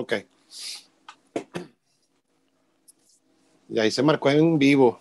Ok. 0.00 0.14
Y 3.68 3.78
ahí 3.80 3.90
se 3.90 4.02
marcó 4.04 4.30
en 4.30 4.56
vivo. 4.56 5.00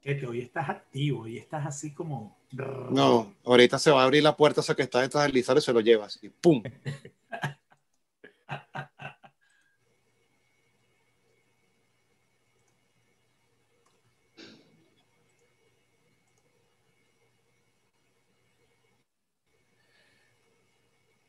Que 0.00 0.26
hoy 0.26 0.40
estás 0.40 0.68
activo 0.68 1.28
y 1.28 1.38
estás 1.38 1.64
así 1.64 1.94
como. 1.94 2.36
No, 2.50 3.32
ahorita 3.44 3.78
se 3.78 3.92
va 3.92 4.02
a 4.02 4.04
abrir 4.04 4.24
la 4.24 4.36
puerta 4.36 4.62
esa 4.62 4.74
que 4.74 4.82
está 4.82 5.00
detrás 5.00 5.24
del 5.24 5.36
y 5.36 5.42
se 5.44 5.72
lo 5.72 5.78
llevas. 5.78 6.18
Y 6.22 6.28
¡pum! 6.28 6.60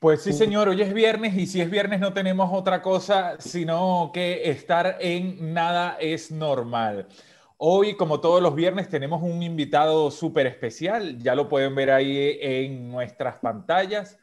Pues 0.04 0.22
sí, 0.22 0.34
señor, 0.34 0.68
hoy 0.68 0.82
es 0.82 0.94
viernes 0.94 1.34
y 1.34 1.48
si 1.48 1.62
es 1.62 1.72
viernes 1.72 2.02
no 2.02 2.12
tenemos 2.12 2.50
otra 2.52 2.82
cosa 2.82 3.38
sino 3.40 4.12
que 4.14 4.50
estar 4.50 4.98
en 5.00 5.54
Nada 5.54 5.96
es 5.98 6.30
Normal. 6.30 7.08
Hoy, 7.56 7.96
como 7.96 8.20
todos 8.20 8.42
los 8.42 8.54
viernes, 8.54 8.90
tenemos 8.90 9.24
un 9.24 9.42
invitado 9.42 10.12
súper 10.12 10.46
especial, 10.46 11.20
ya 11.20 11.36
lo 11.36 11.48
pueden 11.48 11.74
ver 11.74 11.90
ahí 11.90 12.38
en 12.42 12.92
nuestras 12.92 13.38
pantallas. 13.38 14.20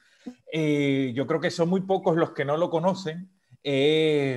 Eh, 0.53 1.13
yo 1.15 1.27
creo 1.27 1.41
que 1.41 1.51
son 1.51 1.71
muy 1.71 1.81
pocos 1.81 2.15
los 2.15 2.33
que 2.33 2.45
no 2.45 2.59
lo 2.59 2.69
conocen. 2.69 3.31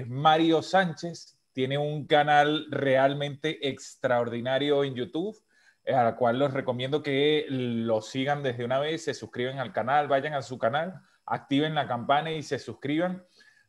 Mario 0.07 0.61
Sánchez 0.61 1.38
tiene 1.52 1.77
un 1.77 2.07
canal 2.07 2.67
realmente 2.69 3.67
extraordinario 3.67 4.85
en 4.85 4.95
YouTube, 4.95 5.38
al 5.94 6.16
cual 6.16 6.39
los 6.39 6.53
recomiendo 6.53 7.03
que 7.03 7.45
lo 7.49 8.02
sigan 8.02 8.44
desde 8.44 8.63
una 8.63 8.80
vez, 8.80 9.03
se 9.03 9.13
suscriben 9.13 9.59
al 9.59 9.73
canal, 9.73 10.07
vayan 10.07 10.35
a 10.35 10.41
su 10.41 10.57
canal 10.57 11.02
activen 11.25 11.75
la 11.75 11.87
campana 11.87 12.31
y 12.31 12.43
se 12.43 12.59
suscriban. 12.59 13.23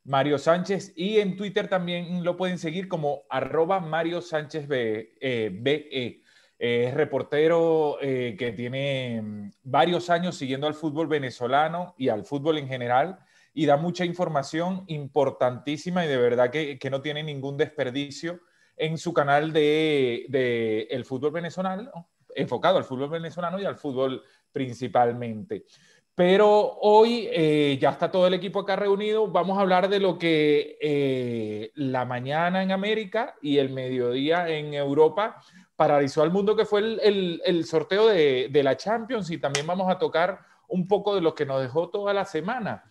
Mario 0.04 0.38
Sánchez 0.38 0.92
y 0.96 1.18
en 1.18 1.36
Twitter 1.36 1.68
también 1.68 2.24
lo 2.24 2.36
pueden 2.36 2.58
seguir 2.58 2.88
como 2.88 3.22
arroba 3.30 3.80
Mario 3.80 4.20
Sánchez 4.20 4.68
BE. 4.68 5.16
Eh, 5.20 6.20
es 6.58 6.94
reportero 6.94 7.98
eh, 8.00 8.36
que 8.38 8.52
tiene 8.52 9.20
mm, 9.22 9.50
varios 9.64 10.08
años 10.10 10.36
siguiendo 10.36 10.66
al 10.66 10.74
fútbol 10.74 11.08
venezolano 11.08 11.94
y 11.98 12.08
al 12.08 12.24
fútbol 12.24 12.58
en 12.58 12.68
general 12.68 13.18
y 13.52 13.66
da 13.66 13.76
mucha 13.76 14.04
información 14.04 14.84
importantísima 14.88 16.04
y 16.04 16.08
de 16.08 16.16
verdad 16.16 16.50
que, 16.50 16.78
no 16.90 17.00
tiene 17.00 17.22
ningún 17.22 17.56
desperdicio 17.56 18.40
en 18.76 18.98
su 18.98 19.12
canal 19.12 19.52
de, 19.52 20.86
el 20.90 21.04
fútbol 21.04 21.30
venezolano, 21.30 22.08
enfocado 22.34 22.78
al 22.78 22.84
fútbol 22.84 23.10
venezolano 23.10 23.60
y 23.60 23.64
al 23.64 23.76
fútbol 23.76 24.22
principalmente. 24.50 25.66
Pero 26.14 26.78
hoy 26.80 27.28
eh, 27.32 27.76
ya 27.80 27.90
está 27.90 28.10
todo 28.10 28.28
el 28.28 28.34
equipo 28.34 28.60
acá 28.60 28.76
reunido. 28.76 29.26
Vamos 29.26 29.58
a 29.58 29.62
hablar 29.62 29.88
de 29.88 29.98
lo 29.98 30.16
que 30.16 30.78
eh, 30.80 31.72
la 31.74 32.04
mañana 32.04 32.62
en 32.62 32.70
América 32.70 33.34
y 33.42 33.58
el 33.58 33.70
mediodía 33.70 34.48
en 34.48 34.74
Europa 34.74 35.40
paralizó 35.74 36.22
al 36.22 36.30
mundo, 36.30 36.54
que 36.54 36.64
fue 36.64 36.98
el, 37.02 37.64
sorteo 37.64 38.06
de, 38.06 38.60
la 38.62 38.76
Champions. 38.76 39.28
Y 39.30 39.38
también 39.38 39.66
vamos 39.66 39.90
a 39.90 39.98
tocar 39.98 40.38
un 40.68 40.86
poco 40.86 41.16
de 41.16 41.20
lo 41.20 41.34
que 41.34 41.46
nos 41.46 41.60
dejó 41.60 41.90
toda 41.90 42.14
la 42.14 42.24
semana. 42.24 42.84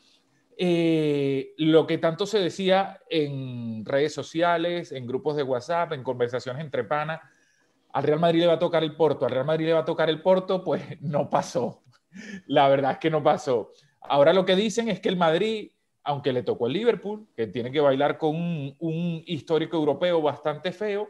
Eh, 0.57 1.53
lo 1.57 1.87
que 1.87 1.99
tanto 1.99 2.25
se 2.25 2.39
decía 2.39 2.99
en 3.09 3.85
redes 3.85 4.13
sociales, 4.13 4.91
en 4.91 5.07
grupos 5.07 5.37
de 5.37 5.43
WhatsApp, 5.43 5.93
en 5.93 6.03
conversaciones 6.03 6.61
entre 6.61 6.83
panas, 6.83 7.21
al 7.93 8.03
Real 8.03 8.19
Madrid 8.19 8.41
le 8.41 8.47
va 8.47 8.53
a 8.53 8.59
tocar 8.59 8.83
el 8.83 8.95
Porto, 8.97 9.25
al 9.25 9.31
Real 9.31 9.45
Madrid 9.45 9.67
le 9.67 9.73
va 9.73 9.79
a 9.79 9.85
tocar 9.85 10.09
el 10.09 10.21
Porto, 10.21 10.61
pues 10.61 10.83
no 11.01 11.29
pasó. 11.29 11.82
La 12.47 12.67
verdad 12.67 12.93
es 12.93 12.97
que 12.99 13.09
no 13.09 13.23
pasó. 13.23 13.71
Ahora 14.01 14.33
lo 14.33 14.45
que 14.45 14.55
dicen 14.55 14.89
es 14.89 14.99
que 14.99 15.09
el 15.09 15.17
Madrid, 15.17 15.71
aunque 16.03 16.33
le 16.33 16.43
tocó 16.43 16.67
el 16.67 16.73
Liverpool, 16.73 17.27
que 17.35 17.47
tiene 17.47 17.71
que 17.71 17.79
bailar 17.79 18.17
con 18.17 18.35
un, 18.35 19.23
histórico 19.25 19.77
europeo 19.77 20.21
bastante 20.21 20.71
feo, 20.71 21.09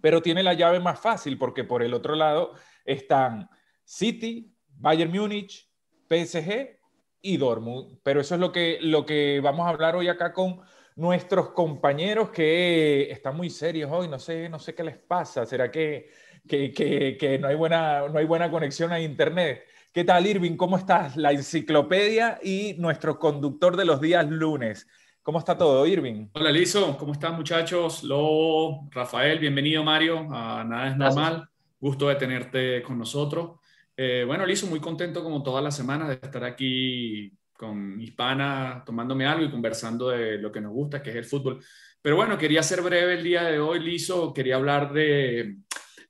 pero 0.00 0.22
tiene 0.22 0.42
la 0.42 0.54
llave 0.54 0.80
más 0.80 1.00
fácil 1.00 1.38
porque 1.38 1.64
por 1.64 1.82
el 1.82 1.94
otro 1.94 2.14
lado 2.14 2.52
están 2.84 3.48
City, 3.84 4.54
Bayern 4.68 5.10
Múnich, 5.10 5.68
PSG 6.08 6.78
y 7.22 7.36
Dortmund. 7.36 7.98
Pero 8.02 8.20
eso 8.20 8.34
es 8.34 8.40
lo 8.40 8.52
que, 8.52 8.78
lo 8.80 9.04
que 9.04 9.40
vamos 9.42 9.66
a 9.66 9.70
hablar 9.70 9.96
hoy 9.96 10.08
acá 10.08 10.32
con 10.32 10.60
nuestros 10.96 11.50
compañeros 11.50 12.30
que 12.30 13.10
están 13.10 13.36
muy 13.36 13.50
serios 13.50 13.90
hoy. 13.90 14.08
No 14.08 14.18
sé, 14.18 14.48
no 14.48 14.58
sé 14.58 14.74
qué 14.74 14.84
les 14.84 14.98
pasa. 14.98 15.46
¿Será 15.46 15.70
que, 15.70 16.10
que, 16.46 16.72
que 17.18 17.38
no, 17.40 17.48
hay 17.48 17.56
buena, 17.56 18.06
no 18.08 18.18
hay 18.18 18.26
buena 18.26 18.50
conexión 18.50 18.92
a 18.92 19.00
Internet? 19.00 19.64
¿Qué 19.94 20.02
tal, 20.02 20.26
Irving? 20.26 20.56
¿Cómo 20.56 20.76
estás? 20.76 21.16
La 21.16 21.30
enciclopedia 21.30 22.40
y 22.42 22.74
nuestro 22.78 23.16
conductor 23.16 23.76
de 23.76 23.84
los 23.84 24.00
días 24.00 24.28
lunes. 24.28 24.88
¿Cómo 25.22 25.38
está 25.38 25.56
todo, 25.56 25.86
Irving? 25.86 26.30
Hola, 26.32 26.50
Lizo. 26.50 26.98
¿Cómo 26.98 27.12
están, 27.12 27.36
muchachos? 27.36 28.02
Lo, 28.02 28.88
Rafael, 28.90 29.38
bienvenido, 29.38 29.84
Mario. 29.84 30.24
Nada 30.24 30.88
es 30.88 30.96
normal. 30.96 31.48
Gusto 31.78 32.08
de 32.08 32.16
tenerte 32.16 32.82
con 32.82 32.98
nosotros. 32.98 33.60
Eh, 33.96 34.24
bueno, 34.26 34.44
Lizo, 34.44 34.66
muy 34.66 34.80
contento 34.80 35.22
como 35.22 35.44
todas 35.44 35.62
las 35.62 35.76
semanas 35.76 36.08
de 36.08 36.14
estar 36.14 36.42
aquí 36.42 37.32
con 37.56 38.00
Hispana, 38.00 38.82
tomándome 38.84 39.26
algo 39.26 39.44
y 39.44 39.50
conversando 39.52 40.08
de 40.08 40.38
lo 40.38 40.50
que 40.50 40.60
nos 40.60 40.72
gusta, 40.72 41.00
que 41.00 41.10
es 41.10 41.16
el 41.16 41.24
fútbol. 41.24 41.62
Pero 42.02 42.16
bueno, 42.16 42.36
quería 42.36 42.64
ser 42.64 42.82
breve 42.82 43.14
el 43.14 43.22
día 43.22 43.44
de 43.44 43.60
hoy, 43.60 43.78
Lizo. 43.78 44.34
Quería 44.34 44.56
hablar 44.56 44.92
de 44.92 45.58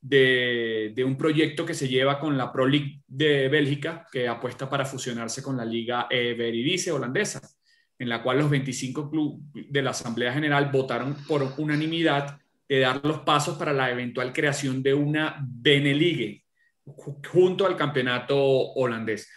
de, 0.05 1.03
un 1.05 1.17
proyecto 1.17 1.65
que 1.65 1.73
se 1.73 1.89
lleva 1.89 2.19
con 2.19 2.37
la 2.37 2.53
Pro 2.53 2.67
League 2.67 3.01
de 3.07 3.49
Bélgica, 3.49 4.07
que 4.13 4.29
apuesta 4.29 4.69
para 4.69 4.85
fusionarse 4.85 5.43
con 5.43 5.57
la 5.57 5.65
Liga 5.65 6.07
Eredivisie 6.11 6.93
holandesa, 6.93 7.41
en 7.99 8.09
la 8.11 8.23
cual 8.23 8.39
los 8.39 8.51
25 8.51 9.11
clubes 9.11 9.41
de 9.55 9.83
la 9.83 9.91
Asamblea 9.91 10.33
General 10.33 10.71
votaron 10.71 11.17
por 11.27 11.55
unanimidad 11.57 12.39
de 12.69 12.81
dar 12.81 13.05
los 13.05 13.21
pasos 13.21 13.57
para 13.57 13.73
la 13.73 13.91
eventual 13.91 14.33
creación 14.33 14.83
de 14.83 14.93
una 14.93 15.37
Beneligue 15.43 16.45
junto 17.33 17.67
al 17.67 17.77
campeonato 17.77 18.39
holandés. 18.39 19.29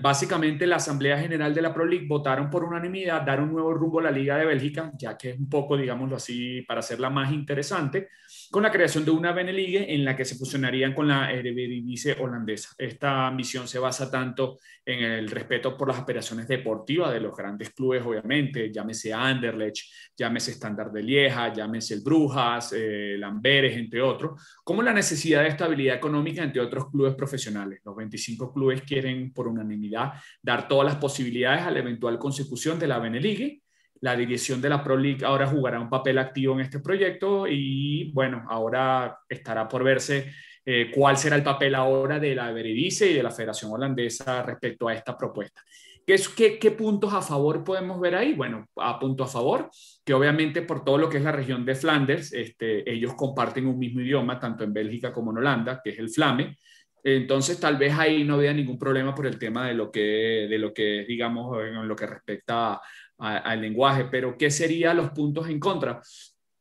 Básicamente 0.00 0.66
la 0.66 0.76
Asamblea 0.76 1.18
General 1.18 1.54
de 1.54 1.62
la 1.62 1.72
Pro 1.72 1.86
League 1.86 2.06
votaron 2.06 2.50
por 2.50 2.64
unanimidad 2.64 3.22
dar 3.22 3.40
un 3.40 3.52
nuevo 3.52 3.72
rumbo 3.72 3.98
a 4.00 4.04
la 4.04 4.10
Liga 4.10 4.36
de 4.36 4.44
Bélgica, 4.44 4.92
ya 4.96 5.16
que 5.16 5.30
es 5.30 5.38
un 5.38 5.48
poco, 5.48 5.76
digámoslo 5.76 6.16
así, 6.16 6.62
para 6.62 6.80
hacerla 6.80 7.08
más 7.08 7.32
interesante, 7.32 8.10
con 8.56 8.62
la 8.62 8.72
creación 8.72 9.04
de 9.04 9.10
una 9.10 9.32
Beneligue 9.32 9.92
en 9.94 10.02
la 10.02 10.16
que 10.16 10.24
se 10.24 10.34
fusionarían 10.34 10.94
con 10.94 11.06
la 11.06 11.30
Eredivisie 11.30 12.16
holandesa. 12.18 12.70
Esta 12.78 13.30
misión 13.30 13.68
se 13.68 13.78
basa 13.78 14.10
tanto 14.10 14.56
en 14.82 15.04
el 15.04 15.28
respeto 15.28 15.76
por 15.76 15.88
las 15.88 15.98
aspiraciones 15.98 16.48
deportivas 16.48 17.12
de 17.12 17.20
los 17.20 17.36
grandes 17.36 17.68
clubes, 17.74 18.02
obviamente, 18.02 18.72
llámese 18.72 19.12
Anderlecht, 19.12 19.92
llámese 20.16 20.52
Standard 20.52 20.90
de 20.90 21.02
Lieja, 21.02 21.52
llámese 21.52 21.92
el 21.92 22.00
Brujas, 22.00 22.72
eh, 22.74 23.16
Lamberes, 23.18 23.76
entre 23.76 24.00
otros, 24.00 24.42
como 24.64 24.80
la 24.80 24.94
necesidad 24.94 25.42
de 25.42 25.48
estabilidad 25.48 25.96
económica 25.96 26.42
entre 26.42 26.62
otros 26.62 26.90
clubes 26.90 27.14
profesionales. 27.14 27.82
Los 27.84 27.94
25 27.94 28.54
clubes 28.54 28.80
quieren, 28.80 29.34
por 29.34 29.48
unanimidad, 29.48 30.14
dar 30.40 30.66
todas 30.66 30.86
las 30.86 30.96
posibilidades 30.96 31.60
a 31.60 31.70
la 31.70 31.80
eventual 31.80 32.18
consecución 32.18 32.78
de 32.78 32.86
la 32.86 33.00
Beneligue 33.00 33.65
la 34.00 34.16
dirección 34.16 34.60
de 34.60 34.68
la 34.68 34.82
Pro 34.82 34.96
League 34.96 35.24
ahora 35.24 35.46
jugará 35.46 35.80
un 35.80 35.90
papel 35.90 36.18
activo 36.18 36.54
en 36.54 36.60
este 36.60 36.80
proyecto 36.80 37.46
y 37.48 38.10
bueno, 38.12 38.44
ahora 38.48 39.18
estará 39.28 39.68
por 39.68 39.84
verse 39.84 40.32
eh, 40.64 40.90
cuál 40.92 41.16
será 41.16 41.36
el 41.36 41.42
papel 41.42 41.74
ahora 41.74 42.18
de 42.18 42.34
la 42.34 42.50
Beredice 42.50 43.10
y 43.10 43.14
de 43.14 43.22
la 43.22 43.30
Federación 43.30 43.70
Holandesa 43.72 44.42
respecto 44.42 44.88
a 44.88 44.94
esta 44.94 45.16
propuesta. 45.16 45.62
¿Qué, 46.06 46.16
qué, 46.36 46.58
¿Qué, 46.58 46.70
puntos 46.70 47.12
a 47.12 47.20
favor 47.20 47.64
podemos 47.64 48.00
ver 48.00 48.14
ahí? 48.14 48.32
Bueno, 48.32 48.66
a 48.76 48.98
punto 48.98 49.24
a 49.24 49.28
favor, 49.28 49.70
que 50.04 50.14
obviamente 50.14 50.62
por 50.62 50.84
todo 50.84 50.98
lo 50.98 51.08
que 51.08 51.18
es 51.18 51.24
la 51.24 51.32
región 51.32 51.64
de 51.64 51.74
Flanders, 51.74 52.32
este, 52.32 52.88
ellos 52.88 53.14
comparten 53.14 53.66
un 53.66 53.78
mismo 53.78 54.00
idioma, 54.00 54.38
tanto 54.38 54.62
en 54.62 54.72
Bélgica 54.72 55.12
como 55.12 55.32
en 55.32 55.38
Holanda, 55.38 55.80
que 55.82 55.90
es 55.90 55.98
el 55.98 56.10
Flame. 56.10 56.56
Entonces, 57.02 57.60
tal 57.60 57.76
vez 57.76 57.92
ahí 57.96 58.24
no 58.24 58.36
vea 58.36 58.52
ningún 58.52 58.78
problema 58.78 59.14
por 59.14 59.26
el 59.26 59.38
tema 59.38 59.66
de 59.68 59.74
lo 59.74 59.90
que, 59.90 60.46
de 60.50 60.58
lo 60.58 60.72
que 60.72 61.04
digamos, 61.06 61.60
en 61.62 61.86
lo 61.86 61.94
que 61.94 62.06
respecta 62.06 62.80
al 63.18 63.60
lenguaje, 63.60 64.06
pero 64.10 64.36
¿qué 64.36 64.50
serían 64.50 64.96
los 64.96 65.10
puntos 65.10 65.48
en 65.48 65.58
contra? 65.58 66.00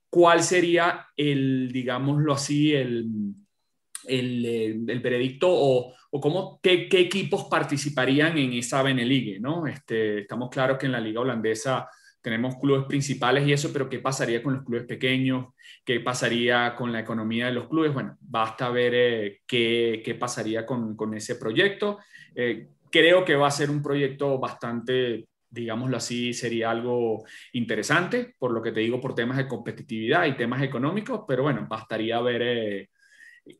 ¿Cuál 0.09 0.41
sería 0.41 1.07
el, 1.17 1.71
digámoslo 1.71 2.33
así, 2.33 2.73
el, 2.73 3.07
el, 4.07 4.85
el 4.87 4.99
veredicto 4.99 5.47
o, 5.49 5.93
o 6.11 6.21
cómo, 6.21 6.59
qué, 6.63 6.87
qué, 6.87 7.01
equipos 7.01 7.45
participarían 7.45 8.37
en 8.37 8.53
esa 8.53 8.81
Beneligue? 8.81 9.39
¿no? 9.39 9.67
Este, 9.67 10.19
estamos 10.19 10.49
claros 10.49 10.77
que 10.77 10.85
en 10.85 10.93
la 10.93 11.01
liga 11.01 11.21
holandesa 11.21 11.89
tenemos 12.25 12.55
clubes 12.55 12.85
principales 12.85 13.47
y 13.47 13.53
eso, 13.53 13.71
pero 13.71 13.87
¿qué 13.87 13.99
pasaría 13.99 14.41
con 14.41 14.55
los 14.55 14.63
clubes 14.63 14.85
pequeños? 14.85 15.53
¿Qué 15.83 15.99
pasaría 15.99 16.73
con 16.75 16.91
la 16.91 17.01
economía 17.01 17.45
de 17.45 17.51
los 17.51 17.67
clubes? 17.67 17.93
Bueno, 17.93 18.17
basta 18.19 18.69
ver 18.71 18.93
eh, 18.95 19.41
qué, 19.45 20.01
qué, 20.03 20.15
pasaría 20.15 20.65
con, 20.65 20.95
con 20.95 21.13
ese 21.13 21.35
proyecto. 21.35 21.99
Eh, 22.33 22.69
creo 22.89 23.23
que 23.23 23.35
va 23.35 23.47
a 23.47 23.51
ser 23.51 23.69
un 23.69 23.83
proyecto 23.83 24.39
bastante 24.39 25.27
digámoslo 25.55 25.97
así, 25.97 26.33
sería 26.33 26.69
algo 26.69 27.25
interesante, 27.53 28.35
por 28.37 28.51
lo 28.51 28.61
que 28.61 28.71
te 28.71 28.81
digo, 28.81 29.01
por 29.01 29.15
temas 29.15 29.37
de 29.37 29.47
competitividad 29.47 30.25
y 30.27 30.35
temas 30.35 30.61
económicos, 30.61 31.21
pero 31.27 31.43
bueno, 31.43 31.65
bastaría 31.67 32.19
ver 32.21 32.41
eh, 32.43 32.89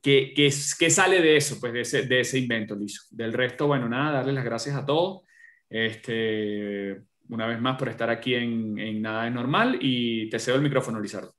qué, 0.01 0.33
qué, 0.35 0.51
sale 0.51 1.21
de 1.21 1.37
eso, 1.37 1.57
pues 1.59 1.73
de 1.73 1.81
ese, 1.81 2.05
de 2.05 2.19
ese 2.19 2.37
invento, 2.39 2.75
Lizo. 2.75 3.03
Del 3.11 3.33
resto, 3.33 3.67
bueno, 3.67 3.89
nada, 3.89 4.17
darles 4.17 4.35
las 4.35 4.45
gracias 4.45 4.75
a 4.75 4.85
todos. 4.85 5.23
este, 5.69 7.01
una 7.29 7.47
vez 7.47 7.59
más 7.59 7.77
por 7.77 7.89
estar 7.89 8.09
aquí 8.09 8.35
en, 8.35 8.77
en 8.77 9.01
Nada 9.01 9.27
es 9.27 9.33
Normal 9.33 9.79
y 9.81 10.29
te 10.29 10.39
cedo 10.39 10.57
el 10.57 10.61
micrófono, 10.61 10.99
Lizardo. 10.99 11.33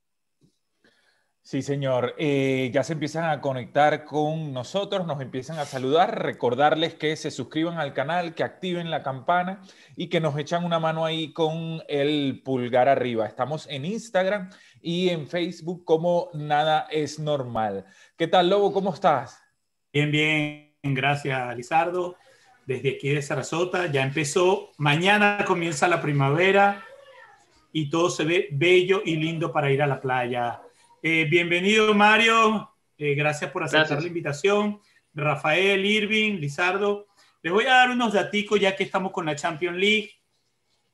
Sí, 1.47 1.63
señor. 1.63 2.17
Eh, 2.19 2.73
ya 2.75 2.83
se 2.83 2.95
empiezan 2.95 3.31
a 3.31 3.41
conectar 3.41 4.05
con 4.05 4.53
nosotros, 4.53 5.07
nos 5.07 5.21
empiezan 5.21 5.61
a 5.61 5.65
saludar, 5.65 6.25
recordarles 6.25 6.95
que 6.95 7.15
se 7.15 7.31
suscriban 7.31 7.79
al 7.79 7.95
canal, 7.95 8.35
que 8.35 8.43
activen 8.43 8.91
la 8.91 9.05
campana 9.05 9.63
y 9.95 10.09
que 10.09 10.19
nos 10.19 10.37
echan 10.37 10.65
una 10.65 10.81
mano 10.81 11.05
ahí 11.05 11.33
con 11.33 11.85
el 11.87 12.43
pulgar 12.45 12.89
arriba. 12.89 13.27
Estamos 13.27 13.69
en 13.71 13.85
Instagram 13.85 14.51
y 14.83 15.11
en 15.11 15.29
Facebook 15.29 15.85
como 15.85 16.31
Nada 16.35 16.89
es 16.91 17.21
Normal. 17.21 17.85
¿Qué 18.17 18.27
tal, 18.27 18.51
Lobo? 18.51 18.73
¿Cómo 18.73 18.93
estás? 18.93 19.41
Bien, 19.93 20.11
bien. 20.11 20.75
Gracias, 20.83 21.57
Lizardo. 21.57 22.17
Desde 22.67 22.97
aquí 22.97 23.11
de 23.11 23.23
Sarasota 23.23 23.87
ya 23.87 24.03
empezó. 24.03 24.73
Mañana 24.79 25.45
comienza 25.47 25.87
la 25.87 26.03
primavera 26.03 26.83
y 27.71 27.89
todo 27.89 28.11
se 28.11 28.25
ve 28.25 28.49
bello 28.51 29.01
y 29.05 29.15
lindo 29.15 29.53
para 29.53 29.71
ir 29.71 29.81
a 29.81 29.87
la 29.87 30.01
playa 30.01 30.63
eh, 31.09 31.25
bienvenido, 31.25 31.95
Mario. 31.95 32.69
Eh, 32.99 33.15
gracias 33.15 33.53
por 33.53 33.63
aceptar 33.63 34.03
la 34.03 34.09
invitación. 34.09 34.81
Rafael, 35.15 35.87
Irving, 35.87 36.41
Lizardo. 36.41 37.07
Les 37.43 37.53
voy 37.53 37.65
a 37.67 37.75
dar 37.75 37.91
unos 37.91 38.13
daticos 38.13 38.59
ya 38.59 38.75
que 38.75 38.83
estamos 38.83 39.13
con 39.13 39.25
la 39.25 39.37
Champions 39.37 39.77
League. 39.77 40.11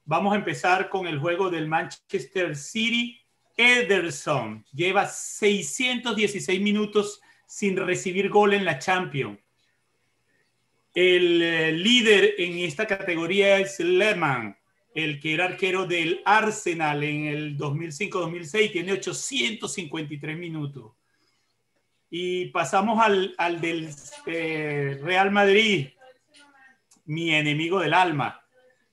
Vamos 0.05 0.35
a 0.35 0.37
empezar 0.37 0.91
con 0.91 1.07
el 1.07 1.19
juego 1.19 1.49
del 1.49 1.67
Manchester 1.67 2.55
City. 2.55 3.19
Ederson 3.57 4.63
lleva 4.75 5.07
616 5.07 6.61
minutos 6.61 7.23
sin 7.47 7.75
recibir 7.79 8.29
gol 8.29 8.53
en 8.53 8.67
la 8.67 8.79
Champions. 8.79 9.39
El 10.93 11.41
eh, 11.41 11.73
líder 11.73 12.35
en 12.37 12.59
esta 12.59 12.87
categoría 12.87 13.57
es 13.61 13.81
Lehmann 13.81 14.55
el 14.95 15.21
que 15.21 15.35
era 15.35 15.47
arquero 15.47 15.87
del 15.87 16.21
Arsenal 16.25 17.03
en 17.03 17.27
el 17.27 17.57
2005-2006, 17.57 18.73
tiene 18.73 18.93
853 18.93 20.37
minutos. 20.37 20.93
Y 22.11 22.47
pasamos 22.47 23.03
al, 23.03 23.61
del 23.61 23.89
eh, 24.27 24.99
Real 25.03 25.31
Madrid, 25.31 25.89
mi 27.07 27.35
enemigo 27.35 27.81
del 27.81 27.95
alma. 27.95 28.45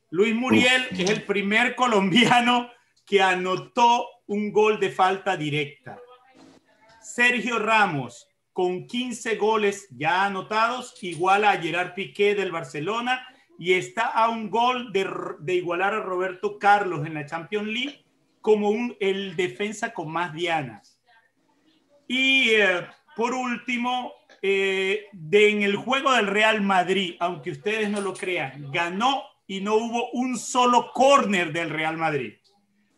Luis 0.10 0.34
Muriel 0.34 0.88
es 0.92 1.10
el 1.10 1.24
primer 1.24 1.76
colombiano 1.76 2.72
que 3.06 3.22
anotó 3.22 4.08
un 4.28 4.52
gol 4.52 4.80
de 4.80 4.92
falta 4.92 5.36
directa. 5.36 6.00
Sergio 7.02 7.60
Ramos, 7.60 8.28
con 8.54 8.88
15 8.88 9.36
goles 9.36 9.88
ya 9.92 10.26
anotados, 10.26 10.96
igual 11.04 11.44
a 11.44 11.58
Gerard 11.58 11.94
Piqué 11.94 12.36
del 12.36 12.52
Barcelona 12.52 13.26
y 13.60 13.74
está 13.74 14.04
a 14.06 14.30
un 14.30 14.50
gol 14.50 14.94
de, 14.94 15.54
igualar 15.54 15.94
a 15.94 16.00
Roberto 16.00 16.58
Carlos 16.58 17.06
en 17.06 17.14
la 17.14 17.26
Champions 17.26 17.68
League 17.68 18.06
como 18.40 18.74
el 19.02 19.36
defensa 19.36 19.94
con 19.94 20.10
más 20.10 20.34
dianas. 20.34 20.98
Y 22.08 22.52
eh, 22.52 22.88
por 23.18 23.34
último, 23.34 24.14
eh, 24.42 25.08
en 25.12 25.62
el 25.62 25.76
juego 25.76 26.14
del 26.14 26.28
Real 26.28 26.62
Madrid, 26.62 27.16
aunque 27.20 27.52
ustedes 27.52 27.90
no 27.90 28.00
lo 28.00 28.14
crean, 28.14 28.72
ganó 28.72 29.24
y 29.46 29.60
no 29.60 29.76
hubo 29.76 30.10
un 30.12 30.38
solo 30.38 30.92
córner 30.94 31.52
del 31.52 31.70
Real 31.70 31.98
Madrid. 31.98 32.36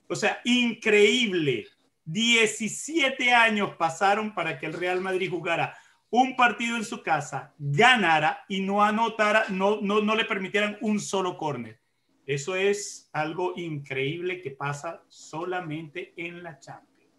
O 0.07 0.15
sea, 0.15 0.41
increíble. 0.43 1.65
17 2.05 3.33
años 3.33 3.71
pasaron 3.77 4.35
para 4.35 4.59
que 4.59 4.67
el 4.67 4.73
Real 4.73 5.01
Madrid 5.01 5.31
jugara 5.31 5.75
un 6.11 6.35
partido 6.35 6.75
en 6.75 6.85
su 6.85 7.01
casa, 7.01 7.53
ganara 7.57 8.43
y 8.47 8.61
no 8.61 8.83
anotara, 8.83 9.45
no, 9.49 9.79
no, 9.81 10.01
no 10.01 10.15
le 10.15 10.25
permitieran 10.25 10.77
un 10.81 10.99
solo 10.99 11.37
córner. 11.37 11.79
Eso 12.25 12.55
es 12.55 13.09
algo 13.13 13.53
increíble 13.55 14.41
que 14.41 14.51
pasa 14.51 15.01
solamente 15.07 16.13
en 16.17 16.43
la 16.43 16.59
Champions. 16.59 17.11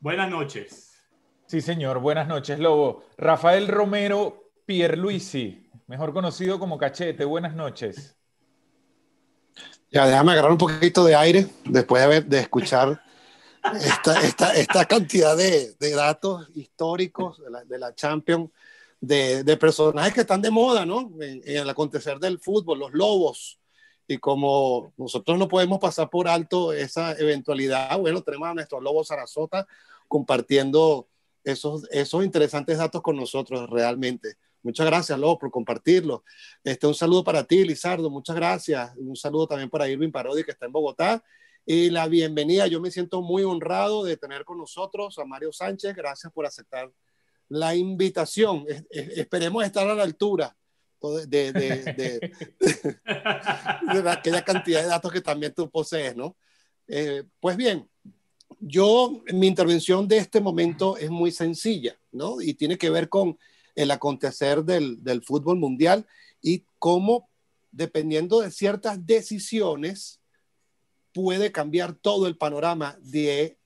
Buenas 0.00 0.30
noches. 0.30 0.94
Sí, 1.46 1.60
señor. 1.60 1.98
Buenas 1.98 2.28
noches, 2.28 2.58
Lobo. 2.58 3.04
Rafael 3.16 3.66
Romero 3.66 4.52
Pierluisi, 4.66 5.66
mejor 5.86 6.12
conocido 6.12 6.58
como 6.58 6.78
Cachete. 6.78 7.24
Buenas 7.24 7.54
noches. 7.54 8.16
Ya, 9.90 10.06
déjame 10.06 10.32
agarrar 10.32 10.52
un 10.52 10.58
poquito 10.58 11.04
de 11.04 11.16
aire 11.16 11.46
después 11.64 12.00
de, 12.00 12.06
haber, 12.06 12.26
de 12.26 12.40
escuchar 12.40 13.02
esta, 13.74 14.20
esta, 14.22 14.54
esta 14.54 14.84
cantidad 14.84 15.36
de, 15.36 15.74
de, 15.78 15.90
datos 15.92 16.48
históricos 16.54 17.40
de 17.42 17.50
la, 17.50 17.64
de 17.64 17.78
la 17.78 17.94
Champions, 17.94 18.50
de, 19.00 19.44
de, 19.44 19.56
personajes 19.56 20.14
que 20.14 20.20
están 20.22 20.42
de 20.42 20.50
moda, 20.50 20.84
¿no? 20.84 21.12
En, 21.20 21.42
en, 21.44 21.56
el 21.58 21.70
acontecer 21.70 22.18
del 22.18 22.38
fútbol, 22.38 22.78
los 22.78 22.92
lobos. 22.92 23.58
Y 24.06 24.18
como 24.18 24.92
nosotros 24.96 25.38
no 25.38 25.48
podemos 25.48 25.78
pasar 25.78 26.08
por 26.08 26.28
alto 26.28 26.72
esa 26.72 27.12
eventualidad, 27.12 27.98
bueno, 27.98 28.22
tenemos 28.22 28.48
a 28.48 28.54
nuestro 28.54 28.80
lobo 28.80 29.04
Sarasota 29.04 29.66
compartiendo 30.08 31.08
esos, 31.44 31.86
esos 31.90 32.24
interesantes 32.24 32.78
datos 32.78 33.02
con 33.02 33.16
nosotros 33.16 33.68
realmente. 33.68 34.36
Muchas 34.62 34.86
gracias, 34.86 35.18
Lobo, 35.18 35.38
por 35.38 35.50
compartirlo. 35.50 36.24
Este, 36.64 36.86
un 36.86 36.94
saludo 36.94 37.22
para 37.22 37.44
ti, 37.44 37.64
Lizardo, 37.64 38.10
muchas 38.10 38.34
gracias. 38.34 38.92
Un 38.96 39.14
saludo 39.14 39.46
también 39.46 39.70
para 39.70 39.88
Irving 39.88 40.10
Parodi, 40.10 40.42
que 40.42 40.50
está 40.50 40.66
en 40.66 40.72
Bogotá 40.72 41.22
y 41.66 41.90
la 41.90 42.08
bienvenida. 42.08 42.66
Yo 42.66 42.80
me 42.80 42.90
siento 42.90 43.22
muy 43.22 43.42
honrado 43.42 44.04
de 44.04 44.16
tener 44.16 44.44
con 44.44 44.58
nosotros 44.58 45.18
a 45.18 45.24
Mario 45.24 45.52
Sánchez. 45.52 45.94
Gracias 45.94 46.32
por 46.32 46.46
aceptar 46.46 46.90
la 47.48 47.74
invitación. 47.74 48.64
esperemos 48.90 49.64
estar 49.64 49.88
a 49.88 49.94
la 49.94 50.02
altura 50.02 50.56
de, 51.00 51.52
de, 51.52 51.52
de, 51.52 52.32
aquella 54.10 54.44
cantidad 54.44 54.82
de 54.82 54.88
datos 54.88 55.12
que 55.12 55.20
también 55.20 55.54
tú 55.54 55.70
posees, 55.70 56.16
¿no? 56.16 56.36
Eh, 56.88 57.22
pues 57.40 57.56
bien, 57.56 57.88
yo, 58.60 59.22
mi 59.32 59.46
intervención 59.46 60.08
de 60.08 60.18
este 60.18 60.40
momento 60.40 60.96
es 60.96 61.10
muy 61.10 61.30
sencilla, 61.30 61.96
¿no? 62.10 62.40
Y 62.40 62.54
tiene 62.54 62.76
que 62.78 62.90
ver 62.90 63.08
con 63.08 63.38
el 63.74 63.90
acontecer 63.90 64.64
del, 64.64 65.02
del 65.04 65.22
fútbol 65.22 65.58
mundial 65.58 66.06
y 66.42 66.64
cómo, 66.78 67.30
dependiendo 67.70 68.40
de 68.40 68.50
ciertas 68.50 69.06
decisiones, 69.06 70.17
puede 71.22 71.50
cambiar 71.50 71.94
todo 71.94 72.28
el 72.28 72.36
panorama 72.36 72.96
de, 73.00 73.58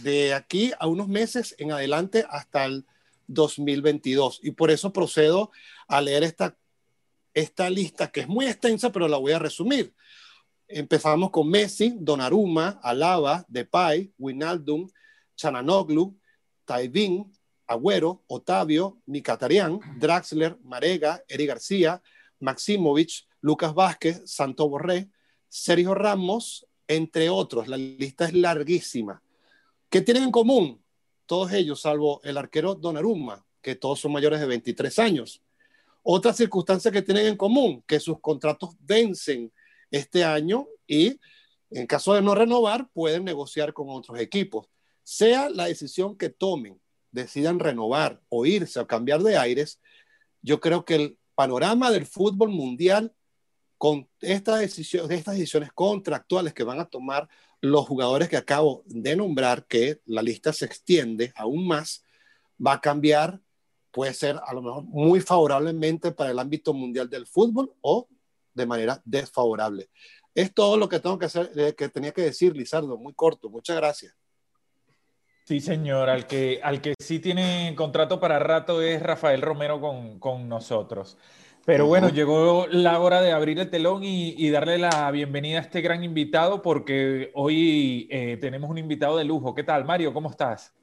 de 0.00 0.32
aquí 0.32 0.72
a 0.78 0.86
unos 0.86 1.06
meses 1.06 1.54
en 1.58 1.70
adelante 1.70 2.24
hasta 2.30 2.64
el 2.64 2.86
2022. 3.26 4.40
Y 4.42 4.52
por 4.52 4.70
eso 4.70 4.90
procedo 4.90 5.50
a 5.86 6.00
leer 6.00 6.22
esta, 6.22 6.56
esta 7.34 7.68
lista 7.68 8.10
que 8.10 8.20
es 8.20 8.28
muy 8.28 8.46
extensa, 8.46 8.90
pero 8.90 9.06
la 9.06 9.18
voy 9.18 9.32
a 9.32 9.38
resumir. 9.38 9.94
Empezamos 10.66 11.30
con 11.30 11.46
Messi, 11.50 11.94
Donnarumma, 12.00 12.80
Alaba, 12.82 13.44
Depay, 13.48 14.10
Winaldum, 14.16 14.88
Chananoglu, 15.36 16.18
Taibin, 16.64 17.30
Agüero, 17.66 18.24
Otavio, 18.28 19.02
Micatarian, 19.04 19.78
Draxler, 19.98 20.56
Marega, 20.62 21.22
Eri 21.28 21.44
García, 21.44 22.00
Maximovic, 22.40 23.26
Lucas 23.42 23.74
Vázquez, 23.74 24.22
Santo 24.24 24.70
Borré, 24.70 25.10
Sergio 25.50 25.92
Ramos, 25.92 26.66
entre 26.88 27.28
otros. 27.30 27.68
La 27.68 27.76
lista 27.76 28.26
es 28.26 28.34
larguísima. 28.34 29.22
¿Qué 29.88 30.00
tienen 30.00 30.24
en 30.24 30.30
común? 30.30 30.82
Todos 31.26 31.52
ellos, 31.52 31.80
salvo 31.80 32.20
el 32.24 32.36
arquero 32.36 32.74
Donnarumma, 32.74 33.44
que 33.62 33.76
todos 33.76 34.00
son 34.00 34.12
mayores 34.12 34.40
de 34.40 34.46
23 34.46 34.98
años. 34.98 35.42
Otra 36.02 36.32
circunstancia 36.32 36.90
que 36.90 37.02
tienen 37.02 37.26
en 37.26 37.36
común, 37.36 37.82
que 37.86 37.98
sus 37.98 38.20
contratos 38.20 38.70
vencen 38.80 39.52
este 39.90 40.24
año 40.24 40.66
y 40.86 41.18
en 41.70 41.86
caso 41.86 42.14
de 42.14 42.22
no 42.22 42.34
renovar, 42.34 42.88
pueden 42.92 43.24
negociar 43.24 43.72
con 43.72 43.88
otros 43.90 44.20
equipos. 44.20 44.68
Sea 45.02 45.48
la 45.50 45.66
decisión 45.66 46.16
que 46.16 46.28
tomen, 46.28 46.80
decidan 47.10 47.58
renovar 47.58 48.20
o 48.28 48.46
irse 48.46 48.78
o 48.78 48.86
cambiar 48.86 49.22
de 49.22 49.36
aires, 49.36 49.80
yo 50.42 50.60
creo 50.60 50.84
que 50.84 50.94
el 50.94 51.18
panorama 51.34 51.90
del 51.90 52.06
fútbol 52.06 52.50
mundial 52.50 53.14
con 53.84 54.08
estas 54.22 54.60
decisiones 54.60 55.70
contractuales 55.74 56.54
que 56.54 56.64
van 56.64 56.80
a 56.80 56.86
tomar 56.86 57.28
los 57.60 57.86
jugadores 57.86 58.30
que 58.30 58.38
acabo 58.38 58.82
de 58.86 59.14
nombrar, 59.14 59.66
que 59.66 60.00
la 60.06 60.22
lista 60.22 60.54
se 60.54 60.64
extiende 60.64 61.34
aún 61.36 61.68
más, 61.68 62.02
va 62.66 62.72
a 62.72 62.80
cambiar, 62.80 63.42
puede 63.90 64.14
ser 64.14 64.40
a 64.42 64.54
lo 64.54 64.62
mejor 64.62 64.84
muy 64.84 65.20
favorablemente 65.20 66.12
para 66.12 66.30
el 66.30 66.38
ámbito 66.38 66.72
mundial 66.72 67.10
del 67.10 67.26
fútbol 67.26 67.74
o 67.82 68.08
de 68.54 68.64
manera 68.64 69.02
desfavorable. 69.04 69.90
Es 70.34 70.54
todo 70.54 70.78
lo 70.78 70.88
que 70.88 71.00
tengo 71.00 71.18
que 71.18 71.26
hacer, 71.26 71.50
eh, 71.54 71.74
que 71.76 71.90
tenía 71.90 72.12
que 72.12 72.22
decir, 72.22 72.56
Lizardo, 72.56 72.96
muy 72.96 73.12
corto. 73.12 73.50
Muchas 73.50 73.76
gracias. 73.76 74.14
Sí, 75.44 75.60
señor. 75.60 76.08
Al 76.08 76.26
que, 76.26 76.58
al 76.62 76.80
que 76.80 76.94
sí 76.98 77.18
tiene 77.18 77.74
contrato 77.76 78.18
para 78.18 78.38
rato 78.38 78.80
es 78.80 79.02
Rafael 79.02 79.42
Romero 79.42 79.78
con, 79.78 80.18
con 80.18 80.48
nosotros. 80.48 81.18
Pero 81.66 81.86
bueno, 81.86 82.10
llegó 82.10 82.66
la 82.70 82.98
hora 83.00 83.22
de 83.22 83.32
abrir 83.32 83.58
el 83.58 83.70
telón 83.70 84.02
y, 84.04 84.50
darle 84.50 84.76
la 84.76 85.10
bienvenida 85.10 85.58
a 85.58 85.62
este 85.62 85.80
gran 85.80 86.04
invitado 86.04 86.60
porque 86.60 87.30
hoy 87.34 88.06
eh, 88.10 88.36
tenemos 88.38 88.68
un 88.68 88.76
invitado 88.76 89.16
de 89.16 89.24
lujo. 89.24 89.54
¿Qué 89.54 89.62
tal, 89.62 89.84
Mario? 89.84 90.12
¿Cómo 90.12 90.30
estás? 90.30 90.74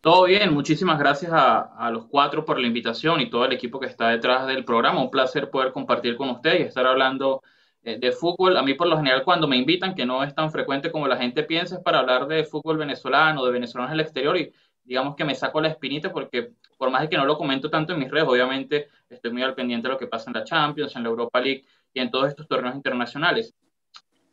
Todo 0.00 0.24
bien, 0.24 0.54
muchísimas 0.54 0.98
gracias 0.98 1.32
a, 1.34 1.90
los 1.90 2.06
cuatro 2.06 2.44
por 2.44 2.58
la 2.58 2.68
invitación 2.68 3.20
y 3.20 3.28
todo 3.28 3.44
el 3.44 3.52
equipo 3.52 3.80
que 3.80 3.86
está 3.86 4.10
detrás 4.10 4.46
del 4.46 4.64
programa. 4.64 5.02
Un 5.02 5.10
placer 5.10 5.50
poder 5.50 5.72
compartir 5.72 6.16
con 6.16 6.30
ustedes 6.30 6.60
y 6.60 6.62
estar 6.62 6.86
hablando 6.86 7.42
eh, 7.82 7.98
de 7.98 8.12
fútbol. 8.12 8.56
A 8.56 8.62
mí 8.62 8.74
por 8.74 8.86
lo 8.86 8.96
general 8.96 9.24
cuando 9.24 9.48
me 9.48 9.56
invitan, 9.56 9.96
que 9.96 10.06
no 10.06 10.22
es 10.22 10.32
tan 10.34 10.52
frecuente 10.52 10.92
como 10.92 11.08
la 11.08 11.16
gente 11.16 11.42
piensa, 11.42 11.76
es 11.76 11.82
para 11.82 11.98
hablar 11.98 12.28
de 12.28 12.44
fútbol 12.44 12.78
venezolano, 12.78 13.44
de 13.44 13.50
venezolanos 13.50 13.90
en 13.90 13.94
el 13.94 14.00
exterior 14.00 14.36
y 14.36 14.52
digamos 14.84 15.16
que 15.16 15.24
me 15.24 15.34
saco 15.34 15.60
la 15.60 15.68
espinita 15.68 16.12
porque 16.12 16.52
por 16.80 16.90
más 16.90 17.02
de 17.02 17.10
que 17.10 17.18
no 17.18 17.26
lo 17.26 17.36
comento 17.36 17.68
tanto 17.68 17.92
en 17.92 17.98
mis 17.98 18.10
redes, 18.10 18.26
obviamente 18.26 18.88
estoy 19.10 19.30
muy 19.32 19.42
al 19.42 19.54
pendiente 19.54 19.86
de 19.86 19.92
lo 19.92 19.98
que 19.98 20.06
pasa 20.06 20.30
en 20.30 20.34
la 20.34 20.44
Champions, 20.44 20.96
en 20.96 21.02
la 21.02 21.10
Europa 21.10 21.38
League 21.38 21.66
y 21.92 22.00
en 22.00 22.10
todos 22.10 22.28
estos 22.28 22.48
torneos 22.48 22.74
internacionales. 22.74 23.54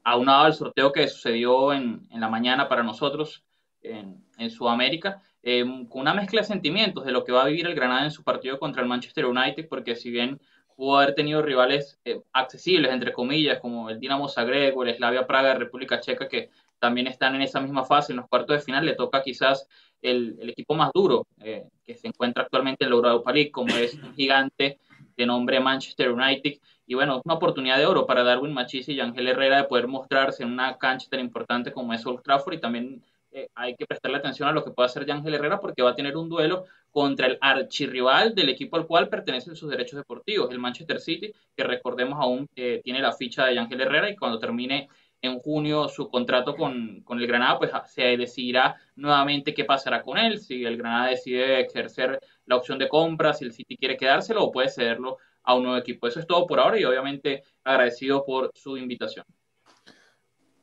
Aunado 0.05 0.45
al 0.45 0.53
sorteo 0.53 0.93
que 0.93 1.09
sucedió 1.09 1.73
en, 1.73 2.07
en 2.09 2.21
la 2.21 2.29
mañana 2.29 2.69
para 2.69 2.83
nosotros 2.83 3.43
en, 3.81 4.23
en 4.37 4.49
Sudamérica, 4.49 5.21
eh, 5.43 5.65
con 5.89 5.99
una 5.99 6.13
mezcla 6.13 6.39
de 6.39 6.47
sentimientos 6.47 7.03
de 7.03 7.11
lo 7.11 7.25
que 7.25 7.33
va 7.33 7.43
a 7.43 7.47
vivir 7.47 7.67
el 7.67 7.75
Granada 7.75 8.05
en 8.05 8.11
su 8.11 8.23
partido 8.23 8.57
contra 8.59 8.81
el 8.81 8.87
Manchester 8.87 9.25
United, 9.25 9.67
porque 9.67 9.97
si 9.97 10.09
bien 10.09 10.39
pudo 10.77 10.99
haber 10.99 11.15
tenido 11.15 11.41
rivales 11.41 11.99
eh, 12.05 12.21
accesibles, 12.31 12.93
entre 12.93 13.11
comillas, 13.11 13.59
como 13.59 13.89
el 13.89 13.99
Dinamo 13.99 14.29
Zagreb 14.29 14.77
o 14.77 14.83
el 14.83 14.95
Slavia 14.95 15.27
Praga 15.27 15.49
de 15.49 15.55
República 15.55 15.99
Checa, 15.99 16.29
que 16.29 16.49
también 16.79 17.07
están 17.07 17.35
en 17.35 17.41
esa 17.41 17.59
misma 17.59 17.83
fase, 17.83 18.13
en 18.13 18.17
los 18.17 18.29
cuartos 18.29 18.55
de 18.55 18.63
final, 18.63 18.85
le 18.85 18.93
toca 18.93 19.21
quizás 19.21 19.67
el, 20.01 20.49
equipo 20.49 20.75
más 20.75 20.91
duro 20.93 21.25
eh, 21.41 21.65
que 21.85 21.95
se 21.95 22.07
encuentra 22.07 22.43
actualmente 22.43 22.83
en 22.83 22.91
la 22.91 22.95
Europa 22.95 23.31
League, 23.31 23.51
como 23.51 23.75
es 23.75 23.93
un 23.95 24.13
gigante 24.13 24.79
de 25.15 25.25
nombre 25.25 25.59
Manchester 25.59 26.11
United. 26.11 26.59
Y 26.85 26.93
bueno, 26.93 27.21
una 27.25 27.35
oportunidad 27.35 27.77
de 27.77 27.85
oro 27.85 28.05
para 28.05 28.23
Darwin 28.23 28.53
Machis 28.53 28.87
y 28.89 28.99
Ángel 28.99 29.27
Herrera 29.27 29.57
de 29.57 29.63
poder 29.65 29.87
mostrarse 29.87 30.43
en 30.43 30.51
una 30.51 30.77
cancha 30.77 31.07
tan 31.09 31.19
importante 31.19 31.71
como 31.71 31.93
es 31.93 32.05
Old 32.05 32.21
Trafford 32.21 32.53
y 32.53 32.59
también 32.59 33.03
eh, 33.31 33.49
hay 33.55 33.75
que 33.75 33.85
prestarle 33.85 34.17
atención 34.17 34.47
a 34.47 34.51
lo 34.51 34.63
que 34.63 34.71
puede 34.71 34.87
hacer 34.87 35.09
Ángel 35.11 35.33
Herrera 35.33 35.59
porque 35.59 35.81
va 35.81 35.91
a 35.91 35.95
tener 35.95 36.15
un 36.15 36.29
duelo 36.29 36.65
contra 36.89 37.27
el 37.27 37.37
archirrival 37.41 38.33
del 38.33 38.49
equipo 38.49 38.77
al 38.77 38.87
cual 38.87 39.09
pertenecen 39.09 39.55
sus 39.55 39.69
derechos 39.69 39.97
deportivos, 39.97 40.49
el 40.49 40.59
Manchester 40.59 40.99
City, 40.99 41.31
que 41.55 41.63
recordemos 41.63 42.17
aún 42.19 42.47
eh, 42.55 42.81
tiene 42.83 43.01
la 43.01 43.11
ficha 43.11 43.45
de 43.45 43.59
Ángel 43.59 43.81
Herrera 43.81 44.09
y 44.09 44.15
cuando 44.15 44.39
termine 44.39 44.87
en 45.21 45.39
junio 45.39 45.87
su 45.89 46.09
contrato 46.09 46.55
con, 46.55 47.01
con, 47.01 47.19
el 47.19 47.27
Granada, 47.27 47.57
pues 47.57 47.71
se 47.87 48.17
decidirá 48.17 48.75
nuevamente 48.95 49.53
qué 49.53 49.65
pasará 49.65 50.03
con 50.03 50.17
él, 50.17 50.39
si 50.39 50.63
el 50.63 50.77
Granada 50.77 51.09
decide 51.09 51.61
ejercer 51.61 52.19
la 52.45 52.55
opción 52.55 52.77
de 52.77 52.87
compra, 52.87 53.33
si 53.33 53.45
el 53.45 53.53
City 53.53 53.77
quiere 53.77 53.97
quedárselo 53.97 54.43
o 54.43 54.51
puede 54.51 54.69
cederlo 54.69 55.17
a 55.43 55.55
un 55.55 55.63
nuevo 55.63 55.77
equipo. 55.77 56.07
Eso 56.07 56.19
es 56.19 56.27
todo 56.27 56.45
por 56.45 56.59
ahora 56.59 56.79
y 56.79 56.83
obviamente 56.83 57.43
agradecido 57.63 58.25
por 58.25 58.51
su 58.53 58.77
invitación. 58.77 59.25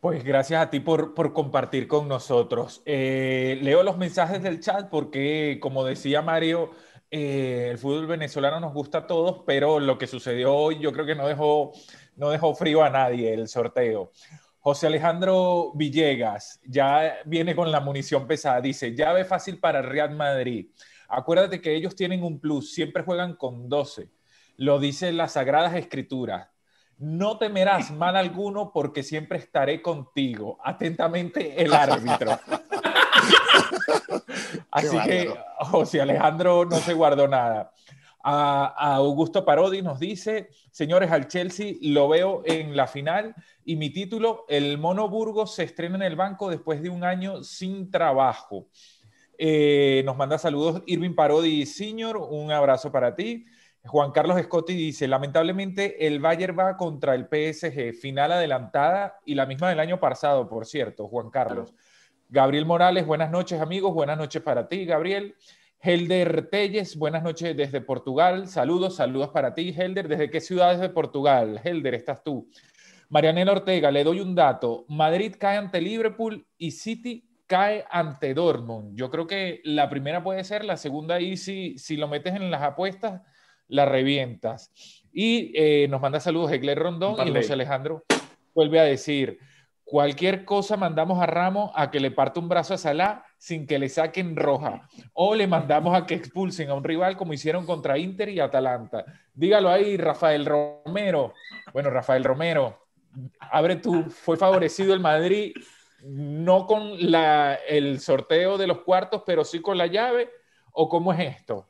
Pues 0.01 0.23
gracias 0.23 0.61
a 0.61 0.69
ti 0.69 0.81
por, 0.81 1.15
por 1.15 1.33
compartir 1.33 1.89
con 1.89 2.07
nosotros. 2.07 2.83
Eh, 2.85 3.59
leo 3.63 3.83
los 3.83 3.97
mensajes 3.97 4.43
del 4.43 4.61
chat 4.61 4.91
porque, 4.91 5.59
como 5.63 5.83
decía 5.83 6.21
Mario, 6.21 6.73
eh, 7.11 7.69
el 7.71 7.79
fútbol 7.79 8.07
venezolano 8.07 8.61
nos 8.61 8.75
gusta 8.75 8.99
a 8.99 9.07
todos, 9.07 9.45
pero 9.47 9.81
lo 9.81 9.97
que 9.97 10.07
sucedió 10.07 10.55
hoy 10.55 10.79
yo 10.79 10.93
creo 10.93 11.07
que 11.07 11.15
no 11.15 11.27
dejó, 11.27 11.73
no 12.17 12.29
dejó 12.29 12.55
frío 12.55 12.85
a 12.85 12.91
nadie 12.91 13.33
el 13.33 13.49
sorteo. 13.49 14.13
José 14.65 14.87
Alejandro 14.87 15.73
Villegas 15.75 16.59
ya 16.65 17.19
viene 17.27 17.55
con 17.55 17.71
la 17.71 17.81
munición 17.81 18.27
pesada. 18.27 18.63
Dice, 18.63 18.95
llave 18.97 19.27
fácil 19.27 19.59
para 19.59 19.83
Real 19.83 20.17
Madrid. 20.17 20.71
Acuérdate 21.07 21.61
que 21.61 21.77
ellos 21.77 21.95
tienen 21.95 22.25
un 22.25 22.41
plus, 22.41 22.73
siempre 22.73 23.03
juegan 23.03 23.37
con 23.37 23.69
12. 23.69 24.09
Lo 24.57 24.79
dicen 24.79 25.19
las 25.19 25.33
Sagradas 25.33 25.75
Escrituras 25.75 26.49
no 26.97 27.39
temerás 27.39 27.91
mal 27.91 28.17
alguno 28.17 28.71
porque 28.73 29.03
siempre 29.03 29.39
estaré 29.39 29.83
contigo. 29.83 30.59
Atentamente, 30.63 31.61
el 31.63 31.75
árbitro. 31.75 32.39
Así 34.71 34.99
que 35.01 35.35
José 35.59 36.01
Alejandro 36.01 36.65
no 36.65 36.77
se 36.77 36.95
guardó 36.95 37.29
nada. 37.29 37.73
A, 38.27 38.95
Augusto 38.97 39.45
Parodi 39.45 39.83
nos 39.83 40.01
dice, 40.01 40.49
señores, 40.71 41.11
al 41.11 41.29
Chelsea 41.29 41.75
lo 41.83 42.09
veo 42.09 42.43
en 42.47 42.75
la 42.75 42.87
final 42.87 43.35
y 43.67 43.77
mi 43.77 43.91
título, 43.91 44.47
el 44.49 44.79
Mono 44.79 45.11
Burgos 45.11 45.55
se 45.55 45.65
estrena 45.65 45.97
en 45.97 46.03
el 46.03 46.17
banco 46.17 46.49
después 46.49 46.83
de 46.83 46.89
un 46.89 47.05
año 47.05 47.43
sin 47.45 47.91
trabajo. 47.91 48.69
Eh, 49.37 50.03
nos 50.07 50.17
manda 50.17 50.39
saludos 50.39 50.83
Irving 50.87 51.15
Parodi 51.15 51.67
Senior, 51.67 52.17
un 52.17 52.51
abrazo 52.51 52.91
para 52.91 53.15
ti. 53.15 53.45
Juan 53.85 54.13
Carlos 54.13 54.41
Scotti 54.43 54.73
dice, 54.73 55.07
lamentablemente 55.07 56.07
el 56.07 56.19
Bayern 56.19 56.59
va 56.59 56.79
contra 56.79 57.15
el 57.15 57.27
PSG, 57.27 57.93
final 57.93 58.33
adelantada 58.33 59.21
y 59.27 59.35
la 59.35 59.45
misma 59.45 59.69
del 59.69 59.81
año 59.81 60.01
pasado, 60.01 60.49
por 60.49 60.65
cierto, 60.65 61.09
Juan 61.09 61.29
Carlos. 61.29 61.75
Gabriel 62.31 62.65
Morales, 62.65 63.05
buenas 63.05 63.31
noches 63.31 63.61
amigos, 63.61 63.93
buenas 63.93 64.17
noches 64.17 64.41
para 64.41 64.67
ti, 64.67 64.87
Gabriel. 64.87 65.35
Helder 65.87 66.49
Telles, 66.49 66.97
buenas 66.97 67.23
noches 67.23 67.55
desde 67.55 67.83
Portugal, 67.83 68.49
saludos, 68.49 68.97
saludos 68.97 69.29
para 69.29 69.53
ti, 69.53 69.75
Helder. 69.77 70.09
¿Desde 70.09 70.31
qué 70.31 70.41
ciudades 70.41 70.81
de 70.81 70.89
Portugal? 70.89 71.61
Helder, 71.63 71.93
estás 71.93 72.25
tú. 72.25 72.49
Marianela 73.11 73.53
Ortega, 73.53 73.91
le 73.91 74.03
doy 74.03 74.21
un 74.21 74.35
dato. 74.35 74.87
Madrid 74.89 75.35
cae 75.39 75.59
ante 75.59 75.83
Liverpool 75.83 76.47
y 76.57 76.71
City 76.71 77.29
cae 77.47 77.85
ante 77.91 78.33
Dortmund. 78.33 78.97
Yo 78.97 79.11
creo 79.11 79.27
que 79.27 79.61
la 79.65 79.91
primera 79.91 80.25
puede 80.25 80.43
ser, 80.45 80.65
la 80.65 80.79
segunda 80.79 81.17
ahí 81.17 81.37
si, 81.37 81.77
si 81.77 81.99
lo 81.99 82.09
metes 82.09 82.35
en 82.35 82.51
las 82.51 82.63
apuestas 82.63 83.21
la 83.69 83.85
revientas. 83.85 84.73
Y 85.13 85.53
eh, 85.55 85.87
nos 85.89 86.01
manda 86.01 86.19
saludos 86.19 86.51
Egler 86.51 86.79
Rondón 86.79 87.29
y 87.29 87.31
José 87.31 87.53
Alejandro 87.53 88.05
vuelve 88.55 88.81
a 88.81 88.85
decir, 88.85 89.39
cualquier 89.85 90.47
cosa 90.47 90.79
mandamos 90.79 91.23
a 91.23 91.27
Ramos 91.27 91.73
a 91.75 91.91
que 91.91 92.01
le 92.01 92.11
parte 92.11 92.41
un 92.41 92.49
brazo 92.49 92.73
a 92.73 92.79
Salah 92.79 93.27
sin 93.45 93.67
que 93.67 93.79
le 93.79 93.91
saquen 93.91 94.37
roja. 94.37 94.89
O 95.13 95.35
le 95.35 95.47
mandamos 95.47 95.95
a 95.95 96.07
que 96.07 96.15
expulsen 96.15 96.71
a 96.71 96.75
un 96.75 96.83
rival 96.83 97.15
como 97.15 97.35
hicieron 97.35 97.67
contra 97.67 97.99
Inter 97.99 98.31
y 98.31 98.41
Atalanta. 98.41 99.05
Dígalo 99.35 99.69
ahí, 99.69 99.99
Rafael 99.99 100.47
Romero. 100.47 101.35
Bueno, 101.75 101.91
Rafael 101.91 102.25
Romero, 102.25 102.87
abre 103.39 103.77
tú, 103.77 104.05
fue 104.09 104.39
favorecido 104.39 104.95
el 104.95 105.01
Madrid, 105.01 105.53
no 106.05 106.67
con 106.67 107.11
la, 107.11 107.57
el 107.69 108.01
sorteo 108.01 108.57
de 108.57 108.67
los 108.67 108.79
cuartos, 108.79 109.25
pero 109.27 109.45
sí 109.45 109.61
con 109.61 109.77
la 109.77 109.89
llave, 109.89 110.31
o 110.73 110.89
cómo 110.89 111.13
es 111.13 111.37
esto? 111.37 111.67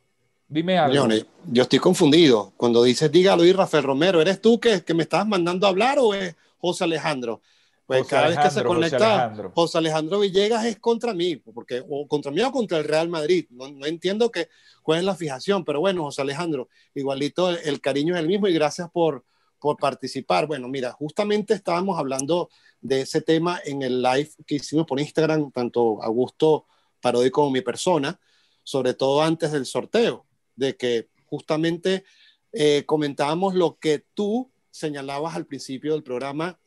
Dime 0.46 0.78
algo. 0.78 1.08
yo 1.46 1.62
estoy 1.64 1.80
confundido. 1.80 2.52
Cuando 2.56 2.84
dices, 2.84 3.10
dígalo, 3.10 3.44
y 3.44 3.52
Rafael 3.52 3.82
Romero, 3.82 4.20
¿eres 4.20 4.40
tú 4.40 4.60
que, 4.60 4.84
que, 4.84 4.94
me 4.94 5.02
estás 5.02 5.26
mandando 5.26 5.66
a 5.66 5.70
hablar 5.70 5.98
o 5.98 6.14
es 6.14 6.36
José 6.56 6.84
Alejandro? 6.84 7.40
Pues 7.86 8.06
cada 8.06 8.28
vez 8.28 8.38
que 8.38 8.50
se 8.50 8.64
conecta 8.64 9.34
José 9.54 9.78
Alejandro. 9.78 10.20
Villegas 10.20 10.64
es 10.64 10.78
contra 10.78 11.12
mí, 11.12 11.36
porque 11.36 11.84
o 11.86 12.08
contra 12.08 12.32
mí 12.32 12.40
o 12.40 12.50
contra 12.50 12.78
el 12.78 12.84
Real 12.84 13.08
Madrid. 13.08 13.46
No, 13.50 13.68
no, 13.70 13.84
entiendo 13.84 14.30
que, 14.30 14.48
cuál 14.82 15.00
es 15.00 15.04
la 15.04 15.14
fijación, 15.14 15.64
pero 15.64 15.80
bueno, 15.80 16.04
José 16.04 16.22
Alejandro, 16.22 16.68
igualito 16.94 17.50
el, 17.50 17.80
cariño 17.80 18.14
es 18.14 18.20
el 18.20 18.26
mismo 18.26 18.48
y 18.48 18.54
gracias 18.54 18.90
por, 18.90 19.24
por 19.58 19.76
participar. 19.76 20.46
Bueno, 20.46 20.68
mira, 20.68 20.92
justamente 20.92 21.52
estábamos 21.52 21.98
hablando 21.98 22.48
de 22.80 23.02
ese 23.02 23.20
tema 23.20 23.60
en 23.64 23.82
el 23.82 24.00
live 24.00 24.30
que 24.46 24.56
hicimos 24.56 24.86
por 24.86 24.98
Instagram, 24.98 25.50
tanto 25.50 26.02
Augusto 26.02 26.66
Parodi 27.00 27.30
como 27.30 27.50
mi 27.50 27.60
persona, 27.60 28.18
sobre 28.62 28.94
todo 28.94 29.20
antes 29.20 29.52
del 29.52 29.66
sorteo 29.66 30.24
de 30.56 30.76
que 30.76 31.08
justamente 31.26 32.04
eh, 32.52 32.84
comentábamos 32.86 33.54
lo 33.54 33.78
que 33.78 34.06
tú 34.14 34.50
señalabas 34.70 35.34
al 35.34 35.46
principio 35.46 35.92
del 35.92 36.02
programa, 36.02 36.58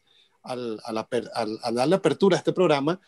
al, 0.48 0.80
al, 1.34 1.76
darle 1.76 1.96
apertura 1.96 2.36
a 2.36 2.40
este 2.40 2.54
programa, 2.54 3.00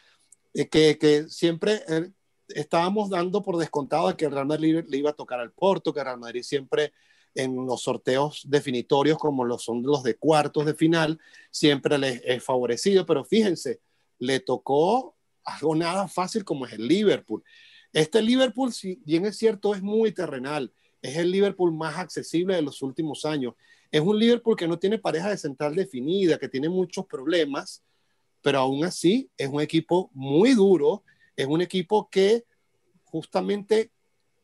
eh, 0.53 0.67
que, 0.67 0.97
que, 0.97 1.29
siempre 1.29 1.83
eh, 1.87 2.11
estábamos 2.49 3.09
dando 3.09 3.41
por 3.41 3.57
descontado 3.57 4.15
que 4.15 4.25
el 4.25 4.31
Real 4.31 4.47
Madrid 4.47 4.83
le 4.87 4.97
iba 4.97 5.11
a 5.11 5.13
tocar 5.13 5.39
al 5.39 5.51
Porto, 5.51 5.93
que 5.93 5.99
el 5.99 6.05
Real 6.05 6.19
Madrid 6.19 6.43
siempre 6.43 6.93
en 7.35 7.65
los 7.65 7.83
sorteos 7.83 8.43
definitorios 8.47 9.17
como 9.17 9.45
los 9.45 9.63
son 9.63 9.83
los 9.83 10.03
de 10.03 10.15
cuartos 10.15 10.65
de 10.65 10.73
final, 10.73 11.19
siempre 11.51 11.97
les 11.97 12.21
es 12.25 12.43
favorecido, 12.43 13.05
pero 13.05 13.23
fíjense, 13.23 13.81
le 14.17 14.39
tocó 14.39 15.15
algo 15.43 15.75
nada 15.75 16.07
fácil 16.07 16.43
como 16.43 16.65
es 16.65 16.73
el 16.73 16.87
Liverpool. 16.87 17.43
Este 17.93 18.21
Liverpool, 18.21 18.71
si 18.73 19.01
bien 19.05 19.25
es 19.25 19.37
cierto, 19.37 19.73
es 19.73 19.81
muy 19.81 20.11
terrenal. 20.11 20.71
Es 21.01 21.17
el 21.17 21.31
Liverpool 21.31 21.73
más 21.73 21.97
accesible 21.97 22.55
de 22.55 22.61
los 22.61 22.81
últimos 22.81 23.25
años. 23.25 23.55
Es 23.91 24.01
un 24.01 24.19
Liverpool 24.19 24.55
que 24.55 24.67
no 24.67 24.77
tiene 24.77 24.99
pareja 24.99 25.29
de 25.29 25.37
central 25.37 25.75
definida, 25.75 26.37
que 26.37 26.49
tiene 26.49 26.69
muchos 26.69 27.05
problemas, 27.05 27.83
pero 28.41 28.59
aún 28.59 28.83
así 28.85 29.29
es 29.37 29.49
un 29.49 29.61
equipo 29.61 30.09
muy 30.13 30.53
duro, 30.53 31.03
es 31.35 31.47
un 31.47 31.61
equipo 31.61 32.09
que 32.09 32.45
justamente 33.03 33.91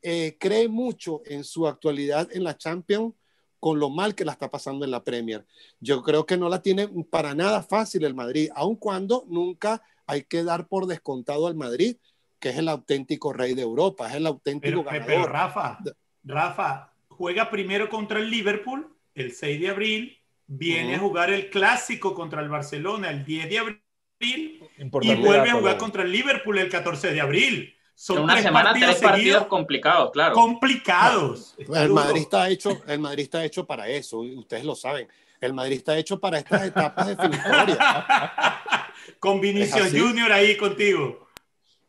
eh, 0.01 0.37
cree 0.39 0.67
mucho 0.67 1.21
en 1.25 1.43
su 1.43 1.67
actualidad 1.67 2.27
en 2.31 2.43
la 2.43 2.57
Champions 2.57 3.13
con 3.59 3.79
lo 3.79 3.89
mal 3.89 4.13
que 4.13 4.25
la 4.25 4.33
está 4.33 4.49
pasando 4.49 4.85
en 4.85 4.91
la 4.91 5.03
Premier. 5.03 5.45
Yo 5.79 6.03
creo 6.03 6.25
que 6.25 6.37
no 6.37 6.49
la 6.49 6.61
tiene 6.61 6.87
para 7.09 7.33
nada 7.33 7.63
fácil 7.63 8.03
el 8.03 8.13
Madrid, 8.13 8.49
aun 8.55 8.75
cuando 8.75 9.25
nunca 9.27 9.81
hay 10.05 10.23
que 10.23 10.43
dar 10.43 10.67
por 10.67 10.85
descontado 10.85 11.47
al 11.47 11.55
Madrid, 11.55 11.97
que 12.39 12.49
es 12.49 12.57
el 12.57 12.69
auténtico 12.69 13.33
rey 13.33 13.55
de 13.55 13.63
Europa, 13.63 14.07
es 14.07 14.15
el 14.15 14.27
auténtico 14.27 14.85
pero, 14.87 15.05
Pero 15.05 15.25
Rafa, 15.25 15.79
Rafa 16.23 16.93
juega 17.07 17.49
primero 17.49 17.89
contra 17.89 18.19
el 18.19 18.29
Liverpool 18.29 18.94
el 19.15 19.31
6 19.31 19.59
de 19.59 19.69
abril, 19.69 20.17
viene 20.45 20.95
a 20.95 20.99
jugar 20.99 21.31
el 21.31 21.49
clásico 21.49 22.13
contra 22.13 22.41
el 22.41 22.49
Barcelona 22.49 23.09
el 23.09 23.25
10 23.25 23.49
de 23.49 23.59
abril 23.59 23.81
y 24.19 25.15
vuelve 25.15 25.49
a 25.49 25.53
jugar 25.53 25.77
contra 25.77 26.03
el 26.03 26.11
Liverpool 26.11 26.57
el 26.59 26.69
14 26.69 27.13
de 27.13 27.21
abril. 27.21 27.75
Son 27.95 28.23
una 28.23 28.41
semana, 28.41 28.73
tres 28.73 28.97
partidos 28.97 29.47
complicados, 29.47 30.11
claro. 30.11 30.35
Complicados. 30.35 31.55
el 31.75 31.89
Madrid 31.89 32.21
está 32.21 32.49
hecho, 32.49 32.81
el 32.87 32.99
Madrid 32.99 33.23
está 33.23 33.45
hecho 33.45 33.65
para 33.65 33.87
eso, 33.87 34.19
ustedes 34.19 34.65
lo 34.65 34.75
saben. 34.75 35.07
El 35.39 35.53
Madrid 35.53 35.77
está 35.77 35.97
hecho 35.97 36.19
para 36.19 36.39
estas 36.39 36.63
etapas 36.65 37.07
definitorias. 37.07 37.77
Con 39.19 39.39
Vinicius 39.39 39.91
Junior 39.91 40.31
ahí 40.31 40.57
contigo. 40.57 41.27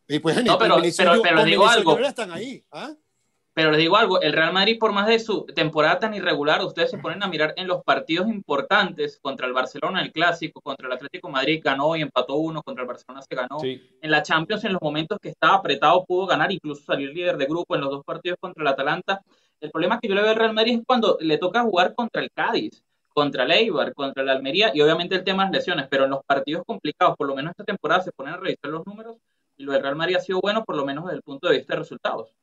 Y 0.08 0.18
pues, 0.18 0.44
no, 0.44 0.58
pero, 0.58 0.76
pero, 0.96 1.22
pero 1.22 1.44
digo 1.44 1.66
algo. 1.66 1.98
Están 1.98 2.30
ahí, 2.32 2.62
¿ah? 2.70 2.92
Pero 3.56 3.70
les 3.70 3.80
digo 3.80 3.96
algo, 3.96 4.20
el 4.20 4.34
Real 4.34 4.52
Madrid, 4.52 4.76
por 4.78 4.92
más 4.92 5.06
de 5.06 5.18
su 5.18 5.46
temporada 5.46 5.98
tan 5.98 6.12
irregular, 6.12 6.62
ustedes 6.62 6.90
se 6.90 6.98
ponen 6.98 7.22
a 7.22 7.26
mirar 7.26 7.54
en 7.56 7.66
los 7.66 7.82
partidos 7.82 8.28
importantes 8.28 9.18
contra 9.22 9.46
el 9.46 9.54
Barcelona, 9.54 10.02
el 10.02 10.12
Clásico, 10.12 10.60
contra 10.60 10.88
el 10.88 10.92
Atlético 10.92 11.30
Madrid, 11.30 11.62
ganó 11.64 11.96
y 11.96 12.02
empató 12.02 12.34
uno, 12.34 12.62
contra 12.62 12.82
el 12.82 12.88
Barcelona 12.88 13.22
se 13.22 13.34
ganó. 13.34 13.56
En 13.62 14.10
la 14.10 14.22
Champions, 14.22 14.62
en 14.64 14.74
los 14.74 14.82
momentos 14.82 15.18
que 15.22 15.30
estaba 15.30 15.54
apretado, 15.54 16.04
pudo 16.04 16.26
ganar, 16.26 16.52
incluso 16.52 16.84
salir 16.84 17.14
líder 17.14 17.38
de 17.38 17.46
grupo 17.46 17.74
en 17.74 17.80
los 17.80 17.88
dos 17.88 18.04
partidos 18.04 18.36
contra 18.38 18.60
el 18.60 18.68
Atalanta. 18.68 19.22
El 19.58 19.70
problema 19.70 19.98
que 20.00 20.08
yo 20.08 20.14
le 20.14 20.20
veo 20.20 20.32
al 20.32 20.36
Real 20.36 20.52
Madrid 20.52 20.80
es 20.80 20.84
cuando 20.86 21.16
le 21.18 21.38
toca 21.38 21.62
jugar 21.62 21.94
contra 21.94 22.20
el 22.20 22.30
Cádiz, 22.32 22.84
contra 23.08 23.44
el 23.44 23.52
Eibar, 23.52 23.94
contra 23.94 24.22
el 24.22 24.28
Almería, 24.28 24.70
y 24.74 24.82
obviamente 24.82 25.14
el 25.14 25.24
tema 25.24 25.46
es 25.46 25.52
lesiones, 25.52 25.86
pero 25.88 26.04
en 26.04 26.10
los 26.10 26.22
partidos 26.26 26.62
complicados, 26.66 27.16
por 27.16 27.26
lo 27.26 27.34
menos 27.34 27.52
esta 27.52 27.64
temporada, 27.64 28.02
se 28.02 28.12
ponen 28.12 28.34
a 28.34 28.36
revisar 28.36 28.70
los 28.70 28.84
números, 28.84 29.16
y 29.56 29.64
lo 29.64 29.72
del 29.72 29.80
Real 29.80 29.96
Madrid 29.96 30.16
ha 30.16 30.20
sido 30.20 30.42
bueno, 30.42 30.62
por 30.62 30.76
lo 30.76 30.84
menos 30.84 31.04
desde 31.04 31.16
el 31.16 31.22
punto 31.22 31.48
de 31.48 31.56
vista 31.56 31.72
de 31.72 31.78
resultados. 31.78 32.36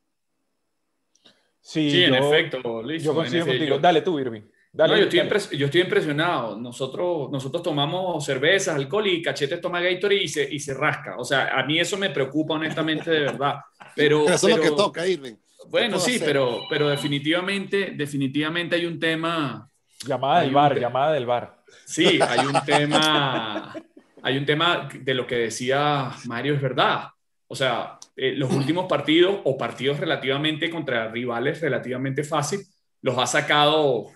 Sí, 1.64 2.04
en 2.04 2.14
efecto, 2.14 2.84
Yo 2.98 3.16
coincido 3.16 3.46
contigo. 3.46 3.80
dale 3.80 4.02
tú, 4.02 4.20
Irving. 4.20 4.42
Dale, 4.74 4.98
yo, 4.98 5.04
estoy 5.22 5.58
yo, 5.58 5.68
estoy 5.68 5.82
impresionado. 5.82 6.60
Nosotros, 6.60 7.32
nosotros 7.32 7.64
tomamos 7.64 8.26
cervezas, 8.26 8.76
alcohol 8.76 9.08
y 9.08 9.22
Cachetes 9.22 9.62
toma 9.62 9.80
Gatorade 9.80 10.24
y 10.24 10.28
se, 10.28 10.52
y 10.52 10.60
se 10.60 10.74
rasca. 10.74 11.16
O 11.18 11.24
sea, 11.24 11.58
a 11.58 11.64
mí 11.64 11.80
eso 11.80 11.96
me 11.96 12.10
preocupa 12.10 12.56
honestamente 12.56 13.10
de 13.10 13.20
verdad. 13.20 13.60
Pero, 13.96 14.28
eso 14.28 14.50
es 14.50 14.58
lo 14.58 14.62
que 14.62 14.72
toca, 14.72 15.08
Irving. 15.08 15.36
Bueno, 15.70 16.00
sí, 16.00 16.20
pero, 16.20 16.64
pero 16.70 16.90
definitivamente, 16.90 17.94
definitivamente 17.96 18.76
hay 18.76 18.86
un 18.86 19.00
tema. 19.00 19.70
Llamada 20.06 20.42
del 20.42 20.52
bar, 20.52 20.78
llamada 20.78 21.14
del 21.14 21.26
bar. 21.26 21.64
Sí, 21.86 22.20
hay 22.22 22.46
un 22.46 22.60
tema, 22.66 23.74
hay 24.22 24.38
un 24.38 24.46
tema 24.46 24.90
de 24.94 25.14
lo 25.14 25.26
que 25.26 25.36
decía 25.36 26.12
Mario, 26.26 26.56
es 26.56 26.62
verdad. 26.62 27.08
O 27.48 27.56
sea, 27.56 27.98
eh, 28.16 28.34
los 28.34 28.52
últimos 28.54 28.86
partidos 28.86 29.40
o 29.44 29.58
partidos 29.58 30.00
relativamente 30.00 30.70
contra 30.70 31.10
rivales 31.10 31.62
relativamente 31.62 32.24
fácil, 32.24 32.62
los 33.02 33.18
ha 33.18 33.26
sacado 33.26 34.08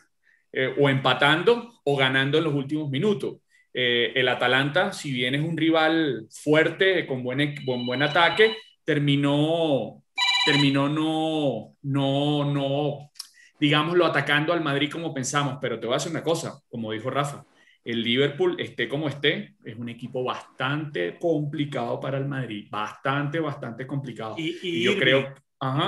eh, 0.51 0.73
o 0.79 0.89
empatando 0.89 1.81
o 1.83 1.95
ganando 1.95 2.37
en 2.37 2.43
los 2.43 2.53
últimos 2.53 2.89
minutos. 2.89 3.37
Eh, 3.73 4.13
el 4.15 4.27
Atalanta, 4.27 4.93
si 4.93 5.11
bien 5.11 5.35
es 5.35 5.41
un 5.41 5.57
rival 5.57 6.27
fuerte, 6.29 7.05
con 7.05 7.23
buen, 7.23 7.55
con 7.65 7.85
buen 7.85 8.01
ataque, 8.01 8.55
terminó, 8.83 10.03
terminó 10.45 10.89
no, 10.89 11.75
no, 11.81 12.45
no, 12.51 13.11
digámoslo, 13.59 14.05
atacando 14.05 14.53
al 14.53 14.63
Madrid 14.63 14.89
como 14.91 15.13
pensamos. 15.13 15.57
Pero 15.61 15.79
te 15.79 15.87
voy 15.87 15.95
a 15.95 15.97
decir 15.97 16.11
una 16.11 16.23
cosa, 16.23 16.59
como 16.69 16.91
dijo 16.91 17.09
Rafa, 17.09 17.45
el 17.87 18.03
Liverpool, 18.03 18.59
esté 18.59 18.89
como 18.89 19.07
esté, 19.07 19.55
es 19.63 19.77
un 19.77 19.87
equipo 19.87 20.21
bastante 20.21 21.17
complicado 21.17 22.01
para 22.01 22.17
el 22.17 22.25
Madrid. 22.25 22.67
Bastante, 22.69 23.39
bastante 23.39 23.87
complicado. 23.87 24.35
Y, 24.37 24.83
yo 24.83 24.97
creo. 24.97 25.33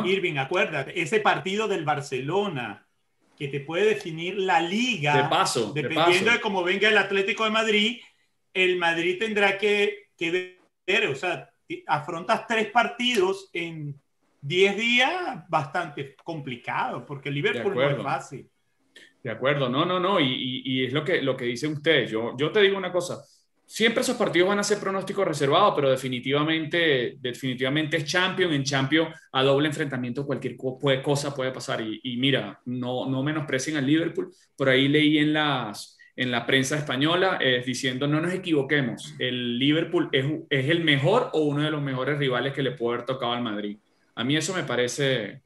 Irving, 0.06 0.38
acuérdate, 0.38 1.00
ese 1.00 1.20
partido 1.20 1.68
del 1.68 1.84
Barcelona 1.84 2.88
que 3.38 3.50
te 3.50 3.60
puede 3.60 3.84
definir 3.86 4.38
la 4.38 4.62
liga. 4.62 5.24
De 5.24 5.30
paso. 5.30 5.74
Dependiendo 5.74 6.32
de, 6.32 6.40
cómo 6.40 6.64
venga 6.64 6.88
el 6.88 6.98
Atlético 6.98 7.44
de 7.44 7.50
Madrid, 7.50 8.00
el 8.54 8.78
Madrid 8.78 9.20
tendrá 9.20 9.58
que, 9.58 10.08
que 10.18 10.58
ver, 10.88 11.08
o 11.08 11.16
sea, 11.16 11.50
afrontas 11.86 12.48
tres 12.48 12.72
partidos 12.72 13.50
en 13.52 14.00
10 14.40 14.78
días, 14.78 15.50
bastante 15.50 16.16
complicado, 16.24 17.06
porque 17.06 17.28
el 17.28 17.36
Liverpool 17.36 17.76
no 17.76 17.90
es 17.90 18.02
fácil. 18.02 18.50
De 19.24 19.32
acuerdo, 19.32 19.68
no, 19.68 19.86
no, 19.86 20.00
no, 20.00 20.20
y, 20.20 20.86
es 20.86 20.94
lo 20.94 21.04
que, 21.04 21.22
lo 21.22 21.36
que 21.36 21.46
dicen 21.46 21.74
ustedes. 21.74 22.10
Yo, 22.10 22.36
yo 22.38 22.52
te 22.52 22.62
digo 22.62 22.78
una 22.78 22.92
cosa, 22.92 23.22
siempre 23.70 24.02
esos 24.02 24.18
partidos 24.18 24.50
van 24.50 24.60
a 24.60 24.64
ser 24.64 24.80
pronósticos 24.80 25.28
reservados, 25.28 25.74
pero 25.76 25.92
definitivamente, 25.92 27.18
definitivamente 27.20 27.98
es 27.98 28.06
champion, 28.06 28.52
en 28.52 28.64
champion 28.64 29.10
a 29.32 29.44
doble 29.44 29.68
enfrentamiento 29.68 30.26
cualquier 30.26 30.56
cosa 30.58 31.36
puede 31.36 31.52
pasar. 31.52 31.82
Y, 31.82 32.00
y, 32.04 32.18
mira, 32.18 32.60
no, 32.66 33.08
no 33.08 33.22
menosprecien 33.22 33.78
al 33.78 33.86
Liverpool, 33.86 34.32
por 34.56 34.70
ahí 34.70 34.88
leí 34.88 35.20
en, 35.20 35.34
las, 35.34 36.00
en 36.16 36.32
la 36.32 36.48
prensa 36.48 36.78
española 36.78 37.38
eh, 37.40 37.62
diciendo 37.64 38.08
no 38.08 38.20
nos 38.20 38.34
equivoquemos, 38.34 39.14
el 39.20 39.60
Liverpool 39.60 40.10
es, 40.12 40.26
es 40.50 40.68
el 40.70 40.84
mejor 40.84 41.30
o 41.34 41.42
uno 41.44 41.62
de 41.62 41.72
los 41.72 41.82
mejores 41.82 42.18
rivales 42.18 42.54
que 42.54 42.64
le 42.64 42.72
puede 42.72 42.96
haber 42.96 43.06
tocado 43.06 43.34
al 43.34 43.44
Madrid. 43.44 43.78
A 44.16 44.24
mí 44.24 44.36
eso 44.36 44.54
me 44.56 44.64
parece, 44.64 45.44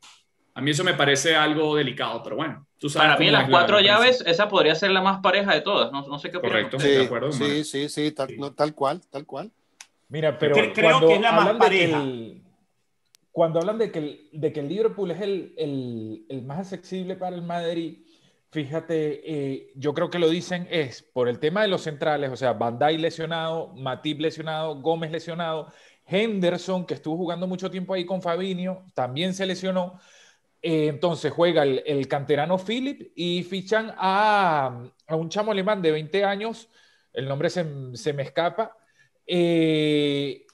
a 0.55 0.61
mí 0.61 0.71
eso 0.71 0.83
me 0.85 0.93
parece 0.93 1.35
algo 1.35 1.75
delicado, 1.75 2.23
pero 2.23 2.37
bueno. 2.37 2.65
Para 2.93 3.17
mí, 3.17 3.29
las 3.29 3.49
cuatro 3.49 3.79
llaves, 3.79 4.23
esa 4.25 4.49
podría 4.49 4.75
ser 4.75 4.91
la 4.91 5.01
más 5.01 5.19
pareja 5.21 5.53
de 5.53 5.61
todas. 5.61 5.91
No, 5.91 6.05
no 6.07 6.19
sé 6.19 6.31
qué 6.31 6.39
Correcto, 6.39 6.79
sí, 6.79 6.89
de 6.89 7.05
acuerdo. 7.05 7.31
Sí, 7.31 7.63
sí, 7.63 7.89
sí, 7.89 8.11
tal, 8.11 8.29
tal, 8.55 8.73
cual, 8.73 9.01
tal 9.09 9.25
cual. 9.25 9.51
Mira, 10.09 10.37
pero 10.37 10.55
creo, 10.73 10.73
cuando 10.73 11.07
que 11.07 11.15
es 11.15 11.21
la 11.21 11.31
más 11.31 11.53
pareja. 11.53 12.03
cuando 13.31 13.59
hablan 13.59 13.77
de 13.77 13.91
que 13.91 13.99
el, 13.99 14.29
de 14.31 14.53
que 14.53 14.59
el 14.59 14.67
Liverpool 14.67 15.11
es 15.11 15.21
el, 15.21 15.53
el, 15.57 16.25
el 16.29 16.43
más 16.43 16.73
accesible 16.73 17.15
para 17.15 17.35
el 17.35 17.41
Madrid, 17.41 17.99
fíjate, 18.53 19.21
eh, 19.25 19.71
yo 19.75 19.95
creo 19.95 20.11
que 20.11 20.19
lo 20.19 20.29
dicen 20.29 20.67
es 20.69 21.01
por 21.01 21.27
el 21.27 21.39
tema 21.39 21.63
de 21.63 21.67
los 21.69 21.81
centrales, 21.81 22.29
o 22.29 22.35
sea, 22.35 22.53
Bandai 22.53 22.99
lesionado, 22.99 23.73
Matip 23.75 24.19
lesionado, 24.19 24.79
Gómez 24.79 25.11
lesionado, 25.11 25.71
Henderson, 26.05 26.85
que 26.85 26.93
estuvo 26.93 27.17
jugando 27.17 27.47
mucho 27.47 27.71
tiempo 27.71 27.95
ahí 27.95 28.05
con 28.05 28.21
Fabinho, 28.21 28.85
también 28.93 29.33
se 29.33 29.47
lesionó. 29.47 29.99
Eh, 30.65 30.87
entonces 30.87 31.29
juega 31.33 31.63
el, 31.63 32.07
canterano 32.07 32.57
Philip 32.57 33.11
y 33.17 33.43
fichan 33.43 33.93
a, 33.97 34.81
un 35.09 35.27
chamo 35.27 35.51
alemán 35.51 35.81
de 35.81 35.91
20 35.91 36.23
años, 36.23 36.69
el 37.11 37.27
nombre 37.27 37.49
se, 37.49 37.65
me 37.65 38.23
escapa, 38.23 38.77
eh, 39.27 40.45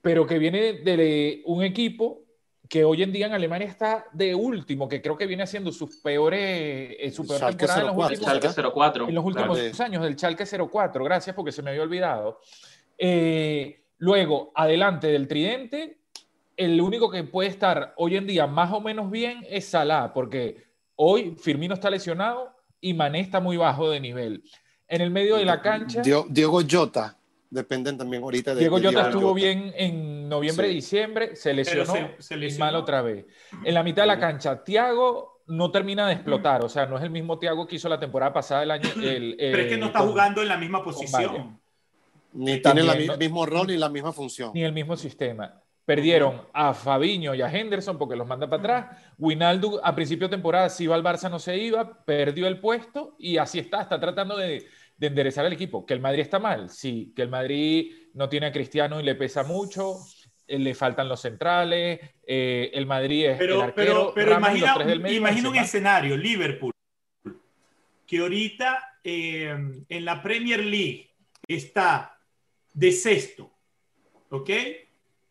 pero 0.00 0.24
que 0.24 0.38
viene 0.38 0.74
de 0.74 1.42
un 1.46 1.64
equipo 1.64 2.22
que 2.68 2.84
hoy 2.84 3.02
en 3.02 3.10
día 3.10 3.26
en 3.26 3.32
Alemania 3.32 3.66
está 3.66 4.06
de 4.12 4.36
último, 4.36 4.88
que 4.88 5.02
creo 5.02 5.18
que 5.18 5.26
viene 5.26 5.42
haciendo 5.42 5.72
sus 5.72 5.96
peores, 5.96 6.94
eh, 7.00 7.10
su 7.10 7.26
peor 7.26 7.40
temporada 7.40 7.80
en 7.80 7.86
los 7.88 7.96
últimos, 7.96 8.72
04, 8.72 9.08
en 9.08 9.14
los 9.16 9.24
últimos 9.24 9.80
años, 9.80 10.04
del 10.04 10.14
Chalke 10.14 10.44
04, 10.46 11.02
gracias 11.02 11.34
porque 11.34 11.50
se 11.50 11.60
me 11.60 11.70
había 11.70 11.82
olvidado. 11.82 12.40
luego, 13.98 14.52
adelante 14.54 15.08
del 15.08 15.26
Tridente, 15.26 15.99
el 16.60 16.78
único 16.78 17.10
que 17.10 17.24
puede 17.24 17.48
estar 17.48 17.94
hoy 17.96 18.16
en 18.16 18.26
día 18.26 18.46
más 18.46 18.70
o 18.70 18.82
menos 18.82 19.10
bien 19.10 19.46
es 19.48 19.64
Salah, 19.64 20.12
porque 20.12 20.62
hoy 20.94 21.34
Firmino 21.40 21.72
está 21.72 21.88
lesionado 21.88 22.54
y 22.82 22.92
Mané 22.92 23.20
está 23.20 23.40
muy 23.40 23.56
bajo 23.56 23.88
de 23.88 23.98
nivel. 23.98 24.44
En 24.86 25.00
el 25.00 25.10
medio 25.10 25.36
de 25.36 25.46
la 25.46 25.62
cancha. 25.62 26.02
Diego 26.02 26.60
Jota, 26.70 27.16
dependen 27.48 27.96
también 27.96 28.22
ahorita 28.22 28.54
de. 28.54 28.60
Diego 28.60 28.78
Jota 28.78 29.06
estuvo 29.06 29.32
bien 29.32 29.72
en 29.74 30.28
noviembre, 30.28 30.68
diciembre, 30.68 31.34
se 31.34 31.54
lesionó, 31.54 31.94
y 31.96 32.58
mal 32.58 32.74
otra 32.76 33.00
vez. 33.00 33.24
En 33.64 33.72
la 33.72 33.82
mitad 33.82 34.02
de 34.02 34.08
la 34.08 34.20
cancha, 34.20 34.62
Thiago 34.62 35.40
no 35.46 35.70
termina 35.70 36.06
de 36.08 36.12
explotar, 36.12 36.62
o 36.62 36.68
sea, 36.68 36.84
no 36.84 36.98
es 36.98 37.02
el 37.02 37.10
mismo 37.10 37.38
Thiago 37.38 37.66
que 37.66 37.76
hizo 37.76 37.88
la 37.88 37.98
temporada 37.98 38.34
pasada 38.34 38.64
el 38.64 38.70
año. 38.70 38.90
El, 39.02 39.34
Pero 39.38 39.62
es 39.62 39.68
que 39.68 39.78
no 39.78 39.86
está 39.86 40.00
jugando 40.00 40.42
en 40.42 40.48
la 40.48 40.58
misma 40.58 40.84
posición. 40.84 41.58
Ni 42.34 42.60
tiene 42.60 42.82
el 42.82 43.18
mismo 43.18 43.46
rol 43.46 43.66
ni 43.68 43.78
la 43.78 43.88
misma 43.88 44.12
función. 44.12 44.50
Ni 44.52 44.62
el 44.62 44.74
mismo 44.74 44.94
sistema. 44.94 45.59
Perdieron 45.90 46.42
a 46.52 46.72
Fabiño 46.72 47.34
y 47.34 47.42
a 47.42 47.50
Henderson 47.50 47.98
porque 47.98 48.14
los 48.14 48.24
manda 48.24 48.48
para 48.48 48.60
atrás. 48.60 49.12
Winaldo 49.18 49.84
a 49.84 49.92
principio 49.92 50.28
de 50.28 50.36
temporada, 50.36 50.68
si 50.68 50.84
iba 50.84 50.94
al 50.94 51.02
Barça 51.02 51.28
no 51.28 51.40
se 51.40 51.58
iba, 51.58 52.04
perdió 52.04 52.46
el 52.46 52.60
puesto 52.60 53.16
y 53.18 53.38
así 53.38 53.58
está, 53.58 53.82
está 53.82 53.98
tratando 53.98 54.36
de, 54.36 54.68
enderezar 55.00 55.46
el 55.46 55.52
equipo. 55.52 55.84
Que 55.84 55.94
el 55.94 56.00
Madrid 56.00 56.20
está 56.20 56.38
mal, 56.38 56.70
sí. 56.70 57.12
Que 57.16 57.22
el 57.22 57.28
Madrid 57.28 57.92
no 58.14 58.28
tiene 58.28 58.46
a 58.46 58.52
Cristiano 58.52 59.00
y 59.00 59.02
le 59.02 59.16
pesa 59.16 59.42
mucho, 59.42 59.96
eh, 60.46 60.60
le 60.60 60.76
faltan 60.76 61.08
los 61.08 61.22
centrales, 61.22 61.98
eh, 62.24 62.70
el 62.72 62.86
Madrid 62.86 63.30
es 63.30 63.38
pero, 63.38 63.56
el 63.56 63.62
arquero. 63.62 64.12
Pero, 64.14 64.36
imagina, 65.10 65.48
un 65.48 65.56
escenario, 65.56 66.16
Liverpool, 66.16 66.72
que 68.06 68.18
ahorita 68.18 68.98
eh, 69.02 69.82
en 69.88 70.04
la 70.04 70.22
Premier 70.22 70.64
League 70.64 71.10
está 71.48 72.16
de 72.74 72.92
sexto, 72.92 73.50
¿ok? 74.28 74.50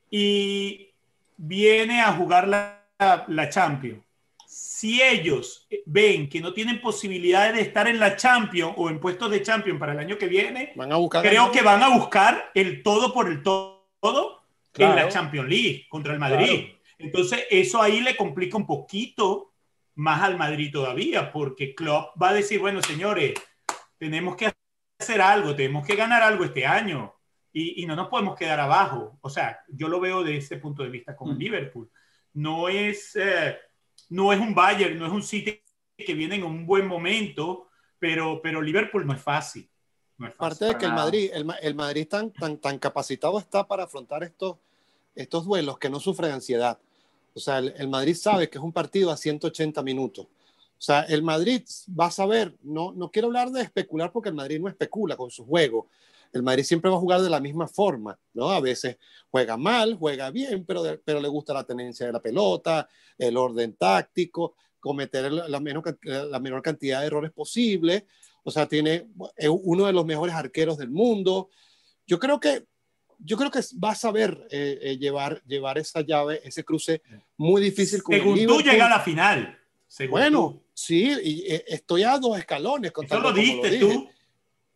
Y 0.10 0.90
viene 1.38 2.02
a 2.02 2.14
jugar 2.14 2.48
la, 2.48 2.86
la 3.28 3.50
Champions. 3.50 4.04
Si 4.48 5.02
ellos 5.02 5.68
ven 5.86 6.28
que 6.28 6.42
no 6.42 6.54
tienen 6.54 6.82
posibilidades 6.82 7.56
de 7.56 7.62
estar 7.62 7.88
en 7.88 8.00
la 8.00 8.16
Champions 8.16 8.74
o 8.78 8.90
en 8.90 9.00
puestos 9.00 9.30
de 9.30 9.44
Champions 9.44 9.80
para 9.80 9.94
el 9.94 10.00
año 10.00 10.18
que 10.18 10.28
viene, 10.28 10.74
van 10.76 10.92
a 10.92 10.96
buscar 10.96 11.22
creo 11.22 11.52
que 11.52 11.62
van 11.62 11.84
a 11.84 11.90
buscar 11.90 12.52
el 12.56 12.82
todo 12.82 13.14
por 13.14 13.30
el 13.30 13.44
todo 13.44 14.44
en 14.76 14.96
la 14.96 15.08
Champions 15.10 15.50
League 15.50 15.86
contra 15.90 16.14
el 16.14 16.20
Madrid. 16.20 16.70
Entonces, 16.98 17.46
eso 17.50 17.82
ahí 17.82 18.02
le 18.02 18.16
complica 18.16 18.58
un 18.58 18.66
poquito 18.66 19.54
más 19.96 20.22
al 20.22 20.38
Madrid 20.38 20.72
todavía, 20.72 21.32
porque 21.32 21.76
Klopp 21.76 22.22
va 22.22 22.30
a 22.30 22.34
decir, 22.34 22.60
bueno, 22.60 22.82
señores, 22.82 23.34
tenemos 23.98 24.36
que 24.36 24.52
hacer 25.00 25.22
algo, 25.22 25.56
tenemos 25.56 25.86
que 25.86 25.96
ganar 25.96 26.24
algo 26.24 26.46
este 26.46 26.66
año 26.66 27.19
y, 27.52 27.86
no 27.86 27.96
nos 27.96 28.08
podemos 28.08 28.36
quedar 28.36 28.60
abajo. 28.60 29.18
O 29.22 29.30
sea, 29.30 29.60
yo 29.68 29.88
lo 29.88 30.00
veo 30.00 30.24
de 30.24 30.38
ese 30.38 30.58
punto 30.58 30.84
de 30.84 30.90
vista 30.90 31.16
con 31.16 31.30
el 31.30 31.36
mm. 31.36 31.40
Liverpool. 31.40 31.90
No 32.34 32.70
es, 32.70 33.16
eh, 33.16 33.58
no 34.10 34.32
es 34.32 34.40
un 34.40 34.54
Bayern, 34.54 34.98
no 34.98 35.08
es 35.08 35.12
un 35.12 35.24
City 35.24 35.62
que 35.98 36.14
viene 36.14 36.36
en 36.36 36.44
un 36.44 36.66
buen 36.66 36.88
momento, 36.88 37.68
pero, 37.98 38.40
pero 38.42 38.62
Liverpool 38.62 39.06
no 39.06 39.14
es 39.14 39.22
fácil. 39.22 39.70
No 40.18 40.28
es 40.28 40.36
Aparte 40.36 40.66
de 40.66 40.78
que 40.78 40.86
el 40.86 40.94
Madrid, 40.94 41.32
el, 41.34 41.48
el, 41.62 41.76
Madrid 41.76 42.08
tan, 42.08 42.32
tan, 42.32 42.58
tan 42.58 42.78
capacitado 42.78 43.40
está 43.40 43.68
para 43.68 43.84
afrontar 43.84 44.24
estos, 44.24 44.58
estos 45.16 45.46
duelos 45.46 45.78
que 45.80 45.90
no 45.90 46.00
sufre 46.00 46.32
ansiedad. 46.32 46.80
O 47.34 47.40
sea, 47.40 47.60
el, 47.60 47.88
Madrid 47.88 48.16
sabe 48.16 48.50
que 48.50 48.58
es 48.58 48.64
un 48.64 48.74
partido 48.74 49.12
a 49.12 49.18
180 49.18 49.82
minutos. 49.84 50.26
O 50.26 50.82
sea, 50.82 51.02
el 51.04 51.24
Madrid 51.24 51.64
va 51.98 52.08
a 52.08 52.12
saber, 52.12 52.56
no, 52.64 52.92
no 52.94 53.12
quiero 53.12 53.28
hablar 53.28 53.52
de 53.52 53.62
especular 53.62 54.12
porque 54.12 54.30
el 54.30 54.36
Madrid 54.36 54.60
no 54.60 54.68
especula 54.68 55.16
con 55.16 55.30
su 55.30 55.46
juego. 55.46 55.88
El 56.32 56.44
Madrid 56.44 56.64
siempre 56.64 56.90
va 56.90 56.98
a 56.98 57.00
jugar 57.00 57.22
de 57.22 57.30
la 57.30 57.40
misma 57.40 57.68
forma, 57.68 58.18
¿no? 58.34 58.50
A 58.52 58.60
veces 58.60 58.98
juega 59.30 59.58
mal, 59.58 59.96
juega 59.96 60.30
bien, 60.32 60.66
pero, 60.66 60.84
pero 61.04 61.20
le 61.20 61.28
gusta 61.28 61.54
la 61.54 61.64
tenencia 61.64 62.06
de 62.06 62.14
la 62.14 62.22
pelota, 62.22 62.88
el 63.18 63.36
orden 63.38 63.76
táctico, 63.76 64.56
cometer 64.80 65.32
la 65.32 65.60
menor, 65.60 65.98
la 66.04 66.40
menor 66.40 66.62
cantidad 66.62 67.02
de 67.02 67.08
errores 67.08 67.32
posible. 67.32 68.06
O 68.44 68.52
sea, 68.52 68.68
tiene 68.68 69.08
uno 69.48 69.86
de 69.86 69.94
los 69.94 70.06
mejores 70.06 70.36
arqueros 70.36 70.78
del 70.78 70.90
mundo. 70.90 71.50
Yo 72.08 72.20
creo 72.20 72.40
que 72.40 72.66
yo 73.20 73.38
creo 73.38 73.52
que 73.52 73.60
va 73.84 73.92
a 73.92 73.96
saber 73.96 74.48
eh, 74.50 74.80
eh, 74.82 74.98
llevar, 74.98 75.44
llevar 75.46 75.78
esa 75.78 76.02
llave, 76.02 76.42
ese 76.44 76.64
cruce 76.64 77.02
muy 77.38 77.62
difícil. 77.62 78.02
Con 78.02 78.16
Según 78.16 78.46
tú 78.48 78.62
llega 78.62 78.86
a 78.86 78.90
la 78.90 79.00
final. 79.02 79.58
bueno, 80.10 80.64
sí, 80.74 81.12
y, 81.22 81.54
eh, 81.54 81.66
estoy 81.68 82.04
a 82.04 82.18
dos 82.18 82.38
escalones. 82.38 82.94
Eso 83.04 83.20
lo 83.20 83.34
diste 83.34 83.78
tú. 83.78 84.10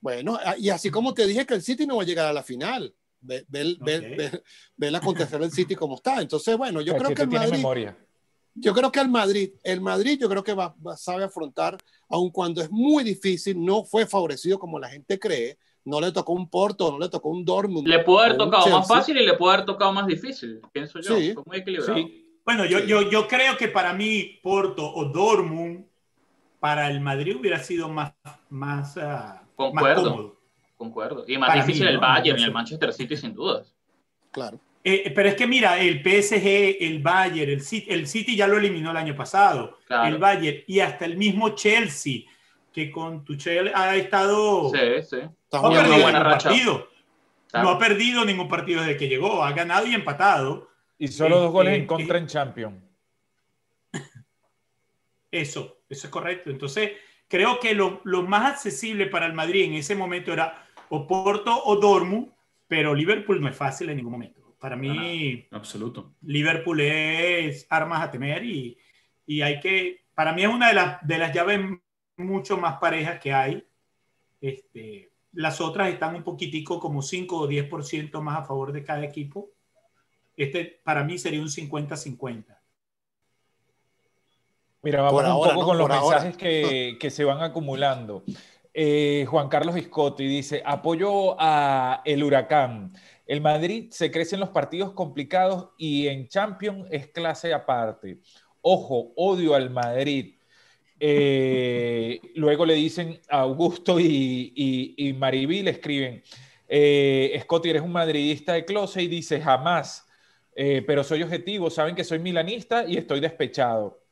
Bueno, 0.03 0.37
y 0.57 0.67
así 0.67 0.91
como 0.91 1.13
te 1.13 1.25
dije 1.25 1.45
que 1.45 1.53
el 1.53 1.61
City 1.61 1.87
no 1.87 1.95
va 1.95 2.03
a 2.03 2.05
llegar 2.05 2.27
a 2.27 2.33
la 2.33 2.43
final. 2.43 2.93
Ve, 3.21 3.45
ve, 3.47 3.77
ve, 3.79 4.43
ve 4.75 4.97
acontecer 4.97 5.41
el 5.41 5.49
City 5.49 5.75
como 5.75 5.95
está. 5.95 6.21
Entonces, 6.21 6.57
bueno, 6.57 6.81
yo 6.81 6.93
creo 6.97 7.15
que 7.15 7.21
el 7.21 7.29
Madrid... 7.29 7.89
Yo 8.53 8.73
creo 8.73 8.91
que 8.91 8.99
el 8.99 9.07
Madrid, 9.07 9.51
el 9.63 9.79
Madrid 9.79 10.19
yo 10.19 10.29
creo 10.29 10.43
que 10.43 10.53
va, 10.53 10.75
va, 10.85 10.95
sabe 10.97 11.23
afrontar, 11.23 11.75
aun 12.07 12.29
cuando 12.29 12.61
es 12.61 12.69
muy 12.69 13.03
difícil, 13.03 13.63
no 13.63 13.83
fue 13.83 14.05
favorecido 14.05 14.59
como 14.59 14.77
la 14.77 14.89
gente 14.89 15.17
cree, 15.17 15.57
no 15.85 15.99
le 15.99 16.11
tocó 16.11 16.33
un 16.33 16.47
Porto, 16.47 16.91
no 16.91 16.99
le 16.99 17.09
tocó 17.09 17.29
un 17.29 17.43
Dortmund. 17.43 17.87
Le 17.87 18.03
pudo 18.03 18.19
haber 18.19 18.37
tocado 18.37 18.69
más 18.69 18.87
fácil 18.87 19.17
y 19.17 19.25
le 19.25 19.33
pudo 19.35 19.51
haber 19.51 19.65
tocado 19.65 19.91
más 19.91 20.05
difícil, 20.05 20.61
pienso 20.71 20.99
yo. 20.99 21.17
Sí, 21.17 21.33
Fue 21.33 21.43
muy 21.47 21.57
equilibrado. 21.57 21.95
Bueno, 22.45 22.65
yo, 22.65 22.79
yo, 22.81 23.09
yo 23.09 23.27
creo 23.27 23.57
que 23.57 23.69
para 23.69 23.93
mí 23.93 24.39
Porto 24.43 24.85
o 24.85 25.05
Dortmund 25.05 25.85
para 26.59 26.91
el 26.91 26.99
Madrid 26.99 27.37
hubiera 27.37 27.57
sido 27.57 27.89
más, 27.89 28.13
más, 28.49 28.95
uh, 28.97 29.42
concuerdo, 29.55 30.11
cómodo. 30.11 30.39
Concuerdo. 30.77 31.25
Y 31.27 31.37
más 31.37 31.53
difícil 31.53 31.87
el 31.87 31.97
Bayern 31.97 32.39
y 32.39 32.43
el 32.43 32.51
Manchester 32.51 32.93
City, 32.93 33.15
sin 33.15 33.33
dudas. 33.33 33.73
Claro. 34.31 34.59
Eh, 34.83 35.13
pero 35.15 35.29
es 35.29 35.35
que 35.35 35.47
mira, 35.47 35.79
el 35.79 36.01
PSG, 36.01 36.77
el 36.81 37.01
Bayern, 37.01 37.51
el 37.51 37.61
City, 37.61 37.87
el 37.89 38.07
City 38.07 38.35
ya 38.35 38.47
lo 38.47 38.57
eliminó 38.57 38.91
el 38.91 38.97
año 38.97 39.15
pasado. 39.15 39.77
El 39.89 40.17
Bayern 40.17 40.63
y 40.67 40.79
hasta 40.79 41.05
el 41.05 41.17
mismo 41.17 41.49
Chelsea, 41.49 42.23
que 42.73 42.91
con 42.91 43.23
Tuchel 43.23 43.71
ha 43.73 43.95
estado. 43.95 44.71
Sí, 44.71 45.01
sí 45.09 45.17
no 45.61 45.67
ha 45.67 45.83
perdido 45.83 45.97
ningún 45.97 46.23
partido. 46.23 46.89
No 47.53 47.69
ha 47.69 47.79
perdido 47.79 48.25
ningún 48.25 48.47
partido 48.47 48.81
desde 48.81 48.97
que 48.97 49.07
llegó. 49.07 49.43
Ha 49.43 49.51
ganado 49.51 49.85
y 49.85 49.93
empatado. 49.93 50.69
Y 50.97 51.07
solo 51.07 51.39
dos 51.39 51.51
goles 51.51 51.75
en 51.75 51.81
este, 51.81 51.87
contra 51.87 52.17
en 52.17 52.27
Champions. 52.27 52.83
Eso, 55.31 55.79
eso 55.89 56.07
es 56.07 56.11
correcto. 56.11 56.51
Entonces, 56.51 56.91
creo 57.33 57.59
que 57.59 57.73
lo, 57.73 57.99
más 58.27 58.45
accesible 58.45 59.07
para 59.07 59.25
el 59.25 59.33
Madrid 59.33 59.63
en 59.63 59.73
ese 59.73 59.95
momento 59.95 60.31
era 60.31 60.67
o 60.89 61.07
Porto 61.07 61.63
o 61.65 61.77
Dortmund, 61.77 62.31
pero 62.67 62.93
Liverpool 62.93 63.41
no 63.41 63.47
es 63.47 63.57
fácil 63.57 63.89
en 63.89 63.97
ningún 63.97 64.11
momento. 64.11 64.55
Para 64.59 64.75
mí, 64.75 65.47
absoluto. 65.49 66.13
Liverpool 66.21 66.81
es 66.81 67.65
armas 67.71 68.03
a 68.03 68.11
temer 68.11 68.45
y, 68.45 68.77
y 69.25 69.41
hay 69.41 69.59
que, 69.59 70.05
para 70.13 70.31
mí 70.31 70.43
es 70.43 70.47
una 70.47 70.67
de, 70.67 70.75
las 70.75 71.07
de 71.07 71.17
las 71.17 71.33
llaves 71.33 71.59
mucho 72.17 72.59
más 72.59 72.77
parejas 72.77 73.19
que 73.19 73.33
hay. 73.33 73.65
Este, 74.39 75.11
las 75.31 75.59
otras 75.59 75.89
están 75.89 76.15
un 76.15 76.23
poquitico 76.23 76.79
como 76.79 77.01
5 77.01 77.35
o 77.35 77.49
10% 77.49 78.21
más 78.21 78.41
a 78.41 78.43
favor 78.43 78.71
de 78.71 78.83
cada 78.83 79.03
equipo. 79.03 79.49
Este 80.37 80.79
para 80.83 81.03
mí 81.03 81.17
sería 81.17 81.41
un 81.41 81.47
50-50. 81.47 82.59
Mira, 84.83 85.01
vamos 85.01 85.23
un 85.23 85.55
poco 85.55 85.65
con 85.65 85.77
los 85.77 85.89
mensajes 85.89 86.37
que, 86.37 86.97
que, 86.99 87.09
se 87.09 87.23
van 87.23 87.41
acumulando. 87.41 88.23
Eh, 88.73 89.25
Juan 89.29 89.49
Carlos 89.49 89.75
Viscotti 89.75 90.27
dice, 90.27 90.61
apoyo 90.65 91.35
a 91.39 92.01
el 92.05 92.23
huracán. 92.23 92.93
El 93.25 93.41
Madrid 93.41 93.87
se 93.91 94.11
crece 94.11 94.35
en 94.35 94.41
los 94.41 94.49
partidos 94.49 94.91
complicados 94.91 95.69
y 95.77 96.07
en 96.07 96.27
Champions 96.27 96.87
es 96.91 97.07
clase 97.07 97.53
aparte. 97.53 98.19
Ojo, 98.61 99.13
odio 99.15 99.55
al 99.55 99.69
Madrid. 99.69 100.35
Eh, 100.99 102.19
luego 102.35 102.65
le 102.65 102.75
dicen 102.75 103.19
a 103.29 103.41
Augusto 103.41 103.99
y, 103.99 104.53
y, 104.55 104.95
y 104.97 105.13
Maribí, 105.13 105.63
le 105.63 105.71
escriben, 105.71 106.23
eh, 106.67 107.37
Scotty, 107.43 107.69
eres 107.69 107.81
un 107.81 107.91
madridista 107.91 108.53
de 108.53 108.65
closet 108.65 109.03
y 109.03 109.07
dice, 109.07 109.41
jamás, 109.41 110.07
eh, 110.55 110.83
pero 110.85 111.03
soy 111.03 111.23
objetivo, 111.23 111.69
saben 111.69 111.95
que 111.95 112.03
soy 112.03 112.19
milanista 112.19 112.85
y 112.87 112.97
estoy 112.97 113.19
despechado, 113.19 114.02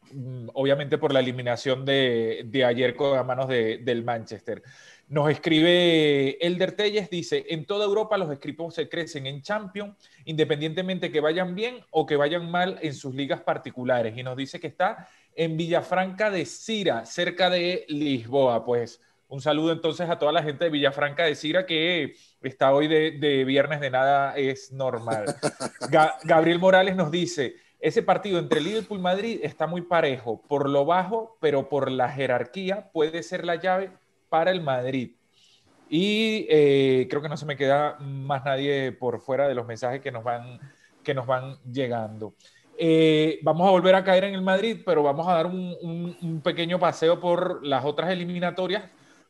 obviamente 0.54 0.97
por 0.97 1.13
la 1.13 1.19
eliminación 1.19 1.86
de, 1.86 2.43
de 2.45 2.65
ayer 2.65 2.95
con 2.95 3.17
a 3.17 3.24
manos 3.24 3.47
de, 3.47 3.80
del 3.80 4.04
Manchester. 4.04 4.62
Nos 5.12 5.30
escribe 5.30 6.38
Elder 6.39 6.71
Telles, 6.71 7.10
dice, 7.10 7.45
en 7.50 7.65
toda 7.65 7.84
Europa 7.84 8.17
los 8.17 8.32
equipos 8.32 8.74
se 8.74 8.88
crecen 8.88 9.26
en 9.28 9.41
Champions, 9.41 9.97
independientemente 10.24 11.12
que 11.12 11.19
vayan 11.19 11.54
bien 11.54 11.84
o 11.89 12.06
que 12.06 12.15
vayan 12.15 12.50
mal 12.50 12.80
en 12.82 12.93
sus 12.93 13.13
ligas 13.13 13.41
particulares. 13.41 14.17
Y 14.17 14.24
nos 14.24 14.38
dice 14.38 14.62
que 14.62 14.67
está 14.67 15.10
en 15.36 15.58
Villafranca 15.58 16.30
de 16.32 16.45
Cira, 16.45 17.06
cerca 17.06 17.50
de 17.50 17.86
Lisboa. 17.89 18.63
Pues 18.63 19.02
un 19.28 19.41
saludo 19.41 19.71
entonces 19.71 20.10
a 20.10 20.17
toda 20.17 20.32
la 20.32 20.43
gente 20.43 20.65
de 20.65 20.71
Villafranca 20.71 21.24
de 21.24 21.36
Cira 21.36 21.65
que 21.65 22.15
está 22.41 22.74
hoy 22.74 22.88
de, 22.88 23.43
viernes 23.45 23.82
de 23.82 23.89
nada 23.89 24.38
es 24.38 24.71
normal. 24.71 25.26
Gabriel 26.24 26.60
Morales 26.60 26.95
nos 26.95 27.12
dice, 27.12 27.56
ese 27.81 28.03
partido 28.03 28.39
entre 28.39 28.61
Liverpool 28.61 28.99
y 28.99 29.01
Madrid 29.01 29.39
está 29.43 29.67
muy 29.67 29.81
parejo, 29.81 30.41
por 30.47 30.69
lo 30.69 30.85
bajo, 30.85 31.37
pero 31.41 31.67
por 31.67 31.91
la 31.91 32.09
jerarquía 32.09 32.91
puede 32.91 33.23
ser 33.23 33.43
la 33.43 33.55
llave 33.55 33.91
para 34.29 34.51
el 34.51 34.61
Madrid. 34.61 35.15
Y 35.89 36.45
eh, 36.49 37.07
creo 37.09 37.21
que 37.21 37.27
no 37.27 37.35
se 37.35 37.45
me 37.45 37.57
queda 37.57 37.97
más 37.99 38.45
nadie 38.45 38.91
por 38.93 39.19
fuera 39.19 39.47
de 39.47 39.55
los 39.55 39.67
mensajes 39.67 39.99
que 39.99 40.11
nos 40.11 40.23
van, 40.23 40.59
que 41.03 41.13
nos 41.13 41.25
van 41.25 41.57
llegando. 41.69 42.35
Eh, 42.77 43.39
vamos 43.43 43.67
a 43.67 43.71
volver 43.71 43.95
a 43.95 44.03
caer 44.03 44.23
en 44.23 44.33
el 44.33 44.41
Madrid, 44.41 44.81
pero 44.85 45.03
vamos 45.03 45.27
a 45.27 45.33
dar 45.33 45.45
un, 45.47 46.41
pequeño 46.43 46.79
paseo 46.79 47.19
por 47.19 47.65
las 47.65 47.83
otras 47.83 48.09
eliminatorias, 48.09 48.85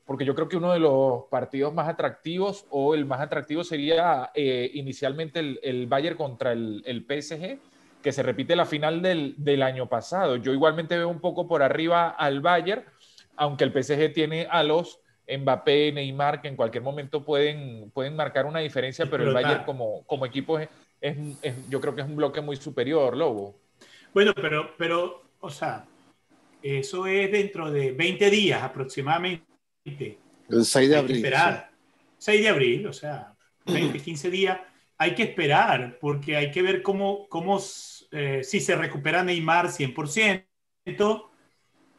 porque 0.05 0.23
yo 0.23 0.35
creo 0.35 0.47
que 0.47 0.57
uno 0.57 0.71
de 0.71 0.79
los 0.79 1.23
partidos 1.29 1.73
más 1.73 1.89
atractivos 1.89 2.65
o 2.69 2.95
el 2.95 3.05
más 3.05 3.21
atractivo 3.21 3.63
sería 3.63 4.31
eh, 4.35 4.69
inicialmente 4.73 5.39
el, 5.39 5.87
Bayern 5.87 6.15
contra 6.15 6.51
el, 6.51 7.05
PSG, 7.07 7.59
que 8.01 8.11
se 8.11 8.23
repite 8.23 8.55
la 8.55 8.65
final 8.65 9.01
del, 9.01 9.35
del, 9.37 9.61
año 9.63 9.87
pasado. 9.87 10.35
Yo 10.37 10.53
igualmente 10.53 10.97
veo 10.97 11.09
un 11.09 11.19
poco 11.19 11.47
por 11.47 11.61
arriba 11.61 12.09
al 12.09 12.41
Bayern, 12.41 12.83
aunque 13.35 13.63
el 13.63 13.71
PSG 13.71 14.13
tiene 14.13 14.47
a 14.49 14.63
los 14.63 14.99
Mbappé, 15.27 15.91
Neymar, 15.91 16.41
que 16.41 16.47
en 16.47 16.55
cualquier 16.55 16.83
momento 16.83 17.23
pueden, 17.23 17.91
pueden 17.91 18.15
marcar 18.15 18.45
una 18.45 18.59
diferencia, 18.59 19.05
pero 19.09 19.23
el 19.23 19.33
Bayern 19.33 19.63
como, 19.63 20.03
como 20.05 20.25
equipo 20.25 20.59
es, 20.59 20.67
yo 21.69 21.79
creo 21.79 21.95
que 21.95 22.01
es 22.01 22.07
un 22.07 22.15
bloque 22.15 22.41
muy 22.41 22.55
superior, 22.55 23.15
Lobo. 23.15 23.55
Bueno, 24.13 24.33
pero, 24.35 24.75
pero, 24.77 25.23
o 25.39 25.49
sea, 25.49 25.85
eso 26.61 27.07
es 27.07 27.31
dentro 27.31 27.71
de 27.71 27.91
20 27.91 28.29
días 28.29 28.61
aproximadamente. 28.61 29.45
El 30.49 30.65
6 30.65 30.89
de 30.89 30.97
abril. 30.97 31.15
esperar. 31.17 31.71
6 32.17 32.41
de 32.41 32.49
abril, 32.49 32.87
o 32.87 32.93
sea, 32.93 33.33
20, 33.65 33.99
15 33.99 34.29
días. 34.29 34.59
Hay 34.97 35.15
que 35.15 35.23
esperar 35.23 35.97
porque 35.99 36.35
hay 36.35 36.51
que 36.51 36.61
ver 36.61 36.83
cómo, 36.83 37.27
cómo 37.29 37.59
eh, 38.11 38.43
si 38.43 38.59
se 38.59 38.75
recupera 38.75 39.23
Neymar 39.23 39.67
100%, 39.67 40.45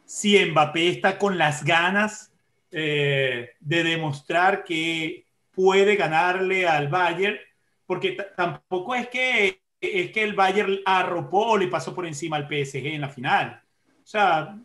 si 0.05 0.45
Mbappé 0.45 0.89
está 0.89 1.17
con 1.17 1.37
las 1.37 1.63
ganas 1.63 2.31
eh, 2.71 3.51
de 3.59 3.83
demostrar 3.83 4.63
que 4.63 5.25
puede 5.51 5.95
ganarle 5.95 6.67
al 6.67 6.87
Bayern 6.87 7.37
porque 7.85 8.17
tampoco 8.35 8.95
es 8.95 9.07
que, 9.09 9.61
es 9.79 10.11
que 10.11 10.23
el 10.23 10.33
Bayern 10.33 10.79
arropó 10.85 11.51
o 11.51 11.57
le 11.57 11.67
pasó 11.67 11.93
por 11.93 12.05
encima 12.05 12.37
al 12.37 12.47
PSG 12.47 12.87
en 12.87 13.01
la 13.01 13.09
final. 13.09 13.61
O 14.03 14.05
sea, 14.05 14.57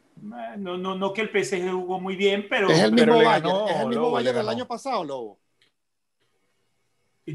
no, 0.56 0.78
no, 0.78 0.94
no 0.94 1.12
que 1.12 1.22
el 1.22 1.28
PSG 1.28 1.70
jugó 1.70 2.00
muy 2.00 2.16
bien, 2.16 2.46
pero... 2.48 2.70
Es 2.70 2.80
el 2.80 2.92
mismo 2.92 3.14
pero 3.14 3.28
Bayern, 3.28 3.68
es 3.68 3.80
el 3.80 3.88
mismo 3.88 4.10
Bayern 4.10 4.36
del 4.38 4.48
año 4.48 4.66
pasado, 4.66 5.04
Lobo. 5.04 5.38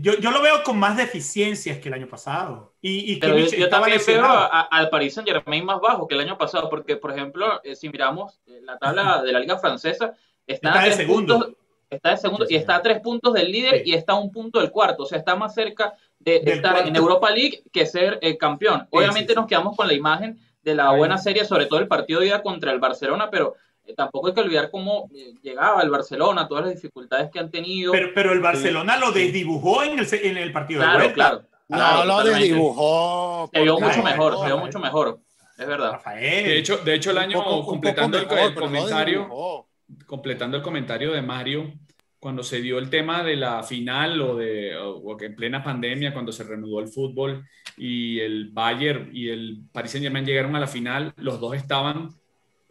Yo, 0.02 0.18
yo, 0.18 0.32
lo 0.32 0.42
veo 0.42 0.64
con 0.64 0.78
más 0.78 0.98
deficiencias 0.98 1.78
que 1.78 1.88
el 1.90 1.94
año 1.94 2.08
pasado. 2.08 2.74
Y, 2.82 3.14
y 3.14 3.18
Pero 3.18 3.38
yo, 3.38 3.46
yo 3.56 3.70
también 3.70 4.00
veo 4.06 4.26
al 4.26 4.90
Paris 4.90 5.14
Saint 5.14 5.30
Germain 5.30 5.64
más 5.64 5.80
bajo 5.80 6.08
que 6.08 6.16
el 6.16 6.22
año 6.22 6.38
pasado, 6.38 6.70
porque, 6.70 6.98
por 6.98 7.12
ejemplo, 7.12 7.62
eh, 7.64 7.76
si 7.76 7.90
miramos 7.90 8.40
eh, 8.48 8.60
la 8.64 8.78
tabla 8.78 9.22
de 9.26 9.32
la 9.32 9.40
Liga 9.40 9.58
Francesa, 9.58 10.16
está, 10.48 10.70
está 10.70 10.88
en 10.88 10.94
segundo. 10.94 11.40
Puntos, 11.40 11.58
Está 11.90 12.10
de 12.10 12.18
segundo 12.18 12.46
y 12.50 12.56
está 12.56 12.78
a 12.78 12.82
tres 12.82 13.02
puntos 13.02 13.34
del 13.34 13.52
líder 13.52 13.84
Sí. 13.84 13.92
y 13.92 13.94
está 13.94 14.14
a 14.14 14.20
un 14.20 14.32
punto 14.32 14.60
del 14.60 14.72
cuarto. 14.72 15.04
O 15.04 15.06
sea, 15.06 15.20
está 15.20 15.36
más 15.36 15.54
cerca 15.54 15.94
de 16.20 16.38
estar 16.38 16.76
en 16.78 16.84
cuarto. 16.84 17.00
Europa 17.00 17.30
League 17.30 17.64
que 17.72 17.86
ser 17.86 18.18
eh, 18.22 18.38
campeón. 18.38 18.88
Obviamente 18.90 19.34
sí, 19.34 19.36
nos 19.36 19.48
quedamos 19.48 19.76
con 19.76 19.88
la 19.88 19.94
imagen 19.94 20.40
de 20.64 20.76
la 20.76 20.92
buena 20.92 21.18
serie, 21.18 21.46
sobre 21.46 21.66
todo 21.66 21.80
el 21.80 21.88
partido 21.88 22.22
de 22.22 22.28
ida 22.28 22.42
contra 22.42 22.72
el 22.72 22.80
Barcelona, 22.80 23.30
pero 23.30 23.56
eh, 23.86 23.94
tampoco 23.96 24.28
hay 24.28 24.34
que 24.34 24.42
olvidar 24.42 24.70
cómo 24.72 25.10
eh, 25.14 25.34
llegaba 25.42 25.82
el 25.82 25.90
Barcelona, 25.90 26.48
todas 26.48 26.66
las 26.66 26.74
dificultades 26.76 27.30
que 27.32 27.40
han 27.40 27.52
tenido. 27.52 27.92
Pero, 27.92 28.10
pero 28.16 28.32
el 28.34 28.40
Barcelona 28.40 28.98
lo 28.98 29.12
desdibujó 29.12 29.84
en 29.84 30.00
el, 30.00 30.08
en 30.12 30.38
el 30.38 30.52
partido 30.52 30.82
de 30.82 30.86
claro, 30.86 31.00
vuelta. 31.00 31.14
claro. 31.16 31.44
No, 31.70 32.06
lo 32.06 32.24
desdibujó. 32.24 33.50
Se 33.52 33.62
vio 33.62 33.80
mucho 33.80 34.04
mejor, 34.04 34.38
se 34.40 34.46
vio 34.46 34.58
mucho 34.58 34.80
mejor. 34.80 35.20
Es 35.58 35.68
verdad. 35.68 35.92
Rafael. 35.94 36.46
De 36.46 36.58
hecho, 36.58 36.78
de 36.78 36.94
hecho 36.96 37.12
el 37.12 37.18
año, 37.18 37.44
poco- 37.44 37.66
completando 37.66 38.18
el, 38.18 38.26
mejor, 38.28 38.40
el 38.40 38.56
comentario, 38.56 39.20
desdibujó. 39.20 39.70
completando 40.06 40.58
el 40.58 40.64
comentario 40.64 41.12
de 41.14 41.22
Mario, 41.22 41.74
cuando 42.20 42.42
se 42.44 42.62
dio 42.62 42.80
el 42.80 42.90
tema 42.90 43.24
de 43.24 43.36
la 43.36 43.64
final 43.64 44.22
o 44.22 44.36
de 44.36 44.76
o, 44.78 44.96
o 45.12 45.18
que 45.18 45.26
en 45.26 45.36
plena 45.36 45.64
pandemia, 45.64 46.14
cuando 46.14 46.32
se 46.32 46.44
reanudó 46.44 46.80
el 46.80 46.88
fútbol 46.88 47.46
y 47.78 48.20
el 48.20 48.50
Bayern 48.52 49.10
y 49.14 49.30
el 49.30 49.62
Paris 49.72 49.92
Saint 49.92 50.04
Germain 50.04 50.26
llegaron 50.26 50.56
a 50.56 50.60
la 50.60 50.68
final, 50.68 51.14
los 51.18 51.40
dos 51.40 51.56
estaban 51.56 52.10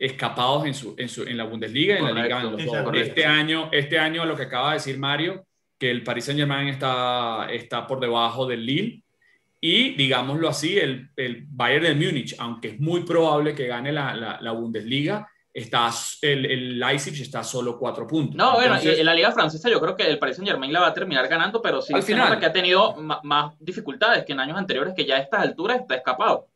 escapados 0.02 0.66
en, 0.66 0.74
su, 0.74 0.96
en, 0.98 1.08
su, 1.08 1.22
en 1.22 1.36
la 1.36 1.44
Bundesliga 1.44 1.94
y 1.94 1.98
en 1.98 2.04
la 2.04 2.10
Liga. 2.24 2.40
Correcto, 2.40 2.46
en 2.48 2.52
los 2.52 2.60
sí, 2.62 2.66
dos. 2.66 2.84
correcto. 2.84 3.08
Este 3.08 3.24
año, 3.24 3.68
este 3.70 3.98
año, 4.00 4.26
lo 4.26 4.34
que 4.36 4.42
acaba 4.42 4.70
de 4.70 4.74
decir 4.74 4.98
Mario, 4.98 5.46
que 5.78 5.90
el 5.92 6.02
Paris 6.02 6.24
Saint 6.24 6.40
Germain 6.40 6.66
está, 6.68 7.46
está 7.50 7.86
por 7.86 8.00
debajo 8.00 8.44
del 8.44 8.66
Lille 8.66 9.04
y, 9.60 9.94
digámoslo 9.94 10.48
así, 10.48 10.76
el, 10.76 11.08
el 11.14 11.44
Bayern 11.48 11.84
de 11.84 11.94
Múnich, 11.94 12.34
aunque 12.40 12.68
es 12.70 12.80
muy 12.80 13.04
probable 13.04 13.54
que 13.54 13.68
gane 13.68 13.92
la, 13.92 14.12
la, 14.12 14.40
la 14.40 14.50
Bundesliga, 14.50 15.28
está, 15.54 15.88
el, 16.22 16.46
el 16.46 16.80
Leipzig 16.80 17.22
está 17.22 17.40
a 17.40 17.44
solo 17.44 17.78
cuatro 17.78 18.04
puntos. 18.04 18.34
No, 18.34 18.54
bueno, 18.54 18.74
Entonces, 18.74 18.96
y 18.96 19.00
en 19.00 19.06
la 19.06 19.14
Liga 19.14 19.30
Francesa 19.30 19.70
yo 19.70 19.80
creo 19.80 19.94
que 19.96 20.02
el 20.08 20.18
Paris 20.18 20.34
Saint 20.34 20.48
Germain 20.48 20.72
la 20.72 20.80
va 20.80 20.88
a 20.88 20.94
terminar 20.94 21.28
ganando, 21.28 21.62
pero 21.62 21.80
sí 21.80 21.94
Al 21.94 22.02
final. 22.02 22.40
que 22.40 22.46
ha 22.46 22.52
tenido 22.52 22.96
más 23.22 23.54
dificultades 23.60 24.24
que 24.24 24.32
en 24.32 24.40
años 24.40 24.58
anteriores, 24.58 24.94
que 24.96 25.04
ya 25.04 25.14
a 25.14 25.20
estas 25.20 25.42
alturas 25.42 25.80
está 25.80 25.94
escapado. 25.94 26.48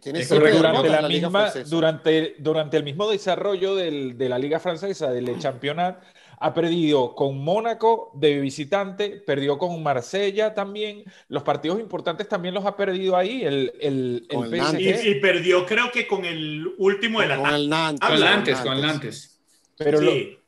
Tiene 0.00 0.20
Es 0.20 0.28
siete 0.28 0.40
correcto. 0.42 0.58
durante, 0.58 0.88
la 0.88 1.00
la 1.02 1.08
Liga 1.08 1.28
misma, 1.28 1.40
Francesa. 1.50 1.70
durante, 1.74 2.34
durante 2.38 2.76
el 2.76 2.84
mismo 2.84 3.10
desarrollo 3.10 3.74
del- 3.74 4.16
de 4.16 4.28
la 4.28 4.38
Liga 4.38 4.60
Francesa, 4.60 5.10
del 5.10 5.36
Championnat, 5.40 6.00
ha 6.38 6.54
perdido 6.54 7.14
con 7.14 7.38
Mónaco 7.42 8.12
de 8.14 8.38
visitante, 8.40 9.10
perdió 9.26 9.58
con 9.58 9.82
Marsella 9.82 10.54
también. 10.54 11.02
Los 11.28 11.42
partidos 11.42 11.80
importantes 11.80 12.28
también 12.28 12.54
los 12.54 12.64
ha 12.66 12.76
perdido 12.76 13.16
ahí. 13.16 13.42
El, 13.42 13.72
el, 13.80 14.26
el 14.30 14.54
el 14.54 14.60
PSG. 14.62 14.80
Y, 14.80 15.08
y 15.10 15.14
perdió, 15.20 15.66
creo 15.66 15.90
que 15.90 16.06
con 16.06 16.24
el 16.24 16.66
último 16.78 17.20
de 17.20 17.26
la 17.26 17.36
Con 17.38 17.52
el 17.54 17.68
Nantes. 17.68 18.20
Nantes, 18.20 18.60
con 18.60 18.80
Nantes. 18.80 19.40
Pero 19.76 20.00
lo- 20.00 20.12
Sí. 20.12 20.38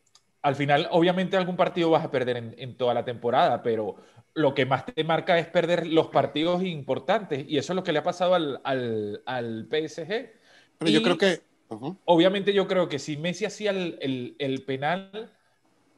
al 0.42 0.55
final, 0.55 0.88
obviamente, 0.92 1.37
algún 1.37 1.57
partido 1.57 1.90
vas 1.90 2.05
a 2.05 2.11
perder 2.11 2.37
en, 2.37 2.55
en 2.59 2.77
toda 2.77 2.95
la 2.95 3.05
temporada, 3.05 3.62
pero 3.62 3.97
lo 4.35 4.55
que 4.55 4.66
más 4.66 4.87
te 4.87 5.05
marca 5.05 5.38
es 5.38 5.47
perder 5.47 5.87
los 5.87 6.09
partidos 6.09 6.62
importantes. 6.62 7.45
Y 7.49 7.59
eso 7.59 7.73
es 7.73 7.77
lo 7.77 7.85
que 7.85 7.92
le 7.92 7.99
ha 7.99 8.03
pasado 8.03 8.35
al, 8.35 8.61
al, 8.64 9.23
al 9.27 9.66
PSG. 9.68 10.31
Pero 10.79 10.90
yo 10.90 11.01
Y- 11.01 11.03
creo 11.03 11.18
que. 11.18 11.42
ujú. 11.68 11.97
Obviamente 12.05 12.53
yo 12.53 12.66
creo 12.66 12.88
que 12.88 12.99
si 12.99 13.16
Messi 13.16 13.45
hacía 13.45 13.71
el, 13.71 13.99
el- 14.01 14.37
el 14.38 14.64
penal, 14.64 15.31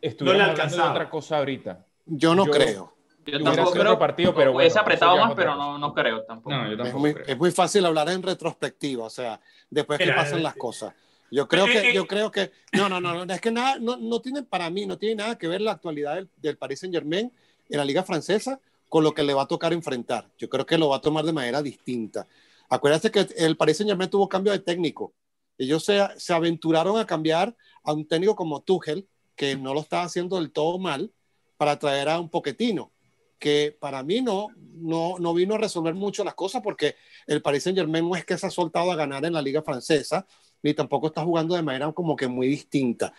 estuviéramos 0.00 0.50
hablando 0.60 0.76
de 0.76 0.82
otra 0.82 1.10
cosa 1.10 1.38
ahorita. 1.38 1.86
Yo 2.06 2.34
no 2.34 2.46
Yo- 2.46 2.52
creo. 2.52 2.94
Yo 3.26 3.36
Hubiera 3.38 3.44
tampoco 3.52 3.72
sido 3.72 3.84
creo, 3.84 3.98
partido, 3.98 4.34
pero 4.34 4.54
hubiese 4.54 4.74
bueno, 4.74 4.82
apretado 4.82 5.14
es 5.16 5.20
más, 5.24 5.34
pero 5.34 5.54
no, 5.54 5.78
no 5.78 5.94
creo 5.94 6.24
tampoco. 6.24 6.50
No, 6.50 6.66
yo 6.66 6.72
Es 6.72 6.76
tampoco 6.76 6.98
muy, 6.98 7.14
creo. 7.14 7.26
es 7.26 7.38
muy 7.38 7.50
fácil 7.52 7.86
hablar 7.86 8.10
en 8.10 8.22
retrospectiva, 8.22 9.04
o 9.04 9.08
sea, 9.10 9.40
después 9.70 9.98
que 9.98 10.12
pasan 10.12 10.42
las 10.42 10.56
eh, 10.56 10.58
cosas. 10.58 10.92
Yo 11.30 11.48
creo 11.48 11.66
eh, 11.66 11.72
que, 11.72 11.90
eh, 11.90 11.94
yo 11.94 12.06
creo 12.06 12.30
que, 12.30 12.52
no, 12.72 12.90
no, 12.90 13.00
no, 13.00 13.24
no, 13.24 13.32
es 13.32 13.40
que 13.40 13.50
nada, 13.50 13.78
no, 13.80 13.96
no 13.96 14.20
tiene, 14.20 14.42
para 14.42 14.68
mí, 14.68 14.84
no 14.84 14.98
tiene 14.98 15.14
nada 15.14 15.38
que 15.38 15.48
ver 15.48 15.62
la 15.62 15.72
actualidad 15.72 16.16
del, 16.16 16.28
del 16.36 16.58
Paris 16.58 16.80
Saint 16.80 16.94
Germain 16.94 17.32
en 17.68 17.78
la 17.78 17.84
Liga 17.84 18.02
Francesa 18.02 18.60
con 18.88 19.02
lo 19.02 19.12
que 19.12 19.22
le 19.22 19.34
va 19.34 19.42
a 19.42 19.48
tocar 19.48 19.72
enfrentar. 19.72 20.30
Yo 20.38 20.48
creo 20.48 20.66
que 20.66 20.78
lo 20.78 20.88
va 20.90 20.96
a 20.96 21.00
tomar 21.00 21.24
de 21.24 21.32
manera 21.32 21.62
distinta. 21.62 22.26
Acuérdate 22.68 23.10
que 23.10 23.26
el 23.36 23.56
Paris 23.56 23.78
Saint 23.78 23.90
Germain 23.90 24.10
tuvo 24.10 24.28
cambio 24.28 24.52
de 24.52 24.60
técnico. 24.60 25.14
Ellos 25.58 25.84
se, 25.84 26.00
se 26.16 26.32
aventuraron 26.32 26.98
a 26.98 27.06
cambiar 27.06 27.56
a 27.82 27.92
un 27.92 28.06
técnico 28.06 28.36
como 28.36 28.62
Tuchel, 28.62 29.08
que 29.36 29.56
no 29.56 29.74
lo 29.74 29.80
estaba 29.80 30.04
haciendo 30.04 30.36
del 30.36 30.52
todo 30.52 30.78
mal, 30.78 31.12
para 31.56 31.78
traer 31.78 32.08
a 32.08 32.20
un 32.20 32.28
Poquetino, 32.28 32.92
que 33.38 33.76
para 33.78 34.02
mí 34.02 34.20
no, 34.20 34.48
no, 34.56 35.18
no 35.18 35.34
vino 35.34 35.54
a 35.54 35.58
resolver 35.58 35.94
mucho 35.94 36.24
las 36.24 36.34
cosas 36.34 36.62
porque 36.62 36.96
el 37.26 37.42
Paris 37.42 37.62
Saint 37.64 37.78
Germain 37.78 38.08
no 38.08 38.16
es 38.16 38.24
que 38.24 38.38
se 38.38 38.46
ha 38.46 38.50
soltado 38.50 38.90
a 38.90 38.96
ganar 38.96 39.24
en 39.24 39.32
la 39.32 39.42
liga 39.42 39.62
francesa, 39.62 40.26
ni 40.62 40.74
tampoco 40.74 41.08
está 41.08 41.22
jugando 41.22 41.54
de 41.54 41.62
manera 41.62 41.92
como 41.92 42.16
que 42.16 42.26
muy 42.26 42.48
distinta. 42.48 43.12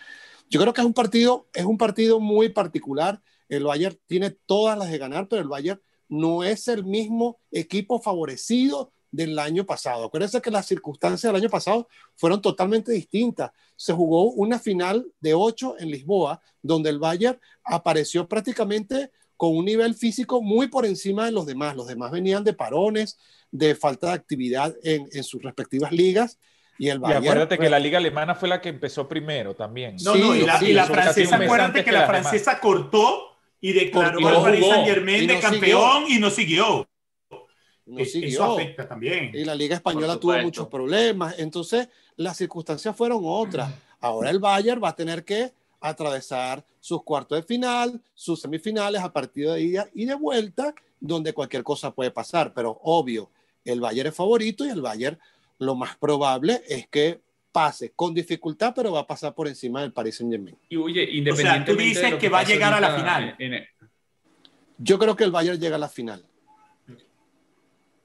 Yo 0.48 0.60
creo 0.60 0.72
que 0.72 0.80
es 0.80 0.86
un 0.86 0.94
partido, 0.94 1.46
es 1.52 1.64
un 1.64 1.78
partido 1.78 2.20
muy 2.20 2.48
particular. 2.48 3.20
El 3.48 3.64
Bayern 3.64 3.98
tiene 4.06 4.30
todas 4.30 4.78
las 4.78 4.90
de 4.90 4.98
ganar, 4.98 5.28
pero 5.28 5.42
el 5.42 5.48
Bayern 5.48 5.80
no 6.08 6.44
es 6.44 6.68
el 6.68 6.84
mismo 6.84 7.38
equipo 7.50 8.00
favorecido 8.00 8.92
del 9.10 9.38
año 9.38 9.64
pasado. 9.64 10.04
Acuérdense 10.04 10.40
que 10.40 10.50
las 10.50 10.66
circunstancias 10.66 11.32
del 11.32 11.40
año 11.40 11.50
pasado 11.50 11.88
fueron 12.16 12.40
totalmente 12.42 12.92
distintas. 12.92 13.50
Se 13.76 13.92
jugó 13.92 14.30
una 14.32 14.58
final 14.58 15.06
de 15.20 15.34
ocho 15.34 15.76
en 15.78 15.90
Lisboa, 15.90 16.40
donde 16.62 16.90
el 16.90 16.98
Bayern 16.98 17.40
apareció 17.64 18.28
prácticamente 18.28 19.10
con 19.36 19.56
un 19.56 19.64
nivel 19.64 19.94
físico 19.94 20.42
muy 20.42 20.68
por 20.68 20.86
encima 20.86 21.26
de 21.26 21.32
los 21.32 21.46
demás. 21.46 21.76
Los 21.76 21.86
demás 21.86 22.10
venían 22.10 22.44
de 22.44 22.52
parones, 22.52 23.18
de 23.50 23.74
falta 23.74 24.08
de 24.08 24.12
actividad 24.14 24.74
en, 24.82 25.08
en 25.12 25.24
sus 25.24 25.42
respectivas 25.42 25.92
ligas. 25.92 26.38
Y 26.78 26.88
el 26.88 26.98
Y 26.98 27.00
Bayern, 27.00 27.24
acuérdate 27.24 27.58
que 27.58 27.70
la 27.70 27.78
liga 27.78 27.98
alemana 27.98 28.34
fue 28.34 28.48
la 28.48 28.60
que 28.60 28.68
empezó 28.68 29.08
primero 29.08 29.54
también. 29.54 29.96
No, 30.02 30.12
Sí, 30.14 30.20
no, 30.20 30.34
y 30.34 30.42
la, 30.42 30.58
sí, 30.58 30.72
y 30.72 30.74
francesa, 30.74 31.36
acuérdate 31.36 31.78
que 31.80 31.84
que 31.84 31.92
la 31.92 32.00
demás. 32.02 32.20
francesa 32.22 32.60
cortó 32.60 33.35
y 33.60 33.72
declaró 33.72 34.26
al 34.26 34.42
Paris. 34.42 34.66
Saint 34.66 34.86
Germain 34.86 35.26
de 35.26 35.40
campeón 35.40 36.04
y 36.08 36.18
no 36.18 36.30
siguió. 36.30 36.88
no 37.86 37.98
E- 37.98 38.04
siguió. 38.04 38.28
Eso 38.28 38.54
afecta 38.54 38.88
también. 38.88 39.30
Y 39.34 39.44
la 39.44 39.54
Liga 39.54 39.76
Española 39.76 40.18
tuvo 40.18 40.36
muchos 40.38 40.68
problemas. 40.68 41.38
Entonces, 41.38 41.88
las 42.16 42.36
circunstancias 42.36 42.94
fueron 42.96 43.20
otras. 43.24 43.72
Ahora 44.00 44.30
el 44.30 44.38
Bayern 44.38 44.82
va 44.82 44.90
a 44.90 44.96
tener 44.96 45.24
que 45.24 45.52
atravesar 45.80 46.64
sus 46.80 47.02
cuartos 47.02 47.38
de 47.38 47.42
final, 47.42 48.00
sus 48.14 48.40
semifinales 48.40 49.02
a 49.02 49.12
partir 49.12 49.48
de 49.50 49.60
ida 49.60 49.88
y 49.94 50.04
de 50.04 50.14
vuelta, 50.14 50.74
donde 51.00 51.32
cualquier 51.32 51.62
cosa 51.62 51.90
puede 51.90 52.10
pasar. 52.10 52.52
Pero 52.54 52.80
obvio, 52.82 53.30
el 53.64 53.80
Bayern 53.80 54.08
es 54.08 54.14
favorito 54.14 54.64
y 54.64 54.68
el 54.68 54.80
Bayern 54.82 55.18
lo 55.58 55.74
más 55.74 55.96
probable 55.96 56.62
es 56.68 56.86
que 56.88 57.20
pase 57.56 57.92
con 57.96 58.12
dificultad, 58.12 58.74
pero 58.76 58.92
va 58.92 59.00
a 59.00 59.06
pasar 59.06 59.34
por 59.34 59.48
encima 59.48 59.80
del 59.80 59.90
Paris 59.90 60.16
Saint 60.18 60.30
Germain. 60.30 60.58
Y 60.68 60.76
oye, 60.76 61.02
independientemente 61.10 61.72
tú 61.72 61.78
dices 61.78 62.02
de 62.02 62.10
lo 62.10 62.18
que 62.18 62.28
va 62.28 62.40
a 62.40 62.44
llegar 62.44 62.74
a 62.74 62.80
la 62.80 62.90
final. 62.94 63.34
en- 63.38 63.66
Yo 64.76 64.98
creo 64.98 65.16
que 65.16 65.24
el 65.24 65.30
Bayern 65.30 65.58
llega 65.58 65.76
a 65.76 65.78
la 65.78 65.88
final. 65.88 66.22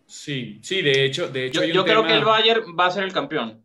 sí, 0.06 0.60
sí, 0.64 0.82
de 0.82 1.04
hecho, 1.06 1.28
de 1.28 1.48
hecho 1.48 1.64
Yo, 1.66 1.84
creo 1.84 1.98
tema- 1.98 2.08
que 2.08 2.14
el 2.14 2.24
Bayern 2.26 2.64
va 2.80 2.86
a 2.86 2.92
ser 2.92 3.04
el 3.04 3.12
campeón. 3.12 3.62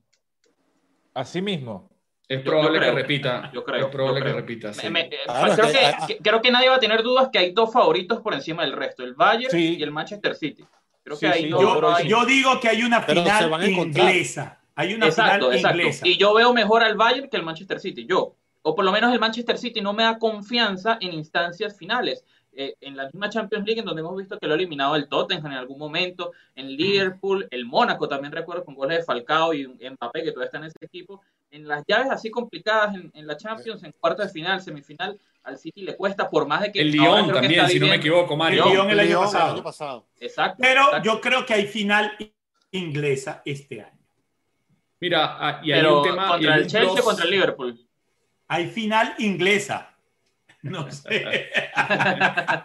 Así 1.14 1.40
mismo. 1.40 1.88
es 2.28 2.40
probable 2.42 2.78
yo 2.78 2.80
que 2.80 2.86
creo. 2.86 2.94
repita. 2.94 3.50
Yo 3.54 3.64
creo, 3.64 3.86
es 3.86 3.92
probable 3.92 4.22
que 4.24 4.32
repita. 4.32 4.74
sí. 4.74 4.90
Me- 4.90 5.04
me- 5.04 5.10
Claro, 5.24 5.54
creo, 5.54 5.72
que- 5.72 5.78
ah, 5.86 6.06
creo 6.20 6.42
que 6.42 6.50
nadie 6.50 6.68
va 6.68 6.74
a 6.74 6.80
tener 6.80 7.02
dudas 7.04 7.28
que 7.32 7.38
hay 7.38 7.52
dos 7.52 7.72
favoritos 7.72 8.20
por 8.20 8.34
encima 8.34 8.62
del 8.64 8.72
resto, 8.72 9.04
el 9.04 9.14
Bayern 9.14 9.52
Sí. 9.52 9.76
y 9.78 9.82
el 9.84 9.92
Manchester 9.92 10.34
City. 10.34 10.64
Creo 11.04 11.16
Sí, 11.16 11.26
que 11.26 11.32
hay 11.32 11.42
sí, 11.44 11.48
dos. 11.50 11.62
yo 11.62 12.00
Yo, 12.02 12.24
digo 12.26 12.58
que 12.58 12.68
hay 12.70 12.82
una 12.82 13.06
Pero 13.06 13.22
final 13.22 13.70
inglesa. 13.70 14.60
Hay 14.76 14.94
una 14.94 15.06
exacto, 15.06 15.46
final 15.46 15.54
exacto. 15.56 15.78
inglesa. 15.78 16.08
Y 16.08 16.16
yo 16.16 16.34
veo 16.34 16.52
mejor 16.52 16.84
al 16.84 16.96
Bayern 16.96 17.28
que 17.28 17.36
el 17.36 17.42
Manchester 17.42 17.80
City. 17.80 18.06
Yo, 18.06 18.36
o 18.62 18.74
por 18.74 18.84
lo 18.84 18.92
menos 18.92 19.12
el 19.12 19.18
Manchester 19.18 19.58
City 19.58 19.80
no 19.80 19.92
me 19.92 20.04
da 20.04 20.18
confianza 20.18 20.98
en 21.00 21.12
instancias 21.12 21.76
finales. 21.76 22.24
Eh, 22.58 22.74
en 22.80 22.96
la 22.96 23.04
misma 23.04 23.28
Champions 23.28 23.66
League, 23.66 23.80
en 23.80 23.86
donde 23.86 24.00
hemos 24.00 24.16
visto 24.16 24.38
que 24.38 24.46
lo 24.46 24.54
ha 24.54 24.56
eliminado 24.56 24.96
el 24.96 25.08
Tottenham 25.08 25.52
en 25.52 25.58
algún 25.58 25.78
momento, 25.78 26.32
en 26.54 26.74
Liverpool, 26.74 27.46
el 27.50 27.66
Mónaco 27.66 28.08
también 28.08 28.32
recuerdo 28.32 28.64
con 28.64 28.74
goles 28.74 28.98
de 28.98 29.04
Falcao 29.04 29.52
y 29.52 29.66
Mbappé, 29.66 30.22
que 30.22 30.30
todavía 30.30 30.46
está 30.46 30.58
en 30.58 30.64
ese 30.64 30.78
equipo. 30.80 31.20
En 31.50 31.68
las 31.68 31.84
llaves 31.86 32.10
así 32.10 32.30
complicadas 32.30 32.94
en, 32.94 33.10
en 33.12 33.26
la 33.26 33.36
Champions, 33.36 33.82
en 33.82 33.92
cuartos 33.92 34.26
de 34.26 34.32
final, 34.32 34.62
semifinal, 34.62 35.18
al 35.46 35.58
City 35.58 35.82
le 35.82 35.96
cuesta, 35.96 36.28
por 36.28 36.46
más 36.46 36.62
de 36.62 36.72
que. 36.72 36.80
El 36.80 36.90
Lyon 36.90 37.32
también, 37.32 37.68
si 37.68 37.78
no 37.78 37.86
me 37.86 37.96
equivoco, 37.96 38.36
Mario. 38.36 38.64
El 38.64 38.72
Lyon 38.72 38.90
el 38.90 39.00
año 39.00 39.20
pasado. 39.20 39.52
año 39.52 39.62
pasado. 39.62 40.06
Exacto. 40.18 40.58
Pero 40.60 40.82
exacto. 40.82 41.04
yo 41.04 41.20
creo 41.20 41.46
que 41.46 41.54
hay 41.54 41.66
final 41.66 42.12
inglesa 42.72 43.42
este 43.44 43.82
año. 43.82 43.95
Mira, 45.00 45.36
ah, 45.40 45.60
y 45.62 45.72
hay 45.72 45.80
Pero 45.80 45.98
un 46.02 46.08
tema. 46.08 46.28
contra 46.28 46.54
el 46.56 46.66
Chelsea 46.66 46.80
plus- 46.90 47.00
o 47.00 47.04
contra 47.04 47.24
el 47.24 47.30
Liverpool. 47.30 47.86
Hay 48.48 48.66
final 48.68 49.14
inglesa. 49.18 49.90
No 50.62 50.90
sé. 50.90 51.48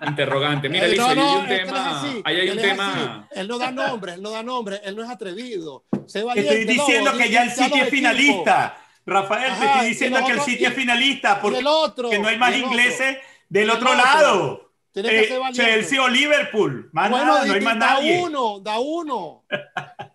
Interrogante. 0.07 0.67
Mira, 0.69 0.85
Eh, 0.87 0.91
Lizo, 0.91 1.13
no, 1.13 1.33
hay 1.35 1.39
un 1.41 1.47
tema. 1.47 1.99
así. 1.99 2.21
Ahí 2.25 2.35
hay 2.39 2.47
Él 2.47 2.55
un 2.55 2.61
tema. 2.63 3.27
Él 3.31 3.47
no 3.47 3.59
da 3.59 3.71
nombre, 3.71 4.13
él 4.15 4.21
no 4.23 4.31
da 4.31 4.41
nombre, 4.41 4.81
él 4.83 4.95
no 4.95 5.03
es 5.03 5.09
atrevido. 5.09 5.83
Sé 6.07 6.19
Te 6.19 6.25
valiente, 6.25 6.61
estoy 6.61 6.75
diciendo 6.77 7.11
no, 7.11 7.17
que 7.17 7.29
ya 7.29 7.43
el 7.43 7.51
City 7.51 7.79
es 7.79 7.89
finalista. 7.89 8.77
Rafael, 9.05 9.45
te 9.45 9.51
Ajá, 9.51 9.65
estoy 9.65 9.85
y 9.85 9.89
diciendo 9.89 10.19
que 10.25 10.31
el 10.31 10.41
City 10.41 10.65
es 10.65 10.73
finalista 10.73 11.39
porque 11.41 11.59
el 11.59 11.67
otro. 11.67 12.09
que 12.09 12.17
no 12.19 12.27
hay 12.27 12.37
más 12.39 12.51
y 12.51 12.55
el 12.55 12.63
otro. 12.63 12.71
ingleses 12.75 13.17
del 13.49 13.69
otro 13.69 13.91
otro. 13.91 14.03
lado. 14.03 14.71
Tiene 14.93 15.09
que 15.09 15.19
Eh. 15.35 15.39
Chelsea 15.53 16.01
o 16.01 16.07
Liverpool. 16.07 16.89
Más 16.93 17.09
Bueno, 17.09 17.25
nada, 17.25 17.45
no 17.45 17.53
hay 17.53 17.61
más 17.61 17.79
da 17.79 17.93
nadie. 17.93 18.19
uno, 18.23 18.59
da 18.61 18.79
uno. 18.79 19.43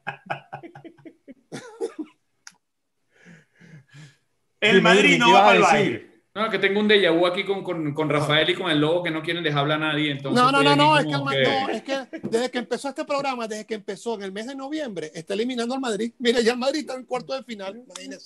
El 4.61 4.83
Madrid 4.83 5.19
no 5.19 5.27
¿qué 5.27 5.33
va 5.33 5.45
para 5.45 5.57
el? 5.57 5.62
Bayern. 5.62 6.16
No, 6.37 6.51
que 6.51 6.59
tengo 6.59 6.81
un 6.81 6.87
déjà 6.87 7.11
vu 7.11 7.27
aquí 7.27 7.45
con, 7.45 7.64
con, 7.64 7.95
con, 7.95 8.11
Rafael 8.11 8.51
y 8.51 8.55
con 8.55 8.71
el 8.71 8.79
Lobo 8.79 9.03
que 9.03 9.11
no 9.11 9.23
quieren 9.23 9.42
dejar 9.42 9.61
hablar 9.61 9.83
a 9.83 9.87
nadie. 9.87 10.11
Entonces 10.11 10.42
no, 10.42 10.53
no, 10.53 10.62
no, 10.62 10.77
no, 10.77 10.99
es 10.99 11.07
que, 11.07 11.11
no, 11.12 11.31
es 11.31 11.83
que 11.83 11.97
desde 12.25 12.51
que 12.51 12.59
empezó 12.59 12.90
este 12.90 13.07
programa, 13.07 13.49
desde 13.49 13.64
que 13.64 13.73
empezó 13.73 14.16
en 14.16 14.23
el 14.25 14.33
mes 14.33 14.47
de 14.47 14.55
noviembre, 14.55 15.11
está 15.14 15.33
eliminando 15.33 15.73
al 15.75 15.81
Madrid. 15.81 16.12
Mira, 16.19 16.42
ya 16.42 16.53
el 16.53 16.59
Madrid 16.59 16.81
está 16.81 16.95
en 16.95 17.07
cuarto 17.07 17.35
de 17.35 17.42
final. 17.42 17.83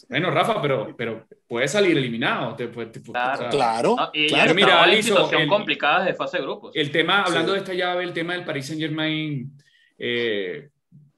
Bueno, 0.09 0.33
Rafa, 0.33 0.61
pero, 0.61 0.93
pero 0.97 1.25
puede 1.47 1.69
salir 1.69 1.97
eliminado. 1.97 2.57
Te, 2.57 2.69
claro, 2.69 3.49
claro, 3.49 3.97
y 4.13 4.27
claro. 4.27 4.55
Mira, 4.57 4.83
Aliso, 4.83 5.11
situación 5.11 5.43
el, 5.43 5.49
complicada 5.49 6.05
de 6.07 6.15
fase 6.15 6.39
de 6.39 6.43
grupos. 6.43 6.75
El 6.75 6.91
tema, 6.91 7.23
hablando 7.23 7.53
sí. 7.53 7.59
de 7.59 7.59
esta 7.61 7.75
llave, 7.75 8.03
el 8.03 8.13
tema 8.13 8.33
del 8.33 8.45
Paris 8.45 8.67
Saint 8.67 8.83
Germain, 8.83 9.57
eh, 9.97 10.69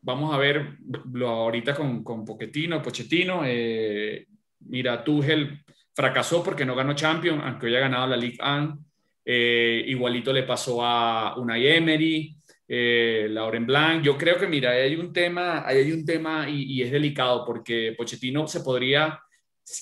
vamos 0.02 0.34
a 0.34 0.36
ver 0.36 0.76
lo 1.10 1.28
ahorita 1.30 1.74
con, 1.74 2.04
con 2.04 2.22
Pochettino, 2.26 2.82
Pochettino. 2.82 3.44
Eh, 3.46 4.26
mira, 4.66 5.02
Tuchel 5.02 5.62
fracasó 5.94 6.42
porque 6.42 6.64
no 6.64 6.74
ganó 6.74 6.94
Champions, 6.94 7.42
aunque 7.44 7.66
haya 7.66 7.80
ganado 7.80 8.06
la 8.06 8.16
Ligue 8.16 8.38
1. 8.42 8.78
Eh, 9.24 9.84
igualito 9.86 10.32
le 10.32 10.42
pasó 10.42 10.84
a 10.84 11.36
Unai 11.36 11.66
Emery, 11.66 12.36
eh, 12.66 13.26
Lauren 13.30 13.66
Blanc. 13.66 14.02
Yo 14.02 14.16
creo 14.16 14.38
que, 14.38 14.46
mira, 14.46 14.70
hay 14.70 14.96
un 14.96 15.12
tema, 15.12 15.66
hay 15.66 15.92
un 15.92 16.04
tema 16.04 16.48
y, 16.48 16.82
es 16.82 16.90
delicado 16.90 17.44
porque 17.44 17.94
Pochettino 17.96 18.48
se 18.48 18.60
podría, 18.60 19.20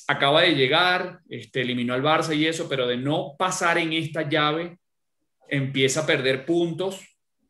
acaba 0.08 0.42
de 0.42 0.54
llegar, 0.54 1.20
este, 1.28 1.62
eliminó 1.62 1.94
al 1.94 2.02
Barça 2.02 2.36
y 2.36 2.46
eso, 2.46 2.68
pero 2.68 2.86
de 2.86 2.96
no 2.96 3.34
pasar 3.38 3.78
en 3.78 3.92
esta 3.92 4.28
llave, 4.28 4.78
empieza 5.48 6.00
a 6.00 6.06
perder 6.06 6.44
puntos, 6.44 7.00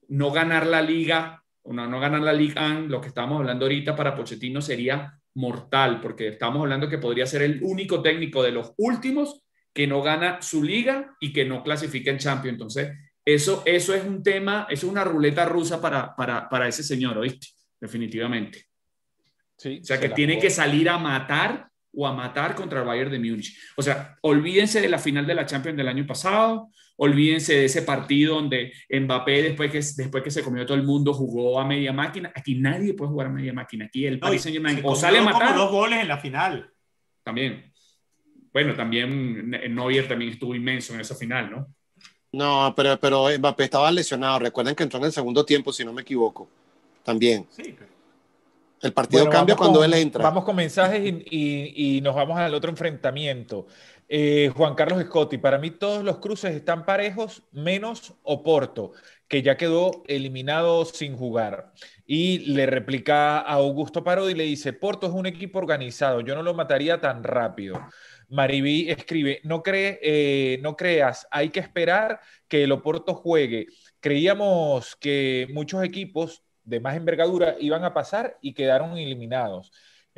no 0.09 0.31
ganar 0.31 0.67
la 0.67 0.83
liga, 0.83 1.43
no, 1.65 1.87
no 1.87 2.01
ganar 2.01 2.23
la 2.23 2.33
Ligue 2.33 2.61
1, 2.61 2.89
lo 2.89 3.01
que 3.01 3.09
estamos 3.09 3.39
hablando 3.39 3.65
ahorita 3.65 3.97
para 3.97 4.15
Pochettino 4.15 4.61
sería 4.61 5.20
mortal, 5.35 6.01
porque 6.01 6.29
estamos 6.29 6.61
hablando 6.61 6.89
que 6.89 6.99
podría 6.99 7.27
ser 7.27 7.43
el 7.43 7.63
único 7.63 8.03
técnico 8.03 8.43
de 8.43 8.53
los 8.53 8.73
últimos 8.77 9.43
que 9.73 9.87
no 9.87 10.03
gana 10.03 10.43
su 10.43 10.63
liga 10.63 11.17
y 11.21 11.33
que 11.33 11.45
no 11.45 11.63
clasifica 11.63 12.11
en 12.11 12.19
Champions. 12.19 12.55
Entonces, 12.55 12.91
eso, 13.25 13.63
eso 13.65 13.95
es 13.95 14.05
un 14.05 14.23
tema, 14.23 14.67
eso 14.69 14.87
es 14.87 14.93
una 14.93 15.05
ruleta 15.05 15.45
rusa 15.45 15.81
para, 15.81 16.15
para, 16.17 16.49
para 16.49 16.69
ese 16.69 16.83
señor, 16.83 17.19
¿oíste? 17.19 17.49
Definitivamente. 17.81 18.67
Sí, 19.57 19.81
o 19.83 19.85
sea, 19.85 20.01
que 20.01 20.09
tiene 20.09 20.39
que 20.39 20.51
salir 20.51 20.89
a 20.89 20.99
matar 20.99 21.69
o 21.93 22.07
a 22.07 22.13
matar 22.13 22.55
contra 22.55 22.81
el 22.81 22.87
Bayern 22.87 23.11
de 23.11 23.19
Múnich. 23.19 23.57
O 23.77 23.83
sea, 23.83 24.17
olvídense 24.23 24.81
de 24.81 24.89
la 24.89 24.99
final 24.99 25.27
de 25.27 25.35
la 25.35 25.47
Champions 25.47 25.77
del 25.77 25.89
año 25.89 26.07
pasado, 26.07 26.71
olvídense 27.03 27.55
de 27.55 27.65
ese 27.65 27.83
partido 27.83 28.35
donde 28.35 28.73
Mbappé, 28.91 29.43
después 29.43 29.73
que, 29.73 29.79
después 29.79 30.23
que 30.23 30.31
se 30.31 30.43
comió 30.43 30.67
todo 30.67 30.77
el 30.77 30.83
mundo, 30.83 31.15
jugó 31.15 31.59
a 31.59 31.65
media 31.65 31.95
máquina. 31.95 32.31
Aquí 32.35 32.57
nadie 32.57 32.93
puede 32.93 33.11
jugar 33.11 33.29
a 33.29 33.31
media 33.31 33.55
máquina. 33.55 33.87
Aquí 33.87 34.05
el 34.05 34.19
Paris 34.19 34.43
Saint 34.43 34.55
Germain 34.55 34.81
o 34.85 34.95
sale 34.95 35.19
a 35.19 35.23
matar. 35.23 35.57
Dos 35.57 35.71
goles 35.71 36.01
en 36.01 36.09
la 36.09 36.19
final. 36.19 36.71
También. 37.23 37.73
Bueno, 38.53 38.75
también 38.75 39.51
Neuer 39.51 40.09
también 40.09 40.33
estuvo 40.33 40.55
inmenso 40.55 40.93
en 40.93 41.01
esa 41.01 41.15
final, 41.15 41.51
¿no? 41.51 41.75
No, 42.33 42.75
pero, 42.77 43.01
pero 43.01 43.29
Mbappé 43.39 43.65
estaba 43.65 43.91
lesionado. 43.91 44.41
Recuerden 44.41 44.75
que 44.75 44.83
entró 44.83 44.99
en 44.99 45.07
el 45.07 45.13
segundo 45.13 45.45
tiempo, 45.45 45.73
si 45.73 45.85
no 45.85 45.95
me 45.95 46.03
equivoco. 46.03 46.51
También. 47.03 47.47
Sí. 47.51 47.75
El 48.83 48.93
partido 48.93 49.25
bueno, 49.25 49.39
cambia 49.39 49.57
cuando 49.57 49.81
con, 49.81 49.87
él 49.87 49.95
entra. 49.95 50.23
Vamos 50.23 50.45
con 50.45 50.57
mensajes 50.57 51.01
y, 51.03 51.25
y, 51.31 51.97
y 51.97 52.01
nos 52.03 52.15
vamos 52.15 52.39
al 52.39 52.53
otro 52.55 52.71
enfrentamiento. 52.71 53.67
Eh, 54.13 54.51
Juan 54.57 54.75
Carlos 54.75 55.05
Scotti, 55.05 55.39
para 55.39 55.59
mí 55.59 55.71
todos 55.71 56.03
los 56.03 56.19
cruces 56.19 56.57
están 56.57 56.85
parejos, 56.85 57.45
menos 57.53 58.15
Oporto, 58.25 58.91
que 59.29 59.41
ya 59.43 59.57
quedó 59.57 60.03
eliminado 60.09 60.85
sin 60.85 61.17
jugar. 61.17 61.73
Y 62.07 62.41
le 62.53 62.67
replica 62.67 63.39
a 63.39 63.53
Augusto 63.53 64.03
Parodi 64.03 64.33
y 64.33 64.35
le 64.35 64.43
dice, 64.43 64.73
Porto 64.73 65.07
es 65.07 65.13
un 65.13 65.27
equipo 65.27 65.61
organizado, 65.61 66.23
yo 66.23 66.35
no 66.35 66.43
lo 66.43 66.55
mataría 66.55 67.01
tan 67.01 67.23
rápido. 67.23 67.81
Maribí 68.29 68.91
escribe, 68.91 69.41
no, 69.45 69.63
cree, 69.63 70.01
eh, 70.03 70.59
no 70.61 70.77
creas, 70.77 71.29
hay 71.31 71.51
que 71.51 71.61
esperar 71.61 72.19
que 72.49 72.65
el 72.65 72.73
Oporto 72.73 73.15
juegue. 73.15 73.69
Creíamos 74.01 74.97
que 74.97 75.47
muchos 75.53 75.85
equipos 75.85 76.43
de 76.65 76.81
más 76.81 76.97
envergadura 76.97 77.55
iban 77.61 77.85
a 77.85 77.95
pasar 77.95 78.39
y 78.41 78.55
quedaron 78.55 78.99
eliminados. 78.99 79.71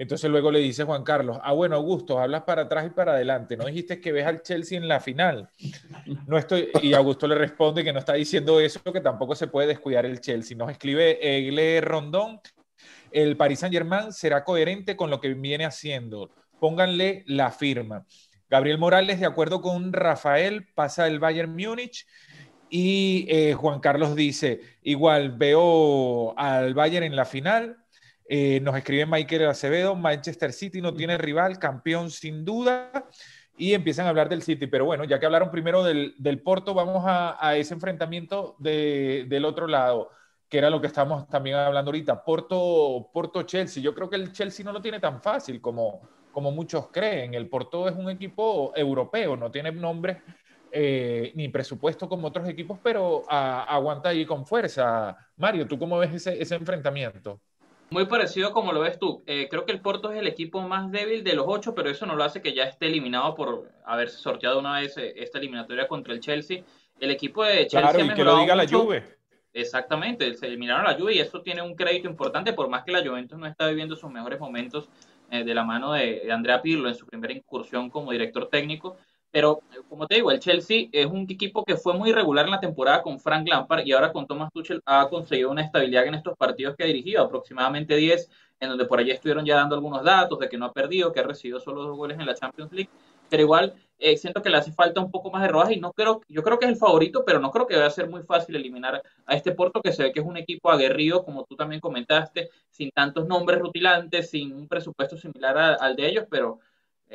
Entonces 0.03 0.29
luego 0.29 0.51
le 0.51 0.59
dice 0.59 0.83
Juan 0.83 1.05
Carlos, 1.05 1.39
ah, 1.45 1.53
bueno, 1.53 1.77
Augusto, 1.77 2.19
hablas 2.19 2.43
para 2.43 2.63
atrás 2.63 2.87
y 2.89 2.91
para 2.91 3.13
adelante. 3.13 3.57
¿No 3.57 3.67
dijiste 3.67 4.01
que 4.01 4.11
ves 4.11 4.27
al 4.27 4.43
Chelsea 4.43 4.77
en 4.77 4.89
la 4.89 4.99
final? 4.99 5.49
No 6.27 6.37
estoy, 6.37 6.71
y 6.83 6.93
Augusto 6.93 7.29
le 7.29 7.37
responde 7.37 7.85
que 7.85 7.93
no 7.93 8.01
está 8.01 8.15
diciendo 8.15 8.59
eso, 8.59 8.81
que 8.93 9.01
tampoco 9.01 9.37
se 9.37 9.47
puede 9.47 9.69
descuidar 9.69 10.05
el 10.05 10.21
Chelsea. 10.21 10.57
Nos 10.57 10.73
escribe 10.73 11.21
Egle 11.23 11.83
Rondón, 11.83 12.41
el 13.13 13.37
Paris 13.37 13.61
Saint 13.61 13.73
Germain 13.73 14.13
será 14.13 14.43
coherente 14.43 14.97
con 14.97 15.09
lo 15.09 15.21
que 15.21 15.35
viene 15.35 15.67
haciendo. 15.67 16.31
Pónganle 16.59 17.23
la 17.29 17.53
firma. 17.53 18.05
Gabriel 18.51 18.79
Morales, 18.79 19.21
de 19.21 19.27
acuerdo 19.27 19.61
con 19.61 19.93
Rafael, 19.93 20.67
pasa 20.75 21.07
el 21.07 21.21
Bayern 21.21 21.55
Múnich. 21.55 22.09
Y 22.69 23.27
eh, 23.29 23.55
Juan 23.55 23.79
Carlos 23.79 24.17
dice, 24.17 24.63
igual 24.83 25.31
veo 25.31 26.37
al 26.37 26.75
Bayern 26.75 27.07
en 27.07 27.15
la 27.15 27.25
final, 27.25 27.82
eh, 28.29 28.61
nos 28.61 28.77
escribe 28.77 29.07
Michael 29.07 29.47
Acevedo, 29.47 29.95
Manchester 29.95 30.53
City 30.53 30.81
no 30.81 30.95
tiene 30.95 31.19
rival, 31.19 31.59
campeón 31.59 32.11
sin 32.11 32.45
duda. 32.45 32.91
Y 33.57 33.75
empiezan 33.75 34.07
a 34.07 34.09
hablar 34.09 34.29
del 34.29 34.43
City. 34.43 34.67
Pero 34.67 34.87
bueno, 34.87 35.05
ya 35.05 35.21
que 35.21 35.27
hablaron 35.27 35.51
primero 35.51 35.85
del, 35.85 36.15
del 36.19 36.41
Porto, 36.41 36.73
vamos 36.73 37.05
a, 37.07 37.37
a 37.39 37.57
ese 37.57 37.75
enfrentamiento 37.75 38.57
de, 38.59 39.27
del 39.29 39.45
otro 39.45 39.67
lado, 39.67 40.11
que 40.49 40.59
era 40.59 40.71
lo 40.71 40.81
que 40.81 40.87
estamos 40.87 41.29
también 41.29 41.57
hablando 41.57 41.91
ahorita. 41.91 42.25
Porto, 42.25 43.11
Porto 43.13 43.43
Chelsea. 43.43 43.83
Yo 43.83 43.95
creo 43.95 44.09
que 44.09 44.17
el 44.17 44.33
Chelsea 44.33 44.65
no 44.65 44.73
lo 44.73 44.81
tiene 44.81 45.01
tan 45.01 45.21
fácil 45.21 45.61
como, 45.61 46.01
como 46.33 46.51
muchos 46.51 46.89
creen. 46.91 47.35
El 47.35 47.49
Porto 47.49 47.89
es 47.89 47.95
un 47.95 48.09
equipo 48.09 48.73
europeo, 48.75 49.37
no 49.37 49.51
tiene 49.51 49.71
nombres 49.71 50.17
eh, 50.73 51.33
ni 51.35 51.49
presupuesto 51.51 52.09
como 52.09 52.29
otros 52.29 52.49
equipos, 52.49 52.79
pero 52.83 53.25
a, 53.29 53.65
aguanta 53.65 54.09
ahí 54.09 54.25
con 54.25 54.47
fuerza. 54.47 55.15
Mario, 55.37 55.69
¿tú 55.69 55.79
cómo 55.79 55.99
ves 55.99 56.15
ese, 56.15 56.41
ese 56.41 56.55
enfrentamiento? 56.55 57.41
Muy 57.93 58.07
parecido 58.07 58.53
como 58.53 58.73
lo 58.73 58.81
ves 58.81 58.99
tú. 58.99 59.23
Eh, 59.27 59.49
creo 59.51 59.67
que 59.67 59.73
el 59.73 59.81
Porto 59.81 60.11
es 60.11 60.19
el 60.19 60.27
equipo 60.27 60.63
más 60.63 60.91
débil 60.91 61.23
de 61.23 61.35
los 61.35 61.45
ocho, 61.47 61.75
pero 61.75 61.91
eso 61.91 62.07
no 62.07 62.17
lo 62.17 62.25
hace 62.25 62.41
que 62.41 62.55
ya 62.55 62.65
esté 62.65 62.87
eliminado 62.87 63.35
por 63.35 63.69
haberse 63.85 64.17
sorteado 64.17 64.59
una 64.59 64.81
vez 64.81 64.97
eh, 64.97 65.13
esta 65.17 65.39
eliminatoria 65.39 65.87
contra 65.87 66.15
el 66.15 66.21
Chelsea. 66.21 66.63
El 66.99 67.11
equipo 67.11 67.45
de 67.45 67.67
Chelsea 67.67 67.91
claro, 67.91 68.05
y 68.05 68.15
que 68.15 68.25
lo 68.25 68.39
diga 68.39 68.55
mucho. 68.55 68.77
la 68.77 68.79
Juve. 68.79 69.05
Exactamente, 69.53 70.33
se 70.33 70.47
eliminaron 70.47 70.87
a 70.87 70.93
la 70.93 70.99
Juve 70.99 71.15
y 71.15 71.19
eso 71.19 71.43
tiene 71.43 71.61
un 71.61 71.75
crédito 71.75 72.09
importante, 72.09 72.55
por 72.55 72.71
más 72.71 72.85
que 72.85 72.93
la 72.93 73.05
Juventus 73.07 73.39
no 73.39 73.47
está 73.47 73.69
viviendo 73.69 73.95
sus 73.95 74.11
mejores 74.11 74.41
momentos 74.41 74.89
eh, 75.31 75.45
de 75.45 75.55
la 75.55 75.63
mano 75.63 75.93
de, 75.93 76.21
de 76.25 76.33
Andrea 76.33 76.63
Pirlo 76.63 76.89
en 76.89 76.95
su 76.95 77.07
primera 77.07 77.35
incursión 77.35 77.91
como 77.91 78.13
director 78.13 78.49
técnico. 78.49 78.97
Pero, 79.33 79.63
como 79.89 80.07
te 80.07 80.17
digo, 80.17 80.31
el 80.31 80.41
Chelsea 80.41 80.89
es 80.93 81.07
un 81.07 81.27
equipo 81.29 81.65
que 81.65 81.77
fue 81.77 81.95
muy 81.95 82.11
irregular 82.11 82.45
en 82.45 82.51
la 82.51 82.61
temporada 82.61 83.03
con 83.03 83.19
Frank 83.19 83.49
Lampard 83.49 83.85
y 83.87 83.93
ahora 83.93 84.13
con 84.13 84.27
Thomas 84.27 84.53
Tuchel 84.53 84.83
ha 84.85 85.09
conseguido 85.09 85.51
una 85.51 85.63
estabilidad 85.63 86.07
en 86.07 86.15
estos 86.15 86.37
partidos 86.37 86.77
que 86.77 86.85
ha 86.85 86.87
dirigido, 86.87 87.25
aproximadamente 87.25 87.97
10, 87.97 88.29
en 88.61 88.69
donde 88.69 88.85
por 88.85 89.01
allí 89.01 89.11
estuvieron 89.11 89.47
ya 89.47 89.57
dando 89.57 89.75
algunos 89.75 90.05
datos 90.05 90.39
de 90.39 90.51
que 90.51 90.59
no 90.59 90.67
ha 90.67 90.73
perdido, 90.73 91.13
que 91.13 91.21
ha 91.21 91.23
recibido 91.23 91.61
solo 91.61 91.83
dos 91.83 91.97
goles 91.97 92.19
en 92.21 92.27
la 92.27 92.35
Champions 92.35 92.73
League. 92.73 92.91
Pero 93.31 93.43
igual 93.45 93.75
eh, 93.99 94.19
siento 94.19 94.43
que 94.43 94.51
le 94.51 94.59
hace 94.59 94.73
falta 94.73 95.01
un 95.01 95.11
poco 95.11 95.31
más 95.31 95.41
de 95.41 95.49
rodaje 95.49 95.75
y 95.75 95.81
no 95.81 95.93
creo, 95.93 96.21
yo 96.29 96.43
creo 96.43 96.59
que 96.59 96.67
es 96.67 96.73
el 96.73 96.77
favorito, 96.77 97.25
pero 97.25 97.41
no 97.41 97.51
creo 97.51 97.67
que 97.67 97.75
vaya 97.75 97.87
a 97.87 97.91
ser 97.91 98.11
muy 98.11 98.23
fácil 98.25 98.55
eliminar 98.57 99.03
a 99.25 99.35
este 99.35 99.53
Porto, 99.53 99.81
que 99.81 99.93
se 99.93 100.03
ve 100.03 100.13
que 100.13 100.21
es 100.21 100.27
un 100.27 100.37
equipo 100.37 100.71
aguerrido, 100.71 101.25
como 101.25 101.45
tú 101.45 101.57
también 101.57 101.81
comentaste, 101.81 102.51
sin 102.69 102.91
tantos 102.91 103.27
nombres 103.27 103.61
rutilantes, 103.61 104.29
sin 104.29 104.53
un 104.55 104.69
presupuesto 104.69 105.17
similar 105.17 105.57
al 105.81 105.97
de 105.97 106.07
ellos, 106.07 106.27
pero 106.29 106.59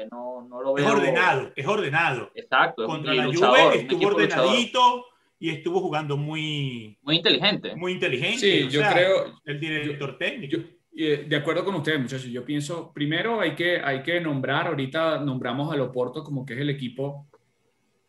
no, 0.05 0.47
no 0.47 0.61
lo 0.61 0.73
veo. 0.73 0.85
Es 0.85 0.91
ordenado, 0.91 1.51
es 1.55 1.67
ordenado. 1.67 2.31
Exacto. 2.35 2.85
Contra 2.85 3.13
la 3.13 3.25
luchador, 3.25 3.57
Juve 3.57 3.81
estuvo 3.81 4.07
ordenadito 4.07 4.79
luchador. 4.79 5.05
y 5.39 5.49
estuvo 5.49 5.79
jugando 5.81 6.17
muy... 6.17 6.97
Muy 7.01 7.15
inteligente. 7.15 7.75
Muy 7.75 7.93
inteligente. 7.93 8.39
Sí, 8.39 8.63
o 8.63 8.69
yo 8.69 8.79
sea, 8.81 8.93
creo... 8.93 9.41
El 9.45 9.59
director 9.59 10.11
yo, 10.11 10.17
técnico. 10.17 10.57
Yo, 10.57 10.63
eh, 10.99 11.25
de 11.27 11.35
acuerdo 11.35 11.63
con 11.63 11.75
ustedes, 11.75 11.99
muchachos. 11.99 12.25
Yo 12.25 12.43
pienso, 12.43 12.91
primero 12.91 13.39
hay 13.39 13.53
que, 13.53 13.79
hay 13.79 14.01
que 14.01 14.19
nombrar, 14.19 14.67
ahorita 14.67 15.19
nombramos 15.19 15.71
al 15.71 15.81
Oporto 15.81 16.23
como 16.23 16.43
que 16.43 16.55
es 16.55 16.59
el 16.59 16.71
equipo 16.71 17.27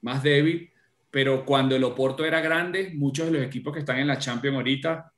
más 0.00 0.22
débil, 0.22 0.70
pero 1.10 1.44
cuando 1.44 1.76
el 1.76 1.84
Oporto 1.84 2.24
era 2.24 2.40
grande, 2.40 2.92
muchos 2.94 3.26
de 3.26 3.32
los 3.32 3.42
equipos 3.42 3.74
que 3.74 3.80
están 3.80 3.98
en 3.98 4.06
la 4.06 4.18
Champions 4.18 4.56
ahorita 4.56 5.12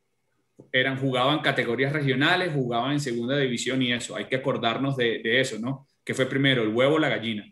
eran, 0.72 0.98
jugaban 0.98 1.40
categorías 1.40 1.92
regionales, 1.92 2.52
jugaban 2.52 2.92
en 2.92 3.00
segunda 3.00 3.36
división 3.38 3.80
y 3.82 3.92
eso. 3.92 4.16
Hay 4.16 4.24
que 4.24 4.36
acordarnos 4.36 4.96
de, 4.96 5.20
de 5.22 5.40
eso, 5.40 5.56
¿no? 5.60 5.86
Que 6.04 6.14
fue 6.14 6.26
primero, 6.26 6.62
el 6.62 6.68
huevo 6.68 6.96
o 6.96 6.98
la 6.98 7.08
gallina. 7.08 7.44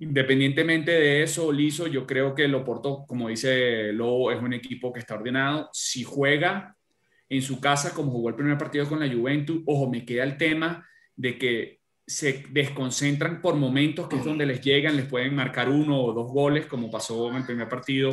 Independientemente 0.00 0.92
de 0.92 1.22
eso, 1.24 1.50
Liso, 1.50 1.88
yo 1.88 2.06
creo 2.06 2.34
que 2.34 2.44
el 2.44 2.54
Oporto, 2.54 3.04
como 3.06 3.28
dice 3.28 3.92
Lobo, 3.92 4.30
es 4.30 4.40
un 4.40 4.52
equipo 4.52 4.92
que 4.92 5.00
está 5.00 5.16
ordenado. 5.16 5.68
Si 5.72 6.04
juega 6.04 6.76
en 7.28 7.42
su 7.42 7.60
casa, 7.60 7.92
como 7.92 8.12
jugó 8.12 8.28
el 8.28 8.36
primer 8.36 8.56
partido 8.56 8.88
con 8.88 9.00
la 9.00 9.12
Juventus, 9.12 9.62
ojo, 9.66 9.90
me 9.90 10.04
queda 10.04 10.22
el 10.22 10.36
tema 10.36 10.88
de 11.16 11.36
que 11.36 11.80
se 12.06 12.44
desconcentran 12.50 13.42
por 13.42 13.56
momentos, 13.56 14.08
que 14.08 14.16
es 14.16 14.24
donde 14.24 14.46
les 14.46 14.60
llegan, 14.60 14.96
les 14.96 15.06
pueden 15.06 15.34
marcar 15.34 15.68
uno 15.68 16.00
o 16.00 16.12
dos 16.12 16.30
goles, 16.32 16.66
como 16.66 16.90
pasó 16.90 17.28
en 17.30 17.36
el 17.36 17.44
primer 17.44 17.68
partido 17.68 18.12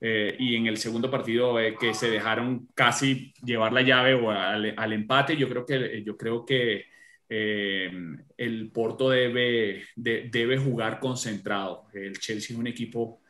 eh, 0.00 0.34
y 0.38 0.56
en 0.56 0.66
el 0.66 0.78
segundo 0.78 1.10
partido 1.10 1.60
eh, 1.60 1.76
que 1.78 1.94
se 1.94 2.10
dejaron 2.10 2.68
casi 2.74 3.32
llevar 3.44 3.72
la 3.72 3.82
llave 3.82 4.14
o 4.14 4.30
al, 4.30 4.74
al 4.76 4.92
empate. 4.92 5.36
Yo 5.36 5.48
creo 5.48 5.66
que, 5.66 6.02
yo 6.04 6.16
creo 6.16 6.44
que 6.44 6.86
eh, 7.28 7.90
el 8.36 8.70
Porto 8.70 9.10
debe, 9.10 9.84
debe 9.96 10.58
jugar 10.58 10.98
concentrado. 10.98 11.86
El 11.92 12.18
Chelsea 12.18 12.54
es 12.54 12.58
un 12.58 12.66
equipo 12.66 13.20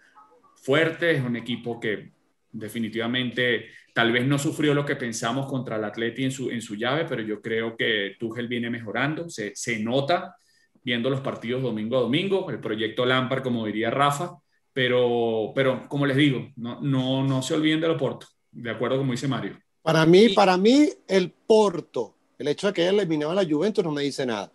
fuerte, 0.57 1.12
es 1.12 1.22
un 1.22 1.36
equipo 1.36 1.80
que 1.80 2.12
definitivamente 2.51 3.66
tal 3.92 4.12
vez 4.12 4.26
no 4.26 4.38
sufrió 4.38 4.74
lo 4.74 4.84
que 4.84 4.96
pensamos 4.96 5.46
contra 5.46 5.76
el 5.76 5.84
Atleti 5.84 6.24
en 6.24 6.30
su, 6.30 6.51
en 6.51 6.62
su 6.62 6.76
llave, 6.76 7.05
pero 7.05 7.22
yo 7.22 7.40
creo 7.40 7.76
que 7.76 8.16
Tuchel 8.18 8.49
viene 8.49 8.70
mejorando, 8.70 9.28
se, 9.28 9.55
se 9.55 9.78
nota 9.80 10.36
viendo 10.82 11.11
los 11.11 11.20
partidos 11.20 11.62
domingo 11.62 11.99
a 11.99 12.03
domingo, 12.03 12.49
el 12.51 12.61
proyecto 12.61 13.05
Lampard, 13.05 13.42
como 13.42 13.66
diría 13.66 13.90
Rafa, 13.90 14.38
pero, 14.72 15.53
pero 15.55 15.88
como 15.88 16.07
les 16.07 16.16
digo, 16.16 16.51
no, 16.57 16.80
no, 16.80 17.24
no 17.24 17.42
se 17.42 17.55
olviden 17.55 17.80
del 17.80 17.96
Porto, 17.96 18.26
de 18.53 18.70
acuerdo 18.70 18.99
como 18.99 19.12
dice 19.12 19.28
Mario. 19.28 19.59
Para 19.82 20.07
mí, 20.07 20.30
para 20.30 20.57
mí, 20.57 20.88
el 21.09 21.30
Porto 21.30 22.17
el 22.39 22.49
hecho 22.49 22.68
de 22.68 22.72
que 22.72 22.82
haya 22.82 22.91
eliminado 22.91 23.32
a 23.32 23.34
la 23.34 23.49
Juventus 23.49 23.84
no 23.84 23.91
me 23.91 24.03
dice 24.03 24.24
nada, 24.24 24.51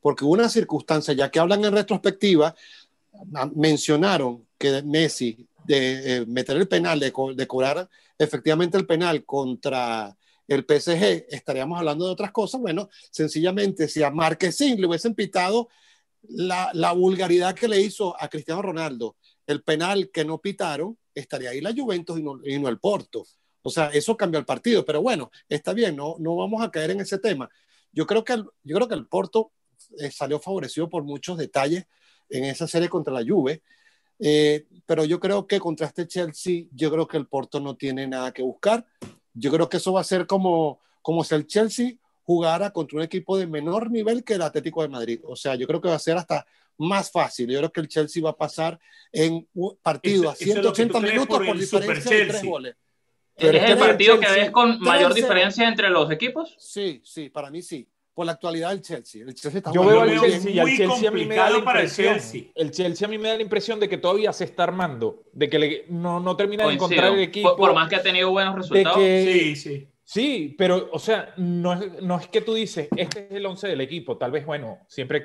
porque 0.00 0.24
una 0.24 0.48
circunstancia, 0.48 1.14
ya 1.14 1.30
que 1.30 1.38
hablan 1.38 1.64
en 1.64 1.72
retrospectiva, 1.72 2.54
mencionaron 3.54 4.46
que 4.58 4.82
Messi 4.82 5.46
de 5.64 6.16
eh, 6.16 6.26
meter 6.26 6.56
el 6.56 6.68
penal, 6.68 6.98
de, 6.98 7.12
de, 7.34 7.46
cobrar 7.46 7.88
efectivamente 8.18 8.76
el 8.76 8.86
penal 8.86 9.24
contra 9.24 10.16
el 10.48 10.64
PSG, 10.64 11.26
estaríamos 11.28 11.78
hablando 11.78 12.06
de 12.06 12.12
otras 12.12 12.32
cosas. 12.32 12.60
Bueno, 12.60 12.88
sencillamente 13.10 13.88
si 13.88 14.02
a 14.02 14.10
Marquesín 14.10 14.80
le 14.80 14.86
hubiesen 14.86 15.14
pitado 15.14 15.68
la, 16.28 16.92
vulgaridad 16.92 17.54
que 17.54 17.68
le 17.68 17.80
hizo 17.80 18.20
a 18.20 18.28
Cristiano 18.28 18.62
Ronaldo, 18.62 19.16
el 19.46 19.62
penal 19.62 20.10
que 20.12 20.24
no 20.24 20.38
pitaron, 20.38 20.98
estaría 21.14 21.50
ahí 21.50 21.60
la 21.60 21.72
Juventus 21.72 22.18
y 22.18 22.58
no 22.58 22.68
el 22.68 22.78
Porto. 22.78 23.24
O 23.62 23.70
sea, 23.70 23.88
eso 23.88 24.16
cambió 24.16 24.38
el 24.38 24.46
partido, 24.46 24.84
pero 24.84 25.02
bueno, 25.02 25.30
está 25.48 25.72
bien, 25.72 25.96
no, 25.96 26.16
no 26.18 26.36
vamos 26.36 26.62
a 26.62 26.70
caer 26.70 26.92
en 26.92 27.00
ese 27.00 27.18
tema. 27.18 27.48
Yo 27.92 28.06
creo 28.06 28.24
que 28.24 28.34
el, 28.34 28.44
yo 28.62 28.76
creo 28.76 28.88
que 28.88 28.94
el 28.94 29.06
Porto 29.06 29.52
eh, 29.98 30.10
salió 30.10 30.38
favorecido 30.38 30.88
por 30.88 31.02
muchos 31.02 31.36
detalles 31.36 31.86
en 32.28 32.44
esa 32.44 32.66
serie 32.66 32.88
contra 32.88 33.12
la 33.12 33.24
Juve, 33.26 33.62
eh, 34.18 34.66
pero 34.86 35.04
yo 35.04 35.18
creo 35.18 35.46
que 35.46 35.58
contra 35.58 35.86
este 35.86 36.06
Chelsea, 36.06 36.64
yo 36.72 36.90
creo 36.90 37.08
que 37.08 37.16
el 37.16 37.26
Porto 37.26 37.58
no 37.60 37.76
tiene 37.76 38.06
nada 38.06 38.32
que 38.32 38.42
buscar. 38.42 38.86
Yo 39.34 39.50
creo 39.50 39.68
que 39.68 39.78
eso 39.78 39.92
va 39.92 40.00
a 40.00 40.04
ser 40.04 40.26
como, 40.26 40.80
como 41.02 41.24
si 41.24 41.34
el 41.34 41.46
Chelsea 41.46 41.94
jugara 42.22 42.70
contra 42.70 42.98
un 42.98 43.02
equipo 43.02 43.36
de 43.36 43.46
menor 43.46 43.90
nivel 43.90 44.22
que 44.22 44.34
el 44.34 44.42
Atlético 44.42 44.82
de 44.82 44.88
Madrid. 44.88 45.20
O 45.24 45.36
sea, 45.36 45.54
yo 45.54 45.66
creo 45.66 45.80
que 45.80 45.88
va 45.88 45.96
a 45.96 46.00
ser 46.00 46.16
hasta 46.16 46.46
más 46.76 47.10
fácil. 47.10 47.48
Yo 47.48 47.58
creo 47.58 47.72
que 47.72 47.80
el 47.80 47.88
Chelsea 47.88 48.22
va 48.22 48.30
a 48.30 48.36
pasar 48.36 48.78
en 49.12 49.46
un 49.54 49.76
partido 49.82 50.30
a 50.30 50.34
180 50.34 51.00
minutos 51.00 51.38
por 51.38 51.58
diferencia 51.58 52.16
de 52.16 52.26
tres 52.26 52.44
goles. 52.44 52.76
¿Es 53.40 53.70
el 53.70 53.78
partido 53.78 54.20
que 54.20 54.30
ves 54.30 54.50
con 54.50 54.80
mayor 54.80 55.14
diferencia 55.14 55.68
entre 55.68 55.90
los 55.90 56.10
equipos? 56.10 56.54
Sí, 56.58 57.00
sí, 57.04 57.28
para 57.28 57.50
mí 57.50 57.62
sí. 57.62 57.88
Por 58.12 58.26
la 58.26 58.32
actualidad 58.32 58.70
del 58.70 58.82
Chelsea. 58.82 59.22
El 59.22 59.34
Chelsea 59.34 59.58
está 59.58 59.72
Yo 59.72 59.84
veo 59.84 60.00
al 60.00 60.20
Chelsea 60.20 60.50
y 60.50 60.58
al 60.58 60.76
Chelsea 60.76 61.08
a 61.08 61.12
mí 61.12 61.24
me 61.24 61.36
da 61.36 61.50
la 61.50 61.58
impresión. 61.58 62.18
El 62.54 62.70
Chelsea. 62.70 63.06
a 63.06 63.10
mí 63.10 63.18
me 63.18 63.28
da 63.28 63.36
la 63.36 63.42
impresión 63.42 63.80
de 63.80 63.88
que 63.88 63.96
todavía 63.96 64.32
se 64.32 64.44
está 64.44 64.64
armando, 64.64 65.22
de 65.32 65.48
que 65.48 65.86
no, 65.88 66.20
no 66.20 66.36
termina 66.36 66.66
de 66.66 66.74
encontrar 66.74 67.14
el 67.14 67.20
equipo. 67.20 67.56
Por, 67.56 67.72
más 67.72 67.88
que 67.88 67.96
ha 67.96 68.02
tenido 68.02 68.30
buenos 68.30 68.56
resultados. 68.56 68.98
sí, 68.98 69.56
sí. 69.56 69.86
Sí, 70.02 70.56
pero, 70.58 70.88
o 70.92 70.98
sea, 70.98 71.32
no 71.36 71.72
es, 71.72 72.02
no 72.02 72.18
es 72.18 72.26
que 72.26 72.40
tú 72.40 72.52
dices, 72.52 72.88
este 72.96 73.26
es 73.26 73.30
el 73.30 73.46
11 73.46 73.68
del 73.68 73.80
equipo. 73.80 74.16
Tal 74.18 74.32
vez, 74.32 74.44
bueno, 74.44 74.80
siempre 74.88 75.24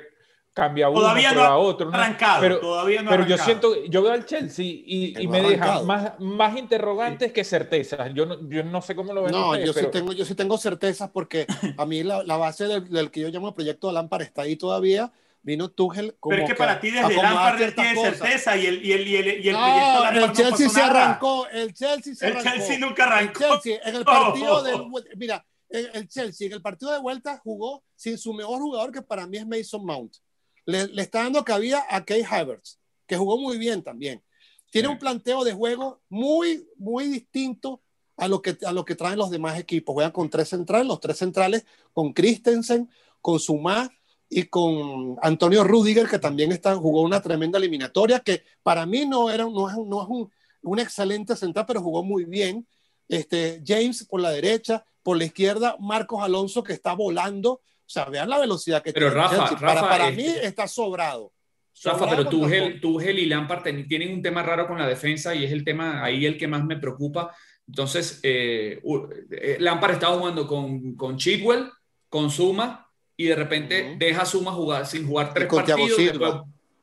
cambia 0.56 0.88
uno, 0.88 1.00
todavía 1.00 1.32
no 1.32 1.42
a 1.42 1.58
otro. 1.58 1.90
Arrancado, 1.92 2.40
pero, 2.40 2.60
todavía 2.60 3.02
no 3.02 3.10
pero 3.10 3.26
yo 3.26 3.36
siento, 3.36 3.84
yo 3.84 4.02
veo 4.02 4.12
al 4.12 4.24
Chelsea 4.24 4.64
y, 4.64 5.14
y 5.18 5.28
me 5.28 5.42
deja 5.42 5.82
más, 5.82 6.18
más 6.18 6.56
interrogantes 6.56 7.30
que 7.30 7.44
certezas. 7.44 8.14
Yo 8.14 8.24
no, 8.24 8.48
yo 8.48 8.64
no 8.64 8.80
sé 8.80 8.96
cómo 8.96 9.12
lo 9.12 9.22
ven. 9.24 9.32
No, 9.32 9.50
ustedes, 9.50 9.66
yo, 9.66 9.74
pero... 9.74 9.86
sí 9.86 9.92
tengo, 9.92 10.12
yo 10.14 10.24
sí 10.24 10.34
tengo 10.34 10.56
certezas 10.56 11.10
porque 11.10 11.46
a 11.76 11.84
mí 11.84 12.02
la, 12.02 12.22
la 12.22 12.38
base 12.38 12.66
del, 12.66 12.88
del, 12.88 13.10
que 13.10 13.20
yo 13.20 13.28
llamo 13.28 13.48
el 13.48 13.54
proyecto 13.54 13.88
de 13.88 13.92
Lampard 13.92 14.22
está 14.22 14.42
ahí 14.42 14.56
todavía. 14.56 15.12
Vino 15.42 15.68
Tuchel 15.68 16.16
como 16.18 16.30
Pero 16.30 16.42
es 16.42 16.48
que, 16.48 16.54
que 16.54 16.58
para 16.58 16.80
ti 16.80 16.90
desde 16.90 17.14
Lampard 17.22 17.74
tiene 17.74 17.94
cosas. 17.94 18.16
certeza 18.18 18.56
y 18.56 18.66
el, 18.66 18.84
y 18.84 18.92
el, 18.92 19.06
y 19.06 19.16
el, 19.16 19.26
y 19.44 19.48
el 19.50 19.52
no, 19.54 19.60
proyecto 19.60 20.02
Lampard 20.02 20.16
el 20.16 20.32
Chelsea 20.32 20.66
no 20.66 20.72
se 20.72 20.80
nada. 20.80 21.04
arrancó, 21.04 21.46
el 21.52 21.74
Chelsea 21.74 22.14
se 22.14 22.26
El 22.26 22.32
arrancó. 22.32 22.50
Chelsea 22.50 22.78
nunca 22.78 23.04
arrancó. 23.04 23.44
El 23.44 23.50
Chelsea, 23.60 23.80
en 23.84 23.94
el 23.94 24.04
partido 24.04 24.62
del, 24.64 24.82
mira, 25.16 25.46
el, 25.68 25.90
el 25.92 26.08
Chelsea 26.08 26.46
en 26.48 26.54
el 26.54 26.62
partido 26.62 26.90
de 26.92 26.98
vuelta 26.98 27.38
jugó 27.44 27.84
sin 27.94 28.16
su 28.18 28.32
mejor 28.32 28.58
jugador 28.58 28.90
que 28.90 29.02
para 29.02 29.26
mí 29.26 29.36
es 29.36 29.46
Mason 29.46 29.84
Mount. 29.84 30.14
Le, 30.66 30.88
le, 30.88 31.02
está 31.02 31.22
dando 31.22 31.44
cabida 31.44 31.86
a 31.88 32.04
Kay 32.04 32.22
Havertz, 32.28 32.78
que 33.06 33.16
jugó 33.16 33.38
muy 33.38 33.56
bien 33.56 33.82
también. 33.82 34.22
Tiene 34.70 34.88
un 34.88 34.98
planteo 34.98 35.44
de 35.44 35.52
juego 35.52 36.02
muy, 36.08 36.68
muy 36.76 37.06
distinto 37.08 37.80
a 38.16 38.28
lo, 38.28 38.42
que, 38.42 38.56
a 38.64 38.72
lo 38.72 38.84
que 38.84 38.94
traen 38.94 39.18
los 39.18 39.30
demás 39.30 39.58
equipos. 39.58 39.94
Juegan 39.94 40.12
con 40.12 40.30
tres 40.30 40.48
centrales, 40.48 40.86
los 40.86 41.00
tres 41.00 41.18
centrales 41.18 41.64
con 41.92 42.12
Christensen, 42.12 42.90
con 43.20 43.38
Sumá 43.38 43.90
y 44.28 44.44
con 44.44 45.16
Antonio 45.22 45.64
Rudiger, 45.64 46.08
que 46.08 46.18
también 46.18 46.52
está, 46.52 46.74
jugó 46.76 47.02
una 47.02 47.22
tremenda 47.22 47.58
eliminatoria, 47.58 48.20
que 48.20 48.42
para 48.62 48.86
mí 48.86 49.06
no, 49.06 49.30
era, 49.30 49.44
no 49.44 49.68
es, 49.68 49.76
no 49.76 50.02
es 50.02 50.08
un, 50.08 50.30
un 50.62 50.78
excelente 50.78 51.36
central, 51.36 51.64
pero 51.66 51.82
jugó 51.82 52.02
muy 52.02 52.24
bien. 52.24 52.66
Este, 53.08 53.62
James 53.64 54.04
por 54.04 54.20
la 54.20 54.30
derecha, 54.30 54.84
por 55.02 55.16
la 55.16 55.24
izquierda, 55.24 55.76
Marcos 55.78 56.22
Alonso, 56.22 56.62
que 56.62 56.72
está 56.72 56.94
volando. 56.94 57.60
O 57.86 57.88
sea, 57.88 58.06
vean 58.06 58.28
la 58.28 58.38
velocidad 58.38 58.82
que 58.82 58.92
pero 58.92 59.06
tiene. 59.06 59.22
Rafa. 59.22 59.36
Rafa, 59.36 59.60
para, 59.60 59.80
para 59.80 60.08
este... 60.08 60.22
mí 60.22 60.28
está 60.42 60.66
sobrado. 60.66 61.32
Rafa, 61.84 62.08
pero 62.08 62.28
Tuchel, 62.28 62.80
Tuchel 62.80 63.18
y 63.18 63.26
Lampard 63.26 63.62
tienen 63.86 64.12
un 64.12 64.22
tema 64.22 64.42
raro 64.42 64.66
con 64.66 64.78
la 64.78 64.86
defensa 64.88 65.34
y 65.34 65.44
es 65.44 65.52
el 65.52 65.62
tema 65.62 66.02
ahí 66.02 66.26
el 66.26 66.36
que 66.36 66.48
más 66.48 66.64
me 66.64 66.78
preocupa. 66.78 67.34
Entonces, 67.68 68.20
eh, 68.22 68.80
Lampard 69.60 69.92
estaba 69.92 70.16
jugando 70.16 70.46
con, 70.46 70.96
con 70.96 71.16
Chitwell, 71.16 71.70
con 72.08 72.30
Zuma, 72.30 72.90
y 73.16 73.26
de 73.26 73.34
repente 73.34 73.82
uh 73.82 73.86
-huh. 73.88 73.98
deja 73.98 74.22
a 74.22 74.26
Zuma 74.26 74.52
jugar, 74.52 74.86
sin 74.86 75.06
jugar 75.06 75.32
tres 75.34 75.48
con 75.48 75.58
partidos. 75.58 75.96
Thiago 75.96 76.18
después, 76.18 76.42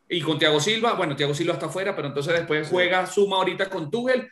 y 0.10 0.22
con 0.22 0.38
Thiago 0.38 0.60
Silva, 0.60 0.94
bueno, 0.94 1.16
Thiago 1.16 1.34
Silva 1.34 1.54
está 1.54 1.66
afuera, 1.68 1.96
pero 1.96 2.08
entonces 2.08 2.34
después 2.34 2.68
juega 2.70 3.06
Zuma 3.08 3.38
ahorita 3.38 3.70
con 3.70 3.90
Tuchel. 3.90 4.30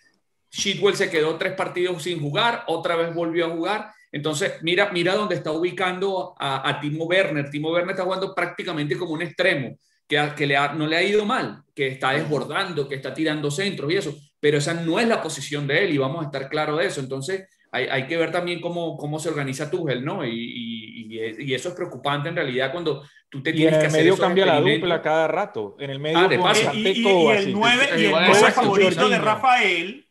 Chitwell 0.50 0.96
se 0.96 1.10
quedó 1.10 1.38
tres 1.38 1.54
partidos 1.54 2.04
sin 2.04 2.20
jugar, 2.20 2.64
otra 2.68 2.96
vez 2.96 3.14
volvió 3.16 3.48
a 3.48 3.50
jugar. 3.50 3.92
Entonces, 4.12 4.56
mira, 4.62 4.92
mira 4.92 5.16
dónde 5.16 5.36
está 5.36 5.52
ubicando 5.52 6.36
a, 6.38 6.68
a 6.70 6.80
Timo 6.80 7.06
Werner. 7.06 7.50
Timo 7.50 7.72
Werner 7.72 7.92
está 7.92 8.04
jugando 8.04 8.36
prácticamente 8.36 8.98
como 8.98 9.14
un 9.14 9.22
extremo, 9.22 9.78
que, 10.08 10.20
a, 10.20 10.36
que 10.36 10.46
le 10.46 10.58
ha, 10.58 10.74
no 10.74 10.86
le 10.88 10.98
ha 10.98 11.04
ido 11.04 11.26
mal, 11.26 11.64
que 11.74 11.88
está 11.88 12.12
desbordando, 12.12 12.88
que 12.88 12.96
está 12.96 13.14
tirando 13.14 13.50
centros 13.50 13.92
y 13.92 13.96
eso, 13.96 14.14
pero 14.40 14.58
esa 14.58 14.74
no 14.74 15.00
es 15.00 15.08
la 15.08 15.22
posición 15.22 15.66
de 15.68 15.86
él 15.86 15.94
y 15.94 15.98
vamos 15.98 16.22
a 16.22 16.26
estar 16.26 16.50
claros 16.50 16.80
de 16.80 16.88
eso. 16.88 17.00
Entonces, 17.00 17.48
hay, 17.72 17.86
hay 17.86 18.08
que 18.08 18.18
ver 18.18 18.32
también 18.32 18.60
cómo, 18.60 18.98
cómo 18.98 19.18
se 19.20 19.30
organiza 19.30 19.72
Tuchel, 19.72 20.04
¿no? 20.04 20.26
Y, 20.26 20.32
y, 20.32 21.22
y, 21.40 21.54
eso 21.54 21.70
es 21.70 21.76
preocupante 21.76 22.28
en 22.30 22.36
realidad 22.36 22.72
cuando 22.72 23.04
tú 23.30 23.42
te 23.42 23.52
y 23.52 23.54
tienes 23.54 23.76
en 23.76 23.80
que 23.80 23.86
el 23.86 23.92
hacer 23.92 24.02
medio 24.02 24.18
cambia 24.18 24.46
la 24.46 24.60
dupla 24.60 25.02
cada 25.02 25.28
rato. 25.28 25.78
En 25.80 25.90
el 25.90 26.00
medio 26.00 26.20
ah, 26.20 26.28
de 26.28 26.38
paso. 26.38 26.72
Y, 26.74 26.88
y, 26.88 27.08
y, 27.08 27.28
el 27.28 27.54
9, 27.54 27.90
y 27.98 28.06
el 28.06 28.12
9 28.12 28.52
favorito 28.52 29.10
de 29.10 29.18
Rafael, 29.18 30.08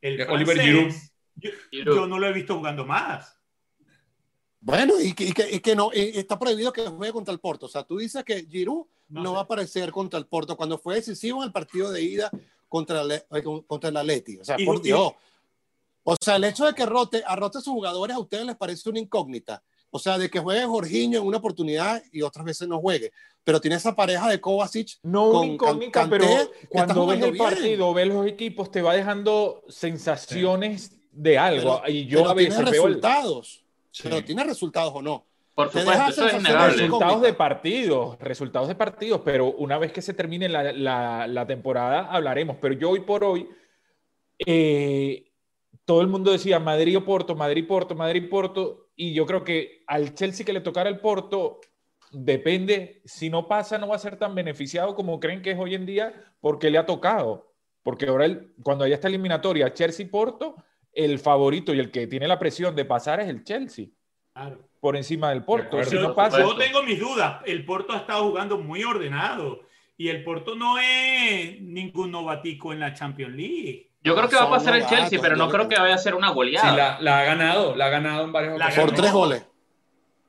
el 0.00 0.22
Oliver 0.22 0.56
francés, 0.56 1.11
yo, 1.42 1.50
yo, 1.94 2.06
no 2.06 2.18
lo 2.18 2.26
he 2.26 2.32
visto 2.32 2.56
jugando 2.56 2.86
más. 2.86 3.38
Bueno, 4.60 4.94
y 5.00 5.12
que, 5.12 5.24
y 5.24 5.32
que, 5.32 5.50
y 5.50 5.60
que 5.60 5.74
no, 5.74 5.90
y 5.92 6.18
está 6.18 6.38
prohibido 6.38 6.72
que 6.72 6.86
juegue 6.86 7.12
contra 7.12 7.34
el 7.34 7.40
Porto. 7.40 7.66
O 7.66 7.68
sea, 7.68 7.82
tú 7.82 7.98
dices 7.98 8.22
que 8.24 8.46
Giroud 8.46 8.86
no, 9.08 9.22
no 9.22 9.32
va 9.32 9.40
a 9.40 9.42
aparecer 9.42 9.90
contra 9.90 10.18
el 10.18 10.26
Porto 10.26 10.56
cuando 10.56 10.78
fue 10.78 10.94
decisivo 10.94 11.42
en 11.42 11.48
el 11.48 11.52
partido 11.52 11.90
de 11.90 12.02
ida 12.02 12.30
contra, 12.68 13.02
el, 13.02 13.22
contra 13.66 13.90
el 13.90 13.96
Atleti. 13.96 14.38
O 14.38 14.44
sea, 14.44 14.56
por 14.64 14.80
Dios. 14.80 15.12
O 16.04 16.16
sea, 16.20 16.36
el 16.36 16.44
hecho 16.44 16.64
de 16.64 16.74
que 16.74 16.86
rote, 16.86 17.22
a 17.26 17.36
rote 17.36 17.58
sus 17.58 17.72
jugadores 17.72 18.16
a 18.16 18.20
ustedes 18.20 18.46
les 18.46 18.56
parece 18.56 18.88
una 18.88 18.98
incógnita. 18.98 19.62
O 19.90 19.98
sea, 19.98 20.16
de 20.16 20.30
que 20.30 20.40
juegue 20.40 20.64
Jorginho 20.64 21.18
en 21.18 21.26
una 21.26 21.36
oportunidad 21.36 22.02
y 22.12 22.22
otras 22.22 22.46
veces 22.46 22.66
no 22.66 22.80
juegue. 22.80 23.12
Pero 23.44 23.60
tiene 23.60 23.76
esa 23.76 23.94
pareja 23.94 24.28
de 24.28 24.40
Kovacic. 24.40 24.98
No 25.02 25.30
una 25.30 25.46
incógnita, 25.46 26.00
Kanté, 26.00 26.18
pero 26.18 26.50
cuando 26.70 27.06
ves 27.06 27.22
el 27.22 27.32
bien. 27.32 27.44
partido, 27.44 27.92
ves 27.92 28.08
los 28.08 28.26
equipos, 28.26 28.70
te 28.70 28.80
va 28.80 28.94
dejando 28.94 29.62
sensaciones 29.68 30.84
sí. 30.84 31.01
De 31.12 31.38
algo. 31.38 31.80
Pero, 31.84 31.94
y 31.94 32.06
yo 32.06 32.28
a 32.28 32.34
veces 32.34 32.56
tiene 32.56 32.70
veo 32.70 32.86
resultados. 32.86 33.64
Sí. 33.90 34.02
Pero 34.04 34.24
tiene 34.24 34.44
resultados 34.44 34.92
o 34.94 35.02
no. 35.02 35.26
Por 35.54 35.70
supuesto, 35.70 36.08
eso 36.08 36.26
es 36.26 36.34
innegable. 36.34 36.76
Resultados 36.76 37.20
de 37.20 37.34
partidos, 37.34 38.18
resultados 38.20 38.68
de 38.68 38.74
partidos, 38.74 39.20
pero 39.22 39.52
una 39.52 39.76
vez 39.76 39.92
que 39.92 40.00
se 40.00 40.14
termine 40.14 40.48
la, 40.48 40.72
la, 40.72 41.26
la 41.26 41.46
temporada 41.46 42.06
hablaremos. 42.10 42.56
Pero 42.60 42.74
yo 42.74 42.90
hoy 42.90 43.00
por 43.00 43.22
hoy, 43.22 43.48
eh, 44.46 45.30
todo 45.84 46.00
el 46.00 46.08
mundo 46.08 46.32
decía 46.32 46.58
Madrid 46.58 46.96
o 46.96 47.04
Porto, 47.04 47.34
Madrid, 47.34 47.66
Porto, 47.66 47.94
Madrid, 47.94 48.30
Porto, 48.30 48.88
y 48.96 49.12
yo 49.12 49.26
creo 49.26 49.44
que 49.44 49.84
al 49.86 50.14
Chelsea 50.14 50.46
que 50.46 50.54
le 50.54 50.62
tocara 50.62 50.88
el 50.88 51.00
Porto, 51.00 51.60
depende, 52.12 53.02
si 53.04 53.28
no 53.28 53.46
pasa 53.46 53.78
no 53.78 53.88
va 53.88 53.96
a 53.96 53.98
ser 53.98 54.18
tan 54.18 54.34
beneficiado 54.34 54.94
como 54.94 55.20
creen 55.20 55.42
que 55.42 55.50
es 55.50 55.58
hoy 55.58 55.74
en 55.74 55.84
día, 55.84 56.14
porque 56.40 56.70
le 56.70 56.78
ha 56.78 56.86
tocado. 56.86 57.52
Porque 57.82 58.06
ahora, 58.06 58.24
el, 58.24 58.54
cuando 58.62 58.84
haya 58.84 58.94
esta 58.94 59.08
eliminatoria, 59.08 59.74
Chelsea-Porto, 59.74 60.56
el 60.92 61.18
favorito 61.18 61.72
y 61.74 61.78
el 61.80 61.90
que 61.90 62.06
tiene 62.06 62.28
la 62.28 62.38
presión 62.38 62.74
de 62.74 62.84
pasar 62.84 63.20
es 63.20 63.28
el 63.28 63.44
Chelsea. 63.44 63.86
Claro. 64.34 64.68
Por 64.80 64.96
encima 64.96 65.30
del 65.30 65.44
Porto. 65.44 65.82
Si 65.84 65.94
no 65.96 66.14
pasa, 66.14 66.40
yo 66.40 66.56
tengo 66.56 66.82
mis 66.82 66.98
dudas. 66.98 67.40
El 67.46 67.64
Porto 67.64 67.92
ha 67.92 67.98
estado 67.98 68.28
jugando 68.28 68.58
muy 68.58 68.82
ordenado 68.82 69.60
y 69.96 70.08
el 70.08 70.24
Porto 70.24 70.56
no 70.56 70.78
es 70.78 71.60
ningún 71.60 72.10
novatico 72.10 72.72
en 72.72 72.80
la 72.80 72.92
Champions 72.92 73.34
League. 73.34 73.90
Yo 74.02 74.16
creo 74.16 74.28
que 74.28 74.34
va 74.36 74.42
a 74.44 74.50
pasar 74.50 74.76
el 74.76 74.86
Chelsea, 74.86 75.20
pero 75.20 75.36
no 75.36 75.48
creo 75.48 75.68
que 75.68 75.78
vaya 75.78 75.94
a 75.94 75.98
ser 75.98 76.14
una 76.14 76.30
goleada. 76.30 76.70
Sí, 76.70 76.76
la, 76.76 77.00
la, 77.00 77.20
ha 77.20 77.24
ganado, 77.24 77.76
la 77.76 77.86
ha 77.86 77.88
ganado 77.90 78.24
en 78.24 78.32
varias 78.32 78.56
ocasiones. 78.56 78.90
Por 78.90 79.00
tres 79.00 79.12
goles. 79.12 79.46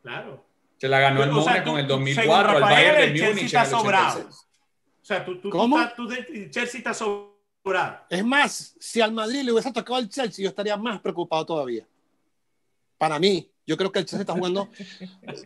Claro. 0.03 0.45
Se 0.77 0.87
la 0.87 0.99
ganó 0.99 1.23
el 1.23 1.29
sea, 1.31 1.39
Mónaco 1.39 1.63
tú- 1.71 1.77
en 1.77 1.79
el 1.79 1.87
según 1.87 2.05
2004, 2.05 2.35
al 2.35 2.61
Rafael, 2.61 2.75
Bayern 2.75 2.97
de 2.97 3.03
el 3.05 3.19
Chelsea 3.19 3.45
está 3.45 3.65
sobrado. 3.65 4.19
86. 4.19 4.47
O 5.01 5.05
sea, 5.05 5.25
tú, 5.25 5.39
tú, 5.39 5.49
tú 5.49 6.09
Chelsea 6.51 6.77
está 6.77 6.93
sobrado. 6.93 7.32
Es 8.09 8.25
más, 8.25 8.75
si 8.79 8.99
al 8.99 9.13
Madrid 9.13 9.41
le 9.41 9.51
hubiese 9.51 9.71
tocado 9.71 9.95
al 9.95 10.09
Chelsea, 10.09 10.43
yo 10.43 10.49
estaría 10.49 10.75
más 10.75 10.99
preocupado 10.99 11.45
todavía. 11.45 11.87
Para 12.97 13.17
mí, 13.19 13.49
yo 13.65 13.77
creo 13.77 13.91
que 13.91 13.99
el 13.99 14.05
Chelsea 14.05 14.21
está 14.21 14.33
jugando 14.33 14.69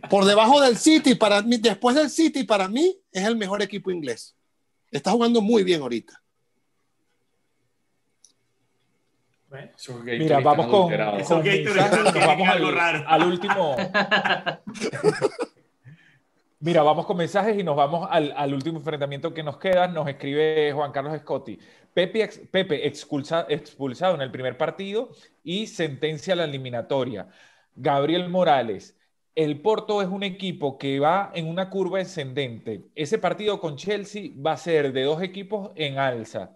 por 0.09 0.25
debajo 0.25 0.59
del 0.59 0.77
City. 0.77 1.15
Para 1.15 1.41
mí, 1.43 1.57
después 1.57 1.95
del 1.95 2.09
City, 2.09 2.43
para 2.43 2.67
mí, 2.67 2.97
es 3.11 3.23
el 3.23 3.35
mejor 3.35 3.61
equipo 3.61 3.91
inglés. 3.91 4.35
Está 4.89 5.11
jugando 5.11 5.41
muy 5.41 5.63
bien 5.63 5.81
ahorita. 5.81 6.21
Mira, 10.03 10.39
vamos 10.41 10.67
con, 10.67 10.89
mensajes, 10.89 11.63
nos 11.63 12.25
vamos 12.25 12.49
al, 12.49 13.23
último. 13.23 13.75
Mira, 16.59 16.83
vamos 16.83 17.05
con 17.05 17.15
mensajes 17.15 17.57
y 17.57 17.63
nos 17.63 17.75
vamos 17.75 18.09
al, 18.11 18.33
al 18.35 18.53
último 18.53 18.79
enfrentamiento 18.79 19.33
que 19.33 19.43
nos 19.43 19.57
queda. 19.57 19.87
Nos 19.87 20.07
escribe 20.09 20.73
Juan 20.73 20.91
Carlos 20.91 21.17
Scotti. 21.19 21.57
Pepe, 21.97 22.21
ex- 22.21 22.39
Pepe 22.51 22.87
expulsa- 22.87 23.47
expulsado 23.49 24.13
en 24.13 24.21
el 24.21 24.29
primer 24.29 24.55
partido 24.55 25.09
y 25.43 25.65
sentencia 25.65 26.35
la 26.35 26.43
eliminatoria. 26.43 27.27
Gabriel 27.75 28.29
Morales. 28.29 28.95
El 29.33 29.61
Porto 29.61 30.03
es 30.03 30.07
un 30.07 30.21
equipo 30.21 30.77
que 30.77 30.99
va 30.99 31.31
en 31.33 31.47
una 31.47 31.71
curva 31.71 31.99
ascendente. 31.99 32.83
Ese 32.93 33.17
partido 33.17 33.59
con 33.59 33.77
Chelsea 33.77 34.29
va 34.45 34.51
a 34.51 34.57
ser 34.57 34.93
de 34.93 35.05
dos 35.05 35.23
equipos 35.23 35.71
en 35.73 35.97
alza. 35.97 36.51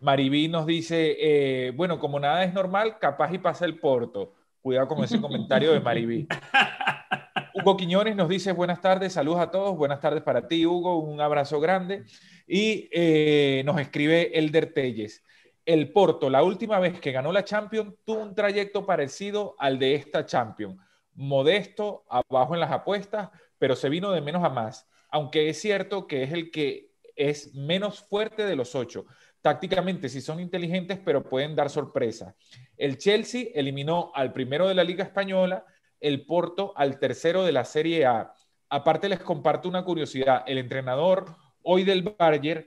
Maribí 0.00 0.48
nos 0.48 0.64
dice, 0.64 1.16
eh, 1.20 1.72
bueno, 1.72 1.98
como 1.98 2.18
nada 2.18 2.42
es 2.44 2.54
normal, 2.54 2.96
capaz 2.98 3.34
y 3.34 3.38
pasa 3.38 3.66
el 3.66 3.78
Porto. 3.78 4.32
Cuidado 4.62 4.88
con 4.88 5.04
ese 5.04 5.20
comentario 5.20 5.72
de 5.72 5.80
Maribí. 5.80 6.26
Hugo 7.54 7.76
Quiñones 7.76 8.16
nos 8.16 8.30
dice 8.30 8.52
buenas 8.52 8.80
tardes, 8.80 9.12
saludos 9.12 9.40
a 9.40 9.50
todos, 9.50 9.76
buenas 9.76 10.00
tardes 10.00 10.22
para 10.22 10.48
ti, 10.48 10.64
Hugo, 10.64 10.98
un 11.00 11.20
abrazo 11.20 11.60
grande. 11.60 12.04
Y 12.46 12.88
eh, 12.92 13.62
nos 13.64 13.80
escribe 13.80 14.38
Elder 14.38 14.72
Telles. 14.72 15.22
El 15.64 15.92
Porto, 15.92 16.30
la 16.30 16.42
última 16.44 16.78
vez 16.78 17.00
que 17.00 17.12
ganó 17.12 17.32
la 17.32 17.44
Champions, 17.44 17.94
tuvo 18.04 18.20
un 18.20 18.34
trayecto 18.34 18.86
parecido 18.86 19.56
al 19.58 19.78
de 19.78 19.96
esta 19.96 20.24
Champions. 20.24 20.80
Modesto, 21.14 22.04
abajo 22.08 22.54
en 22.54 22.60
las 22.60 22.70
apuestas, 22.70 23.30
pero 23.58 23.74
se 23.74 23.88
vino 23.88 24.12
de 24.12 24.20
menos 24.20 24.44
a 24.44 24.50
más. 24.50 24.88
Aunque 25.08 25.48
es 25.48 25.60
cierto 25.60 26.06
que 26.06 26.22
es 26.22 26.32
el 26.32 26.50
que 26.50 26.92
es 27.16 27.54
menos 27.54 28.00
fuerte 28.00 28.44
de 28.44 28.54
los 28.54 28.74
ocho. 28.74 29.06
Tácticamente 29.40 30.08
sí 30.08 30.20
son 30.20 30.38
inteligentes, 30.38 30.98
pero 31.04 31.28
pueden 31.28 31.56
dar 31.56 31.70
sorpresa. 31.70 32.36
El 32.76 32.98
Chelsea 32.98 33.48
eliminó 33.54 34.12
al 34.14 34.32
primero 34.32 34.68
de 34.68 34.74
la 34.74 34.84
Liga 34.84 35.04
Española, 35.04 35.64
el 36.00 36.26
Porto 36.26 36.72
al 36.76 36.98
tercero 36.98 37.44
de 37.44 37.52
la 37.52 37.64
Serie 37.64 38.06
A. 38.06 38.32
Aparte 38.68 39.08
les 39.08 39.20
comparto 39.20 39.68
una 39.68 39.84
curiosidad, 39.84 40.44
el 40.46 40.58
entrenador 40.58 41.36
hoy 41.66 41.84
del 41.84 42.02
Bayern 42.18 42.66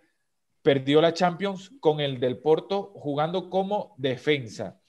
perdió 0.62 1.02
la 1.02 1.14
Champions 1.14 1.72
con 1.80 2.00
el 2.00 2.20
del 2.20 2.38
Porto 2.38 2.92
jugando 2.96 3.50
como 3.50 3.96
defensa. 3.98 4.80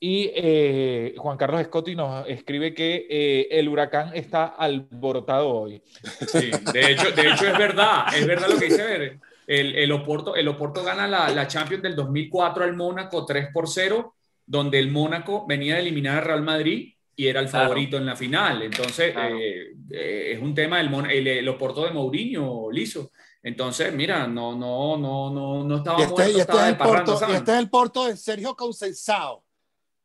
Y 0.00 0.30
eh, 0.34 1.14
Juan 1.16 1.38
Carlos 1.38 1.62
Scotti 1.64 1.94
nos 1.94 2.28
escribe 2.28 2.74
que 2.74 3.06
eh, 3.08 3.48
el 3.50 3.68
huracán 3.68 4.10
está 4.14 4.46
alborotado 4.46 5.48
hoy. 5.48 5.82
Sí, 6.26 6.50
de 6.72 6.92
hecho, 6.92 7.10
de 7.12 7.30
hecho 7.30 7.46
es 7.46 7.56
verdad, 7.58 8.06
es 8.14 8.26
verdad 8.26 8.48
lo 8.50 8.58
que 8.58 8.66
dice 8.66 8.84
Ver. 8.84 9.20
El, 9.46 9.74
el, 9.76 9.92
Oporto, 9.92 10.36
el 10.36 10.48
Oporto 10.48 10.82
gana 10.84 11.06
la, 11.06 11.28
la 11.30 11.46
Champions 11.48 11.82
del 11.82 11.94
2004 11.96 12.64
al 12.64 12.74
Mónaco 12.76 13.24
3 13.24 13.48
por 13.52 13.68
0, 13.68 14.14
donde 14.46 14.78
el 14.78 14.90
Mónaco 14.90 15.46
venía 15.46 15.74
de 15.74 15.80
eliminar 15.82 16.18
al 16.18 16.24
Real 16.24 16.42
Madrid 16.42 16.92
y 17.16 17.26
era 17.26 17.40
el 17.40 17.48
Claro. 17.48 17.68
favorito 17.68 17.96
en 17.96 18.06
la 18.06 18.16
final. 18.16 18.62
Entonces, 18.62 19.12
Claro. 19.12 19.38
eh, 19.38 19.72
eh, 19.90 20.32
es 20.34 20.40
un 20.42 20.54
tema 20.54 20.78
del 20.78 20.90
Mon- 20.90 21.10
el, 21.10 21.26
el 21.26 21.48
Oporto 21.48 21.84
de 21.84 21.92
Mourinho, 21.92 22.70
liso. 22.72 23.10
Entonces, 23.46 23.92
mira, 23.92 24.26
no, 24.26 24.56
no, 24.56 24.96
no, 24.96 25.30
no, 25.30 25.62
no 25.64 25.76
estaba 25.76 25.98
Y 26.00 26.02
este, 26.02 26.14
muerto, 26.14 26.30
y 26.30 26.40
este 26.40 26.40
estaba 26.40 26.62
es 26.64 26.68
el 26.72 26.76
Porto, 26.78 27.20
y 27.28 27.32
este 27.34 27.52
es 27.52 27.58
el 27.58 27.70
Porto 27.70 28.04
de 28.06 28.16
Sergio 28.16 28.56
Conceição. 28.56 29.42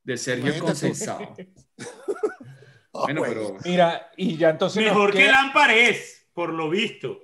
De 0.04 0.18
Sergio. 0.18 0.60
Conceição. 0.64 1.36
Oh, 2.92 3.04
Bueno, 3.04 3.22
pero 3.24 3.56
Mira, 3.64 4.10
y 4.18 4.36
ya 4.36 4.50
entonces... 4.50 4.84
Mejor 4.84 5.14
que 5.14 5.28
Lampard 5.28 5.70
es, 5.72 6.26
por 6.34 6.52
lo 6.52 6.70
visto. 6.72 7.20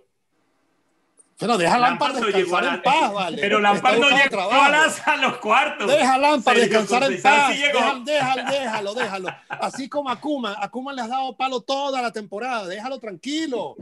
Pero 1.39 1.57
deja 1.57 1.73
a 1.75 1.79
Lampard 1.79 2.13
Lampard 2.13 2.31
no 2.31 2.37
llegó 2.37 2.55
a 2.57 2.61
descansar 2.61 2.63
la- 2.63 2.75
en 2.75 2.81
paz, 3.01 3.13
vale. 3.13 3.37
Pero 3.41 3.59
Lampard 3.59 3.97
no 3.99 4.09
llegó 4.11 4.41
a, 4.51 4.69
las- 4.69 5.07
a 5.07 5.15
los 5.17 5.37
cuartos. 5.39 5.87
Deja 5.91 6.17
Lampard 6.19 6.57
descansar 6.57 7.03
en 7.11 7.21
paz. 7.21 7.53
sí. 7.55 7.61
Deja- 7.63 7.99
déjalo, 8.05 8.43
déjalo, 8.51 8.93
déjalo. 8.93 9.29
Así 9.49 9.89
como 9.89 10.09
a 10.11 10.21
Kuma. 10.21 10.55
A 10.61 10.69
Kuma 10.69 10.93
le 10.93 11.01
has 11.01 11.09
dado 11.09 11.35
palo 11.35 11.59
toda 11.61 11.99
la 12.01 12.11
temporada. 12.11 12.67
Déjalo 12.67 12.99
tranquilo. 12.99 13.75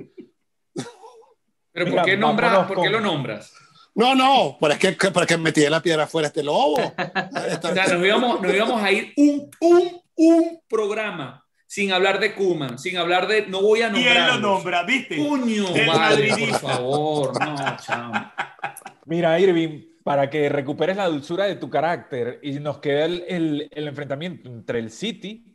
Pero 1.74 1.86
Mira, 1.88 2.01
¿por 2.03 2.09
qué, 2.11 2.15
vámonos 2.17 2.67
¿por 2.67 2.82
qué 2.84 2.89
lo 2.89 3.01
nombras? 3.01 3.53
No, 3.95 4.15
no. 4.15 4.57
Pero 4.61 4.74
es 4.74 4.80
que, 4.80 4.88
es 4.89 5.28
que 5.28 5.38
metí 5.38 5.61
la 5.67 5.82
piedra 5.82 6.07
fuera 6.07 6.28
este 6.28 6.43
lobo. 6.43 6.76
O 7.63 7.74
sea, 7.74 7.88
nos 7.88 8.05
íbamos, 8.05 8.41
nos 8.41 8.53
íbamos 8.53 8.82
a 8.82 8.91
ir 8.91 9.13
un, 9.17 9.49
un, 9.59 10.01
un 10.15 10.61
programa 10.67 11.45
sin 11.67 11.91
hablar 11.91 12.19
de 12.19 12.34
Kuman, 12.36 12.78
sin 12.78 12.97
hablar 12.97 13.28
de. 13.28 13.47
No 13.47 13.61
voy 13.61 13.82
a 13.82 13.88
Y 13.89 14.03
él 14.03 14.13
nombrar. 14.13 14.30
lo 14.36 14.39
nombra, 14.39 14.84
¿viste? 14.84 15.15
Puño, 15.17 15.65
madridista. 15.88 16.59
por 16.59 16.71
favor. 16.71 17.39
No, 17.45 17.78
chamo. 17.78 18.32
Mira, 19.05 19.39
Irving, 19.39 19.82
para 20.03 20.30
que 20.30 20.49
recuperes 20.49 20.97
la 20.97 21.07
dulzura 21.07 21.45
de 21.45 21.55
tu 21.55 21.69
carácter 21.69 22.39
y 22.43 22.51
nos 22.59 22.78
queda 22.80 23.05
el, 23.05 23.24
el- 23.28 23.69
el 23.71 23.88
enfrentamiento 23.88 24.49
entre 24.49 24.80
el 24.80 24.91
City, 24.91 25.45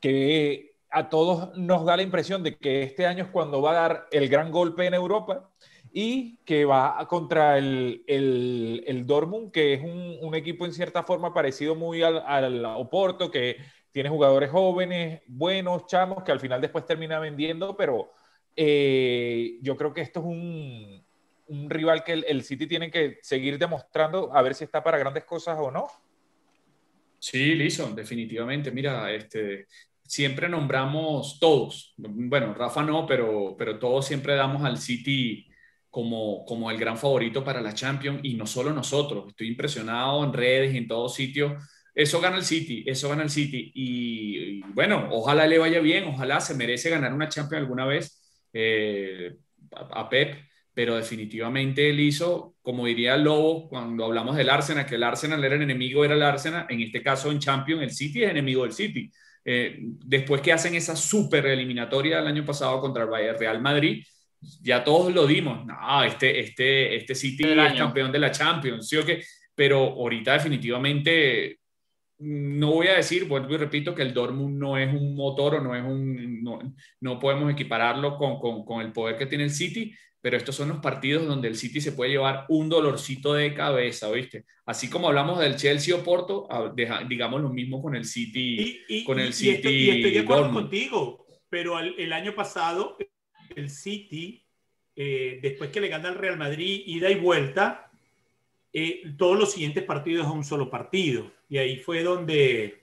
que 0.00 0.67
a 0.90 1.08
todos 1.08 1.56
nos 1.56 1.84
da 1.84 1.96
la 1.96 2.02
impresión 2.02 2.42
de 2.42 2.56
que 2.56 2.82
este 2.82 3.06
año 3.06 3.24
es 3.24 3.30
cuando 3.30 3.60
va 3.60 3.72
a 3.72 3.88
dar 3.88 4.06
el 4.10 4.28
gran 4.28 4.50
golpe 4.50 4.86
en 4.86 4.94
Europa 4.94 5.50
y 5.92 6.36
que 6.44 6.64
va 6.64 7.06
contra 7.08 7.58
el, 7.58 8.04
el, 8.06 8.84
el 8.86 9.06
Dortmund, 9.06 9.50
que 9.50 9.74
es 9.74 9.82
un, 9.82 10.18
un 10.20 10.34
equipo 10.34 10.66
en 10.66 10.72
cierta 10.72 11.02
forma 11.02 11.32
parecido 11.32 11.74
muy 11.74 12.02
al, 12.02 12.18
al 12.26 12.64
Oporto, 12.64 13.30
que 13.30 13.56
tiene 13.90 14.08
jugadores 14.08 14.50
jóvenes, 14.50 15.22
buenos, 15.26 15.86
chamos, 15.86 16.22
que 16.22 16.32
al 16.32 16.40
final 16.40 16.60
después 16.60 16.86
termina 16.86 17.18
vendiendo, 17.18 17.76
pero 17.76 18.12
eh, 18.54 19.58
yo 19.62 19.76
creo 19.76 19.94
que 19.94 20.02
esto 20.02 20.20
es 20.20 20.26
un, 20.26 21.04
un 21.48 21.70
rival 21.70 22.04
que 22.04 22.12
el, 22.12 22.42
City 22.42 22.66
tiene 22.66 22.90
que 22.90 23.18
seguir 23.22 23.58
demostrando 23.58 24.34
a 24.34 24.42
ver 24.42 24.54
si 24.54 24.64
está 24.64 24.82
para 24.82 24.98
grandes 24.98 25.24
cosas 25.24 25.58
o 25.58 25.70
no. 25.70 25.86
Sí, 27.18 27.54
listo, 27.54 27.88
definitivamente. 27.90 28.70
Mira, 28.70 29.12
este, 29.12 29.66
siempre 30.08 30.48
nombramos 30.48 31.38
todos. 31.38 31.94
Bueno, 31.96 32.54
Rafa 32.54 32.82
no, 32.82 33.06
pero, 33.06 33.54
pero 33.58 33.78
todos 33.78 34.06
siempre 34.06 34.34
damos 34.34 34.64
al 34.64 34.78
City 34.78 35.46
como, 35.90 36.44
como 36.46 36.70
el 36.70 36.78
gran 36.78 36.96
favorito 36.96 37.44
para 37.44 37.60
la 37.60 37.74
Champions 37.74 38.20
y 38.22 38.34
no 38.34 38.46
solo 38.46 38.72
nosotros. 38.72 39.26
Estoy 39.28 39.48
impresionado 39.48 40.24
en 40.24 40.32
redes, 40.32 40.74
en 40.74 40.88
todos 40.88 41.14
sitios. 41.14 41.62
Eso 41.94 42.20
gana 42.20 42.36
el 42.36 42.44
City, 42.44 42.84
eso 42.86 43.10
gana 43.10 43.22
el 43.22 43.30
City. 43.30 43.70
Y, 43.74 44.62
bueno, 44.72 45.08
ojalá 45.12 45.46
le 45.46 45.58
vaya 45.58 45.80
bien, 45.80 46.04
ojalá 46.04 46.40
se 46.40 46.54
merece 46.54 46.90
ganar 46.90 47.12
una 47.12 47.28
Champions 47.28 47.62
alguna 47.62 47.84
vez 47.84 48.48
eh, 48.52 49.36
a, 49.72 50.00
a 50.00 50.08
Pep, 50.08 50.36
pero 50.72 50.96
definitivamente 50.96 51.90
él 51.90 52.00
hizo, 52.00 52.56
como 52.62 52.86
diría 52.86 53.14
el 53.14 53.24
Lobo 53.24 53.68
cuando 53.68 54.06
hablamos 54.06 54.36
del 54.36 54.48
Arsenal, 54.48 54.86
que 54.86 54.94
el 54.94 55.02
Arsenal 55.02 55.44
era 55.44 55.56
el 55.56 55.62
enemigo, 55.62 56.02
era 56.04 56.14
el 56.14 56.22
Arsenal, 56.22 56.66
en 56.70 56.80
este 56.80 57.02
caso 57.02 57.30
en 57.30 57.40
Champions, 57.40 57.82
el 57.82 57.90
City 57.90 58.22
es 58.22 58.30
enemigo 58.30 58.62
del 58.62 58.72
City. 58.72 59.10
Eh, 59.50 59.78
después 59.80 60.42
que 60.42 60.52
hacen 60.52 60.74
esa 60.74 60.94
super 60.94 61.46
eliminatoria 61.46 62.18
el 62.18 62.26
año 62.26 62.44
pasado 62.44 62.82
contra 62.82 63.04
el 63.04 63.38
Real 63.38 63.62
Madrid, 63.62 64.04
ya 64.60 64.84
todos 64.84 65.10
lo 65.14 65.26
dimos. 65.26 65.64
No, 65.64 66.04
este, 66.04 66.38
este, 66.38 66.96
este 66.96 67.14
City 67.14 67.44
es 67.44 67.58
año. 67.58 67.78
campeón 67.78 68.12
de 68.12 68.18
la 68.18 68.30
Champions, 68.30 68.86
¿sí 68.86 68.98
o 68.98 69.06
qué? 69.06 69.22
Pero 69.54 69.78
ahorita 69.78 70.34
definitivamente 70.34 71.60
no 72.18 72.72
voy 72.72 72.88
a 72.88 72.96
decir, 72.96 73.24
vuelvo 73.24 73.54
y 73.54 73.56
repito, 73.56 73.94
que 73.94 74.02
el 74.02 74.12
Dortmund 74.12 74.58
no 74.58 74.76
es 74.76 74.92
un 74.92 75.14
motor 75.14 75.54
o 75.54 75.60
no 75.62 75.74
es 75.74 75.82
un, 75.82 76.42
no, 76.42 76.58
no 77.00 77.18
podemos 77.18 77.50
equipararlo 77.50 78.18
con, 78.18 78.38
con, 78.38 78.66
con, 78.66 78.82
el 78.82 78.92
poder 78.92 79.16
que 79.16 79.24
tiene 79.24 79.44
el 79.44 79.50
City, 79.50 79.94
pero 80.20 80.36
estos 80.36 80.54
son 80.54 80.68
los 80.68 80.78
partidos 80.78 81.26
donde 81.26 81.48
el 81.48 81.56
City 81.56 81.80
se 81.80 81.92
puede 81.92 82.12
llevar 82.12 82.44
un 82.48 82.68
dolorcito 82.68 83.34
de 83.34 83.54
cabeza, 83.54 84.10
¿viste? 84.10 84.44
Así 84.66 84.90
como 84.90 85.08
hablamos 85.08 85.38
del 85.38 85.56
Chelsea 85.56 85.94
o 85.94 86.02
Porto, 86.02 86.48
digamos 87.08 87.40
lo 87.40 87.50
mismo 87.50 87.80
con 87.80 87.94
el 87.94 88.04
City. 88.04 88.84
Y, 88.88 88.98
y, 88.98 89.04
con 89.04 89.18
el 89.20 89.30
y, 89.30 89.32
City 89.32 89.50
y 89.50 89.54
estoy, 89.54 89.74
y 89.74 89.90
estoy 89.90 90.10
de 90.12 90.20
acuerdo 90.20 90.52
contigo, 90.52 91.26
pero 91.48 91.78
el, 91.78 91.94
el, 91.98 92.12
año 92.12 92.34
pasado 92.34 92.96
el 93.54 93.70
City, 93.70 94.44
eh, 94.96 95.38
después 95.42 95.70
que 95.70 95.80
le 95.80 95.88
gana 95.88 96.08
al 96.08 96.16
Real 96.16 96.36
Madrid, 96.36 96.82
ida 96.86 97.10
y 97.10 97.16
vuelta, 97.16 97.90
eh, 98.72 99.02
todos 99.16 99.38
los 99.38 99.52
siguientes 99.52 99.84
partidos 99.84 100.26
es 100.26 100.32
un 100.32 100.44
solo 100.44 100.70
partido. 100.70 101.30
Y 101.48 101.58
ahí 101.58 101.76
fue 101.78 102.02
donde... 102.02 102.80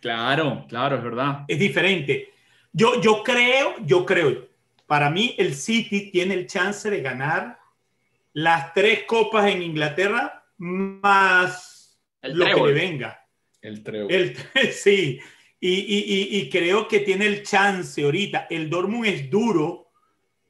Claro, 0.00 0.66
claro, 0.68 0.96
es 0.96 1.02
verdad. 1.02 1.44
Es 1.48 1.58
diferente. 1.58 2.32
Yo, 2.72 3.00
yo 3.00 3.22
creo, 3.22 3.74
yo 3.84 4.04
creo, 4.04 4.48
para 4.86 5.10
mí 5.10 5.34
el 5.38 5.54
City 5.54 6.10
tiene 6.10 6.34
el 6.34 6.46
chance 6.46 6.88
de 6.90 7.00
ganar 7.02 7.58
las 8.32 8.72
tres 8.74 9.04
copas 9.04 9.46
en 9.46 9.62
Inglaterra 9.62 10.44
más 10.58 11.98
El 12.22 12.36
lo 12.38 12.44
trébol. 12.44 12.68
que 12.68 12.74
le 12.74 12.80
venga. 12.86 13.26
El 13.60 13.82
trébol. 13.82 14.12
El, 14.12 14.36
sí, 14.72 15.20
Y, 15.60 16.48
creo 16.50 16.86
que 16.86 17.00
tiene 17.00 17.26
el 17.26 17.42
chance 17.42 18.02
ahorita. 18.02 18.46
El 18.50 18.70
Dortmund 18.70 19.06
es 19.06 19.30
duro, 19.30 19.90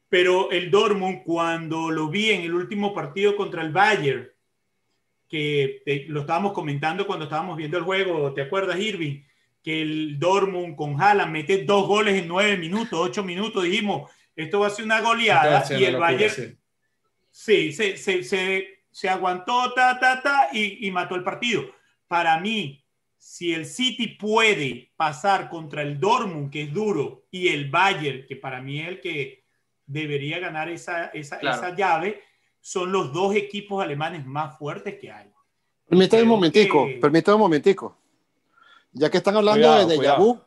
pero 0.09 0.51
el 0.51 0.69
Dortmund 0.69 1.23
cuando 1.23 1.89
lo 1.89 2.09
vi 2.09 2.31
en 2.31 2.41
el 2.41 2.53
último 2.53 2.93
partido 2.93 3.35
contra 3.35 3.61
el 3.63 3.71
Bayern, 3.71 4.29
que 5.27 5.81
lo 6.07 6.21
estábamos 6.21 6.53
comentando 6.53 7.07
cuando 7.07 7.25
estábamos 7.25 7.57
viendo 7.57 7.77
el 7.77 7.83
juego, 7.83 8.33
¿te 8.33 8.41
acuerdas, 8.41 8.79
Irving? 8.79 9.23
Que 9.63 9.81
el 9.81 10.19
Dortmund 10.19 10.75
con 10.75 11.01
Haaland 11.01 11.31
mete 11.31 11.63
dos 11.63 11.87
goles 11.87 12.15
en 12.15 12.27
nueve 12.27 12.57
minutos, 12.57 12.99
ocho 13.01 13.23
minutos, 13.23 13.63
dijimos, 13.63 14.09
esto 14.37 14.59
va 14.59 14.67
a 14.67 14.69
ser 14.69 14.85
una 14.85 15.01
goleada 15.01 15.65
y 15.77 15.83
el 15.83 15.97
Bayern... 15.97 16.57
Sí, 17.29 17.71
se, 17.71 17.97
se, 17.97 18.23
se, 18.23 19.09
aguantó, 19.09 19.73
ta, 19.73 19.99
ta, 19.99 20.21
ta, 20.23 20.49
y, 20.51 20.87
y 20.87 20.91
mató 20.91 21.15
el 21.15 21.23
partido. 21.23 21.65
Para 22.07 22.39
mí, 22.39 22.83
si 23.17 23.53
el 23.53 23.65
City 23.65 24.07
puede 24.07 24.91
pasar 24.95 25.49
contra 25.49 25.81
el 25.81 25.99
Dortmund, 25.99 26.51
que 26.51 26.63
es 26.63 26.73
duro, 26.73 27.25
y 27.29 27.49
el 27.49 27.69
Bayern, 27.69 28.25
que 28.25 28.35
para 28.37 28.61
mí 28.61 28.79
es 28.79 28.87
el 28.87 29.01
que 29.01 29.43
debería 29.85 30.39
ganar 30.39 30.69
esa, 30.69 31.07
esa, 31.07 31.37
esa 31.37 31.75
llave, 31.75 32.23
son 32.59 32.91
los 32.91 33.13
dos 33.13 33.35
equipos 33.35 33.83
alemanes 33.83 34.25
más 34.25 34.57
fuertes 34.57 34.97
que 34.99 35.11
hay. 35.11 35.29
Permítame 35.87 36.23
un 36.23 36.29
momentico, 36.29 36.87
permítame 36.99 37.35
un 37.35 37.41
momentico. 37.41 37.97
Ya 38.91 39.09
que 39.11 39.17
están 39.17 39.35
hablando 39.35 39.85
de 39.85 39.97
déjà 39.97 40.46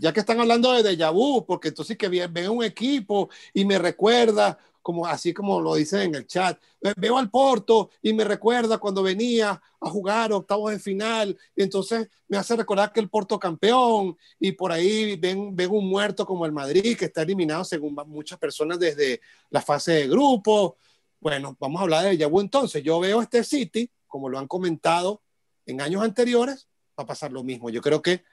ya 0.00 0.12
que 0.12 0.20
están 0.20 0.40
hablando 0.40 0.72
de 0.72 0.82
déjà 0.82 1.10
vu, 1.12 1.44
porque 1.44 1.68
entonces 1.68 1.96
que 1.96 2.08
ven 2.08 2.50
un 2.50 2.64
equipo 2.64 3.28
y 3.52 3.64
me 3.64 3.78
recuerda 3.78 4.58
como 4.82 5.06
así 5.06 5.32
como 5.32 5.60
lo 5.60 5.76
dicen 5.76 6.00
en 6.00 6.14
el 6.16 6.26
chat. 6.26 6.60
Veo 6.96 7.16
al 7.16 7.30
Porto 7.30 7.90
y 8.02 8.12
me 8.12 8.24
recuerda 8.24 8.78
cuando 8.78 9.02
venía 9.02 9.62
a 9.80 9.90
jugar 9.90 10.32
octavos 10.32 10.72
de 10.72 10.78
final, 10.78 11.38
entonces 11.54 12.08
me 12.28 12.36
hace 12.36 12.56
recordar 12.56 12.92
que 12.92 13.00
el 13.00 13.08
Porto 13.08 13.38
campeón, 13.38 14.16
y 14.40 14.52
por 14.52 14.72
ahí 14.72 15.16
ven, 15.16 15.54
ven 15.54 15.70
un 15.70 15.88
muerto 15.88 16.26
como 16.26 16.44
el 16.46 16.52
Madrid, 16.52 16.96
que 16.96 17.06
está 17.06 17.22
eliminado 17.22 17.64
según 17.64 17.94
muchas 18.06 18.38
personas 18.38 18.78
desde 18.78 19.20
la 19.50 19.60
fase 19.60 19.92
de 19.92 20.08
grupo. 20.08 20.76
Bueno, 21.20 21.56
vamos 21.60 21.78
a 21.78 21.82
hablar 21.82 22.04
de 22.04 22.16
Yabu 22.16 22.40
entonces. 22.40 22.82
Yo 22.82 22.98
veo 22.98 23.22
este 23.22 23.44
City, 23.44 23.88
como 24.08 24.28
lo 24.28 24.38
han 24.38 24.48
comentado 24.48 25.22
en 25.66 25.80
años 25.80 26.02
anteriores, 26.02 26.68
va 26.98 27.04
a 27.04 27.06
pasar 27.06 27.30
lo 27.30 27.44
mismo. 27.44 27.70
Yo 27.70 27.80
creo 27.80 28.02
que 28.02 28.24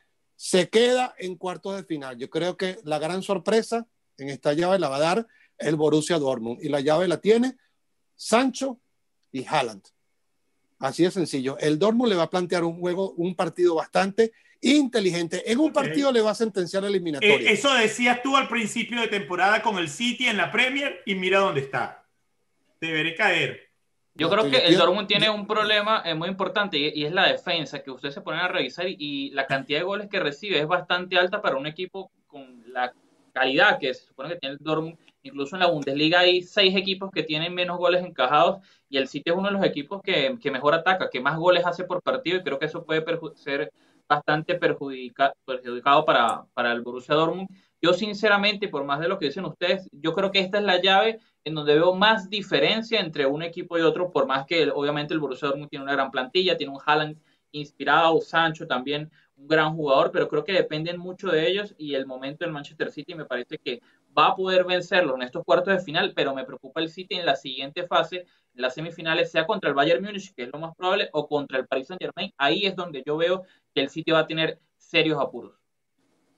se 0.41 0.69
queda 0.69 1.15
en 1.17 1.35
cuartos 1.35 1.75
de 1.75 1.83
final. 1.83 2.17
Yo 2.17 2.29
creo 2.29 2.55
que 2.55 2.79
la 2.85 2.97
gran 2.97 3.21
sorpresa 3.23 3.85
en 4.17 4.29
esta 4.29 4.53
llave 4.53 4.79
la 4.79 4.87
va 4.87 4.95
a 4.95 5.01
dar 5.01 5.27
el 5.57 5.75
Borussia 5.75 6.17
Dortmund. 6.17 6.63
Y 6.63 6.69
la 6.69 6.79
llave 6.79 7.09
la 7.09 7.17
tiene 7.17 7.57
Sancho 8.15 8.79
y 9.33 9.45
Haaland. 9.45 9.83
Así 10.79 11.03
de 11.03 11.11
sencillo. 11.11 11.57
El 11.59 11.77
Dortmund 11.77 12.09
le 12.09 12.15
va 12.15 12.23
a 12.23 12.29
plantear 12.29 12.63
un 12.63 12.79
juego, 12.79 13.11
un 13.17 13.35
partido 13.35 13.75
bastante 13.75 14.31
inteligente. 14.61 15.51
En 15.51 15.59
un 15.59 15.73
partido 15.73 16.09
le 16.09 16.21
va 16.21 16.31
a 16.31 16.35
sentenciar 16.35 16.85
eliminatoria. 16.85 17.35
Eh, 17.35 17.51
eso 17.51 17.73
decías 17.73 18.23
tú 18.23 18.37
al 18.37 18.47
principio 18.47 19.01
de 19.01 19.09
temporada 19.09 19.61
con 19.61 19.77
el 19.77 19.89
City 19.89 20.27
en 20.27 20.37
la 20.37 20.53
Premier 20.53 21.01
y 21.05 21.15
mira 21.15 21.39
dónde 21.39 21.59
está. 21.59 22.07
Deberé 22.79 23.13
caer. 23.13 23.68
Yo 24.19 24.29
creo 24.29 24.49
que 24.49 24.57
el 24.57 24.77
Dortmund 24.77 25.07
tiene 25.07 25.29
un 25.29 25.47
problema 25.47 26.03
eh, 26.05 26.13
muy 26.13 26.29
importante 26.29 26.77
y, 26.77 27.05
es 27.05 27.11
la 27.11 27.27
defensa, 27.27 27.81
que 27.81 27.91
ustedes 27.91 28.13
se 28.13 28.21
ponen 28.21 28.41
a 28.41 28.47
revisar 28.47 28.85
y 28.87 29.31
la 29.31 29.47
cantidad 29.47 29.79
de 29.79 29.85
goles 29.85 30.09
que 30.09 30.19
recibe 30.19 30.59
es 30.59 30.67
bastante 30.67 31.17
alta 31.17 31.41
para 31.41 31.55
un 31.55 31.65
equipo 31.65 32.11
con 32.27 32.63
la 32.67 32.93
calidad 33.33 33.79
que 33.79 33.93
se 33.93 34.07
supone 34.07 34.29
que 34.29 34.35
tiene 34.35 34.55
el 34.55 34.63
Dortmund 34.63 34.97
Incluso 35.21 35.55
en 35.55 35.59
la 35.61 35.67
Bundesliga 35.67 36.19
hay 36.19 36.41
seis 36.41 36.75
equipos 36.75 37.11
que 37.11 37.23
tienen 37.23 37.53
menos 37.53 37.77
goles 37.77 38.03
encajados 38.03 38.59
y 38.89 38.97
el 38.97 39.07
City 39.07 39.31
es 39.31 39.35
uno 39.35 39.47
de 39.47 39.53
los 39.53 39.65
equipos 39.65 40.01
que, 40.01 40.37
mejor 40.51 40.73
ataca, 40.73 41.09
que 41.09 41.19
más 41.19 41.37
goles 41.37 41.65
hace 41.65 41.83
por 41.83 42.01
partido 42.01 42.37
y 42.37 42.43
creo 42.43 42.57
que 42.57 42.67
eso 42.67 42.85
puede 42.85 43.03
ser 43.35 43.71
bastante 44.07 44.55
perjudicado 44.55 46.05
para, 46.05 46.45
para 46.53 46.71
el 46.71 46.81
Borussia 46.81 47.15
Dortmund. 47.15 47.49
Yo 47.81 47.93
sinceramente, 47.93 48.67
por 48.67 48.83
más 48.83 48.99
de 48.99 49.07
lo 49.07 49.17
que 49.17 49.27
dicen 49.27 49.45
ustedes, 49.45 49.89
yo 49.91 50.13
creo 50.13 50.31
que 50.31 50.39
esta 50.39 50.57
es 50.57 50.65
la 50.65 50.81
llave 50.81 51.19
en 51.45 51.55
donde 51.55 51.75
veo 51.75 51.95
más 51.95 52.29
diferencia 52.29 52.99
entre 52.99 53.25
un 53.25 53.41
equipo 53.41 53.77
y 53.77 53.81
otro, 53.81 54.11
por 54.11 54.27
más 54.27 54.45
que 54.45 54.69
obviamente 54.69 55.13
el 55.13 55.21
Borussia 55.21 55.47
Dortmund 55.47 55.69
tiene 55.69 55.83
una 55.83 55.93
gran 55.93 56.11
plantilla, 56.11 56.57
tiene 56.57 56.73
un 56.73 56.81
Haaland 56.85 57.17
inspirado, 57.51 58.19
Sancho 58.21 58.67
también 58.67 59.09
un 59.37 59.47
gran 59.47 59.75
jugador, 59.75 60.11
pero 60.11 60.27
creo 60.27 60.43
que 60.43 60.51
dependen 60.51 60.99
mucho 60.99 61.29
de 61.29 61.47
ellos 61.47 61.73
y 61.77 61.95
el 61.95 62.05
momento 62.05 62.43
del 62.43 62.53
Manchester 62.53 62.91
City 62.91 63.15
me 63.15 63.25
parece 63.25 63.57
que 63.57 63.81
va 64.17 64.27
a 64.27 64.35
poder 64.35 64.65
vencerlo 64.65 65.15
en 65.15 65.21
estos 65.21 65.45
cuartos 65.45 65.73
de 65.73 65.79
final, 65.83 66.13
pero 66.13 66.35
me 66.35 66.43
preocupa 66.43 66.81
el 66.81 66.89
City 66.89 67.15
en 67.15 67.25
la 67.25 67.35
siguiente 67.37 67.87
fase, 67.87 68.25
en 68.53 68.61
las 68.61 68.73
semifinales, 68.73 69.31
sea 69.31 69.45
contra 69.45 69.69
el 69.69 69.75
Bayern 69.75 70.03
Múnich, 70.03 70.33
que 70.35 70.43
es 70.43 70.49
lo 70.51 70.59
más 70.59 70.75
probable, 70.75 71.09
o 71.13 71.27
contra 71.27 71.57
el 71.57 71.67
Paris 71.67 71.87
Saint 71.87 72.01
Germain. 72.01 72.33
Ahí 72.37 72.65
es 72.65 72.75
donde 72.75 73.03
yo 73.05 73.15
veo 73.15 73.43
que 73.73 73.81
el 73.81 73.89
City 73.89 74.11
va 74.11 74.19
a 74.19 74.27
tener 74.27 74.59
serios 74.77 75.19
apuros. 75.21 75.68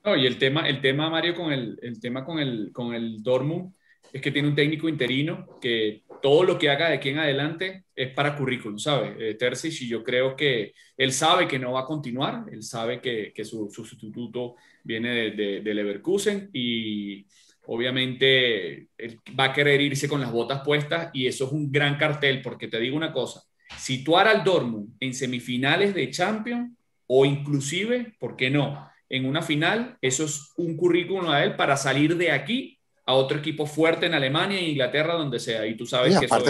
No, 0.04 0.16
y 0.16 0.26
el 0.26 0.36
tema, 0.38 0.68
el 0.68 0.80
tema 0.80 1.08
Mario, 1.08 1.34
con 1.34 1.52
el, 1.52 1.78
el 1.80 2.00
tema 2.00 2.24
con 2.24 2.38
el, 2.38 2.70
con 2.72 2.94
el 2.94 3.22
Dortmund 3.22 3.72
es 4.12 4.20
que 4.20 4.30
tiene 4.30 4.48
un 4.48 4.54
técnico 4.54 4.88
interino 4.88 5.58
que 5.60 6.02
todo 6.20 6.44
lo 6.44 6.58
que 6.58 6.70
haga 6.70 6.88
de 6.88 6.94
aquí 6.94 7.08
en 7.08 7.18
adelante 7.18 7.84
es 7.94 8.12
para 8.12 8.36
currículum, 8.36 8.78
¿sabe? 8.78 9.16
Eh, 9.18 9.38
y 9.64 9.88
yo 9.88 10.04
creo 10.04 10.36
que 10.36 10.74
él 10.96 11.12
sabe 11.12 11.48
que 11.48 11.58
no 11.58 11.72
va 11.72 11.80
a 11.80 11.86
continuar, 11.86 12.44
él 12.52 12.62
sabe 12.62 13.00
que, 13.00 13.32
que 13.34 13.44
su, 13.44 13.70
sustituto 13.70 14.56
viene 14.84 15.30
de, 15.32 15.60
de, 15.60 15.74
Leverkusen 15.74 16.50
y 16.52 17.26
obviamente 17.66 18.88
él 18.98 19.18
va 19.38 19.44
a 19.44 19.52
querer 19.52 19.80
irse 19.80 20.08
con 20.08 20.20
las 20.20 20.32
botas 20.32 20.62
puestas 20.64 21.10
y 21.12 21.26
eso 21.26 21.46
es 21.46 21.52
un 21.52 21.72
gran 21.72 21.96
cartel 21.96 22.42
porque 22.42 22.68
te 22.68 22.78
digo 22.78 22.96
una 22.96 23.12
cosa, 23.12 23.42
situar 23.76 24.28
al 24.28 24.44
Dortmund 24.44 24.94
en 25.00 25.14
semifinales 25.14 25.94
de 25.94 26.10
Champions 26.10 26.72
o 27.06 27.24
inclusive, 27.24 28.14
¿por 28.18 28.36
qué 28.36 28.50
no? 28.50 28.91
En 29.12 29.26
una 29.26 29.42
final, 29.42 29.98
eso 30.00 30.24
es 30.24 30.52
un 30.56 30.74
currículum 30.74 31.28
a 31.28 31.44
él 31.44 31.54
para 31.54 31.76
salir 31.76 32.16
de 32.16 32.32
aquí 32.32 32.78
a 33.04 33.12
otro 33.12 33.36
equipo 33.36 33.66
fuerte 33.66 34.06
en 34.06 34.14
Alemania 34.14 34.58
e 34.58 34.70
Inglaterra, 34.70 35.12
donde 35.14 35.38
sea. 35.38 35.66
Y 35.66 35.76
tú 35.76 35.84
sabes 35.84 36.18
que 36.18 36.24
eso 36.24 36.42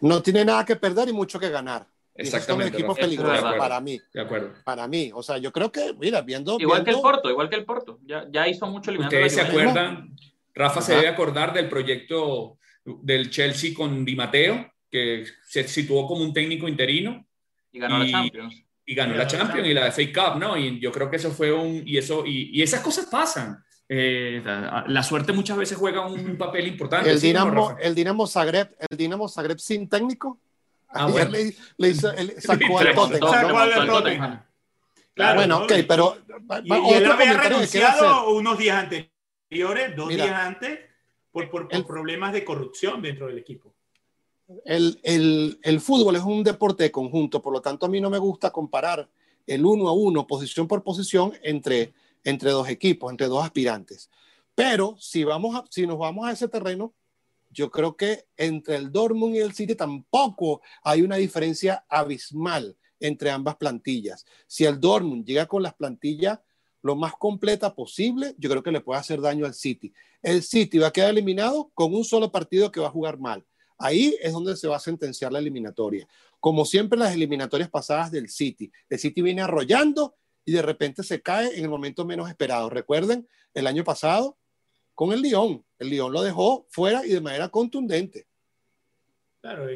No 0.00 0.22
tiene 0.22 0.42
nada 0.42 0.64
que 0.64 0.74
perder 0.76 1.10
y 1.10 1.12
mucho 1.12 1.38
que 1.38 1.50
ganar. 1.50 1.86
Exactamente. 2.14 2.68
Es 2.68 2.72
un 2.72 2.76
equipo 2.78 2.94
peligroso 2.94 3.46
para 3.58 3.78
mí. 3.82 4.00
De 4.14 4.22
acuerdo. 4.22 4.54
Para 4.64 4.88
mí. 4.88 5.10
O 5.14 5.22
sea, 5.22 5.36
yo 5.36 5.52
creo 5.52 5.70
que, 5.70 5.94
mira, 6.00 6.22
viendo. 6.22 6.56
Igual 6.58 6.82
que 6.82 6.92
el 6.92 7.00
Porto, 7.00 7.28
igual 7.28 7.50
que 7.50 7.56
el 7.56 7.66
Porto. 7.66 7.98
Ya, 8.06 8.26
ya 8.30 8.48
hizo 8.48 8.66
mucho 8.66 8.90
¿Ustedes 8.90 9.34
se 9.34 9.42
acuerdan? 9.42 10.16
Rafa 10.54 10.80
se 10.80 10.94
debe 10.94 11.08
acordar 11.08 11.52
del 11.52 11.68
proyecto 11.68 12.56
del 12.84 13.28
Chelsea 13.28 13.74
con 13.74 14.02
Di 14.06 14.16
Matteo, 14.16 14.66
que 14.90 15.26
se 15.46 15.68
situó 15.68 16.06
como 16.06 16.24
un 16.24 16.32
técnico 16.32 16.66
interino. 16.66 17.26
Y 17.70 17.80
ganó 17.80 17.98
la 17.98 18.10
Champions. 18.10 18.64
Y 18.90 18.94
ganó 18.94 19.14
la 19.14 19.26
Champions 19.26 19.68
y 19.68 19.74
la 19.74 19.92
FA 19.92 20.02
Cup, 20.14 20.40
¿no? 20.40 20.56
Y 20.56 20.80
yo 20.80 20.90
creo 20.90 21.10
que 21.10 21.16
eso 21.16 21.30
fue 21.30 21.52
un. 21.52 21.82
Y, 21.84 21.98
eso, 21.98 22.24
y, 22.24 22.58
y 22.58 22.62
esas 22.62 22.80
cosas 22.80 23.04
pasan. 23.04 23.62
Eh, 23.86 24.42
la 24.86 25.02
suerte 25.02 25.34
muchas 25.34 25.58
veces 25.58 25.76
juega 25.76 26.06
un 26.06 26.38
papel 26.38 26.68
importante. 26.68 27.10
El 27.10 27.20
Dinamo, 27.20 27.76
el 27.78 27.94
Dinamo 27.94 28.26
Zagreb, 28.26 28.74
el 28.88 28.96
Dinamo 28.96 29.28
Zagreb 29.28 29.58
sin 29.58 29.90
técnico. 29.90 30.40
Ah, 30.88 31.04
bueno. 31.06 31.30
le, 31.32 31.54
le 31.76 31.88
hizo, 31.90 32.10
el, 32.12 32.32
sacó 32.40 32.78
al 32.78 32.94
Tottenham. 32.94 34.42
Claro, 35.12 35.34
bueno, 35.34 35.58
ok, 35.64 35.72
pero. 35.86 36.16
Y, 36.64 36.72
y 36.72 36.94
él 36.94 37.10
había 37.10 37.34
renunciado 37.34 38.30
unos 38.30 38.56
días 38.56 38.84
anteriores, 38.84 39.94
dos 39.94 40.08
días 40.08 40.32
antes, 40.32 40.80
por, 41.30 41.50
por, 41.50 41.68
por 41.68 41.86
problemas 41.86 42.32
de 42.32 42.42
corrupción 42.42 43.02
dentro 43.02 43.26
del 43.26 43.36
equipo. 43.36 43.74
El, 44.64 45.80
fútbol 45.80 46.16
es 46.16 46.22
un 46.22 46.42
deporte 46.42 46.84
de 46.84 46.90
conjunto, 46.90 47.42
por 47.42 47.52
lo 47.52 47.60
tanto, 47.60 47.86
a 47.86 47.88
mí 47.88 48.00
no 48.00 48.10
me 48.10 48.18
gusta 48.18 48.50
comparar 48.50 49.08
el 49.46 49.64
uno 49.64 49.88
a 49.88 49.92
uno, 49.92 50.26
posición 50.26 50.66
por 50.66 50.82
posición, 50.82 51.32
entre 51.42 51.92
entre 52.24 52.50
dos 52.50 52.68
equipos, 52.68 53.10
entre 53.10 53.26
dos 53.26 53.44
aspirantes. 53.44 54.10
Pero 54.54 54.96
si, 54.98 55.24
vamos 55.24 55.56
a, 55.56 55.64
si 55.70 55.86
nos 55.86 55.98
vamos 55.98 56.26
a 56.26 56.32
ese 56.32 56.48
terreno, 56.48 56.94
yo 57.50 57.70
creo 57.70 57.96
que 57.96 58.26
entre 58.36 58.76
el 58.76 58.92
Dortmund 58.92 59.34
y 59.34 59.38
el 59.38 59.54
City 59.54 59.74
tampoco 59.74 60.60
hay 60.82 61.02
una 61.02 61.16
diferencia 61.16 61.84
abismal 61.88 62.76
entre 63.00 63.30
ambas 63.30 63.56
plantillas. 63.56 64.26
Si 64.46 64.64
el 64.64 64.80
Dortmund 64.80 65.24
llega 65.24 65.46
con 65.46 65.62
las 65.62 65.74
plantillas 65.74 66.40
lo 66.82 66.96
más 66.96 67.14
completa 67.16 67.74
posible, 67.74 68.34
yo 68.38 68.50
creo 68.50 68.62
que 68.62 68.72
le 68.72 68.80
puede 68.80 69.00
hacer 69.00 69.20
daño 69.20 69.46
al 69.46 69.54
City. 69.54 69.92
El 70.22 70.42
City 70.42 70.78
va 70.78 70.88
a 70.88 70.92
quedar 70.92 71.10
eliminado 71.10 71.70
con 71.74 71.94
un 71.94 72.04
solo 72.04 72.30
partido 72.30 72.70
que 72.70 72.80
va 72.80 72.88
a 72.88 72.92
jugar 72.92 73.18
mal. 73.18 73.44
Ahí 73.78 74.16
es 74.20 74.32
donde 74.32 74.56
se 74.56 74.68
va 74.68 74.76
a 74.76 74.80
sentenciar 74.80 75.32
la 75.32 75.38
eliminatoria. 75.38 76.06
Como 76.40 76.64
siempre 76.64 76.98
las 76.98 77.14
eliminatorias 77.14 77.70
pasadas 77.70 78.10
del 78.10 78.28
City. 78.28 78.70
El 78.88 78.98
City 78.98 79.22
viene 79.22 79.42
arrollando 79.42 80.16
y 80.44 80.52
de 80.52 80.62
repente 80.62 81.02
se 81.02 81.22
cae 81.22 81.56
en 81.56 81.64
el 81.64 81.68
momento 81.68 82.04
menos 82.04 82.28
esperado. 82.28 82.70
Recuerden 82.70 83.28
el 83.54 83.66
año 83.66 83.84
pasado 83.84 84.36
con 84.94 85.12
el 85.12 85.22
Lyon. 85.22 85.64
El 85.78 85.90
Lyon 85.90 86.12
lo 86.12 86.22
dejó 86.22 86.66
fuera 86.70 87.06
y 87.06 87.10
de 87.10 87.20
manera 87.20 87.48
contundente. 87.48 88.26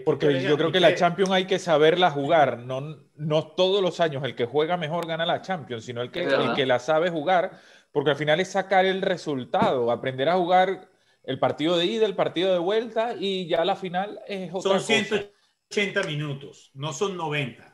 Porque 0.05 0.43
yo 0.43 0.57
creo 0.57 0.73
que 0.73 0.81
la 0.81 0.95
Champions 0.95 1.31
hay 1.31 1.47
que 1.47 1.59
saberla 1.59 2.11
jugar. 2.11 2.59
No, 2.59 3.07
no 3.15 3.47
todos 3.49 3.81
los 3.81 4.01
años 4.01 4.25
el 4.25 4.35
que 4.35 4.45
juega 4.45 4.77
mejor 4.77 5.07
gana 5.07 5.25
la 5.25 5.41
Champions, 5.41 5.85
sino 5.85 6.03
el 6.03 6.11
que, 6.11 6.25
el 6.25 6.55
que 6.55 6.67
la 6.67 6.79
sabe 6.79 7.11
jugar, 7.11 7.61
porque 7.93 8.11
al 8.11 8.17
final 8.17 8.41
es 8.41 8.49
sacar 8.49 8.85
el 8.85 9.03
resultado, 9.03 9.91
aprender 9.91 10.29
a 10.29 10.37
jugar 10.37 10.89
el 11.25 11.39
partido 11.39 11.77
de 11.77 11.87
ida, 11.87 12.07
el 12.07 12.15
partido 12.15 12.53
de 12.53 12.59
vuelta 12.59 13.15
y 13.19 13.47
ya 13.47 13.65
la 13.65 13.77
final 13.77 14.21
es 14.27 14.51
otra 14.53 14.79
Son 14.79 14.81
180 14.81 16.03
minutos, 16.05 16.71
no 16.75 16.93
son 16.93 17.17
90 17.17 17.73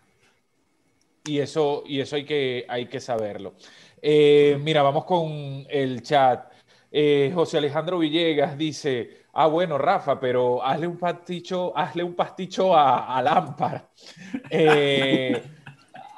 y 1.29 1.41
eso, 1.41 1.85
y 1.87 2.01
eso 2.01 2.17
hay, 2.17 2.25
que, 2.25 2.65
hay 2.69 2.87
que 2.87 3.01
saberlo. 3.01 3.55
Eh, 4.01 4.59
mira, 4.61 4.83
vamos 4.83 5.05
con 5.05 5.67
el 5.69 6.03
chat. 6.03 6.51
Eh, 6.91 7.31
José 7.35 7.59
Alejandro 7.59 7.99
Villegas 7.99 8.57
dice, 8.57 9.25
ah, 9.35 9.47
bueno, 9.47 9.77
Rafa, 9.77 10.19
pero 10.19 10.65
hazle 10.65 10.87
un 10.87 10.97
pasticho, 10.97 11.77
hazle 11.77 12.03
un 12.03 12.15
pasticho 12.15 12.75
a, 12.75 13.17
a 13.17 13.23
Lampard. 13.23 13.83
Eh, 14.51 15.43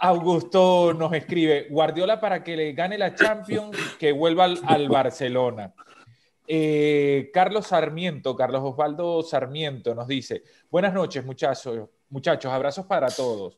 Augusto 0.02 0.94
nos 0.94 1.12
escribe, 1.12 1.66
Guardiola 1.68 2.20
para 2.20 2.42
que 2.42 2.56
le 2.56 2.72
gane 2.72 2.96
la 2.96 3.14
Champions, 3.14 3.76
que 3.98 4.12
vuelva 4.12 4.44
al, 4.44 4.58
al 4.66 4.88
Barcelona. 4.88 5.74
Eh, 6.52 7.30
Carlos 7.32 7.68
Sarmiento, 7.68 8.34
Carlos 8.34 8.62
Osvaldo 8.64 9.22
Sarmiento 9.22 9.94
nos 9.94 10.08
dice, 10.08 10.42
buenas 10.68 10.92
noches 10.92 11.24
muchachos, 11.24 11.88
muchachos, 12.08 12.52
abrazos 12.52 12.86
para 12.86 13.06
todos. 13.06 13.56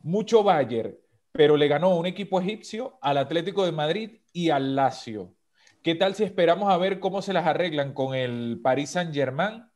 Mucho 0.00 0.42
Bayer, 0.42 0.98
pero 1.30 1.56
le 1.56 1.68
ganó 1.68 1.94
un 1.94 2.06
equipo 2.06 2.40
egipcio 2.40 2.98
al 3.02 3.18
Atlético 3.18 3.64
de 3.64 3.70
Madrid 3.70 4.18
y 4.32 4.50
al 4.50 4.74
Lazio. 4.74 5.32
¿Qué 5.80 5.94
tal 5.94 6.16
si 6.16 6.24
esperamos 6.24 6.72
a 6.72 6.76
ver 6.76 6.98
cómo 6.98 7.22
se 7.22 7.32
las 7.32 7.46
arreglan 7.46 7.94
con 7.94 8.16
el 8.16 8.58
Paris 8.60 8.90
Saint-Germain? 8.90 9.66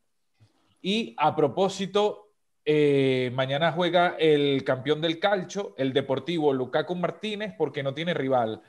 Y 0.82 1.14
a 1.16 1.36
propósito, 1.36 2.32
eh, 2.64 3.30
mañana 3.34 3.70
juega 3.70 4.16
el 4.18 4.64
campeón 4.64 5.00
del 5.00 5.20
calcio, 5.20 5.76
el 5.78 5.92
Deportivo 5.92 6.52
Lukaku 6.52 6.96
Martínez, 6.96 7.54
porque 7.56 7.84
no 7.84 7.94
tiene 7.94 8.14
rival. 8.14 8.62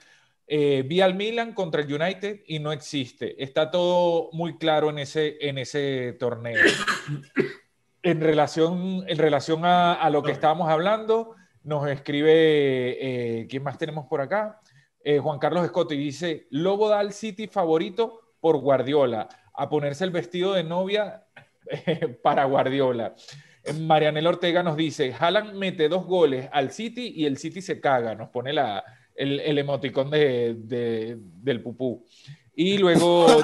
Eh, 0.52 0.84
vi 0.84 1.00
al 1.00 1.14
Milan 1.14 1.54
contra 1.54 1.84
el 1.84 1.94
United 1.94 2.42
y 2.48 2.58
no 2.58 2.72
existe. 2.72 3.42
Está 3.42 3.70
todo 3.70 4.32
muy 4.34 4.58
claro 4.58 4.90
en 4.90 4.98
ese, 4.98 5.38
en 5.42 5.60
ese 5.60 6.14
torneo. 6.20 6.58
En 8.02 8.20
relación, 8.20 9.04
en 9.08 9.18
relación 9.20 9.62
a, 9.64 10.10
lo 10.10 10.24
que 10.24 10.32
estábamos 10.32 10.68
hablando, 10.70 11.36
nos 11.64 11.88
escribe, 11.88 12.32
eh, 12.32 13.48
¿quién 13.48 13.62
más 13.62 13.78
tenemos 13.78 14.08
por 14.08 14.22
acá? 14.22 14.60
Eh, 15.04 15.20
Juan 15.20 15.38
Carlos 15.38 15.66
Escoto 15.66 15.94
y 15.94 15.98
dice, 15.98 16.48
Lobo 16.50 16.90
da 16.90 17.00
al 17.00 17.14
City 17.14 17.48
favorito 17.48 18.34
por 18.40 18.58
Guardiola, 18.58 19.30
a 19.54 19.70
ponerse 19.70 20.04
el 20.04 20.12
vestido 20.12 20.54
de 20.54 20.64
novia 20.64 21.26
para 22.24 22.46
Guardiola. 22.46 23.14
Eh, 23.64 23.74
Marianela 23.74 24.30
Ortega 24.30 24.64
nos 24.64 24.78
dice, 24.78 25.14
Haaland 25.18 25.54
mete 25.54 25.90
dos 25.90 26.06
goles 26.06 26.50
al 26.52 26.72
City 26.72 27.14
y 27.16 27.26
el 27.26 27.38
City 27.38 27.62
se 27.62 27.80
caga, 27.80 28.16
nos 28.16 28.30
pone 28.30 28.52
la, 28.52 28.84
el, 29.20 29.40
el 29.42 29.58
emoticón 29.58 30.10
de, 30.10 30.56
de- 30.58 31.18
del 31.20 31.62
pupú. 31.62 32.06
Y 32.56 32.78
luego, 32.78 33.28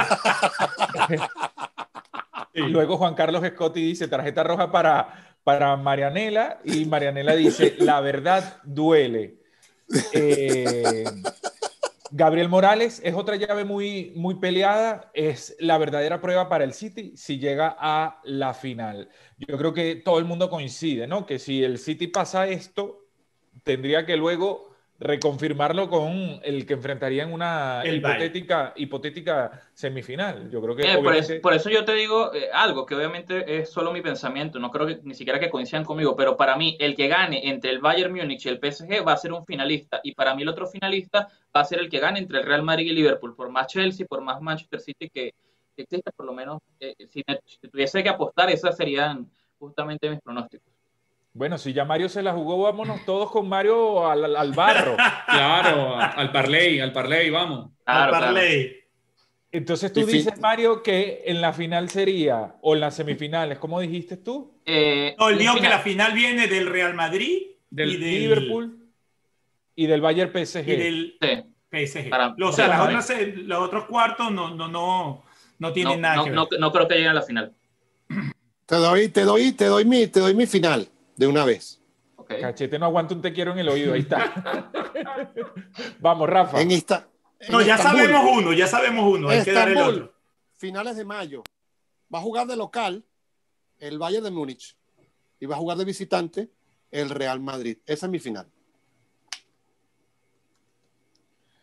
luego 2.54 2.98
Juan 2.98 3.16
Carlos 3.16 3.44
Escotti 3.44 3.82
dice, 3.82 4.08
tarjeta 4.08 4.44
roja 4.44 4.72
para, 4.72 5.38
para 5.44 5.76
Marianela 5.78 6.60
y 6.64 6.86
Marianela 6.86 7.36
dice, 7.36 7.76
la 7.80 8.02
verdad 8.02 8.58
duele. 8.64 9.38
Eh, 10.14 11.04
Gabriel 12.12 12.50
Morales 12.50 13.02
es 13.04 13.14
otra 13.16 13.36
llave 13.36 13.66
muy, 13.66 14.14
muy 14.16 14.36
peleada, 14.36 15.12
es 15.14 15.56
la 15.60 15.78
verdadera 15.78 16.22
prueba 16.22 16.48
para 16.48 16.64
el 16.64 16.74
City 16.74 17.14
si 17.16 17.40
llega 17.40 17.76
a 17.80 18.22
la 18.24 18.54
final. 18.54 19.10
Yo 19.38 19.58
creo 19.58 19.74
que 19.74 19.96
todo 19.98 20.20
el 20.20 20.26
mundo 20.26 20.50
coincide, 20.50 21.08
¿no? 21.08 21.26
Que 21.26 21.40
si 21.40 21.64
el 21.64 21.78
City 21.78 22.08
pasa 22.08 22.48
esto, 22.48 23.06
tendría 23.64 24.06
que 24.06 24.16
luego 24.18 24.75
reconfirmarlo 25.00 25.90
con 25.90 26.40
el 26.44 26.66
que 26.66 26.74
enfrentaría 26.74 27.24
en 27.24 27.34
una 27.34 27.84
El 27.84 27.98
hipotética, 27.98 28.74
hipotética 28.78 29.62
semifinal. 29.74 30.50
Yo 30.50 30.62
creo 30.62 30.76
que 30.76 30.84
Eh, 30.84 30.98
por, 31.04 31.16
eso, 31.16 31.34
por 31.42 31.54
eso 31.54 31.70
yo 31.70 31.84
te 31.86 31.94
digo 31.94 32.34
eh, 32.34 32.50
algo 32.54 32.86
que 32.86 32.96
obviamente 32.96 33.60
es 33.60 33.70
solo 33.72 33.92
mi 33.92 34.02
pensamiento, 34.02 34.60
no 34.60 34.72
creo 34.72 34.88
que 34.88 35.00
ni 35.04 35.14
siquiera 35.14 35.40
que 35.40 35.50
coincidan 35.50 35.84
conmigo, 35.84 36.16
pero 36.16 36.38
para 36.38 36.56
mí 36.58 36.78
el 36.80 36.96
que 36.96 37.08
gane 37.08 37.50
entre 37.50 37.72
el 37.72 37.80
Bayern 37.80 38.14
Múnich 38.14 38.46
y 38.46 38.50
el 38.50 38.60
PSG 38.60 39.06
va 39.08 39.14
a 39.14 39.18
ser 39.18 39.34
un 39.34 39.46
finalista 39.46 40.00
y 40.04 40.14
para 40.14 40.36
mí 40.36 40.44
el 40.44 40.50
otro 40.50 40.68
finalista 40.68 41.28
va 41.56 41.62
a 41.62 41.66
ser 41.66 41.80
el 41.80 41.90
que 41.90 42.00
gane 42.00 42.20
entre 42.20 42.40
el 42.40 42.46
Real 42.46 42.64
Madrid 42.64 42.88
y 42.92 42.94
Liverpool, 42.94 43.36
por 43.36 43.50
más 43.50 43.68
Chelsea, 43.68 44.06
por 44.08 44.22
más 44.22 44.42
Manchester 44.42 44.80
City 44.82 45.10
que, 45.10 45.34
que 45.76 45.82
exista, 45.84 46.12
por 46.12 46.26
lo 46.26 46.34
menos 46.34 46.60
eh, 46.80 46.96
si, 47.10 47.24
me- 47.28 47.40
si 47.46 47.68
tuviese 47.70 48.04
que 48.04 48.10
apostar, 48.10 48.50
esas 48.50 48.78
serían 48.78 49.30
justamente 49.58 50.10
mis 50.10 50.22
pronósticos. 50.22 50.75
Bueno, 51.36 51.58
si 51.58 51.74
ya 51.74 51.84
Mario 51.84 52.08
se 52.08 52.24
la 52.24 52.32
jugó, 52.32 52.64
vámonos 52.64 53.04
todos 53.04 53.30
con 53.30 53.50
Mario 53.50 54.10
al, 54.10 54.34
al- 54.38 54.54
barro. 54.54 54.96
Claro, 55.28 55.98
al 56.00 56.32
parlay, 56.32 56.80
al 56.80 56.94
parlay, 56.94 57.30
vamos. 57.30 57.72
Claro, 57.84 58.04
Al 58.04 58.10
claro. 58.10 58.26
parlay. 58.28 58.76
Entonces 59.52 59.92
tú 59.92 60.06
dices, 60.06 60.40
Mario, 60.40 60.82
que 60.82 61.24
en 61.26 61.42
la 61.42 61.52
final 61.52 61.90
sería, 61.90 62.56
o 62.62 62.74
en 62.74 62.80
las 62.80 62.96
semifinales, 62.96 63.58
¿cómo 63.60 63.82
dijiste 63.82 64.16
tú? 64.16 64.54
Eh, 64.66 65.14
No, 65.20 65.28
él 65.28 65.38
dijo 65.38 65.54
que 65.56 65.60
final- 65.60 65.72
la 65.78 65.80
final 65.80 66.14
viene 66.14 66.48
del 66.48 66.68
Real 66.68 66.94
Madrid 66.94 67.42
Del 67.70 67.90
y 67.94 67.98
del 67.98 68.10
Liverpool 68.22 68.88
y 69.76 69.88
del 69.88 70.00
Bayern 70.00 70.32
PSG. 70.32 70.70
y 70.70 70.76
del 70.78 71.18
sí. 71.22 71.44
PSG. 71.70 72.10
Para- 72.10 72.34
o 72.42 72.52
sea, 72.54 72.68
para 72.68 72.92
las 72.94 73.10
otras, 73.10 73.28
los 73.36 73.60
otros 73.60 73.86
cuartos 73.88 74.32
no, 74.32 74.56
no, 74.56 74.70
no, 74.70 74.70
no 74.70 75.24
no, 75.60 75.74
tienen 75.74 76.00
nada 76.00 76.16
no- 76.16 76.24
que 76.24 76.30
ver. 76.30 76.36
no- 76.38 76.48
no 76.60 76.72
creo 76.72 76.88
que 76.88 76.94
lleguen 76.96 77.10
a 77.12 77.14
la 77.16 77.22
final. 77.24 77.54
Te 78.66 78.76
doy, 78.78 79.10
te 79.10 79.24
doy, 79.24 79.52
te 79.52 79.66
doy 79.66 79.84
mi, 79.84 80.08
te 80.08 80.22
doy 80.22 80.34
mi 80.34 80.46
final 80.48 80.88
de 81.16 81.28
una 81.28 81.46
vez. 81.46 81.82
Cachete 82.28 82.80
no 82.80 82.86
aguanta 82.86 83.14
un 83.14 83.22
te 83.22 83.32
quiero 83.34 83.52
en 83.52 83.60
el 83.60 83.70
oído, 83.70 83.94
ahí 83.94 84.02
está. 84.02 84.72
Vamos, 86.00 86.28
Rafa. 86.28 86.62
En 86.62 86.72
esta. 86.72 87.08
en 87.40 87.52
no, 87.52 87.62
ya 87.62 87.76
Estambul. 87.76 88.02
sabemos 88.02 88.32
uno, 88.38 88.54
ya 88.54 88.68
sabemos 88.68 89.14
uno, 89.14 89.30
hay 89.30 89.44
que 89.44 89.52
dar 89.52 89.68
el 89.68 89.78
Estambul, 89.78 90.02
otro. 90.04 90.16
finales 90.58 90.96
de 90.96 91.06
mayo. 91.06 91.44
Va 92.14 92.20
a 92.20 92.22
jugar 92.22 92.48
de 92.48 92.56
local 92.56 93.04
el 93.80 94.00
Bayern 94.00 94.24
de 94.24 94.32
Múnich 94.32 94.76
y 95.40 95.46
va 95.46 95.56
a 95.56 95.60
jugar 95.60 95.78
de 95.78 95.86
visitante 95.86 96.50
el 96.92 97.10
Real 97.10 97.40
Madrid. 97.40 97.78
Esa 97.86 98.06
es 98.06 98.12
mi 98.12 98.20
final. 98.20 98.48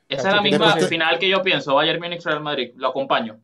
Esa 0.09 0.28
es 0.28 0.34
la 0.34 0.42
misma 0.42 0.66
Después 0.66 0.88
final 0.88 1.18
que 1.18 1.28
yo 1.28 1.42
pienso, 1.42 1.74
Bayern 1.74 2.00
Múnich 2.00 2.22
Real 2.22 2.42
Madrid, 2.42 2.72
lo 2.76 2.88
acompaño. 2.88 3.40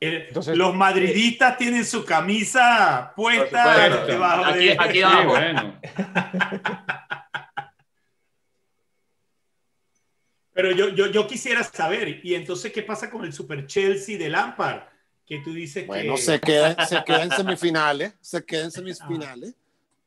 El- 0.00 0.28
Entonces- 0.28 0.56
los 0.56 0.74
madridistas 0.74 1.58
tienen 1.58 1.84
su 1.84 2.04
camisa 2.04 3.12
puesta 3.16 3.62
Por 3.64 3.74
supuesto. 3.82 4.06
debajo 4.06 4.44
Aquí- 4.44 4.64
de- 4.66 4.76
aquí 4.78 4.92
Sí, 4.98 5.02
abajo. 5.02 5.28
bueno. 5.30 5.80
Pero 10.52 10.72
yo, 10.72 10.88
yo, 10.88 11.06
yo 11.06 11.26
quisiera 11.26 11.62
saber, 11.62 12.20
y 12.24 12.34
entonces, 12.34 12.72
¿qué 12.72 12.82
pasa 12.82 13.10
con 13.10 13.24
el 13.24 13.32
Super 13.32 13.66
Chelsea 13.66 14.18
de 14.18 14.28
Lampard? 14.28 14.82
Que 15.24 15.38
tú 15.40 15.52
dices 15.52 15.86
Bueno, 15.86 16.14
que... 16.14 16.20
se 16.20 16.40
queda, 16.40 16.86
se 16.86 17.04
queda 17.04 17.22
en 17.22 17.30
semifinales. 17.36 18.14
Se 18.20 18.44
queda 18.44 18.64
en 18.64 18.70
semifinales. 18.72 19.54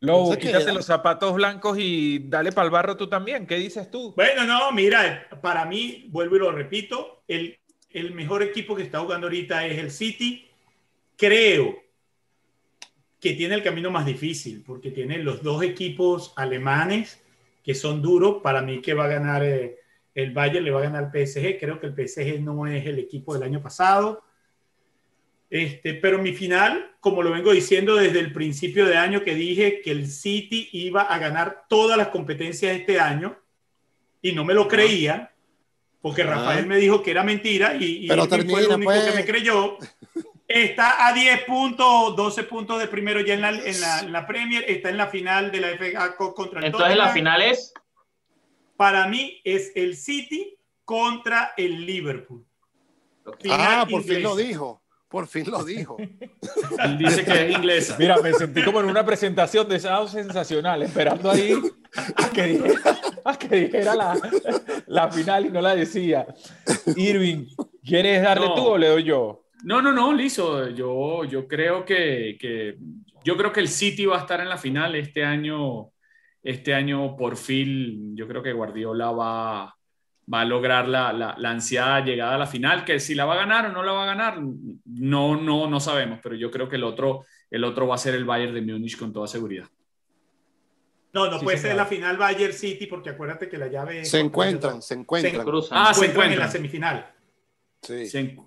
Lobo, 0.01 0.35
quítate 0.35 0.73
los 0.73 0.85
zapatos 0.87 1.31
blancos 1.35 1.77
y 1.79 2.27
dale 2.27 2.51
para 2.51 2.65
el 2.65 2.71
barro 2.71 2.97
tú 2.97 3.07
también. 3.07 3.45
¿Qué 3.45 3.55
dices 3.57 3.89
tú? 3.91 4.13
Bueno, 4.15 4.45
no, 4.45 4.71
mira, 4.71 5.27
para 5.43 5.63
mí, 5.65 6.07
vuelvo 6.09 6.35
y 6.37 6.39
lo 6.39 6.51
repito, 6.51 7.23
el, 7.27 7.59
el 7.93 8.13
mejor 8.13 8.43
equipo 8.43 8.75
que 8.75 8.83
está 8.83 8.99
jugando 8.99 9.27
ahorita 9.27 9.65
es 9.67 9.77
el 9.79 9.91
City. 9.91 10.47
Creo 11.17 11.81
que 13.19 13.33
tiene 13.33 13.55
el 13.55 13.63
camino 13.63 13.91
más 13.91 14.05
difícil, 14.05 14.63
porque 14.65 14.91
tiene 14.91 15.19
los 15.19 15.43
dos 15.43 15.63
equipos 15.63 16.33
alemanes 16.35 17.21
que 17.63 17.75
son 17.75 18.01
duros. 18.01 18.41
Para 18.41 18.61
mí 18.61 18.81
que 18.81 18.93
va 18.93 19.05
a 19.05 19.09
ganar 19.09 19.43
eh, 19.43 19.77
el 20.15 20.31
Bayern, 20.31 20.65
le 20.65 20.71
va 20.71 20.79
a 20.79 20.89
ganar 20.89 21.11
el 21.13 21.27
PSG. 21.27 21.59
Creo 21.59 21.79
que 21.79 21.87
el 21.87 21.93
PSG 21.93 22.41
no 22.41 22.65
es 22.65 22.85
el 22.85 22.99
equipo 22.99 23.33
del 23.33 23.43
año 23.43 23.61
pasado. 23.61 24.23
Este, 25.49 25.95
pero 25.95 26.17
mi 26.17 26.31
final, 26.31 26.95
como 27.01 27.21
lo 27.21 27.31
vengo 27.31 27.51
diciendo 27.51 27.95
desde 27.95 28.19
el 28.19 28.31
principio 28.31 28.85
de 28.85 28.95
año, 28.95 29.21
que 29.21 29.35
dije 29.35 29.81
que 29.81 29.91
el 29.91 30.07
City 30.07 30.69
iba 30.71 31.01
a 31.01 31.19
ganar 31.19 31.65
todas 31.67 31.97
las 31.97 32.07
competencias 32.07 32.75
este 32.75 32.99
año, 32.99 33.37
y 34.21 34.31
no 34.31 34.45
me 34.45 34.53
lo 34.53 34.67
creía, 34.67 35.30
porque 36.02 36.24
Ah. 36.24 36.28
Rafael 36.28 36.66
me 36.68 36.78
dijo 36.78 37.02
que 37.04 37.12
era 37.12 37.24
mentira, 37.24 37.76
y, 37.76 38.06
y 38.06 38.08
Pero 38.08 38.26
fue 38.26 38.38
el 38.39 38.45
único 38.68 38.80
pues. 38.84 39.04
que 39.10 39.16
me 39.16 39.26
creyó. 39.26 39.78
Está 40.47 41.08
a 41.08 41.14
10 41.14 41.43
puntos, 41.45 42.16
12 42.16 42.43
puntos 42.43 42.80
de 42.80 42.88
primero 42.88 43.22
ya 43.22 43.36
en 43.36 43.41
la, 43.41 43.49
en 43.52 43.80
la, 43.80 43.99
en 43.99 44.12
la 44.12 44.28
Premier, 44.28 44.66
está 44.68 44.89
en 44.89 44.97
la 44.97 45.08
final 45.08 45.49
de 45.52 45.62
la 45.62 45.70
FA 45.78 46.16
Cup 46.18 46.34
contra 46.34 46.60
el 46.60 46.66
Entonces 46.66 46.89
la 46.89 47.06
Tottenham. 47.06 47.14
final 47.14 47.41
es 47.41 47.74
Para 48.76 49.08
mí 49.08 49.39
es 49.45 49.72
el 49.76 49.95
City 49.95 50.58
contra 50.84 51.54
el 51.56 51.86
Liverpool. 51.86 52.45
Final 53.39 53.60
Ah, 53.62 53.86
por 53.89 54.04
fin 54.04 54.24
lo 54.24 54.36
dijo. 54.36 54.80
Por 55.12 55.28
fin 55.28 55.43
lo 55.51 55.64
dijo. 55.64 55.97
Él 55.99 56.97
dice 56.97 57.26
que 57.26 57.47
es 57.49 57.57
inglesa. 57.57 57.97
Mira, 57.99 58.16
me 58.22 58.32
sentí 58.34 58.64
como 58.64 58.80
en 58.80 58.86
una 58.86 59.05
presentación 59.05 59.68
de 59.68 59.78
Sao 59.80 60.07
Sensacional, 60.07 60.82
esperando 60.84 61.30
ahí 61.30 61.53
a 62.16 62.30
que 62.30 62.43
dijera, 62.43 62.80
a 63.26 63.38
que 63.38 63.47
dijera 63.55 63.93
la, 63.95 64.18
la 64.88 65.12
final 65.12 65.45
y 65.45 65.49
no 65.49 65.62
la 65.62 65.76
decía. 65.76 66.26
Irving, 66.95 67.45
¿quieres 67.84 68.24
darle 68.24 68.47
No. 68.47 68.55
tú 68.55 68.62
o 68.68 68.78
le 68.78 68.88
doy 68.88 69.03
yo? 69.03 69.43
No, 69.64 69.82
no, 69.82 69.91
no, 69.91 70.14
liso. 70.14 70.70
Yo, 70.70 71.26
yo 71.26 71.47
creo 71.47 71.84
que, 71.86 72.38
que- 72.39 72.78
yo 73.24 73.38
creo 73.38 73.51
que 73.51 73.59
el 73.59 73.68
City 73.68 74.05
va 74.05 74.18
a 74.18 74.22
estar 74.22 74.39
en 74.39 74.49
la 74.49 74.57
final 74.57 74.95
este 74.95 75.24
año. 75.26 75.89
Este 76.43 76.74
año, 76.74 77.16
por 77.16 77.38
fin, 77.38 78.16
yo 78.16 78.28
creo 78.28 78.41
que 78.41 78.51
Guardiola 78.53 79.12
va, 79.12 79.76
va 80.34 80.41
a 80.41 80.45
lograr 80.45 80.88
la, 80.88 81.11
la, 81.13 81.36
la 81.38 81.49
ansiada 81.51 82.03
llegada 82.03 82.36
a 82.36 82.38
la 82.38 82.47
final. 82.47 82.84
Que 82.86 82.99
si 82.99 83.15
la 83.15 83.26
va 83.26 83.34
a 83.34 83.38
ganar 83.38 83.65
o 83.67 83.72
no 83.72 83.84
la 83.84 83.91
va 83.91 84.03
a 84.03 84.05
ganar, 84.07 84.39
no, 84.86 85.36
no, 85.41 85.67
no 85.69 85.80
sabemos. 85.80 86.19
Pero 86.22 86.36
yo 86.36 86.49
creo 86.51 86.67
que 86.69 86.76
el 86.78 86.84
otro, 86.84 87.26
el 87.49 87.63
otro 87.63 87.88
va 87.88 87.95
a 87.95 87.97
ser 87.97 88.15
el 88.15 88.26
Bayern 88.26 88.53
de 88.53 88.61
Múnich 88.61 88.97
con 88.97 89.11
toda 89.13 89.28
seguridad. 89.28 89.67
No, 91.13 91.30
no 91.30 91.39
Sí, 91.39 91.43
puede 91.43 91.57
ser 91.57 91.76
la 91.76 91.86
final 91.86 92.15
Bayern 92.15 92.53
City, 92.53 92.88
porque 92.88 93.09
acuérdate 93.09 93.49
que 93.49 93.57
la 93.57 93.67
llave. 93.67 94.05
Se 94.05 94.19
encuentran, 94.19 94.82
se 94.82 94.93
encuentran. 94.93 95.36
Se 95.36 95.43
Cruzan. 95.43 95.78
Ah, 95.78 95.93
se 95.93 96.05
encuentran 96.05 96.32
en 96.34 96.39
la 96.39 96.47
semifinal. 96.49 97.13
Sí, 97.82 98.05
Se- 98.07 98.38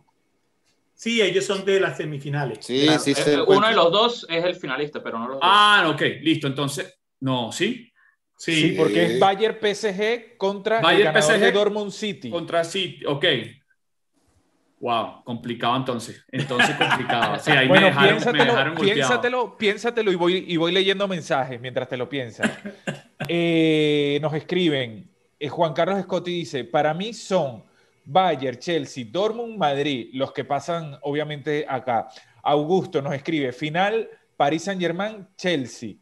Sí, 0.97 1.21
ellos 1.21 1.45
son 1.45 1.65
de 1.65 1.81
las 1.81 1.97
semifinales. 1.97 2.65
sí, 2.65 2.85
Claro. 2.85 3.01
sí, 3.01 3.11
Eh, 3.11 3.15
se 3.17 3.33
uno 3.35 3.43
encuentran. 3.43 3.71
de 3.73 3.77
los 3.77 3.93
dos 3.93 4.27
es 4.31 4.45
el 4.45 4.55
finalista, 4.55 5.03
pero 5.03 5.19
no 5.19 5.25
los 5.27 5.35
dos. 5.35 5.43
Ah, 5.43 5.91
ok, 5.93 6.01
listo. 6.23 6.47
Entonces, 6.47 6.99
no, 7.21 7.51
¿sí? 7.53 7.93
Sí, 8.37 8.55
Sí, 8.55 8.75
porque 8.77 9.05
es 9.05 9.21
Bayern 9.21 9.57
PSG 9.61 10.37
contra 10.37 10.79
el 10.79 10.83
Bayern 10.83 11.15
ganador 11.15 11.23
PSG 11.23 11.41
de 11.41 11.53
Dortmund 11.53 11.91
City. 11.93 12.31
Contra 12.31 12.65
City, 12.65 13.05
ok. 13.07 13.25
Wow, 14.81 15.25
complicado 15.25 15.77
entonces. 15.77 16.23
Entonces 16.31 16.77
complicado. 16.77 17.39
Sí, 17.39 17.51
ahí 17.53 17.69
Bueno, 17.69 17.87
me 17.87 17.87
dejaron, 17.87 18.11
me 18.11 18.21
piénsatelo, 18.21 18.45
dejaron 18.45 18.75
piénsatelo, 18.75 19.57
piénsatelo 19.57 20.13
y 20.13 20.15
voy, 20.15 20.45
y 20.47 20.57
voy 20.59 20.73
leyendo 20.73 21.09
mensajes 21.09 21.59
mientras 21.61 21.89
te 21.89 21.97
lo 21.97 22.09
piensas. 22.09 22.51
Eh, 23.27 24.19
nos 24.21 24.35
escriben, 24.35 25.09
eh, 25.39 25.49
Juan 25.49 25.73
Carlos 25.73 26.03
Scotti 26.03 26.31
dice, 26.31 26.65
para 26.65 26.93
mí 26.93 27.15
son 27.15 27.65
Bayern, 28.05 28.59
Chelsea, 28.59 29.07
Dortmund, 29.11 29.57
Madrid, 29.57 30.11
los 30.13 30.33
que 30.33 30.45
pasan 30.45 30.99
obviamente 31.01 31.65
acá. 31.67 32.09
Augusto 32.43 33.01
nos 33.01 33.15
escribe, 33.15 33.53
final 33.53 34.11
París 34.37 34.65
Saint 34.65 34.81
Germain, 34.81 35.27
Chelsea. 35.39 35.95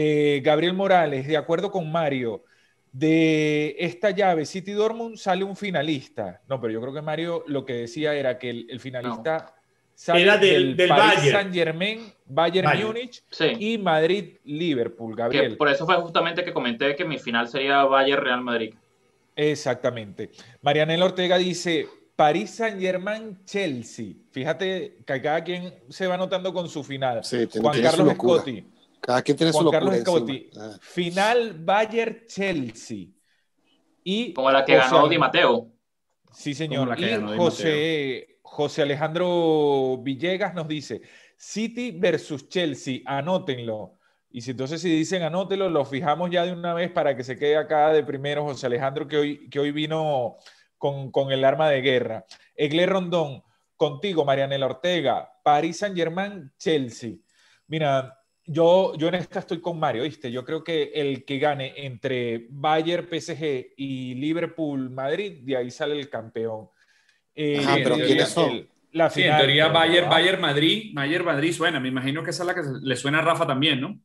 Eh, 0.00 0.40
Gabriel 0.44 0.74
Morales, 0.74 1.26
de 1.26 1.36
acuerdo 1.36 1.72
con 1.72 1.90
Mario, 1.90 2.44
de 2.92 3.74
esta 3.80 4.10
llave 4.10 4.46
City 4.46 4.70
Dortmund 4.70 5.16
sale 5.16 5.42
un 5.42 5.56
finalista. 5.56 6.40
No, 6.48 6.60
pero 6.60 6.72
yo 6.72 6.80
creo 6.80 6.94
que 6.94 7.02
Mario 7.02 7.42
lo 7.48 7.64
que 7.64 7.72
decía 7.72 8.14
era 8.14 8.38
que 8.38 8.50
el, 8.50 8.66
el 8.70 8.78
finalista 8.78 9.54
sale 9.96 10.22
Era 10.22 10.36
del- 10.38 10.76
del 10.76 10.88
Paris 10.88 11.16
Bayern. 11.16 11.32
Saint 11.36 11.54
Germain, 11.54 12.00
Bayern, 12.26 12.66
Bayern. 12.66 12.86
Múnich 12.86 13.22
Sí. 13.30 13.46
y 13.58 13.78
Madrid 13.78 14.36
Liverpool, 14.44 15.16
Que 15.16 15.22
Gabriel. 15.22 15.56
por 15.56 15.68
eso 15.68 15.84
fue 15.84 15.96
justamente 15.96 16.44
que 16.44 16.52
comenté 16.52 16.94
que 16.94 17.04
mi 17.04 17.18
final 17.18 17.48
sería 17.48 17.82
Bayern 17.82 18.22
Real 18.22 18.40
Madrid. 18.40 18.74
Exactamente. 19.34 20.30
Marianela 20.62 21.04
Ortega 21.06 21.38
dice 21.38 21.86
París 22.16 22.50
Saint 22.50 22.80
Germain 22.80 23.38
Chelsea. 23.44 24.14
Fíjate 24.30 24.98
que 25.06 25.20
cada 25.22 25.42
quien 25.44 25.74
se 25.88 26.06
va 26.06 26.14
anotando 26.14 26.52
con 26.52 26.68
su 26.68 26.82
final. 26.84 27.24
Sí, 27.24 27.48
Juan 27.60 27.80
Carlos 27.82 28.06
locura. 28.06 28.44
Cada 29.00 29.22
quien 29.22 29.36
tiene 29.36 29.52
su 29.52 29.58
Juan 29.58 29.84
locura 29.84 30.04
Carlos. 30.04 30.30
Ah. 30.58 30.78
Final 30.80 31.54
Bayern 31.60 32.22
Chelsea. 32.26 33.06
Y 34.04 34.32
Como 34.32 34.50
la 34.50 34.64
que 34.64 34.76
José 34.78 34.94
ganó 34.94 35.08
Di 35.08 35.18
Mateo. 35.18 35.72
Sí, 36.32 36.54
señor. 36.54 36.80
Como 36.80 36.90
la 36.90 36.96
que 36.96 37.06
Y 37.06 37.08
ganó 37.10 37.32
Di 37.32 37.38
José, 37.38 38.38
José 38.42 38.82
Alejandro 38.82 39.98
Villegas 40.02 40.54
nos 40.54 40.66
dice, 40.66 41.02
City 41.36 41.92
versus 41.92 42.48
Chelsea, 42.48 43.00
anótenlo. 43.04 43.98
Y 44.30 44.42
si 44.42 44.50
entonces 44.50 44.80
si 44.80 44.90
dicen 44.90 45.22
anótenlo, 45.22 45.70
lo 45.70 45.84
fijamos 45.84 46.30
ya 46.30 46.44
de 46.44 46.52
una 46.52 46.74
vez 46.74 46.90
para 46.90 47.16
que 47.16 47.24
se 47.24 47.36
quede 47.36 47.56
acá 47.56 47.92
de 47.92 48.02
primero 48.02 48.44
José 48.44 48.66
Alejandro, 48.66 49.08
que 49.08 49.16
hoy, 49.16 49.48
que 49.48 49.58
hoy 49.58 49.72
vino 49.72 50.36
con, 50.76 51.10
con 51.10 51.32
el 51.32 51.44
arma 51.44 51.70
de 51.70 51.80
guerra. 51.80 52.24
Egle 52.54 52.86
Rondón, 52.86 53.42
contigo, 53.76 54.24
Marianela 54.24 54.66
Ortega, 54.66 55.30
París 55.42 55.78
Saint 55.78 55.96
Germain, 55.96 56.52
Chelsea. 56.58 57.14
Mira, 57.68 58.17
yo, 58.48 58.94
yo 58.96 59.08
en 59.08 59.14
esta 59.16 59.40
estoy 59.40 59.60
con 59.60 59.78
Mario, 59.78 60.02
¿viste? 60.04 60.30
Yo 60.32 60.44
creo 60.44 60.64
que 60.64 60.90
el 60.94 61.24
que 61.24 61.38
gane 61.38 61.74
entre 61.86 62.46
Bayern, 62.50 63.06
PSG 63.08 63.74
y 63.76 64.14
Liverpool, 64.14 64.90
Madrid, 64.90 65.40
de 65.44 65.56
ahí 65.56 65.70
sale 65.70 65.98
el 65.98 66.10
campeón. 66.10 66.68
Eh, 67.34 67.58
Ajá, 67.58 67.82
pero 67.82 67.96
¿quiénes 68.02 68.28
son? 68.30 68.50
el- 68.50 68.70
la 68.92 69.10
Sí, 69.10 69.22
en 69.24 69.26
final, 69.26 69.36
teoría 69.36 69.68
Bayern, 69.68 70.08
¿no? 70.08 70.10
Bayern 70.10 70.40
Madrid, 70.40 70.92
Bayern 70.94 71.24
Madrid 71.24 71.52
suena. 71.52 71.80
Me 71.80 71.88
imagino 71.88 72.22
que 72.22 72.30
esa 72.30 72.42
es 72.42 72.46
la 72.46 72.54
que 72.54 72.62
le 72.82 72.96
suena 72.96 73.18
a 73.20 73.22
Rafa 73.22 73.46
también, 73.46 73.80
¿no? 73.80 74.00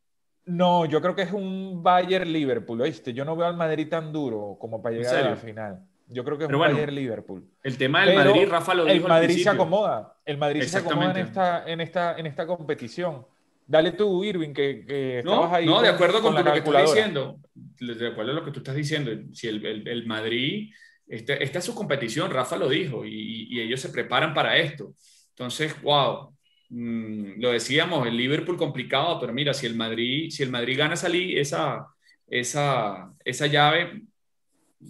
No, 0.46 0.86
yo 0.86 1.02
creo 1.02 1.16
que 1.16 1.22
es 1.22 1.32
un 1.32 1.82
Bayern 1.84 2.32
Liverpool, 2.32 2.82
¿oíste? 2.82 3.14
Yo 3.14 3.24
no 3.24 3.36
veo 3.36 3.48
al 3.48 3.56
Madrid 3.56 3.88
tan 3.89 4.12
duro 4.12 4.58
como 4.60 4.82
para 4.82 4.94
¿En 4.96 5.00
llegar 5.02 5.16
a 5.18 5.24
la 5.24 5.36
final. 5.38 5.88
Yo 6.08 6.24
creo 6.26 6.38
que 6.38 6.44
es 6.46 6.48
Pero 6.48 6.58
un 6.58 6.60
bueno, 6.60 6.76
Bayern 6.76 6.94
Liverpool. 6.96 7.50
El 7.64 7.78
tema 7.78 8.02
del 8.02 8.14
Pero 8.14 8.34
Madrid, 8.34 8.50
Rafa 8.50 8.74
lo 8.74 8.86
dijo 8.86 8.98
El 8.98 9.04
al 9.08 9.10
Madrid 9.10 9.38
se 9.38 9.50
acomoda. 9.50 10.18
El 10.26 10.38
Madrid 10.38 10.64
se 10.64 10.78
acomoda 10.80 11.12
en 11.12 11.18
esta, 11.18 11.66
en 11.72 11.80
esta, 11.82 12.18
en 12.18 12.26
esta 12.28 12.46
competición. 12.46 13.26
Dale 13.66 13.91
tú, 13.93 14.24
Irving, 14.24 14.53
que, 14.53 14.86
que 14.86 15.22
No, 15.24 15.32
estabas 15.36 15.53
ahí. 15.53 15.66
no, 15.66 15.82
de 15.82 15.88
con- 15.88 15.95
acuerdo 15.95 16.22
con, 16.22 16.34
la 16.34 16.39
lo 16.41 16.43
que 16.45 16.49
estás 16.59 16.64
calculadora. 16.64 16.95
diciendo. 16.95 17.39
De 17.80 18.07
acuerdo 18.07 18.32
a 18.32 18.36
lo 18.36 18.43
que 18.45 18.51
tú 18.51 18.59
estás 18.59 18.76
diciendo. 18.76 19.11
Si 19.34 19.47
el, 19.47 19.66
el- 19.66 19.88
el 19.88 20.05
Madrid, 20.05 20.72
este- 21.07 21.43
esta 21.43 21.59
es 21.59 21.66
su 21.66 21.74
competición, 21.76 22.30
Rafa 22.32 22.57
lo 22.57 22.68
dijo, 22.70 23.05
y, 23.05 23.47
y 23.49 23.61
ellos 23.61 23.80
se 23.80 23.89
preparan 23.89 24.34
para 24.34 24.57
esto. 24.57 24.93
Entonces, 25.30 25.82
wow, 25.82 26.36
mm, 26.70 27.39
lo 27.41 27.51
decíamos, 27.51 28.05
el 28.07 28.18
Liverpool 28.18 28.57
complicado, 28.57 29.20
pero 29.20 29.34
mira, 29.34 29.53
si 29.53 29.66
el 29.66 29.76
Madrid, 29.76 30.30
si 30.30 30.43
el 30.43 30.49
Madrid 30.51 30.78
gana 30.78 30.93
esa, 30.95 31.09
li- 31.09 31.38
esa, 31.39 31.88
esa, 32.28 33.11
esa 33.24 33.47
llave 33.47 34.01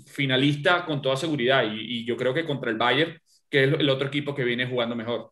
finalista 0.08 0.86
con 0.86 1.02
toda 1.02 1.16
seguridad, 1.16 1.64
y, 1.72 2.00
y 2.00 2.06
yo 2.06 2.18
creo 2.18 2.34
que 2.34 2.46
contra 2.46 2.72
el 2.72 2.78
Bayern, 2.78 3.18
que 3.50 3.66
es 3.66 3.74
el 3.74 3.90
otro 3.90 4.08
equipo 4.08 4.34
que 4.34 4.44
viene 4.44 4.66
jugando 4.66 4.96
mejor. 4.96 5.32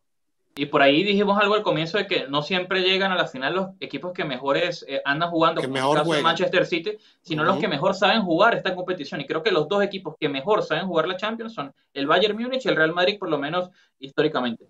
Y 0.54 0.66
por 0.66 0.82
ahí 0.82 1.02
dijimos 1.02 1.38
algo 1.40 1.54
al 1.54 1.62
comienzo 1.62 1.96
de 1.96 2.06
que 2.06 2.28
no 2.28 2.42
siempre 2.42 2.82
llegan 2.82 3.10
a 3.10 3.16
la 3.16 3.26
final 3.26 3.54
los 3.54 3.68
equipos 3.80 4.12
que 4.12 4.24
mejores 4.24 4.84
eh, 4.86 5.00
andan 5.04 5.30
jugando, 5.30 5.62
Que 5.62 5.66
como 5.66 5.78
mejor 5.78 5.96
el 5.96 6.02
caso 6.02 6.14
de. 6.14 6.22
Manchester 6.22 6.66
City, 6.66 6.98
sino 7.22 7.42
los 7.42 7.56
que 7.56 7.68
mejor 7.68 7.94
saben 7.94 8.22
jugar 8.22 8.54
esta 8.54 8.74
competición. 8.74 9.22
Y 9.22 9.26
creo 9.26 9.42
que 9.42 9.50
los 9.50 9.66
dos 9.66 9.82
equipos 9.82 10.14
que 10.20 10.28
mejor 10.28 10.62
saben 10.62 10.86
jugar 10.86 11.08
la 11.08 11.16
Champions 11.16 11.54
son 11.54 11.72
el 11.94 12.06
Bayern 12.06 12.36
Múnich 12.36 12.66
y 12.66 12.68
el 12.68 12.76
Real 12.76 12.92
Madrid, 12.92 13.18
por 13.18 13.30
lo 13.30 13.38
menos 13.38 13.70
históricamente. 13.98 14.66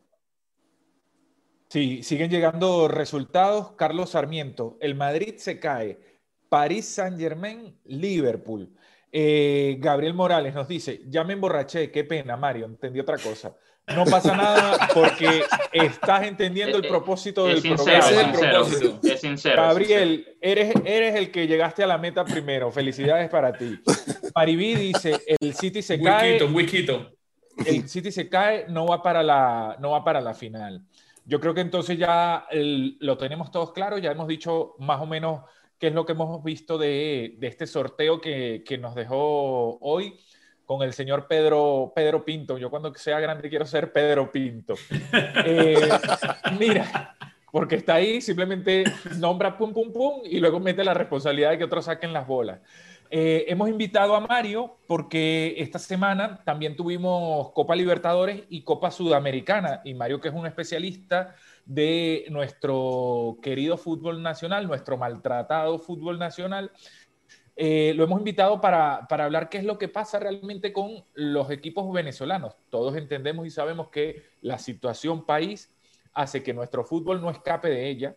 Sí, 1.69 2.05
siguen 2.05 2.31
llegando 2.31 2.87
resultados. 2.87 3.73
Carlos 3.73 4.11
Sarmiento, 4.11 4.77
el 4.81 4.95
Madrid 4.95 5.35
se 5.39 5.59
cae. 5.59 5.99
París 6.49 6.87
Saint 6.87 7.19
Germain, 7.19 7.77
Liverpool. 7.87 8.71
Eh, 9.11 9.79
Gabriel 9.81 10.15
Morales 10.15 10.55
nos 10.55 10.69
dice, 10.69 11.03
ya 11.07 11.25
me 11.25 11.33
emborraché, 11.33 11.91
qué 11.91 12.05
pena, 12.05 12.37
Mario, 12.37 12.67
entendí 12.67 13.01
otra 13.01 13.19
cosa. 13.19 13.57
No 13.89 14.05
pasa 14.05 14.37
nada 14.37 14.89
porque 14.95 15.43
estás 15.73 16.25
entendiendo 16.27 16.79
el 16.79 16.85
Eh, 16.85 16.89
propósito 16.89 17.45
del 17.47 17.57
Es 17.57 17.63
sincero, 17.63 17.85
programa. 17.85 18.09
es 18.09 18.27
sincero, 18.27 18.53
propósito. 18.53 18.87
es 18.87 18.93
sincero. 19.01 19.15
es 19.15 19.21
sincero. 19.21 19.63
Gabriel, 19.63 20.37
eres, 20.41 20.75
eres 20.85 21.15
el 21.17 21.31
que 21.33 21.47
llegaste 21.49 21.83
a 21.83 21.87
la 21.89 21.99
meta 21.99 22.25
primero. 22.25 22.71
Felicidades 22.71 23.29
para 23.29 23.53
ti. 23.53 23.79
Maribí 24.35 24.75
dice, 24.77 25.21
el 25.41 25.55
City 25.55 25.83
se 25.83 26.01
cae, 26.01 26.43
un 26.45 26.55
whisky. 26.55 26.87
el 27.67 27.89
City 27.89 28.13
se 28.13 28.29
cae, 28.29 28.67
no 28.69 28.87
va 28.87 29.03
para 29.03 29.23
la, 29.23 29.77
no 29.81 29.91
va 29.91 30.05
para 30.05 30.21
la 30.21 30.33
final. 30.35 30.81
Yo 31.25 31.41
creo 31.41 31.53
que 31.53 31.61
entonces 31.61 31.99
ya 31.99 32.47
el- 32.51 32.97
lo 33.01 33.19
tenemos 33.19 33.51
todos 33.51 33.73
claro, 33.73 33.99
ya 33.99 34.13
hemos 34.13 34.29
dicho 34.29 34.75
más 34.79 35.01
o 35.01 35.07
menos 35.07 35.43
qué 35.79 35.89
es 35.89 35.93
lo 35.95 36.07
que 36.07 36.13
hemos 36.13 36.43
visto 36.45 36.79
de, 36.79 37.35
de 37.39 37.47
este 37.49 37.67
sorteo 37.67 38.21
que, 38.21 38.63
que 38.65 38.79
nos 38.79 38.95
dejó 38.95 39.77
hoy 39.81 40.15
con 40.73 40.87
el 40.87 40.93
señor 40.95 41.27
Pedro, 41.27 41.93
Pedro 41.95 42.25
Pinto. 42.25 42.59
Yo 42.59 42.71
cuando 42.71 42.95
sea 42.95 43.21
grande 43.21 43.49
quiero 43.49 43.67
ser 43.67 43.93
Pedro 43.93 44.31
Pinto. 44.31 44.75
Eh, 45.45 45.89
mira, 46.59 47.17
porque 47.51 47.77
está 47.77 47.95
ahí, 47.95 48.21
simplemente 48.21 48.85
nombra 49.19 49.59
pum, 49.59 49.73
pum, 49.73 49.93
pum 49.93 50.23
y 50.25 50.39
luego 50.39 50.61
mete 50.61 50.85
la 50.85 50.95
responsabilidad 50.95 51.51
de 51.51 51.59
que 51.59 51.65
otros 51.65 51.85
saquen 51.85 52.13
las 52.13 52.27
bolas. 52.27 52.61
Eh, 53.11 53.45
hemos 53.49 53.69
invitado 53.69 54.17
a 54.17 54.21
Mario 54.21 54.79
porque 54.87 55.57
esta 55.59 55.79
semana 55.79 56.43
también 56.45 56.77
tuvimos 56.77 57.51
Copa 57.53 57.77
Libertadores 57.77 58.45
y 58.49 58.63
Copa 58.63 58.91
Sudamericana. 58.91 59.83
Y 59.85 59.93
Mario, 59.93 60.19
que 60.19 60.29
es 60.29 60.35
un 60.35 60.47
especialista 60.47 61.35
de 61.67 62.25
nuestro 62.31 63.37
querido 63.43 63.77
fútbol 63.77 64.23
nacional, 64.23 64.67
nuestro 64.67 64.97
maltratado 64.97 65.79
fútbol 65.79 66.19
nacional, 66.19 66.73
eh, 67.55 67.93
lo 67.97 68.05
hemos 68.05 68.19
invitado 68.19 68.61
para, 68.61 69.07
para 69.09 69.25
hablar 69.25 69.49
qué 69.49 69.59
es 69.59 69.65
lo 69.65 69.79
que 69.79 69.89
pasa 69.89 70.19
realmente 70.19 70.73
con 70.73 71.05
los 71.15 71.51
equipos 71.51 71.93
venezolanos. 71.93 72.57
Todos 72.71 72.97
entendemos 72.97 73.47
y 73.47 73.51
sabemos 73.51 73.89
que 73.89 74.23
la 74.41 74.59
situación 74.59 75.27
país 75.27 75.71
hace 76.15 76.43
que 76.43 76.55
nuestro 76.55 76.85
fútbol 76.85 77.21
no 77.21 77.31
escape 77.31 77.69
de 77.69 77.89
ella, 77.89 78.17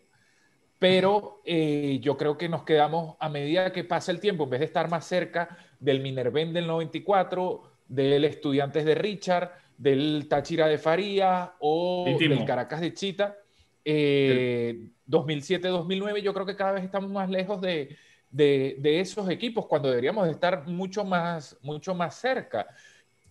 pero 0.79 1.41
eh, 1.45 1.99
yo 2.01 2.17
creo 2.17 2.37
que 2.37 2.49
nos 2.49 2.63
quedamos 2.63 3.15
a 3.19 3.29
medida 3.29 3.71
que 3.71 3.83
pasa 3.83 4.11
el 4.11 4.19
tiempo, 4.19 4.45
en 4.45 4.51
vez 4.51 4.59
de 4.59 4.65
estar 4.67 4.89
más 4.89 5.05
cerca 5.05 5.57
del 5.79 6.01
Minerven 6.01 6.53
del 6.53 6.67
94, 6.67 7.63
del 7.87 8.25
Estudiantes 8.25 8.85
de 8.85 8.95
Richard, 8.95 9.51
del 9.77 10.27
Táchira 10.29 10.67
de 10.67 10.77
Faría 10.77 11.53
o 11.59 12.05
del 12.17 12.45
Caracas 12.45 12.81
de 12.81 12.93
Chita, 12.93 13.37
eh, 13.83 14.89
2007-2009, 15.07 16.21
yo 16.21 16.33
creo 16.33 16.45
que 16.45 16.55
cada 16.55 16.71
vez 16.71 16.83
estamos 16.83 17.11
más 17.11 17.29
lejos 17.29 17.61
de, 17.61 17.95
de, 18.35 18.75
de 18.79 18.99
esos 18.99 19.29
equipos 19.29 19.65
cuando 19.65 19.87
deberíamos 19.89 20.25
de 20.25 20.31
estar 20.33 20.67
mucho 20.67 21.05
más, 21.05 21.57
mucho 21.61 21.95
más 21.95 22.15
cerca. 22.15 22.67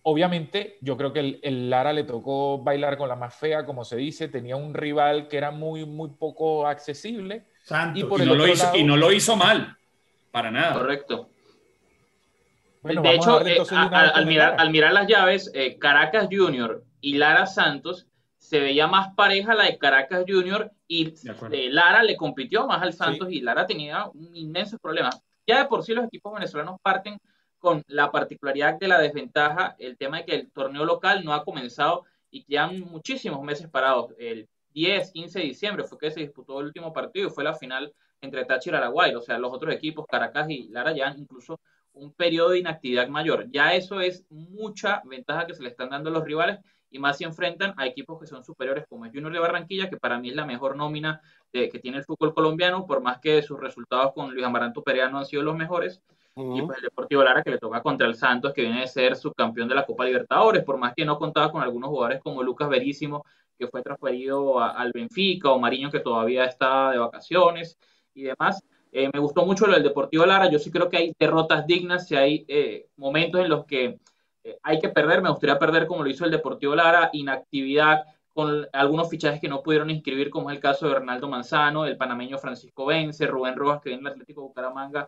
Obviamente, 0.01 0.77
yo 0.81 0.97
creo 0.97 1.13
que 1.13 1.19
el, 1.19 1.39
el 1.43 1.69
Lara 1.69 1.93
le 1.93 2.03
tocó 2.03 2.57
bailar 2.57 2.97
con 2.97 3.07
la 3.07 3.15
más 3.15 3.35
fea, 3.35 3.65
como 3.65 3.83
se 3.85 3.97
dice, 3.97 4.27
tenía 4.29 4.55
un 4.55 4.73
rival 4.73 5.27
que 5.27 5.37
era 5.37 5.51
muy, 5.51 5.85
muy 5.85 6.09
poco 6.09 6.65
accesible. 6.65 7.45
Santos. 7.63 8.01
Y 8.01 8.05
por 8.05 8.19
Y 8.19 8.23
el 8.23 8.29
no, 8.29 8.35
lo 8.35 8.47
hizo, 8.47 8.63
lado- 8.65 8.77
y 8.77 8.83
no 8.83 8.97
lo 8.97 9.11
hizo 9.11 9.35
mal, 9.35 9.77
para 10.31 10.49
nada. 10.49 10.73
Correcto. 10.73 11.29
Bueno, 12.81 13.01
de 13.03 13.15
hecho, 13.15 13.45
eh, 13.45 13.57
a- 13.71 14.09
al, 14.09 14.25
mirar, 14.25 14.55
al 14.59 14.69
mirar 14.71 14.93
las 14.93 15.07
llaves, 15.07 15.51
eh, 15.53 15.77
Caracas 15.77 16.27
Junior 16.31 16.83
y 17.01 17.15
Lara 17.15 17.45
Santos, 17.45 18.07
se 18.45 18.59
veía 18.59 18.87
más 18.87 19.13
pareja 19.15 19.55
la 19.55 19.65
de 19.65 19.77
Caracas 19.77 20.23
Junior 20.27 20.71
y 20.87 21.13
eh, 21.51 21.69
Lara 21.71 22.03
le 22.03 22.15
compitió 22.15 22.67
más 22.67 22.81
al 22.81 22.93
Santos 22.93 23.31
y 23.31 23.41
Lara 23.41 23.65
tenía 23.65 24.05
un 24.07 24.35
inmenso 24.35 24.77
problema. 24.77 25.09
Ya 25.47 25.59
de 25.63 25.65
por 25.67 25.83
sí 25.83 25.93
los 25.93 26.05
equipos 26.05 26.31
venezolanos 26.33 26.79
parten 26.81 27.19
con 27.57 27.83
la 27.87 28.11
particularidad 28.11 28.77
de 28.77 28.87
la 28.87 28.99
desventaja, 28.99 29.75
el 29.79 29.97
tema 29.97 30.17
de 30.17 30.25
que 30.25 30.35
el 30.35 30.51
torneo 30.51 30.85
local 30.85 31.25
no 31.25 31.33
ha 31.33 31.43
comenzado 31.43 32.05
y 32.29 32.43
quedan 32.43 32.79
muchísimos 32.81 33.41
meses 33.43 33.67
parados. 33.67 34.13
El 34.19 34.47
10, 34.73 35.11
15 35.11 35.39
de 35.39 35.45
diciembre 35.45 35.83
fue 35.83 35.97
que 35.97 36.11
se 36.11 36.19
disputó 36.19 36.59
el 36.59 36.67
último 36.67 36.93
partido 36.93 37.27
y 37.27 37.31
fue 37.31 37.43
la 37.43 37.55
final 37.55 37.91
entre 38.21 38.45
Táchira 38.45 38.77
y 38.77 38.81
Araguay. 38.81 39.15
O 39.15 39.21
sea, 39.21 39.39
los 39.39 39.51
otros 39.51 39.73
equipos, 39.73 40.05
Caracas 40.07 40.47
y 40.49 40.67
Lara, 40.67 40.95
ya 40.95 41.15
incluso 41.17 41.59
un 41.93 42.13
periodo 42.13 42.49
de 42.51 42.59
inactividad 42.59 43.07
mayor. 43.07 43.49
Ya 43.49 43.73
eso 43.73 44.01
es 44.01 44.23
mucha 44.29 45.01
ventaja 45.05 45.47
que 45.47 45.55
se 45.55 45.63
le 45.63 45.69
están 45.69 45.89
dando 45.89 46.11
a 46.11 46.13
los 46.13 46.25
rivales 46.25 46.59
y 46.95 46.99
más 46.99 47.17
si 47.17 47.25
enfrentan 47.25 47.73
a 47.75 47.85
equipos 47.85 48.17
que 48.17 48.25
son 48.25 48.41
superiores 48.41 48.85
como 48.87 49.03
el 49.03 49.11
Junior 49.11 49.33
de 49.33 49.39
Barranquilla, 49.39 49.89
que 49.89 49.97
para 49.97 50.17
mí 50.17 50.29
es 50.29 50.35
la 50.35 50.45
mejor 50.45 50.77
nómina 50.77 51.21
de, 51.51 51.67
que 51.67 51.79
tiene 51.79 51.97
el 51.97 52.05
fútbol 52.05 52.33
colombiano, 52.33 52.85
por 52.87 53.01
más 53.01 53.19
que 53.19 53.41
sus 53.41 53.59
resultados 53.59 54.13
con 54.13 54.33
Luis 54.33 54.45
Amaranto 54.45 54.81
Perea 54.81 55.09
no 55.09 55.17
han 55.19 55.25
sido 55.25 55.43
los 55.43 55.57
mejores. 55.57 56.01
Y 56.37 56.61
pues 56.61 56.77
el 56.77 56.83
Deportivo 56.83 57.23
Lara 57.23 57.43
que 57.43 57.51
le 57.51 57.57
toca 57.57 57.81
contra 57.81 58.07
el 58.07 58.15
Santos, 58.15 58.53
que 58.53 58.61
viene 58.61 58.81
de 58.81 58.87
ser 58.87 59.15
subcampeón 59.15 59.69
de 59.69 59.75
la 59.75 59.85
Copa 59.85 60.03
Libertadores, 60.03 60.63
por 60.63 60.77
más 60.77 60.93
que 60.93 61.05
no 61.05 61.17
contaba 61.17 61.49
con 61.49 61.61
algunos 61.61 61.89
jugadores 61.89 62.21
como 62.21 62.43
Lucas 62.43 62.67
Verísimo, 62.67 63.25
que 63.57 63.67
fue 63.67 63.81
transferido 63.81 64.59
al 64.59 64.91
Benfica, 64.93 65.51
o 65.51 65.59
Mariño, 65.59 65.91
que 65.91 66.01
todavía 66.01 66.45
está 66.45 66.91
de 66.91 66.97
vacaciones 66.97 67.77
y 68.13 68.23
demás. 68.23 68.61
Eh, 68.91 69.09
me 69.13 69.19
gustó 69.19 69.45
mucho 69.45 69.65
lo 69.65 69.73
del 69.73 69.83
Deportivo 69.83 70.25
Lara. 70.25 70.49
Yo 70.49 70.59
sí 70.59 70.71
creo 70.71 70.89
que 70.89 70.97
hay 70.97 71.13
derrotas 71.17 71.67
dignas, 71.67 72.07
si 72.07 72.15
hay 72.15 72.45
eh, 72.49 72.87
momentos 72.97 73.41
en 73.41 73.49
los 73.49 73.65
que 73.65 73.85
eh, 73.85 73.99
hay 74.63 74.79
que 74.79 74.89
perder. 74.89 75.21
Me 75.21 75.29
gustaría 75.29 75.59
perder 75.59 75.87
como 75.87 76.03
lo 76.03 76.09
hizo 76.09 76.25
el 76.25 76.31
Deportivo 76.31 76.75
Lara, 76.75 77.09
inactividad 77.13 78.03
con 78.33 78.67
algunos 78.73 79.09
fichajes 79.09 79.39
que 79.39 79.47
no 79.47 79.63
pudieron 79.63 79.89
inscribir, 79.89 80.29
como 80.29 80.49
es 80.49 80.55
el 80.55 80.61
caso 80.61 80.89
de 80.89 80.95
Ronaldo 80.95 81.29
Manzano, 81.29 81.85
el 81.85 81.95
panameño 81.95 82.37
Francisco 82.37 82.85
Vence, 82.85 83.25
Rubén 83.27 83.55
Rojas, 83.55 83.81
que 83.81 83.89
viene 83.89 84.01
el 84.01 84.07
Atlético 84.07 84.41
de 84.41 84.47
Bucaramanga 84.47 85.07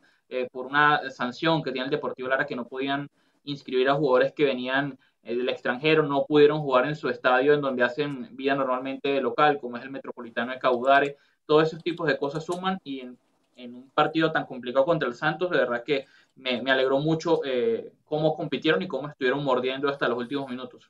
por 0.52 0.66
una 0.66 1.10
sanción 1.10 1.62
que 1.62 1.72
tiene 1.72 1.86
el 1.86 1.92
Deportivo 1.92 2.30
Lara, 2.30 2.46
que 2.46 2.56
no 2.56 2.66
podían 2.66 3.10
inscribir 3.44 3.90
a 3.90 3.96
jugadores 3.96 4.32
que 4.32 4.46
venían 4.46 4.98
del 5.24 5.50
extranjero, 5.50 6.04
no 6.04 6.26
pudieron 6.26 6.62
jugar 6.62 6.86
en 6.88 6.96
su 6.96 7.10
estadio 7.10 7.54
en 7.54 7.60
donde 7.60 7.84
hacen 7.84 8.30
vida 8.32 8.56
normalmente 8.56 9.20
local, 9.20 9.58
como 9.60 9.76
es 9.76 9.84
el 9.84 9.90
Metropolitano 9.90 10.54
de 10.54 10.60
Caudare. 10.60 11.18
Todos 11.46 11.68
esos 11.68 11.84
tipos 11.84 12.08
de 12.08 12.18
cosas 12.18 12.46
suman 12.46 12.80
y 12.84 13.02
en 13.02 13.18
en 13.58 13.76
un 13.76 13.90
partido 13.90 14.32
tan 14.32 14.46
complicado 14.46 14.86
contra 14.86 15.10
el 15.10 15.16
Santos, 15.16 15.50
de 15.50 15.58
verdad 15.58 15.84
que 15.84 16.06
me, 16.38 16.62
me 16.62 16.72
alegró 16.72 17.00
mucho 17.00 17.42
eh, 17.46 17.92
cómo 18.06 18.36
compitieron 18.36 18.82
y 18.82 18.88
cómo 18.88 19.08
estuvieron 19.08 19.44
mordiendo 19.44 19.90
hasta 19.90 20.08
los 20.08 20.18
últimos 20.18 20.50
minutos. 20.50 20.90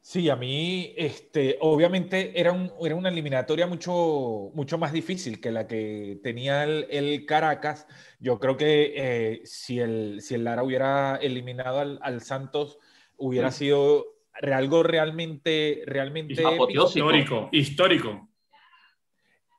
Sí, 0.00 0.30
a 0.30 0.36
mí, 0.36 0.94
este, 0.96 1.58
obviamente 1.60 2.40
era, 2.40 2.50
un, 2.52 2.72
era 2.80 2.94
una 2.94 3.10
eliminatoria 3.10 3.66
mucho, 3.66 4.50
mucho 4.54 4.78
más 4.78 4.90
difícil 4.90 5.38
que 5.38 5.50
la 5.50 5.66
que 5.66 6.18
tenía 6.22 6.64
el, 6.64 7.26
Caracas. 7.26 7.86
Yo 8.18 8.38
creo 8.40 8.56
que 8.56 8.94
eh, 8.96 9.40
si, 9.44 9.80
el, 9.80 10.22
si 10.22 10.34
el 10.34 10.44
Lara 10.44 10.62
hubiera 10.62 11.16
eliminado 11.16 11.80
al, 11.80 11.98
al 12.00 12.22
Santos, 12.22 12.78
hubiera 13.18 13.50
sido 13.50 14.06
algo 14.40 14.82
realmente, 14.82 15.82
realmente 15.84 16.32
histórico, 16.32 17.50
histórico. 17.52 18.27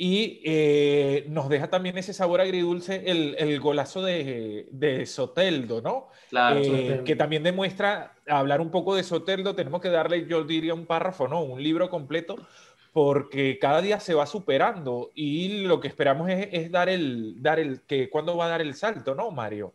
Y 0.01 0.39
eh, 0.45 1.25
nos 1.27 1.49
deja 1.49 1.69
también 1.69 1.97
ese 1.97 2.13
sabor 2.13 2.39
agridulce 2.39 3.03
el, 3.11 3.35
el 3.37 3.59
golazo 3.59 4.01
de, 4.01 4.69
de, 4.71 5.05
Soteldo, 5.05 5.81
¿no? 5.81 6.07
Claro. 6.29 6.61
Eh, 6.63 7.01
que 7.05 7.17
también 7.17 7.43
demuestra, 7.43 8.15
hablar 8.25 8.61
un 8.61 8.71
poco 8.71 8.95
de 8.95 9.03
Soteldo, 9.03 9.55
tenemos 9.55 9.81
que 9.81 9.89
darle, 9.89 10.25
yo 10.25 10.45
diría, 10.45 10.73
un 10.73 10.85
párrafo, 10.85 11.27
¿no? 11.27 11.41
Un 11.41 11.61
libro 11.61 11.89
completo, 11.89 12.37
porque 12.93 13.59
cada 13.59 13.81
día 13.81 13.99
se 13.99 14.13
va 14.13 14.25
superando 14.25 15.11
y 15.15 15.63
lo 15.65 15.81
que 15.81 15.89
esperamos 15.89 16.29
es, 16.29 16.47
es 16.53 16.71
dar 16.71 16.87
el, 16.87 17.43
dar 17.43 17.59
el, 17.59 17.81
que 17.81 18.09
cuándo 18.09 18.37
va 18.37 18.45
a 18.45 18.49
dar 18.49 18.61
el 18.61 18.75
salto, 18.75 19.13
¿no, 19.15 19.31
Mario? 19.31 19.73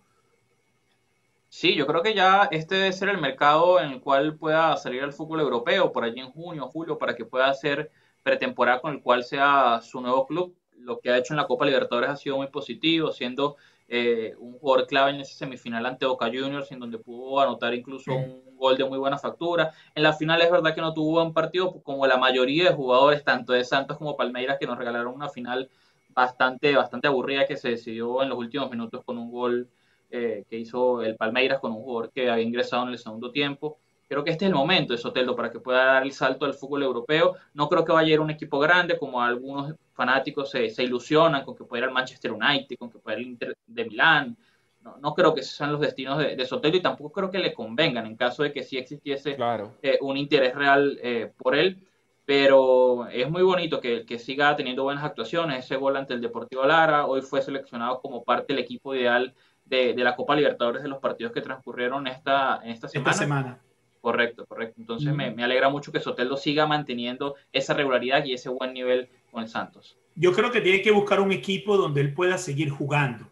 Sí, 1.51 1.75
yo 1.75 1.87
creo 1.87 2.03
que 2.03 2.14
ya 2.14 2.49
este 2.51 2.77
debe 2.77 2.93
ser 2.95 3.11
el 3.11 3.20
mercado 3.20 3.79
en 3.79 3.91
el 3.91 4.01
cual 4.01 4.37
pueda 4.37 4.75
salir 4.79 5.03
al 5.03 5.12
fútbol 5.12 5.41
europeo 5.41 5.93
por 5.93 6.03
allí 6.03 6.20
en 6.20 6.31
junio, 6.31 6.66
julio, 6.66 6.97
para 6.97 7.14
que 7.14 7.27
pueda 7.27 7.53
ser 7.53 7.91
pretemporada 8.25 8.81
con 8.81 8.95
el 8.95 9.03
cual 9.03 9.22
sea 9.22 9.81
su 9.81 10.01
nuevo 10.01 10.27
club. 10.27 10.57
Lo 10.77 10.99
que 10.99 11.11
ha 11.11 11.18
hecho 11.18 11.33
en 11.33 11.37
la 11.37 11.47
Copa 11.47 11.64
Libertadores 11.64 12.11
ha 12.11 12.16
sido 12.16 12.37
muy 12.37 12.49
positivo, 12.49 13.12
siendo 13.12 13.57
eh, 13.87 14.35
un 14.39 14.59
jugador 14.59 14.87
clave 14.87 15.11
en 15.11 15.20
ese 15.20 15.35
semifinal 15.35 15.87
ante 15.87 16.07
Boca 16.07 16.27
Juniors, 16.27 16.72
en 16.72 16.81
donde 16.81 16.99
pudo 16.99 17.39
anotar 17.41 17.75
incluso 17.75 18.12
un 18.14 18.57
gol 18.57 18.77
de 18.77 18.85
muy 18.85 18.99
buena 18.99 19.18
factura. 19.18 19.72
En 19.95 20.03
la 20.03 20.14
final 20.14 20.41
es 20.41 20.51
verdad 20.51 20.75
que 20.75 20.81
no 20.81 20.95
tuvo 20.95 21.22
un 21.22 21.33
partido, 21.35 21.83
como 21.83 22.07
la 22.07 22.16
mayoría 22.16 22.70
de 22.70 22.75
jugadores, 22.75 23.22
tanto 23.22 23.53
de 23.53 23.62
Santos 23.62 23.99
como 23.99 24.16
Palmeiras, 24.16 24.57
que 24.59 24.66
nos 24.66 24.79
regalaron 24.79 25.14
una 25.14 25.29
final 25.29 25.70
bastante, 26.09 26.75
bastante 26.75 27.09
aburrida 27.09 27.47
que 27.47 27.57
se 27.57 27.70
decidió 27.70 28.22
en 28.22 28.31
los 28.31 28.39
últimos 28.39 28.70
minutos 28.70 29.05
con 29.05 29.18
un 29.18 29.31
gol 29.31 29.68
eh, 30.11 30.45
que 30.49 30.59
hizo 30.59 31.03
el 31.03 31.16
Palmeiras 31.16 31.61
con 31.61 31.72
un 31.72 31.83
jugador 31.83 32.11
que 32.11 32.31
había 32.31 32.45
ingresado 32.45 32.85
en 32.85 32.91
el 32.91 32.99
segundo 32.99 33.31
tiempo. 33.33 33.79
Creo 34.15 34.23
que 34.23 34.31
este 34.31 34.45
es 34.45 34.51
el 34.51 34.55
momento 34.55 34.93
de 34.93 34.99
Soteldo 34.99 35.35
para 35.35 35.51
que 35.51 35.59
pueda 35.59 35.87
dar 35.87 36.05
el 36.05 36.12
salto 36.12 36.45
al 36.45 36.55
fútbol 36.55 36.85
europeo. 36.85 37.35
No 37.53 37.69
creo 37.69 37.85
que 37.85 37.91
vaya 37.91 38.11
a 38.11 38.12
ir 38.12 38.21
un 38.21 38.31
equipo 38.31 38.61
grande, 38.61 38.97
como 38.97 39.21
algunos 39.21 39.75
fanáticos 39.93 40.53
se, 40.53 40.71
se 40.71 40.85
ilusionan 40.85 41.45
con 41.45 41.57
que 41.57 41.65
pueda 41.65 41.81
ir 41.81 41.89
al 41.89 41.93
Manchester 41.93 42.31
United, 42.31 42.77
con 42.79 42.93
que 42.93 43.01
pueda 43.01 43.19
ir 43.19 43.25
al 43.25 43.31
Inter 43.33 43.57
de 43.67 43.85
Milán. 43.85 44.37
No, 44.83 44.99
no, 44.99 45.15
creo 45.15 45.35
que 45.35 45.41
esos 45.41 45.57
sean 45.57 45.73
los 45.73 45.81
destinos 45.81 46.19
de, 46.19 46.37
de, 46.37 46.47
Soteldo 46.47 46.77
y 46.77 46.81
tampoco 46.81 47.11
creo 47.11 47.29
que 47.33 47.41
le 47.41 47.53
convengan 47.53 48.07
en 48.07 48.15
caso 48.15 48.45
de 48.45 48.53
que 48.53 48.62
sí 48.62 48.79
existiese 48.79 49.35
claro. 49.35 49.73
eh, 49.83 49.99
un 50.01 50.17
interés 50.17 50.55
real 50.55 50.97
eh, 51.03 51.33
por 51.37 51.57
él. 51.57 51.85
Pero 52.25 53.09
es 53.09 53.29
muy 53.29 53.43
bonito 53.43 53.81
que, 53.81 54.07
que 54.07 54.21
siga 54.21 54.55
teniendo 54.55 54.85
buenas 54.85 55.03
actuaciones. 55.03 55.65
Ese 55.65 55.75
gol 55.75 55.97
ante 55.97 56.15
el 56.15 56.21
Deportivo 56.21 56.65
Lara, 56.65 57.07
hoy 57.07 57.21
fue 57.21 57.43
seleccionado 57.43 58.01
como 58.01 58.23
parte 58.23 58.53
del 58.53 58.62
equipo 58.62 58.95
ideal 58.95 59.35
de, 59.65 59.93
de 59.93 60.05
la 60.05 60.15
Copa 60.15 60.37
Libertadores 60.37 60.85
de 60.85 60.89
los 60.89 61.01
partidos 61.01 61.33
que 61.33 61.41
transcurrieron 61.41 62.07
esta, 62.07 62.61
en 62.62 62.71
esta 62.71 62.87
semana. 62.87 63.11
Esta 63.11 63.25
semana. 63.25 63.61
Correcto, 64.05 64.44
correcto. 64.44 64.82
Entonces 64.82 65.14
me, 65.14 65.30
me, 65.30 65.44
alegra 65.44 65.70
mucho 65.70 65.90
que 65.90 65.98
Soteldo 65.98 66.36
siga 66.36 66.66
manteniendo 66.66 67.36
esa 67.55 67.72
regularidad 67.72 68.22
y 68.22 68.34
ese 68.34 68.50
buen 68.50 68.74
nivel 68.74 69.09
con 69.30 69.42
el 69.42 69.48
Santos. 69.48 69.96
Yo 70.14 70.34
creo 70.34 70.52
que 70.52 70.61
tiene 70.61 70.82
que 70.82 70.90
buscar 70.90 71.20
un 71.20 71.32
equipo 71.32 71.78
donde 71.78 72.02
él 72.02 72.12
pueda 72.12 72.36
seguir 72.36 72.68
jugando. 72.68 73.26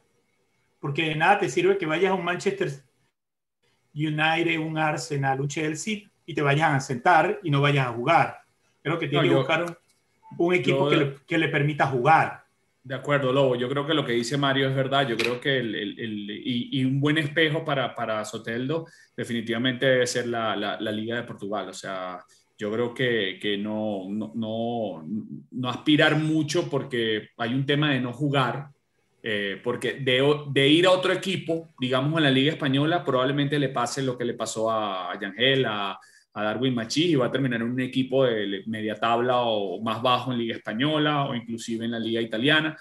Porque 0.80 1.10
de 1.10 1.14
nada 1.14 1.40
te 1.40 1.50
sirve 1.50 1.76
que 1.76 1.84
vayas 1.84 2.12
a 2.12 2.14
un 2.14 2.24
Manchester 2.24 2.70
United, 3.94 4.58
un 4.60 4.78
Arsenal, 4.78 5.42
un 5.42 5.48
Chelsea 5.48 6.10
y 6.24 6.32
te 6.32 6.40
vayas 6.40 6.72
a 6.72 6.80
sentar 6.80 7.38
y 7.42 7.50
no 7.50 7.60
vayas 7.60 7.88
a 7.88 7.92
jugar. 7.92 8.38
Creo 8.82 8.98
que 8.98 9.08
tiene 9.08 9.24
no, 9.24 9.28
que 9.28 9.34
yo, 9.34 9.38
buscar 9.40 9.64
un, 9.64 9.76
un 10.38 10.54
equipo 10.54 10.84
yo, 10.84 10.88
que, 10.88 10.96
le, 10.96 11.16
que 11.26 11.36
le 11.36 11.48
permita 11.48 11.86
jugar. 11.86 12.41
De 12.84 12.96
acuerdo, 12.96 13.32
Lobo. 13.32 13.54
Yo 13.54 13.68
creo 13.68 13.86
que 13.86 13.94
lo 13.94 14.04
que 14.04 14.12
dice 14.12 14.36
Mario 14.36 14.68
es 14.68 14.74
verdad. 14.74 15.06
Yo 15.06 15.16
creo 15.16 15.40
que 15.40 15.58
el, 15.58 15.74
el, 15.74 16.00
el 16.00 16.30
y, 16.30 16.80
y, 16.80 16.84
un 16.84 17.00
buen 17.00 17.16
espejo 17.16 17.64
para, 17.64 17.94
para 17.94 18.24
Soteldo 18.24 18.86
definitivamente 19.16 19.86
debe 19.86 20.06
ser 20.06 20.26
la, 20.26 20.56
la, 20.56 20.80
la, 20.80 20.90
Liga 20.90 21.16
de 21.16 21.22
Portugal. 21.22 21.68
O 21.68 21.72
sea, 21.72 22.24
yo 22.58 22.72
creo 22.72 22.92
que, 22.92 23.38
que 23.40 23.56
no, 23.56 24.06
no, 24.08 24.32
no, 24.34 25.06
no, 25.52 25.68
aspirar 25.68 26.16
mucho 26.16 26.68
porque 26.68 27.28
hay 27.36 27.54
un 27.54 27.64
tema 27.64 27.92
de 27.92 28.00
no 28.00 28.12
jugar. 28.12 28.68
Eh, 29.24 29.60
porque 29.62 30.00
de, 30.00 30.20
de, 30.50 30.68
ir 30.68 30.86
a 30.86 30.90
otro 30.90 31.12
equipo, 31.12 31.68
digamos 31.78 32.18
en 32.18 32.24
la 32.24 32.30
Liga 32.32 32.50
Española, 32.50 33.04
probablemente 33.04 33.56
le 33.60 33.68
pase 33.68 34.02
lo 34.02 34.18
que 34.18 34.24
le 34.24 34.34
pasó 34.34 34.68
a 34.68 35.16
Yangel, 35.20 35.64
a, 35.66 35.96
a 36.34 36.44
Darwin 36.44 36.74
Machís 36.74 37.10
y 37.10 37.14
va 37.14 37.26
a 37.26 37.30
terminar 37.30 37.60
en 37.60 37.70
un 37.70 37.80
equipo 37.80 38.24
de 38.24 38.62
media 38.66 38.94
tabla 38.94 39.42
o 39.42 39.80
más 39.82 40.00
bajo 40.00 40.32
en 40.32 40.38
Liga 40.38 40.56
Española 40.56 41.26
o 41.26 41.34
inclusive 41.34 41.84
en 41.84 41.90
la 41.90 41.98
Liga 41.98 42.20
Italiana. 42.20 42.76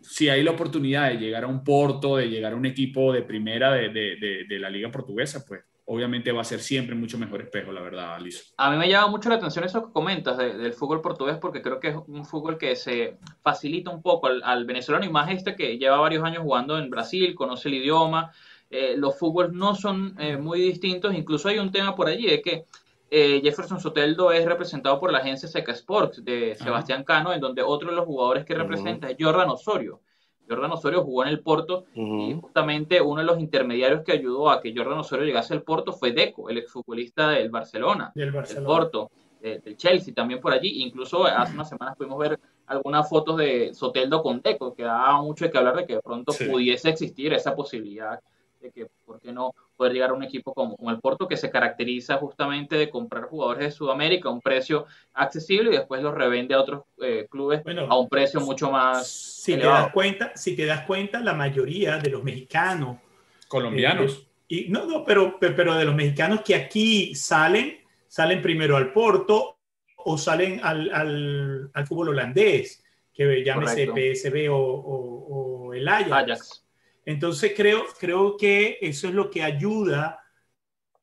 Si 0.00 0.28
hay 0.28 0.42
la 0.42 0.52
oportunidad 0.52 1.08
de 1.08 1.16
llegar 1.16 1.44
a 1.44 1.46
un 1.46 1.64
Porto, 1.64 2.16
de 2.16 2.28
llegar 2.28 2.52
a 2.52 2.56
un 2.56 2.66
equipo 2.66 3.12
de 3.12 3.22
primera 3.22 3.72
de, 3.72 3.88
de, 3.88 4.16
de, 4.16 4.44
de 4.48 4.58
la 4.58 4.70
Liga 4.70 4.90
Portuguesa, 4.90 5.44
pues 5.46 5.62
obviamente 5.86 6.32
va 6.32 6.40
a 6.40 6.44
ser 6.44 6.60
siempre 6.60 6.94
mucho 6.94 7.16
mejor 7.16 7.40
espejo, 7.40 7.72
la 7.72 7.80
verdad, 7.80 8.14
Aliso. 8.16 8.44
A 8.56 8.70
mí 8.70 8.76
me 8.76 8.88
llama 8.88 9.08
mucho 9.08 9.28
la 9.28 9.36
atención 9.36 9.64
eso 9.64 9.86
que 9.86 9.92
comentas 9.92 10.36
del 10.36 10.72
fútbol 10.72 11.00
portugués, 11.00 11.38
porque 11.40 11.62
creo 11.62 11.78
que 11.80 11.88
es 11.88 11.96
un 12.08 12.24
fútbol 12.24 12.58
que 12.58 12.74
se 12.74 13.18
facilita 13.40 13.90
un 13.90 14.02
poco 14.02 14.26
al, 14.26 14.42
al 14.44 14.64
venezolano 14.64 15.04
y 15.04 15.10
más 15.10 15.30
este 15.30 15.54
que 15.54 15.78
lleva 15.78 15.98
varios 15.98 16.24
años 16.24 16.42
jugando 16.42 16.78
en 16.78 16.90
Brasil, 16.90 17.34
conoce 17.36 17.68
el 17.68 17.74
idioma, 17.74 18.32
eh, 18.70 18.94
los 18.96 19.18
fútbols 19.18 19.52
no 19.52 19.74
son 19.74 20.14
eh, 20.18 20.36
muy 20.36 20.60
distintos. 20.60 21.14
Incluso 21.14 21.48
hay 21.48 21.58
un 21.58 21.70
tema 21.70 21.94
por 21.94 22.08
allí 22.08 22.26
de 22.26 22.42
que 22.42 22.64
eh, 23.10 23.40
Jefferson 23.42 23.80
Soteldo 23.80 24.32
es 24.32 24.44
representado 24.44 24.98
por 24.98 25.12
la 25.12 25.18
agencia 25.18 25.48
Seca 25.48 25.72
Sports 25.72 26.24
de 26.24 26.56
Sebastián 26.56 27.04
Cano, 27.04 27.32
en 27.32 27.40
donde 27.40 27.62
otro 27.62 27.90
de 27.90 27.96
los 27.96 28.04
jugadores 28.04 28.44
que 28.44 28.54
representa 28.54 29.06
uh 29.06 29.10
-huh. 29.10 29.12
es 29.12 29.24
Jordan 29.24 29.50
Osorio. 29.50 30.00
Jordan 30.48 30.72
Osorio 30.72 31.02
jugó 31.02 31.24
en 31.24 31.28
el 31.28 31.40
Porto 31.40 31.84
uh 31.94 32.00
-huh. 32.00 32.30
y 32.30 32.40
justamente 32.40 33.00
uno 33.00 33.20
de 33.20 33.26
los 33.26 33.38
intermediarios 33.38 34.02
que 34.02 34.12
ayudó 34.12 34.50
a 34.50 34.60
que 34.60 34.74
Jordan 34.76 34.98
Osorio 34.98 35.24
llegase 35.24 35.54
al 35.54 35.62
Porto 35.62 35.92
fue 35.92 36.12
Deco, 36.12 36.50
el 36.50 36.58
exfutbolista 36.58 37.30
del 37.30 37.50
Barcelona, 37.50 38.12
del, 38.14 38.32
Barcelona. 38.32 38.60
del 38.60 38.66
Porto, 38.66 39.10
del 39.40 39.76
Chelsea 39.76 40.12
también 40.14 40.40
por 40.40 40.52
allí. 40.52 40.82
Incluso 40.82 41.24
hace 41.24 41.54
unas 41.54 41.68
semanas 41.68 41.96
pudimos 41.96 42.18
ver 42.18 42.38
algunas 42.66 43.08
fotos 43.08 43.36
de 43.36 43.74
Soteldo 43.74 44.22
con 44.22 44.40
Deco, 44.40 44.74
que 44.74 44.82
daba 44.82 45.22
mucho 45.22 45.44
de 45.44 45.50
que 45.50 45.58
hablar 45.58 45.76
de 45.76 45.86
que 45.86 45.94
de 45.94 46.02
pronto 46.02 46.32
sí. 46.32 46.44
pudiese 46.44 46.90
existir 46.90 47.32
esa 47.32 47.54
posibilidad 47.54 48.20
de 48.60 48.70
que, 48.70 48.86
¿por 49.04 49.20
qué 49.20 49.32
no 49.32 49.54
poder 49.76 49.92
llegar 49.92 50.10
a 50.10 50.14
un 50.14 50.22
equipo 50.22 50.54
como, 50.54 50.76
como 50.76 50.90
el 50.90 51.00
Porto, 51.00 51.28
que 51.28 51.36
se 51.36 51.50
caracteriza 51.50 52.16
justamente 52.16 52.76
de 52.76 52.88
comprar 52.90 53.24
jugadores 53.24 53.64
de 53.64 53.70
Sudamérica 53.70 54.28
a 54.28 54.32
un 54.32 54.40
precio 54.40 54.86
accesible 55.14 55.70
y 55.70 55.76
después 55.76 56.02
los 56.02 56.14
revende 56.14 56.54
a 56.54 56.60
otros 56.60 56.84
eh, 57.02 57.26
clubes 57.30 57.62
a 57.66 57.98
un 57.98 58.08
precio 58.08 58.40
mucho 58.40 58.70
más 58.70 59.06
si 59.06 59.54
Te 59.54 59.66
das 59.66 59.92
cuenta, 59.92 60.32
si 60.34 60.56
te 60.56 60.66
das 60.66 60.84
cuenta, 60.86 61.20
la 61.20 61.34
mayoría 61.34 61.98
de 61.98 62.10
los 62.10 62.24
mexicanos 62.24 62.98
colombianos. 63.46 64.26
y, 64.48 64.68
no, 64.68 64.86
no, 64.86 65.04
pero, 65.04 65.38
pero 65.38 65.74
de 65.74 65.84
los 65.84 65.94
mexicanos 65.94 66.40
que 66.40 66.54
aquí 66.54 67.14
salen, 67.14 67.78
salen 68.08 68.42
primero 68.42 68.76
al 68.76 68.92
Porto 68.92 69.58
o 69.98 70.18
salen 70.18 70.60
al, 70.64 70.90
al, 70.92 71.70
al 71.72 71.86
fútbol 71.86 72.08
holandés, 72.08 72.82
que 73.12 73.44
llámese 73.44 73.86
PSV 73.86 74.50
o, 74.50 74.56
o, 74.58 75.74
el 75.74 75.88
Ajax. 75.88 76.65
Entonces 77.06 77.54
creo, 77.56 77.86
creo 77.98 78.36
que 78.36 78.78
eso 78.82 79.08
es 79.08 79.14
lo 79.14 79.30
que 79.30 79.42
ayuda 79.42 80.20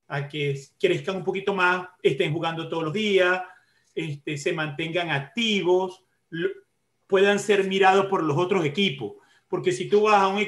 a 0.07 0.27
que 0.27 0.61
crezcan 0.79 1.15
un 1.15 1.23
poquito 1.23 1.55
más, 1.55 1.87
estén 2.03 2.31
jugando 2.31 2.69
todos 2.69 2.83
los 2.83 2.93
días, 2.93 3.41
este, 3.95 4.37
se 4.37 4.53
mantengan 4.53 5.09
activos, 5.09 6.03
puedan 7.07 7.39
ser 7.39 7.63
mirados 7.63 8.05
por 8.05 8.21
los 8.21 8.37
otros 8.37 8.63
equipos. 8.63 9.13
Porque 9.47 9.71
si 9.71 9.89
tú 9.89 10.03
vas 10.03 10.21
a 10.21 10.27
un 10.27 10.45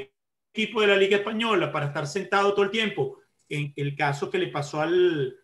equipo 0.55 0.79
de 0.79 0.87
la 0.87 0.95
Liga 0.95 1.17
Española 1.17 1.69
para 1.69 1.87
estar 1.87 2.07
sentado 2.07 2.53
todo 2.53 2.63
el 2.63 2.71
tiempo. 2.71 3.19
En 3.49 3.73
el 3.75 3.95
caso 3.95 4.29
que 4.29 4.39
le 4.39 4.47
pasó 4.47 4.81
al, 4.81 5.37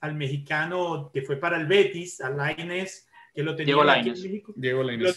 al 0.00 0.14
mexicano 0.14 1.10
que 1.14 1.22
fue 1.22 1.36
para 1.36 1.56
el 1.56 1.66
Betis, 1.66 2.20
al 2.20 2.36
Laines, 2.36 3.08
que 3.32 3.44
lo 3.44 3.54
tenían 3.54 3.88
aquí 3.88 4.08
en 4.08 4.22
México. 4.22 4.52
Diego 4.56 4.82
Lo 4.82 5.12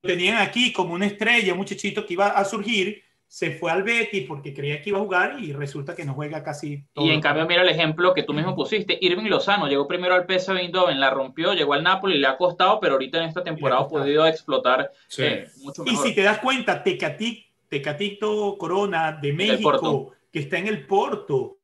tenían 0.00 0.38
aquí 0.38 0.72
como 0.72 0.94
una 0.94 1.06
estrella, 1.06 1.52
un 1.52 1.58
muchachito 1.58 2.06
que 2.06 2.14
iba 2.14 2.28
a 2.28 2.44
surgir, 2.46 3.03
se 3.34 3.50
fue 3.50 3.72
al 3.72 3.82
Betis 3.82 4.26
porque 4.28 4.54
creía 4.54 4.80
que 4.80 4.90
iba 4.90 5.00
a 5.00 5.02
jugar 5.02 5.42
y 5.42 5.52
resulta 5.52 5.96
que 5.96 6.04
no 6.04 6.14
juega 6.14 6.44
casi 6.44 6.84
todo. 6.92 7.04
Y 7.04 7.10
en 7.10 7.20
cambio, 7.20 7.44
mira 7.48 7.62
el 7.62 7.68
ejemplo 7.68 8.14
que 8.14 8.22
tú 8.22 8.32
mismo 8.32 8.54
pusiste. 8.54 8.96
Irving 9.00 9.28
Lozano 9.28 9.66
llegó 9.66 9.88
primero 9.88 10.14
al 10.14 10.24
PSV 10.24 10.56
Eindhoven, 10.56 11.00
la 11.00 11.10
rompió, 11.10 11.52
llegó 11.52 11.74
al 11.74 11.82
Napoli, 11.82 12.16
le 12.16 12.28
ha 12.28 12.36
costado, 12.36 12.78
pero 12.78 12.92
ahorita 12.92 13.18
en 13.18 13.24
esta 13.24 13.42
temporada 13.42 13.80
ha 13.80 13.88
podido 13.88 14.24
explotar 14.24 14.88
eh, 15.18 15.48
mucho 15.64 15.82
mejor. 15.82 16.06
Y 16.06 16.08
si 16.08 16.14
te 16.14 16.22
das 16.22 16.38
cuenta, 16.38 16.80
Tecatí 16.84 17.44
Tecatito 17.68 18.56
Corona 18.56 19.18
de 19.20 19.32
México, 19.32 20.12
que 20.30 20.38
está 20.38 20.58
en 20.58 20.68
el 20.68 20.86
Porto, 20.86 21.58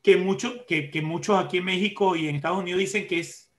que, 0.00 0.16
mucho, 0.16 0.64
que, 0.66 0.90
que, 0.90 1.02
muchos 1.02 1.38
aquí 1.38 1.58
en 1.58 1.66
México 1.66 2.16
y 2.16 2.28
en 2.28 2.36
Estados 2.36 2.60
Unidos 2.60 2.80
dicen 2.80 3.06
que 3.06 3.18
es 3.18 3.52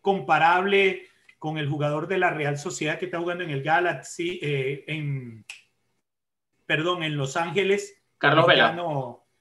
comparable 0.00 1.06
con 1.38 1.58
el 1.58 1.68
jugador 1.68 2.08
de 2.08 2.18
la 2.18 2.30
Real 2.30 2.58
Sociedad 2.58 2.98
que 2.98 3.04
está 3.04 3.20
jugando 3.20 3.44
en 3.44 3.50
el 3.50 3.62
Galaxy, 3.62 4.40
eh, 4.42 4.82
en, 4.88 5.44
perdón, 6.72 7.02
en 7.02 7.18
Los 7.18 7.36
Ángeles. 7.36 8.02
Carlos 8.16 8.46
Vela. 8.46 8.74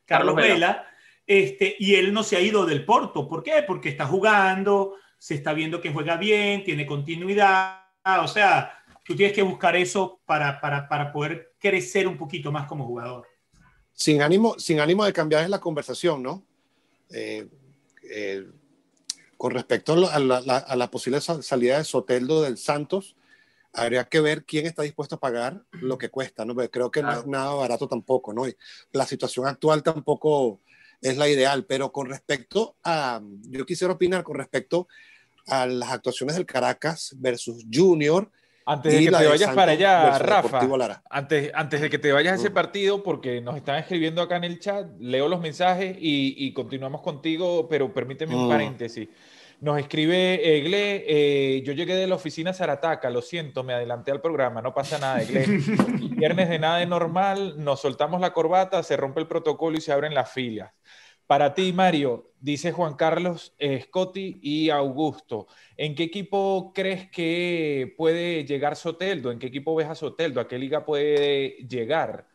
Carlos, 0.03 0.35
Vela. 0.35 0.85
Este, 1.25 1.77
y 1.79 1.95
él 1.95 2.11
no 2.11 2.23
se 2.23 2.35
ha 2.35 2.41
ido 2.41 2.65
del 2.65 2.83
Porto. 2.83 3.29
¿Por 3.29 3.41
qué? 3.41 3.63
Porque 3.65 3.87
está 3.87 4.05
jugando, 4.05 4.95
se 5.17 5.35
está 5.35 5.53
viendo 5.53 5.79
que 5.79 5.93
juega 5.93 6.17
bien, 6.17 6.65
tiene 6.65 6.85
continuidad. 6.85 7.85
O 8.21 8.27
sea, 8.27 8.83
tú 9.05 9.15
tienes 9.15 9.33
que 9.33 9.43
buscar 9.43 9.77
eso 9.77 10.19
para, 10.25 10.59
para, 10.59 10.89
para 10.89 11.13
poder 11.13 11.53
crecer 11.57 12.05
un 12.05 12.17
poquito 12.17 12.51
más 12.51 12.67
como 12.67 12.85
jugador. 12.85 13.25
Sin 13.93 14.21
ánimo, 14.21 14.59
sin 14.59 14.81
ánimo 14.81 15.05
de 15.05 15.13
cambiar 15.13 15.49
la 15.49 15.61
conversación, 15.61 16.21
¿no? 16.21 16.43
Eh, 17.11 17.47
eh, 18.11 18.45
con 19.37 19.53
respecto 19.53 19.93
a 19.93 20.19
la, 20.19 20.37
a 20.57 20.75
la, 20.75 20.91
posible 20.91 21.21
salida 21.21 21.77
de 21.77 21.85
Soteldo 21.85 22.41
del 22.41 22.57
Santos, 22.57 23.15
habría 23.73 24.03
que 24.05 24.19
ver 24.19 24.45
quién 24.45 24.65
está 24.65 24.83
dispuesto 24.83 25.15
a 25.15 25.19
pagar 25.19 25.63
lo 25.71 25.97
que 25.97 26.09
cuesta, 26.09 26.45
¿no? 26.45 26.55
creo 26.55 26.91
que 26.91 27.01
no 27.01 27.11
es 27.11 27.25
nada 27.25 27.53
barato 27.53 27.87
tampoco, 27.87 28.33
¿no? 28.33 28.43
la 28.91 29.05
situación 29.05 29.47
actual 29.47 29.83
tampoco 29.83 30.59
es 31.01 31.17
la 31.17 31.27
ideal, 31.29 31.65
pero 31.65 31.91
con 31.91 32.07
respecto 32.07 32.75
a, 32.83 33.21
yo 33.49 33.65
quisiera 33.65 33.93
opinar 33.93 34.23
con 34.23 34.37
respecto 34.37 34.87
a 35.47 35.65
las 35.65 35.91
actuaciones 35.91 36.35
del 36.35 36.45
Caracas 36.45 37.15
versus 37.17 37.65
Junior 37.71 38.29
antes 38.65 38.93
de 38.93 38.99
que 38.99 39.11
te 39.11 39.27
vayas 39.27 39.55
para 39.55 39.71
allá, 39.71 40.19
Rafa, 40.19 41.01
antes, 41.09 41.51
antes 41.53 41.81
de 41.81 41.89
que 41.89 41.97
te 41.97 42.11
vayas 42.11 42.33
a 42.33 42.35
ese 42.35 42.51
mm. 42.51 42.53
partido, 42.53 43.03
porque 43.03 43.41
nos 43.41 43.57
están 43.57 43.77
escribiendo 43.77 44.21
acá 44.21 44.37
en 44.37 44.43
el 44.43 44.59
chat, 44.59 44.87
leo 44.99 45.27
los 45.27 45.41
mensajes 45.41 45.97
y, 45.99 46.53
continuamos 46.53 47.01
contigo, 47.01 47.67
pero 47.67 47.91
permíteme 47.93 48.35
un 48.35 48.45
mm. 48.45 48.49
paréntesis. 48.49 49.09
Nos 49.61 49.77
escribe 49.77 50.57
Egle, 50.57 51.05
eh, 51.07 51.61
yo 51.61 51.73
llegué 51.73 51.93
de 51.93 52.07
la 52.07 52.15
oficina 52.15 52.51
Zarataca, 52.51 53.11
lo 53.11 53.21
siento, 53.21 53.63
me 53.63 53.73
adelanté 53.73 54.09
al 54.09 54.19
programa, 54.19 54.59
no 54.59 54.73
pasa 54.73 54.97
nada, 54.97 55.21
Egle. 55.21 55.45
Viernes 56.17 56.49
de 56.49 56.57
nada 56.57 56.79
de 56.79 56.87
normal, 56.87 57.63
nos 57.63 57.79
soltamos 57.79 58.19
la 58.19 58.33
corbata, 58.33 58.81
se 58.81 58.97
rompe 58.97 59.19
el 59.19 59.27
protocolo 59.27 59.77
y 59.77 59.81
se 59.81 59.93
abren 59.93 60.15
las 60.15 60.31
filas. 60.31 60.73
Para 61.27 61.53
ti, 61.53 61.73
Mario, 61.73 62.31
dice 62.39 62.71
Juan 62.71 62.95
Carlos, 62.95 63.53
eh, 63.59 63.81
Scotty 63.81 64.39
y 64.41 64.71
Augusto, 64.71 65.45
¿en 65.77 65.93
qué 65.93 66.05
equipo 66.05 66.71
crees 66.73 67.11
que 67.11 67.93
puede 67.95 68.43
llegar 68.45 68.75
Soteldo? 68.75 69.29
¿En 69.29 69.37
qué 69.37 69.45
equipo 69.45 69.75
ves 69.75 69.89
a 69.89 69.93
Soteldo? 69.93 70.41
¿A 70.41 70.47
qué 70.47 70.57
liga 70.57 70.83
puede 70.83 71.57
llegar? 71.69 72.30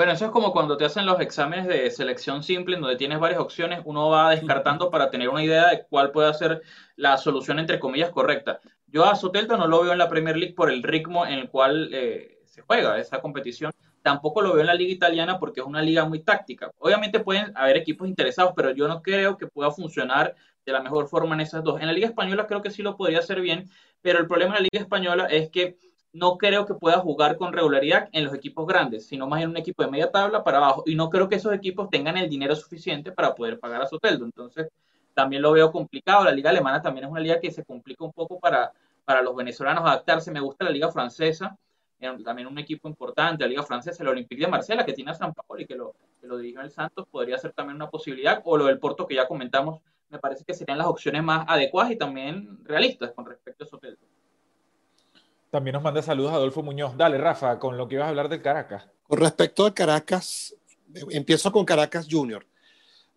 Bueno, 0.00 0.14
eso 0.14 0.24
es 0.24 0.30
como 0.30 0.50
cuando 0.52 0.78
te 0.78 0.86
hacen 0.86 1.04
los 1.04 1.20
exámenes 1.20 1.66
de 1.66 1.90
selección 1.90 2.42
simple, 2.42 2.76
en 2.76 2.80
donde 2.80 2.96
tienes 2.96 3.18
varias 3.18 3.38
opciones, 3.38 3.82
uno 3.84 4.08
va 4.08 4.30
descartando 4.30 4.88
para 4.88 5.10
tener 5.10 5.28
una 5.28 5.44
idea 5.44 5.68
de 5.68 5.84
cuál 5.90 6.10
puede 6.10 6.32
ser 6.32 6.62
la 6.96 7.18
solución, 7.18 7.58
entre 7.58 7.78
comillas, 7.78 8.08
correcta. 8.08 8.60
Yo 8.86 9.04
a 9.04 9.14
Soteldo 9.14 9.58
no 9.58 9.66
lo 9.66 9.82
veo 9.82 9.92
en 9.92 9.98
la 9.98 10.08
Premier 10.08 10.38
League 10.38 10.54
por 10.54 10.70
el 10.70 10.82
ritmo 10.82 11.26
en 11.26 11.34
el 11.34 11.50
cual 11.50 11.90
eh, 11.92 12.38
se 12.46 12.62
juega 12.62 12.98
esa 12.98 13.20
competición 13.20 13.72
tampoco 14.02 14.40
lo 14.40 14.52
veo 14.52 14.62
en 14.62 14.68
la 14.68 14.74
liga 14.74 14.90
italiana 14.90 15.38
porque 15.38 15.60
es 15.60 15.66
una 15.66 15.82
liga 15.82 16.06
muy 16.06 16.20
táctica. 16.20 16.70
Obviamente 16.78 17.20
pueden 17.20 17.52
haber 17.54 17.76
equipos 17.76 18.08
interesados, 18.08 18.54
pero 18.56 18.70
yo 18.70 18.88
no 18.88 19.02
creo 19.02 19.36
que 19.36 19.48
pueda 19.48 19.70
funcionar 19.70 20.34
de 20.64 20.72
la 20.72 20.80
mejor 20.80 21.08
forma 21.08 21.34
en 21.34 21.42
esas 21.42 21.62
dos. 21.62 21.78
En 21.78 21.86
la 21.86 21.92
liga 21.92 22.06
española 22.06 22.46
creo 22.46 22.62
que 22.62 22.70
sí 22.70 22.82
lo 22.82 22.96
podría 22.96 23.18
hacer 23.18 23.42
bien, 23.42 23.68
pero 24.00 24.18
el 24.18 24.26
problema 24.26 24.56
en 24.56 24.62
la 24.62 24.68
liga 24.72 24.82
española 24.82 25.26
es 25.26 25.50
que 25.50 25.76
no 26.12 26.36
creo 26.38 26.66
que 26.66 26.74
pueda 26.74 26.98
jugar 26.98 27.36
con 27.36 27.52
regularidad 27.52 28.08
en 28.12 28.24
los 28.24 28.34
equipos 28.34 28.66
grandes, 28.66 29.06
sino 29.06 29.26
más 29.26 29.42
en 29.42 29.50
un 29.50 29.56
equipo 29.56 29.82
de 29.82 29.90
media 29.90 30.10
tabla 30.10 30.42
para 30.42 30.58
abajo. 30.58 30.82
Y 30.86 30.94
no 30.94 31.08
creo 31.10 31.28
que 31.28 31.36
esos 31.36 31.52
equipos 31.52 31.88
tengan 31.90 32.16
el 32.16 32.28
dinero 32.28 32.56
suficiente 32.56 33.12
para 33.12 33.34
poder 33.34 33.60
pagar 33.60 33.82
a 33.82 33.86
Soteldo. 33.86 34.24
Entonces, 34.24 34.68
también 35.14 35.42
lo 35.42 35.52
veo 35.52 35.70
complicado. 35.70 36.24
La 36.24 36.32
liga 36.32 36.50
alemana 36.50 36.82
también 36.82 37.06
es 37.06 37.10
una 37.10 37.20
liga 37.20 37.40
que 37.40 37.50
se 37.50 37.64
complica 37.64 38.04
un 38.04 38.12
poco 38.12 38.38
para, 38.40 38.72
para 39.04 39.22
los 39.22 39.36
venezolanos 39.36 39.84
adaptarse. 39.84 40.30
Me 40.30 40.40
gusta 40.40 40.64
la 40.64 40.70
liga 40.70 40.90
francesa 40.90 41.56
también 42.24 42.48
un 42.48 42.58
equipo 42.58 42.88
importante, 42.88 43.44
la 43.44 43.48
Liga 43.48 43.62
Francesa, 43.62 44.02
el 44.02 44.08
Olympique 44.08 44.44
de 44.44 44.50
Marsella, 44.50 44.84
que 44.84 44.92
tiene 44.92 45.10
a 45.10 45.14
San 45.14 45.34
Paolo 45.34 45.62
y 45.62 45.66
que 45.66 45.74
lo, 45.74 45.94
que 46.20 46.26
lo 46.26 46.38
el 46.38 46.70
Santos, 46.70 47.06
podría 47.10 47.36
ser 47.38 47.52
también 47.52 47.76
una 47.76 47.90
posibilidad, 47.90 48.40
o 48.44 48.56
lo 48.56 48.66
del 48.66 48.78
Porto 48.78 49.06
que 49.06 49.14
ya 49.14 49.28
comentamos, 49.28 49.82
me 50.08 50.18
parece 50.18 50.44
que 50.44 50.54
serían 50.54 50.78
las 50.78 50.86
opciones 50.86 51.22
más 51.22 51.44
adecuadas 51.46 51.92
y 51.92 51.96
también 51.96 52.64
realistas 52.64 53.12
con 53.12 53.26
respecto 53.26 53.64
a 53.64 53.66
Soteldo. 53.66 54.09
También 55.50 55.74
nos 55.74 55.82
manda 55.82 56.00
saludos 56.00 56.32
Adolfo 56.32 56.62
Muñoz. 56.62 56.96
Dale, 56.96 57.18
Rafa, 57.18 57.58
con 57.58 57.76
lo 57.76 57.88
que 57.88 57.96
ibas 57.96 58.06
a 58.06 58.10
hablar 58.10 58.28
del 58.28 58.40
Caracas. 58.40 58.88
Con 59.02 59.18
respecto 59.18 59.66
al 59.66 59.74
Caracas, 59.74 60.54
empiezo 61.10 61.50
con 61.50 61.64
Caracas 61.64 62.06
Junior. 62.08 62.46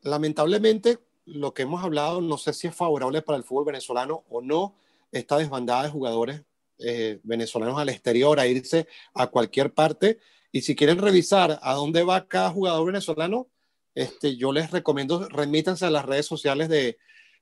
Lamentablemente, 0.01 0.97
lo 1.25 1.53
que 1.53 1.61
hemos 1.61 1.83
hablado, 1.83 2.21
no 2.21 2.37
sé 2.37 2.53
si 2.53 2.67
es 2.67 2.75
favorable 2.75 3.21
para 3.21 3.37
el 3.37 3.43
fútbol 3.43 3.65
venezolano 3.65 4.23
o 4.29 4.41
no, 4.41 4.75
esta 5.11 5.37
desbandada 5.37 5.83
de 5.83 5.89
jugadores 5.89 6.41
eh, 6.79 7.19
venezolanos 7.23 7.79
al 7.79 7.89
exterior, 7.89 8.39
a 8.39 8.47
irse 8.47 8.87
a 9.13 9.27
cualquier 9.27 9.71
parte. 9.71 10.19
Y 10.51 10.61
si 10.61 10.75
quieren 10.75 10.97
revisar 10.97 11.59
a 11.61 11.73
dónde 11.75 12.03
va 12.03 12.27
cada 12.27 12.49
jugador 12.49 12.87
venezolano, 12.87 13.47
este, 13.93 14.37
yo 14.37 14.51
les 14.51 14.71
recomiendo 14.71 15.29
remítanse 15.29 15.85
a 15.85 15.91
las 15.91 16.05
redes 16.05 16.25
sociales 16.25 16.67
de, 16.67 16.97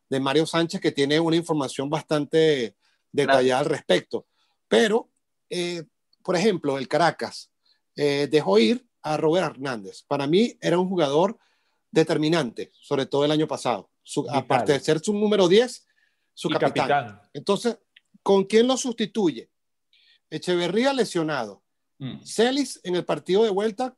de 0.10 0.20
Mario 0.20 0.46
Sánchez, 0.46 0.82
que 0.82 0.92
tiene 0.92 1.18
una 1.22 1.38
información 1.38 1.90
bastante 1.90 2.76
detallada 3.14 3.62
al 3.62 3.66
respecto. 3.68 4.26
Pero, 4.72 5.12
eh, 5.50 5.84
por 6.24 6.36
ejemplo, 6.36 6.80
el 6.80 6.88
Caracas 6.88 7.52
eh, 7.96 8.28
dejó 8.32 8.58
ir 8.58 8.88
a 9.04 9.18
Robert 9.18 9.52
Hernández. 9.52 10.04
Para 10.08 10.26
mí 10.26 10.58
era 10.62 10.80
un 10.80 10.90
jugador 10.90 11.38
determinante, 11.92 12.72
sobre 12.82 13.06
todo 13.06 13.26
el 13.26 13.32
año 13.32 13.48
pasado. 13.48 13.92
aparte 14.32 14.72
de 14.72 14.80
ser 14.80 15.00
su 15.00 15.14
número 15.14 15.48
10, 15.48 15.86
su 16.34 16.50
capitán. 16.50 17.22
Entonces, 17.34 17.78
¿Con 18.24 18.46
quién 18.46 18.68
lo 18.68 18.78
sustituye? 18.78 19.50
Echeverría 20.30 20.94
lesionado. 20.94 21.64
Mm. 21.98 22.24
Celis 22.24 22.80
en 22.84 22.96
el 22.96 23.06
partido 23.06 23.44
de 23.44 23.50
vuelta 23.50 23.96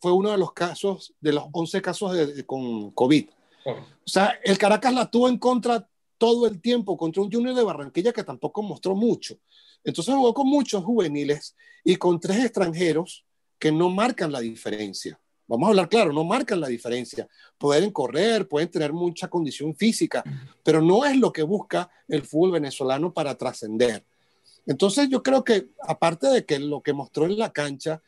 fue 0.00 0.12
uno 0.12 0.30
de 0.30 0.38
los 0.38 0.52
casos, 0.52 1.14
de 1.20 1.32
los 1.32 1.44
11 1.52 1.82
casos 1.82 2.12
de, 2.12 2.46
con 2.46 2.90
COVID. 2.92 3.28
O 3.64 4.08
sea, 4.08 4.38
el 4.44 4.58
Caracas 4.58 4.92
la 4.92 5.10
tuvo 5.10 5.28
en 5.28 5.38
contra 5.38 5.88
todo 6.22 6.46
el 6.46 6.60
tiempo 6.60 6.96
contra 6.96 7.20
un 7.20 7.32
Junior 7.32 7.52
de 7.52 7.64
Barranquilla 7.64 8.12
que 8.12 8.22
tampoco 8.22 8.62
mostró 8.62 8.94
mucho. 8.94 9.38
Entonces 9.82 10.14
jugó 10.14 10.32
con 10.32 10.46
muchos 10.46 10.84
juveniles 10.84 11.56
y 11.82 11.96
con 11.96 12.20
tres 12.20 12.44
extranjeros 12.44 13.24
que 13.58 13.72
no 13.72 13.90
marcan 13.90 14.30
la 14.30 14.38
diferencia. 14.38 15.18
Vamos 15.48 15.66
a 15.66 15.70
hablar 15.70 15.88
claro, 15.88 16.12
no 16.12 16.22
marcan 16.22 16.60
la 16.60 16.68
diferencia. 16.68 17.26
Pueden 17.58 17.90
correr, 17.90 18.46
pueden 18.46 18.70
tener 18.70 18.92
mucha 18.92 19.26
condición 19.26 19.74
física, 19.74 20.22
pero 20.62 20.80
no 20.80 21.04
es 21.04 21.16
lo 21.16 21.32
que 21.32 21.42
busca 21.42 21.90
el 22.06 22.22
fútbol 22.22 22.52
venezolano 22.52 23.12
para 23.12 23.36
trascender. 23.36 24.04
Entonces 24.64 25.08
yo 25.08 25.24
creo 25.24 25.42
que 25.42 25.70
aparte 25.80 26.28
de 26.28 26.44
que 26.44 26.60
lo 26.60 26.84
que 26.84 26.92
mostró 26.92 27.26
en 27.26 27.36
la 27.36 27.52
cancha 27.52 28.00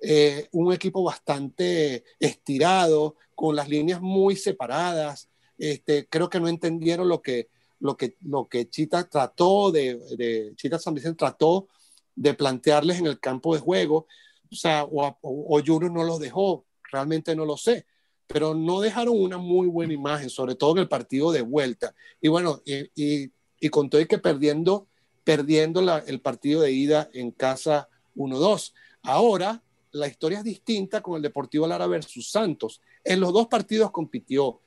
eh, 0.00 0.48
un 0.52 0.72
equipo 0.72 1.02
bastante 1.02 2.02
estirado, 2.18 3.16
con 3.34 3.54
las 3.54 3.68
líneas 3.68 4.00
muy 4.00 4.36
separadas. 4.36 5.28
Este, 5.58 6.08
creo 6.08 6.30
que 6.30 6.40
no 6.40 6.48
entendieron 6.48 7.08
lo 7.08 7.20
que, 7.20 7.48
lo 7.80 7.96
que, 7.96 8.16
lo 8.22 8.48
que 8.48 8.68
Chita 8.68 9.08
trató 9.08 9.70
de, 9.70 10.52
Chita 10.56 10.78
San 10.78 10.94
Vicente 10.94 11.18
trató 11.18 11.68
de 12.14 12.34
plantearles 12.34 12.98
en 12.98 13.06
el 13.06 13.20
campo 13.20 13.54
de 13.54 13.60
juego. 13.60 14.06
O 14.50 14.56
sea, 14.56 14.84
o, 14.84 15.16
o, 15.22 15.60
no 15.60 16.04
los 16.04 16.18
dejó, 16.18 16.64
realmente 16.90 17.36
no 17.36 17.44
lo 17.44 17.56
sé, 17.56 17.86
pero 18.26 18.54
no 18.54 18.80
dejaron 18.80 19.20
una 19.20 19.38
muy 19.38 19.68
buena 19.68 19.92
imagen, 19.92 20.30
sobre 20.30 20.54
todo 20.54 20.72
en 20.72 20.78
el 20.78 20.88
partido 20.88 21.32
de 21.32 21.42
vuelta. 21.42 21.94
Y 22.20 22.28
bueno, 22.28 22.62
y, 22.64 23.30
y, 23.60 23.68
con 23.68 23.90
todo 23.90 24.06
que 24.06 24.18
perdiendo, 24.18 24.88
perdiendo 25.24 25.80
el 26.06 26.20
partido 26.20 26.62
de 26.62 26.72
ida 26.72 27.10
en 27.12 27.30
casa 27.30 27.88
1-2. 28.16 28.72
Ahora 29.02 29.62
la 29.92 30.06
historia 30.06 30.38
es 30.38 30.44
distinta 30.44 31.00
con 31.00 31.16
el 31.16 31.22
Deportivo 31.22 31.66
Lara 31.66 31.86
versus 31.86 32.30
Santos. 32.30 32.80
En 33.04 33.20
los 33.20 33.32
dos 33.32 33.46
partidos 33.46 33.90
compitió. 33.90 34.60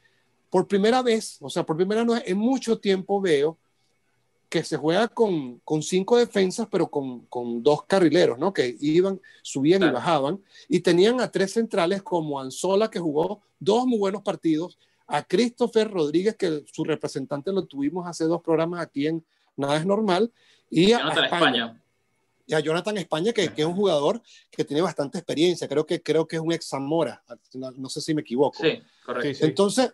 Por 0.51 0.67
primera 0.67 1.01
vez, 1.01 1.37
o 1.41 1.49
sea, 1.49 1.65
por 1.65 1.75
primera 1.75 2.03
vez 2.03 2.21
en 2.27 2.37
mucho 2.37 2.77
tiempo 2.77 3.19
veo 3.19 3.57
que 4.49 4.63
se 4.63 4.77
juega 4.77 5.07
con, 5.07 5.59
con 5.59 5.81
cinco 5.81 6.17
defensas, 6.17 6.67
pero 6.69 6.87
con, 6.87 7.21
con, 7.27 7.63
dos 7.63 7.83
carrileros, 7.85 8.37
¿no? 8.37 8.53
Que 8.53 8.75
iban, 8.81 9.19
subían 9.41 9.81
y 9.81 9.89
bajaban. 9.89 10.43
Y 10.67 10.81
tenían 10.81 11.21
a 11.21 11.31
tres 11.31 11.53
centrales 11.53 12.03
como 12.03 12.39
Anzola, 12.39 12.91
que 12.91 12.99
jugó 12.99 13.41
dos 13.59 13.87
muy 13.87 13.97
buenos 13.97 14.21
partidos, 14.23 14.77
a 15.07 15.23
Christopher 15.23 15.89
Rodríguez, 15.89 16.35
que 16.35 16.65
su 16.71 16.83
representante 16.83 17.51
lo 17.53 17.65
tuvimos 17.65 18.05
hace 18.05 18.25
dos 18.25 18.41
programas 18.41 18.81
aquí 18.81 19.07
en 19.07 19.23
Nada 19.55 19.77
es 19.77 19.85
Normal, 19.85 20.31
y 20.69 20.91
a, 20.91 20.97
España. 20.97 21.25
España 21.25 21.81
y 22.45 22.53
a 22.53 22.59
Jonathan 22.59 22.97
España, 22.97 23.31
que, 23.31 23.53
que, 23.53 23.61
es 23.61 23.67
un 23.67 23.75
jugador 23.75 24.21
que 24.49 24.65
tiene 24.65 24.81
bastante 24.81 25.17
experiencia. 25.17 25.69
Creo 25.69 25.85
que, 25.85 26.01
creo 26.03 26.27
que 26.27 26.35
es 26.35 26.41
un 26.41 26.51
ex 26.51 26.67
Zamora, 26.67 27.23
no, 27.53 27.87
sé 27.87 28.01
si 28.01 28.13
me 28.13 28.21
equivoco. 28.21 28.61
Sí, 28.61 28.81
correcto. 29.05 29.45
Entonces, 29.45 29.93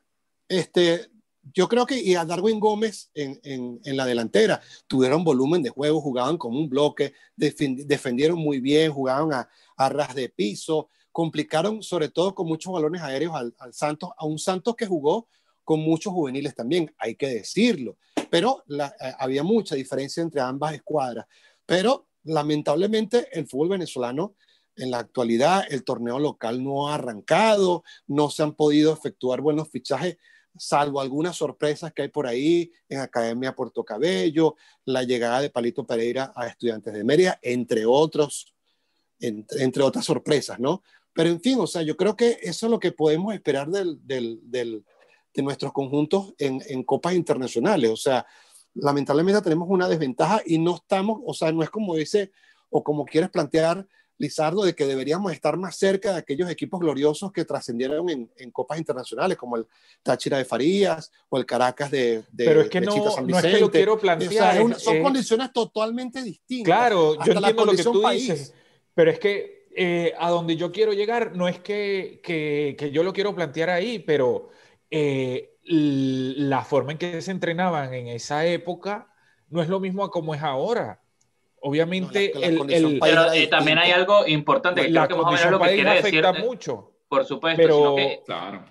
este, 0.49 1.09
yo 1.53 1.67
creo 1.67 1.85
que 1.85 2.01
y 2.01 2.15
a 2.15 2.25
Darwin 2.25 2.59
Gómez 2.59 3.09
en, 3.13 3.39
en, 3.43 3.79
en, 3.83 3.97
la 3.97 4.05
delantera 4.05 4.61
tuvieron 4.87 5.23
volumen 5.23 5.61
de 5.63 5.69
juego, 5.69 6.01
jugaban 6.01 6.37
como 6.37 6.59
un 6.59 6.69
bloque, 6.69 7.13
defendieron 7.35 8.37
muy 8.37 8.59
bien, 8.59 8.91
jugaban 8.91 9.33
a, 9.33 9.49
a, 9.77 9.89
ras 9.89 10.15
de 10.15 10.29
piso, 10.29 10.89
complicaron 11.11 11.81
sobre 11.83 12.09
todo 12.09 12.35
con 12.35 12.47
muchos 12.47 12.73
balones 12.73 13.01
aéreos 13.01 13.35
al, 13.35 13.55
al 13.59 13.73
Santos, 13.73 14.09
a 14.17 14.25
un 14.25 14.39
Santos 14.39 14.75
que 14.75 14.85
jugó 14.85 15.27
con 15.63 15.81
muchos 15.81 16.13
juveniles 16.13 16.55
también, 16.55 16.93
hay 16.97 17.15
que 17.15 17.27
decirlo, 17.27 17.97
pero 18.29 18.63
la, 18.67 18.87
eh, 19.01 19.13
había 19.19 19.43
mucha 19.43 19.75
diferencia 19.75 20.23
entre 20.23 20.39
ambas 20.39 20.73
escuadras. 20.73 21.25
Pero 21.65 22.07
lamentablemente 22.23 23.27
el 23.37 23.47
fútbol 23.47 23.69
venezolano 23.69 24.35
en 24.77 24.91
la 24.91 24.99
actualidad, 24.99 25.65
el 25.69 25.83
torneo 25.83 26.19
local 26.19 26.63
no 26.63 26.87
ha 26.87 26.95
arrancado, 26.95 27.83
no 28.05 28.29
se 28.29 28.43
han 28.43 28.53
podido 28.53 28.93
efectuar 28.93 29.41
buenos 29.41 29.69
fichajes, 29.69 30.17
salvo 30.57 31.01
algunas 31.01 31.35
sorpresas 31.35 31.93
que 31.93 32.03
hay 32.03 32.07
por 32.09 32.27
ahí 32.27 32.71
en 32.89 32.99
Academia 32.99 33.55
Puerto 33.55 33.83
Cabello, 33.83 34.55
la 34.85 35.03
llegada 35.03 35.41
de 35.41 35.49
Palito 35.49 35.85
Pereira 35.85 36.31
a 36.35 36.47
Estudiantes 36.47 36.93
de 36.93 37.03
Mérida, 37.03 37.39
entre 37.41 37.85
otros, 37.85 38.53
entre, 39.19 39.83
otras 39.83 40.05
sorpresas, 40.05 40.59
¿no? 40.59 40.83
Pero 41.13 41.29
en 41.29 41.41
fin, 41.41 41.57
o 41.59 41.67
sea, 41.67 41.81
yo 41.81 41.97
creo 41.97 42.15
que 42.15 42.37
eso 42.41 42.67
es 42.67 42.71
lo 42.71 42.79
que 42.79 42.91
podemos 42.91 43.33
esperar 43.33 43.69
del, 43.69 43.99
del, 44.05 44.39
de 44.43 45.41
nuestros 45.41 45.73
conjuntos 45.73 46.33
en, 46.37 46.61
en 46.67 46.83
copas 46.83 47.13
internacionales. 47.15 47.89
O 47.89 47.97
sea, 47.97 48.25
lamentablemente 48.75 49.41
tenemos 49.41 49.67
una 49.69 49.87
desventaja 49.87 50.41
y 50.45 50.57
no 50.59 50.75
estamos, 50.75 51.19
o 51.25 51.33
sea, 51.33 51.51
no 51.51 51.63
es 51.63 51.69
como 51.69 51.95
dice 51.95 52.31
o 52.69 52.83
como 52.83 53.05
quieres 53.05 53.29
plantear 53.29 53.87
Lizardo, 54.17 54.63
de 54.63 54.73
que 54.73 54.85
deberíamos 54.85 55.31
estar 55.31 55.57
más 55.57 55.75
cerca 55.75 56.11
de 56.11 56.19
aquellos 56.19 56.49
equipos 56.49 56.79
gloriosos 56.79 57.31
que 57.31 57.45
trascendieron 57.45 58.09
en, 58.09 58.31
en, 58.37 58.51
copas 58.51 58.79
internacionales, 58.79 59.37
como 59.37 59.57
el 59.57 59.67
Táchira 60.01 60.37
de 60.37 60.45
Farías 60.45 61.11
o 61.29 61.37
el 61.37 61.45
Caracas 61.45 61.91
de, 61.91 62.23
de 62.31 62.45
Pero 62.45 62.61
es 62.61 62.69
que 62.69 62.81
no, 62.81 62.95
no, 63.21 63.39
es 63.39 63.45
que 63.45 63.59
lo 63.59 63.71
quiero 63.71 63.99
plantear. 63.99 64.61
O 64.61 64.69
sea, 64.69 64.79
son 64.79 65.03
condiciones 65.03 65.53
totalmente 65.53 66.23
distintas. 66.23 66.65
Claro, 66.65 67.15
yo 67.23 67.31
entiendo 67.33 67.65
lo 67.65 67.71
que 67.73 67.83
tú 67.83 68.01
país. 68.01 68.21
dices, 68.21 68.53
pero 68.93 69.11
es 69.11 69.19
que 69.19 69.67
eh, 69.75 70.13
a 70.17 70.31
donde 70.31 70.55
yo 70.55 70.71
quiero 70.71 70.93
llegar 70.93 71.35
no 71.35 71.47
es 71.47 71.59
que, 71.59 72.19
que, 72.23 72.75
que 72.79 72.89
yo 72.89 73.03
lo 73.03 73.13
quiero 73.13 73.35
plantear 73.35 73.69
ahí, 73.69 73.99
pero 73.99 74.49
eh, 74.89 75.57
la 75.69 76.63
forma 76.63 76.93
en 76.93 76.97
que 76.97 77.21
se 77.21 77.31
entrenaban 77.31 77.93
en 77.93 78.07
esa 78.07 78.45
época 78.45 79.13
no 79.49 79.61
es 79.61 79.69
lo 79.69 79.79
mismo 79.79 80.03
a 80.03 80.11
como 80.11 80.33
es 80.33 80.41
ahora. 80.41 81.01
Obviamente, 81.61 82.31
el, 82.45 82.99
pero 82.99 83.31
eh, 83.33 83.47
también 83.47 83.77
hay 83.77 83.91
algo 83.91 84.27
importante 84.27 84.83
que 84.83 84.89
la 84.89 85.07
creo 85.07 85.25
que 85.25 85.49
lo 85.49 85.59
que 85.59 85.75
quiere 85.75 85.89
afecta 85.99 86.33
mucho. 86.33 86.93
Por 87.07 87.25
supuesto, 87.25 87.61
pero, 87.61 87.95
claro. 88.25 88.65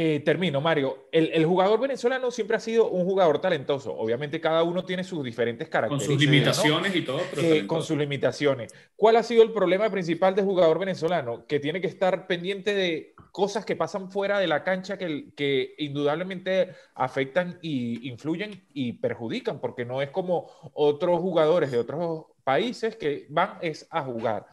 Eh, 0.00 0.20
termino, 0.20 0.60
Mario. 0.60 1.08
El, 1.10 1.44
jugador 1.44 1.80
venezolano 1.80 2.30
siempre 2.30 2.56
ha 2.56 2.60
sido 2.60 2.88
un 2.88 3.04
jugador 3.04 3.40
talentoso. 3.40 3.92
Obviamente 3.92 4.40
cada 4.40 4.62
uno 4.62 4.84
tiene 4.84 5.02
sus 5.02 5.24
diferentes 5.24 5.68
características. 5.68 6.08
Con 6.08 6.20
sus 6.20 6.30
limitaciones 6.30 6.94
y 6.94 7.02
todo. 7.02 7.20
Pero 7.34 7.66
con 7.66 7.82
sus 7.82 7.98
limitaciones. 7.98 8.72
¿Cuál 8.94 9.16
ha 9.16 9.24
sido 9.24 9.42
el 9.42 9.50
problema 9.50 9.90
principal 9.90 10.36
del 10.36 10.44
jugador 10.44 10.78
venezolano? 10.78 11.46
Que 11.48 11.58
tiene 11.58 11.80
que 11.80 11.88
estar 11.88 12.28
pendiente 12.28 12.74
de 12.74 13.16
cosas 13.32 13.64
que 13.64 13.74
pasan 13.74 14.08
fuera 14.08 14.38
de 14.38 14.46
la 14.46 14.62
cancha 14.62 14.98
que, 14.98 15.32
que 15.34 15.74
indudablemente 15.78 16.76
afectan 16.94 17.58
y 17.60 18.08
influyen 18.08 18.68
y 18.72 18.92
perjudican, 18.92 19.60
porque 19.60 19.84
no 19.84 20.00
es 20.00 20.10
como 20.10 20.48
otros 20.74 21.18
jugadores 21.18 21.72
de 21.72 21.78
otros 21.78 22.26
países 22.44 22.94
que 22.94 23.26
van 23.30 23.58
es 23.62 23.88
a 23.90 24.04
jugar. 24.04 24.46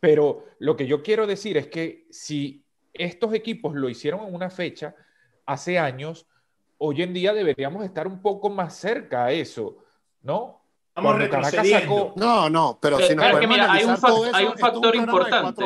Pero 0.00 0.46
lo 0.58 0.74
que 0.74 0.86
yo 0.86 1.02
quiero 1.02 1.26
decir 1.26 1.58
es 1.58 1.66
que 1.66 2.06
si 2.10 2.64
estos 2.92 3.32
equipos 3.34 3.74
lo 3.74 3.88
hicieron 3.88 4.26
en 4.26 4.34
una 4.34 4.50
fecha 4.50 4.94
hace 5.46 5.78
años, 5.78 6.26
hoy 6.78 7.02
en 7.02 7.12
día 7.12 7.32
deberíamos 7.32 7.84
estar 7.84 8.06
un 8.06 8.22
poco 8.22 8.50
más 8.50 8.76
cerca 8.76 9.26
a 9.26 9.32
eso, 9.32 9.78
¿no? 10.22 10.60
Vamos 10.94 11.18
retrocediendo. 11.18 12.12
No, 12.16 12.50
no, 12.50 12.78
pero, 12.80 12.98
si 12.98 13.14
nos 13.14 13.38
que 13.38 13.46
mira, 13.46 13.72
hay 13.72 13.84
un, 13.84 13.96
hay 14.32 14.44
un 14.46 14.58
factor 14.58 14.96
importante. 14.96 15.64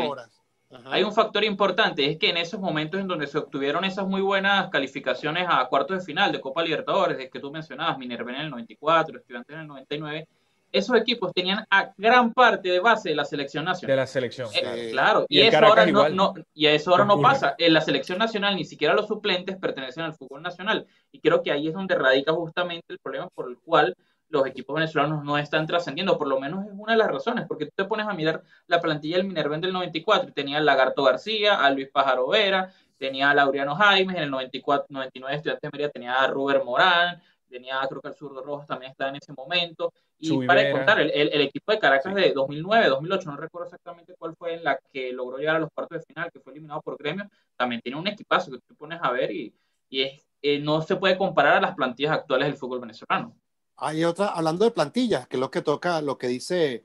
Hay 0.86 1.04
un 1.04 1.12
factor 1.12 1.44
importante, 1.44 2.10
es 2.10 2.18
que 2.18 2.30
en 2.30 2.36
esos 2.36 2.58
momentos 2.58 3.00
en 3.00 3.06
donde 3.06 3.28
se 3.28 3.38
obtuvieron 3.38 3.84
esas 3.84 4.06
muy 4.06 4.20
buenas 4.20 4.70
calificaciones 4.70 5.46
a 5.48 5.66
cuartos 5.66 5.98
de 5.98 6.04
final 6.04 6.32
de 6.32 6.40
Copa 6.40 6.62
Libertadores, 6.62 7.16
de 7.16 7.30
que 7.30 7.38
tú 7.38 7.52
mencionabas, 7.52 7.96
Minerva 7.96 8.32
en 8.32 8.40
el 8.40 8.50
94, 8.50 9.18
Estudiantes 9.18 9.54
en 9.54 9.60
el 9.62 9.68
99, 9.68 10.28
esos 10.74 10.96
equipos 10.96 11.32
tenían 11.32 11.64
a 11.70 11.92
gran 11.96 12.32
parte 12.32 12.68
de 12.68 12.80
base 12.80 13.10
de 13.10 13.14
la 13.14 13.24
selección 13.24 13.64
nacional. 13.64 13.94
De 13.94 14.00
la 14.02 14.06
selección. 14.08 14.48
Eh, 14.52 14.88
claro, 14.90 15.24
y, 15.28 15.40
eso 15.40 15.64
ahora 15.64 15.86
no, 15.86 16.34
y 16.52 16.66
eso 16.66 16.90
ahora 16.90 17.04
no 17.04 17.20
pasa. 17.20 17.54
En 17.58 17.72
la 17.72 17.80
selección 17.80 18.18
nacional 18.18 18.56
ni 18.56 18.64
siquiera 18.64 18.92
los 18.92 19.06
suplentes 19.06 19.56
pertenecen 19.56 20.02
al 20.02 20.14
fútbol 20.14 20.42
nacional. 20.42 20.84
Y 21.12 21.20
creo 21.20 21.42
que 21.42 21.52
ahí 21.52 21.68
es 21.68 21.74
donde 21.74 21.94
radica 21.94 22.32
justamente 22.32 22.86
el 22.88 22.98
problema 22.98 23.28
por 23.28 23.48
el 23.48 23.56
cual 23.58 23.94
los 24.28 24.46
equipos 24.48 24.74
venezolanos 24.74 25.24
no 25.24 25.38
están 25.38 25.64
trascendiendo, 25.64 26.18
por 26.18 26.26
lo 26.26 26.40
menos 26.40 26.66
es 26.66 26.72
una 26.74 26.94
de 26.94 26.98
las 26.98 27.08
razones, 27.08 27.44
porque 27.46 27.66
tú 27.66 27.72
te 27.76 27.84
pones 27.84 28.08
a 28.08 28.14
mirar 28.14 28.42
la 28.66 28.80
plantilla 28.80 29.18
del 29.18 29.28
Minerven 29.28 29.60
del 29.60 29.72
94 29.72 30.30
y 30.30 30.32
tenía 30.32 30.58
a 30.58 30.60
Lagarto 30.60 31.04
García, 31.04 31.64
a 31.64 31.70
Luis 31.70 31.88
Pájaro 31.88 32.26
Vera, 32.26 32.72
tenía 32.98 33.30
a 33.30 33.34
Laureano 33.34 33.76
Jaimes, 33.76 34.16
en 34.16 34.24
el 34.24 34.30
94, 34.30 34.86
99 34.88 35.36
Estudiantes 35.36 35.62
de 35.62 35.70
María 35.70 35.90
tenía 35.90 36.14
a 36.14 36.26
Ruber 36.26 36.64
Morán, 36.64 37.22
tenía, 37.54 37.80
creo 37.88 38.00
que 38.00 38.08
el 38.08 38.14
Zurdo 38.14 38.42
Rojas 38.42 38.66
también 38.66 38.90
estaba 38.90 39.10
en 39.10 39.16
ese 39.16 39.32
momento. 39.32 39.92
Y 40.18 40.44
para 40.46 40.72
contar, 40.72 41.00
el, 41.00 41.10
el, 41.10 41.40
equipo 41.40 41.70
de 41.70 41.78
Caracas 41.78 42.14
de 42.14 42.32
2009, 42.32 42.88
2008, 42.88 43.30
no 43.30 43.36
recuerdo 43.36 43.66
exactamente 43.66 44.14
cuál 44.18 44.34
fue 44.36 44.54
en 44.54 44.64
la 44.64 44.78
que 44.92 45.12
logró 45.12 45.38
llegar 45.38 45.56
a 45.56 45.58
los 45.60 45.70
cuartos 45.72 45.98
de 45.98 46.04
final, 46.04 46.30
que 46.32 46.40
fue 46.40 46.52
eliminado 46.52 46.80
por 46.82 46.96
Gremio, 46.98 47.28
también 47.56 47.80
tiene 47.80 47.98
un 47.98 48.08
equipazo 48.08 48.50
que 48.50 48.58
tú 48.66 48.74
pones 48.74 48.98
a 49.00 49.10
ver 49.12 49.30
y, 49.30 49.54
y 49.88 50.02
es, 50.02 50.22
eh, 50.42 50.58
no 50.58 50.82
se 50.82 50.96
puede 50.96 51.16
comparar 51.16 51.56
a 51.56 51.60
las 51.60 51.76
plantillas 51.76 52.12
actuales 52.12 52.48
del 52.48 52.56
fútbol 52.56 52.80
venezolano. 52.80 53.36
Hay 53.76 54.04
otra, 54.04 54.28
hablando 54.28 54.64
de 54.64 54.72
plantillas, 54.72 55.28
que 55.28 55.36
es 55.36 55.40
lo 55.40 55.50
que 55.50 55.62
toca, 55.62 56.00
lo 56.00 56.18
que 56.18 56.26
dice 56.26 56.84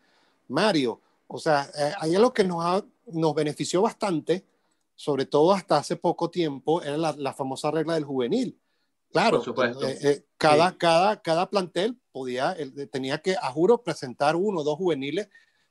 Mario. 0.49 1.01
O 1.27 1.39
sea, 1.39 1.67
eh, 1.77 1.93
hay 1.99 2.15
algo 2.15 2.33
que 2.33 2.43
nos, 2.43 2.83
nos 3.07 3.33
benefició 3.33 3.81
bastante, 3.81 4.45
sobre 4.95 5.25
todo 5.25 5.53
hasta 5.53 5.77
hace 5.77 5.95
poco 5.95 6.29
tiempo, 6.29 6.83
era 6.83 6.97
la, 6.97 7.15
la 7.17 7.33
famosa 7.33 7.71
regla 7.71 7.95
del 7.95 8.03
juvenil 8.03 8.59
Claro, 9.11 9.43
eh, 9.43 9.97
eh, 10.03 10.25
cada, 10.37 10.77
cada, 10.77 11.21
cada 11.21 11.49
plantel 11.49 11.99
podía, 12.11 12.55
tenía 12.91 13.19
que, 13.19 13.35
a 13.35 13.51
juro, 13.51 13.81
presentar 13.81 14.35
uno 14.35 14.61
o 14.61 14.63
dos 14.63 14.77
juveniles 14.77 15.29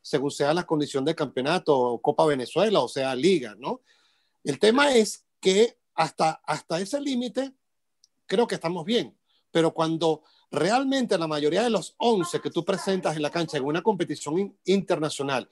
según 0.08 0.30
sea 0.30 0.54
la 0.54 0.64
condición 0.64 1.04
de 1.04 1.14
campeonato, 1.14 2.00
Copa 2.02 2.24
Venezuela, 2.24 2.80
o 2.80 2.88
sea, 2.88 3.14
Liga, 3.14 3.54
¿no? 3.58 3.82
El 4.42 4.58
tema 4.58 4.94
es 4.94 5.26
que 5.40 5.76
hasta, 5.94 6.40
hasta 6.44 6.80
ese 6.80 7.00
límite 7.00 7.52
creo 8.26 8.46
que 8.46 8.54
estamos 8.54 8.84
bien, 8.84 9.16
pero 9.50 9.74
cuando 9.74 10.22
realmente 10.50 11.18
la 11.18 11.26
mayoría 11.26 11.62
de 11.62 11.70
los 11.70 11.94
11 11.98 12.40
que 12.40 12.50
tú 12.50 12.64
presentas 12.64 13.16
en 13.16 13.22
la 13.22 13.30
cancha 13.30 13.58
en 13.58 13.64
una 13.64 13.82
competición 13.82 14.56
internacional, 14.64 15.48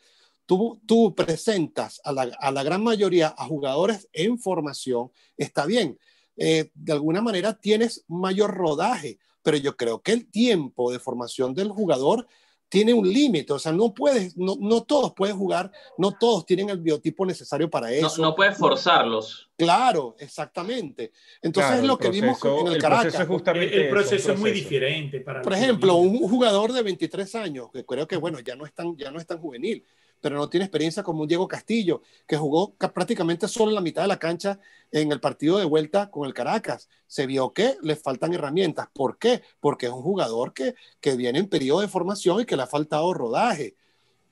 tú, 0.47 0.81
tú 0.87 1.15
presentas 1.15 2.01
a 2.05 2.13
la, 2.13 2.23
a 2.39 2.51
la 2.51 2.63
gran 2.63 2.83
mayoría 2.83 3.35
a 3.37 3.45
jugadores 3.45 4.09
en 4.13 4.39
formación, 4.39 5.11
está 5.37 5.67
bien 5.67 5.99
eh, 6.37 6.71
de 6.75 6.93
alguna 6.93 7.21
manera 7.21 7.55
tienes 7.55 8.05
mayor 8.09 8.55
rodaje, 8.55 9.19
pero 9.43 9.57
yo 9.57 9.77
creo 9.77 10.03
que 10.03 10.13
el 10.13 10.31
tiempo 10.31 10.93
de 10.93 10.99
formación 10.99 11.55
del 11.55 11.71
jugador 11.71 12.27
tiene 12.69 12.93
un 12.93 13.09
límite, 13.09 13.53
o 13.53 13.59
sea, 13.59 13.73
no 13.73 13.95
puedes, 13.95 14.37
no, 14.37 14.57
no, 14.59 14.83
todos 14.83 15.13
pueden 15.15 15.37
jugar, 15.37 15.71
no 15.99 16.13
todos 16.13 16.45
tienen 16.45 16.69
el 16.69 16.79
biotipo 16.79 17.25
necesario 17.25 17.71
para 17.71 17.93
eso. 17.93 18.21
No, 18.21 18.35
puedes 18.35 18.59
forzarlos. 18.59 19.49
Claro, 19.57 20.17
exactamente. 20.19 21.13
Entonces 21.41 21.79
es 21.79 21.85
lo 21.85 21.97
que 21.97 22.11
vimos 22.11 22.39
en 22.45 22.67
el, 22.67 22.79
Caracas. 22.79 23.15
el, 23.15 23.89
proceso 23.89 24.33
es 24.33 24.39
muy 24.39 24.51
diferente. 24.51 25.21
Para 25.21 25.43
Por 25.43 25.53
ejemplo, 25.53 25.95
un 25.95 26.19
jugador 26.29 26.73
de 26.73 26.83
23 26.83 27.35
años, 27.37 27.71
que 27.73 27.85
creo 27.85 28.09
que, 28.09 28.17
bueno, 28.17 28.41
ya 28.41 28.57
no 28.57 28.67
es 28.67 28.75
tan, 28.75 28.97
ya 28.97 29.13
no 29.13 29.21
es 29.21 29.27
tan 29.27 29.39
juvenil, 29.39 29.85
pero 30.27 30.39
no 30.39 30.51
tiene 30.51 30.65
experiencia 30.65 31.05
como 31.05 31.23
un 31.23 31.29
Diego 31.29 31.47
Castillo, 31.47 32.03
que 32.27 32.37
jugó 32.37 32.75
prácticamente 32.75 33.47
solo 33.47 33.71
la 33.71 33.81
mitad 33.81 34.03
de 34.03 34.09
la 34.09 34.19
cancha 34.19 34.59
en 34.91 35.13
el 35.13 35.21
partido 35.21 35.57
de 35.57 35.65
vuelta 35.65 36.11
con 36.11 36.27
el 36.27 36.35
Caracas. 36.35 36.89
Se 37.07 37.29
vio 37.29 37.53
que 37.53 37.77
le 37.81 37.95
faltan 37.95 38.35
herramientas. 38.35 38.89
¿Por 38.93 39.19
qué? 39.19 39.45
Porque 39.61 39.87
es 39.87 39.93
un 39.93 40.03
jugador 40.03 40.53
que, 40.53 40.75
que 41.01 41.15
viene 41.15 41.39
en 41.39 41.49
periodo 41.49 41.83
de 41.83 41.87
formación 41.87 42.41
y 42.41 42.45
que 42.45 42.57
le 42.57 42.65
ha 42.65 42.67
faltado 42.67 43.15
rodaje. 43.15 43.77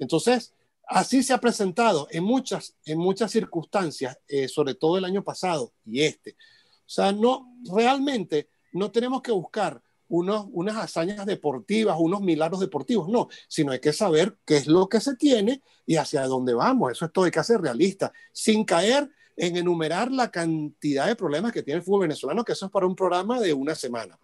Entonces, 0.01 0.53
así 0.89 1.23
se 1.23 1.33
ha 1.33 1.39
presentado 1.39 2.09
en 2.11 2.25
muchas, 2.25 2.75
en 2.85 2.99
muchas 2.99 3.31
circunstancias, 3.31 4.19
eh, 4.27 4.49
sobre 4.49 4.75
todo 4.75 4.99
el 4.99 5.05
año 5.05 5.23
pasado 5.23 5.73
y 5.87 6.03
este. 6.03 6.33
O 6.33 6.91
sea, 6.91 7.13
no, 7.13 7.57
realmente 7.73 8.49
no 8.73 8.91
tenemos 8.91 9.23
que 9.23 9.31
buscar 9.31 9.81
unos, 10.09 10.47
unas 10.53 10.77
hazañas 10.77 11.27
deportivas, 11.27 11.97
unos 11.99 12.21
milagros 12.21 12.61
deportivos, 12.61 13.09
no, 13.09 13.29
sino 13.49 13.73
hay 13.73 13.81
que 13.81 13.93
saber 13.93 14.37
qué 14.45 14.57
es 14.57 14.67
lo 14.67 14.89
que 14.89 15.01
se 15.01 15.17
tiene 15.17 15.63
y 15.87 15.97
hacia 15.97 16.27
dónde 16.27 16.55
vamos. 16.55 16.93
Eso 16.93 17.07
es 17.07 17.13
todo, 17.13 17.25
hay 17.25 17.31
que 17.31 17.43
ser 17.43 17.61
realista, 17.61 18.13
sin 18.33 18.65
caer 18.65 19.11
en 19.37 19.57
enumerar 19.57 20.13
la 20.13 20.31
cantidad 20.31 21.07
de 21.07 21.17
problemas 21.17 21.53
que 21.53 21.63
tiene 21.63 21.79
el 21.79 21.85
fútbol 21.85 22.03
venezolano, 22.03 22.45
que 22.45 22.53
eso 22.53 22.67
es 22.67 22.73
para 22.73 22.87
un 22.87 22.95
programa 22.95 23.41
de 23.41 23.53
una 23.53 23.75
semana. 23.75 24.19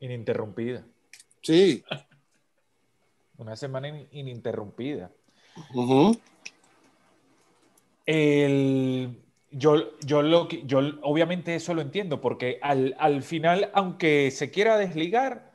Ininterrumpida. 0.00 0.86
Sí. 1.42 1.84
Una 3.38 3.54
semana 3.54 3.88
ininterrumpida. 4.12 5.10
El 8.06 9.25
yo, 9.56 9.98
yo, 10.00 10.22
lo, 10.22 10.48
yo 10.48 10.80
obviamente 11.02 11.54
eso 11.54 11.74
lo 11.74 11.80
entiendo, 11.80 12.20
porque 12.20 12.58
al, 12.62 12.94
al, 12.98 13.22
final, 13.22 13.70
aunque 13.74 14.30
se 14.30 14.50
quiera 14.50 14.76
desligar, 14.76 15.50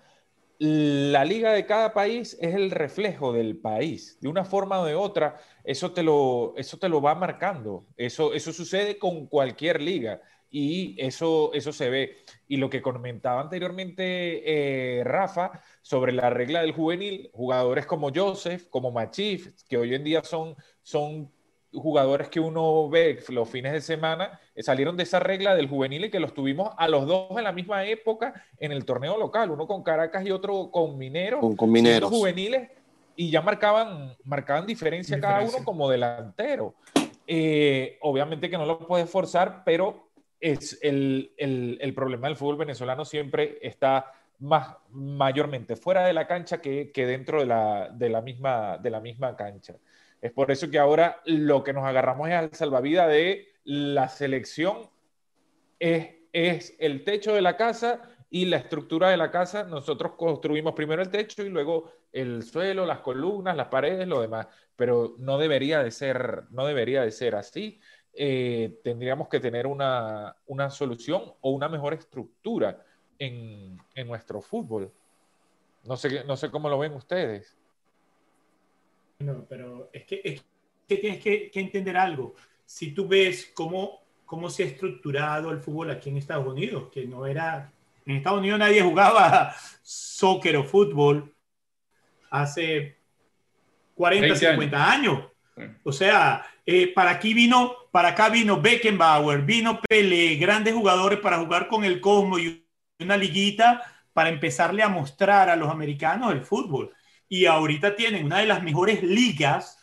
la 0.60 1.26
liga 1.26 1.53
de 1.53 1.65
cada 1.65 1.94
país 1.94 2.38
es 2.40 2.53
el 2.56 2.72
reflejo 2.72 3.34
del 3.34 3.57
país. 3.57 4.19
De 4.22 4.28
una 4.30 4.45
forma 4.45 4.80
o 4.80 4.86
de 4.86 4.95
otra, 4.95 5.38
eso 5.64 5.91
te 5.91 6.03
lo, 6.03 6.53
eso 6.57 6.78
te 6.78 6.90
lo 6.90 7.02
va 7.02 7.15
marcando. 7.15 7.88
Eso, 7.98 8.34
eso 8.34 8.53
sucede 8.53 8.98
con 8.98 9.28
cualquier 9.28 9.82
liga 9.82 10.22
y 10.52 10.95
eso, 11.03 11.52
eso 11.53 11.72
se 11.72 11.90
ve. 11.90 12.18
Y 12.48 12.57
lo 12.57 12.69
que 12.69 12.82
comentaba 12.82 13.41
anteriormente 13.41 14.99
eh, 14.99 15.03
Rafa 15.03 15.64
sobre 15.82 16.11
la 16.11 16.30
regla 16.30 16.61
del 16.61 16.73
juvenil, 16.73 17.32
jugadores 17.34 17.86
como 17.86 18.11
Joseph, 18.14 18.68
como 18.69 18.91
Machif, 18.91 19.53
que 19.68 19.78
hoy 19.78 19.95
en 19.95 20.03
día 20.03 20.23
son, 20.23 20.56
son 20.84 21.32
jugadores 21.73 22.30
que 22.30 22.39
uno 22.39 22.89
ve 22.89 23.19
los 23.30 23.49
fines 23.49 23.72
de 23.72 23.81
semana 23.81 24.39
eh, 24.56 24.64
salieron 24.64 24.98
de 24.98 25.03
esa 25.03 25.19
regla 25.19 25.56
del 25.56 25.69
juvenil 25.69 26.06
y 26.06 26.11
que 26.11 26.19
los 26.19 26.34
tuvimos 26.34 26.73
a 26.77 26.88
los 26.88 27.07
dos 27.07 27.38
en 27.38 27.43
la 27.43 27.52
misma 27.52 27.85
época 27.85 28.45
en 28.57 28.72
el 28.72 28.85
torneo 28.85 29.18
local, 29.18 29.52
uno 29.52 29.68
con 29.68 29.84
Caracas 29.84 30.26
y 30.26 30.31
otro 30.31 30.69
con 30.72 30.98
Mineros, 30.98 31.56
con, 31.56 31.72
Mineros. 31.72 32.10
juveniles 32.10 32.69
y 33.15 33.30
ya 33.30 33.41
marcaban, 33.41 34.15
marcaban 34.23 34.65
diferencia, 34.65 35.19
cada 35.19 35.41
uno 35.41 35.64
como 35.64 35.89
delantero. 35.89 36.76
Eh, 37.27 37.98
obviamente 38.02 38.49
que 38.49 38.57
no 38.57 38.65
lo 38.65 38.80
puedes 38.80 39.10
forzar, 39.10 39.64
pero 39.64 40.07
es 40.39 40.80
el, 40.81 41.31
el, 41.38 41.77
el, 41.81 41.93
problema 41.93 42.27
del 42.27 42.35
fútbol 42.35 42.57
venezolano 42.57 43.06
siempre 43.06 43.60
está 43.61 44.11
más 44.39 44.76
mayormente 44.89 45.76
fuera 45.76 46.06
de 46.06 46.14
la 46.14 46.27
cancha 46.27 46.60
que, 46.60 46.91
que 46.91 47.06
dentro 47.06 47.39
de 47.39 47.45
la, 47.45 47.89
de, 47.89 48.10
la 48.10 48.22
misma, 48.22 48.77
de 48.80 48.89
la 48.89 48.99
misma 48.99 49.35
cancha. 49.35 49.76
Es 50.22 50.31
por 50.31 50.52
eso 50.52 50.69
que 50.69 50.77
ahora 50.77 51.22
lo 51.26 51.64
que 51.64 51.73
nos 51.73 51.84
agarramos 51.84 52.30
es 52.30 52.35
al 52.35 52.53
salvavidas 52.53 53.10
de 53.10 53.48
la 53.64 54.07
selección, 54.07 54.89
es, 55.80 56.10
es 56.31 56.76
el 56.80 57.03
techo 57.03 57.34
de 57.34 57.41
la 57.41 57.57
casa 57.57 58.02
y 58.30 58.45
la 58.45 58.57
estructura 58.57 59.10
de 59.10 59.18
la 59.18 59.31
casa. 59.31 59.64
Nosotros 59.64 60.14
construimos 60.14 60.73
primero 60.73 61.02
el 61.02 61.10
techo 61.10 61.43
y 61.43 61.49
luego 61.49 61.91
el 62.11 62.43
suelo, 62.43 62.85
las 62.85 62.99
columnas, 62.99 63.57
las 63.57 63.68
paredes, 63.68 64.07
lo 64.07 64.22
demás. 64.22 64.48
Pero 64.76 65.15
no 65.18 65.38
debería 65.38 65.84
de 65.84 65.91
ser, 65.91 66.43
no 66.49 66.65
debería 66.65 67.02
de 67.02 67.11
ser 67.11 67.35
así. 67.35 67.80
Eh, 68.14 68.80
tendríamos 68.84 69.27
que 69.27 69.39
tener 69.39 69.68
una, 69.68 70.35
una, 70.45 70.69
solución 70.69 71.34
o 71.41 71.52
una 71.52 71.69
mejor 71.69 71.93
estructura 71.93 72.84
en, 73.18 73.77
en 73.95 74.07
nuestro 74.07 74.41
fútbol. 74.41 74.91
No 75.84 75.98
sé, 75.98 76.23
no 76.26 76.38
sé 76.38 76.52
cómo 76.52 76.69
lo 76.69 76.77
ven 76.77 76.93
ustedes. 76.93 77.57
No, 79.22 79.45
pero 79.48 79.89
es 79.93 80.03
que, 80.06 80.22
es 80.23 80.43
que 80.88 80.98
tienes 80.98 81.23
que, 81.23 81.52
entender 81.53 81.98
algo. 81.98 82.35
Si 82.65 82.91
tú 82.91 83.07
ves 83.07 83.52
cómo, 83.53 84.02
cómo 84.26 84.49
se 84.49 84.64
ha 84.64 84.68
estructurado 84.68 85.52
el 85.52 85.60
fútbol 85.60 85.91
aquí 85.91 86.10
en 86.10 86.18
Estados 86.18 86.48
Unidos, 86.48 86.89
que 86.91 87.06
no 87.06 87.26
era... 87.26 87.72
En 88.06 88.18
Estados 88.18 88.39
Unidos 88.39 88.60
nadie 88.60 88.81
jugaba 88.81 89.53
soccer 89.81 90.57
o 90.57 90.64
fútbol 90.64 91.34
hace 92.31 92.98
40, 93.95 94.35
50 94.35 94.91
años. 94.91 95.26
O 95.84 95.91
sea, 95.91 96.45
eh, 96.65 96.91
para 96.93 97.11
aquí 97.11 97.34
vino, 97.34 97.76
para 97.91 98.10
acá 98.10 98.30
vino 98.30 98.60
Beckenbauer, 98.60 99.43
vino 99.43 99.80
Pele, 99.81 100.35
grandes 100.35 100.73
jugadores 100.73 101.19
para 101.19 101.38
jugar 101.38 101.68
con 101.68 101.84
el 101.84 102.02
Cosmo 102.02 102.39
y 102.39 102.65
una 102.99 103.18
liguita 103.18 103.81
para 104.14 104.30
empezarle 104.30 104.81
a 104.81 104.89
mostrar 104.89 105.49
a 105.49 105.56
los 105.56 105.69
americanos 105.69 106.31
el 106.31 106.41
fútbol 106.41 106.91
y 107.32 107.45
ahorita 107.45 107.95
tienen 107.95 108.26
una 108.26 108.40
de 108.40 108.45
las 108.45 108.62
mejores 108.62 109.02
ligas 109.03 109.80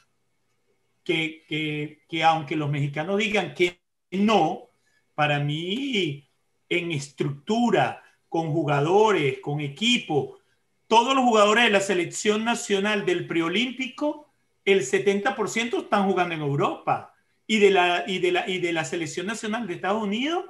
que, 1.03 1.47
que, 1.49 2.05
que, 2.07 2.23
aunque 2.23 2.57
los 2.57 2.71
mexicanos 2.71 3.17
digan 3.17 3.55
que 3.55 3.81
no, 4.11 4.69
para 5.15 5.39
mí 5.39 6.29
en 6.69 6.93
estructura, 6.93 8.03
con 8.29 8.53
jugadores, 8.53 9.39
con 9.41 9.61
equipo, 9.61 10.41
todos 10.89 11.15
los 11.15 11.25
jugadores 11.25 11.65
de 11.65 11.71
la 11.71 11.81
selección 11.81 12.45
nacional 12.45 13.07
del 13.07 13.27
preolímpico, 13.27 14.31
el 14.67 14.81
70% 14.83 15.85
están 15.85 16.07
jugando 16.07 16.35
en 16.35 16.43
Europa. 16.43 17.15
Y 17.47 17.61
de, 17.61 17.71
la, 17.71 18.05
y, 18.07 18.19
de 18.19 18.31
la, 18.31 18.47
y 18.47 18.59
de 18.59 18.75
la 18.75 18.85
selección 18.85 19.27
nacional 19.27 19.67
de 19.67 19.73
Estados 19.73 20.03
Unidos, 20.03 20.45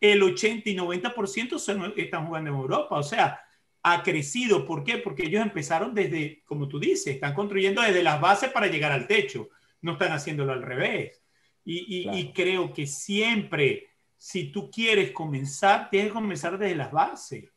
el 0.00 0.20
80 0.20 0.68
y 0.68 0.76
90% 0.76 1.94
están 1.96 2.26
jugando 2.26 2.50
en 2.50 2.56
Europa. 2.56 2.96
O 2.96 3.04
sea, 3.04 3.40
ha 3.82 4.02
crecido. 4.02 4.66
¿Por 4.66 4.84
qué? 4.84 4.98
Porque 4.98 5.26
ellos 5.26 5.42
empezaron 5.42 5.94
desde, 5.94 6.42
como 6.44 6.68
tú 6.68 6.78
dices, 6.78 7.14
están 7.14 7.34
construyendo 7.34 7.82
desde 7.82 8.02
las 8.02 8.20
bases 8.20 8.50
para 8.50 8.66
llegar 8.66 8.92
al 8.92 9.06
techo. 9.06 9.48
No 9.80 9.92
están 9.92 10.12
haciéndolo 10.12 10.52
al 10.52 10.62
revés. 10.62 11.22
Y, 11.64 12.32
creo 12.32 12.72
que 12.72 12.86
siempre, 12.86 13.88
si 14.16 14.50
tú 14.50 14.70
quieres 14.70 15.12
comenzar, 15.12 15.88
tienes 15.88 16.08
que 16.08 16.14
comenzar 16.14 16.58
desde 16.58 16.74
las 16.74 16.90
bases. 16.90 17.50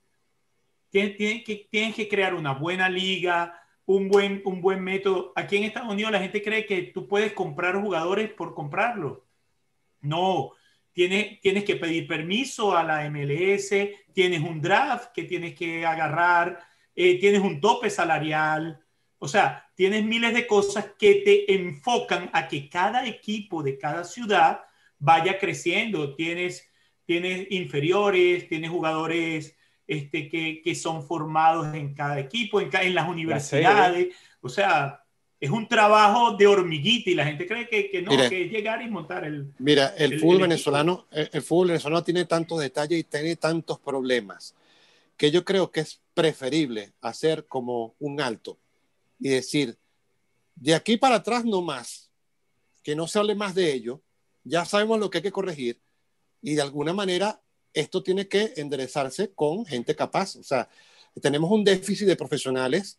Tienes, 0.90 1.18
que, 1.18 1.68
tienes 1.72 1.96
que 1.96 2.08
crear 2.08 2.36
una 2.36 2.54
buena 2.54 2.88
liga, 2.88 3.60
un 3.86 4.10
buen, 4.10 4.42
un 4.46 4.62
buen 4.62 4.84
método. 4.84 5.34
Aquí 5.36 5.58
en 5.58 5.64
Estados 5.64 5.92
Unidos 5.92 6.12
la 6.12 6.20
gente 6.20 6.44
cree 6.44 6.66
que 6.66 6.84
tú 6.84 7.08
puedes 7.08 7.34
comprar 7.34 7.82
jugadores 7.82 8.32
por 8.32 8.54
comprarlos. 8.54 9.20
No, 10.02 10.52
tienes, 10.94 11.42
tienes 11.42 11.64
que 11.64 11.76
pedir 11.76 12.08
permiso 12.08 12.76
a 12.78 12.84
la 12.84 13.10
MLS, 13.10 13.74
tienes 14.14 14.42
un 14.42 14.62
draft 14.62 15.12
que 15.14 15.24
tienes 15.24 15.56
que 15.56 15.86
agarrar, 15.86 16.60
eh, 16.96 17.20
tienes 17.20 17.42
un 17.42 17.60
tope 17.60 17.90
salarial, 17.90 18.80
o 19.18 19.28
sea, 19.28 19.70
tienes 19.76 20.04
miles 20.04 20.34
de 20.34 20.46
cosas 20.46 20.86
que 21.00 21.16
te 21.16 21.54
enfocan 21.54 22.30
a 22.34 22.48
que 22.48 22.70
cada 22.70 23.08
equipo 23.08 23.64
de 23.64 23.78
cada 23.78 24.04
ciudad 24.04 24.62
vaya 25.00 25.40
creciendo. 25.40 26.14
Tienes, 26.14 26.70
tienes 27.06 27.48
inferiores, 27.50 28.48
tienes 28.48 28.70
jugadores 28.70 29.58
este, 29.88 30.28
que, 30.28 30.62
que 30.62 30.76
son 30.76 31.08
formados 31.08 31.74
en 31.74 31.94
cada 31.94 32.20
equipo, 32.20 32.60
en, 32.60 32.70
en 32.74 32.96
las 32.96 33.08
universidades. 33.08 34.14
O 34.42 34.50
sea, 34.50 35.03
es 35.44 35.50
un 35.50 35.68
trabajo 35.68 36.38
de 36.38 36.48
hormiguita 36.48 37.10
y 37.10 37.16
la 37.16 37.26
gente 37.26 37.46
cree 37.46 37.68
que, 37.68 37.92
que 37.92 38.02
no, 38.02 38.12
que 38.12 38.46
es 38.46 38.50
llegar 38.50 38.82
y 38.82 38.90
montar 38.90 39.26
el. 39.26 39.52
Mira, 39.60 39.94
el, 39.98 40.18
fútbol 40.18 40.40
venezolano, 40.40 41.06
el, 41.12 41.42
fútbol 41.42 41.68
venezolano 41.68 42.02
tiene 42.02 42.24
tantos 42.24 42.62
detalles 42.62 43.02
y 43.02 43.04
tiene 43.04 43.36
tantos 43.36 43.78
problemas 43.78 44.56
que 45.18 45.32
yo 45.32 45.44
creo 45.44 45.70
que 45.70 45.82
es 45.82 46.00
preferible 46.14 46.94
hacer 47.02 47.46
como 47.46 47.94
un 48.00 48.22
alto 48.22 48.58
y 49.20 49.28
decir, 49.32 49.78
de 50.56 50.76
aquí 50.76 50.96
para 50.96 51.16
atrás 51.16 51.44
no 51.44 51.62
más, 51.62 52.10
que 52.82 52.96
no 52.96 53.06
se 53.06 53.20
hable 53.20 53.36
más 53.36 53.54
de 53.54 53.74
ello, 53.74 54.00
ya 54.46 54.64
sabemos 54.64 54.98
lo 54.98 55.10
que 55.10 55.18
hay 55.18 55.24
que 55.24 55.32
corregir 55.34 55.78
y 56.42 56.56
de 56.56 56.62
alguna 56.62 56.94
manera 56.94 57.42
esto 57.74 58.02
tiene 58.02 58.30
que 58.30 58.54
enderezarse 58.56 59.34
con 59.34 59.66
gente 59.66 59.94
capaz. 59.94 60.38
O 60.38 60.44
sea, 60.44 60.70
tenemos 61.22 61.52
un 61.52 61.66
déficit 61.66 62.08
de 62.08 62.16
profesionales 62.16 62.98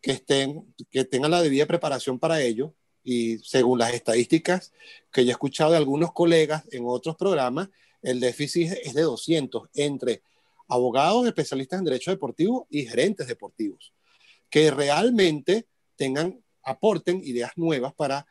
que, 0.00 0.12
estén, 0.12 0.74
que 0.90 1.04
tengan 1.04 1.30
la 1.30 1.42
debida 1.42 1.66
preparación 1.66 2.18
para 2.18 2.40
ello. 2.40 2.74
Y 3.02 3.38
según 3.38 3.78
las 3.78 3.94
estadísticas 3.94 4.72
que 5.10 5.24
yo 5.24 5.30
he 5.30 5.32
escuchado 5.32 5.70
de 5.70 5.78
algunos 5.78 6.12
colegas 6.12 6.64
en 6.70 6.84
otros 6.86 7.16
programas, 7.16 7.68
el 8.02 8.20
déficit 8.20 8.72
es 8.82 8.94
de 8.94 9.02
200 9.02 9.68
entre 9.74 10.22
abogados 10.68 11.26
especialistas 11.26 11.78
en 11.78 11.84
derecho 11.84 12.10
deportivo 12.10 12.66
y 12.70 12.86
gerentes 12.86 13.26
deportivos. 13.26 13.92
que 14.48 14.72
realmente 14.72 15.68
tengan, 15.94 16.42
aporten 16.64 17.22
ideas 17.22 17.52
nuevas 17.54 17.94
para, 17.94 18.26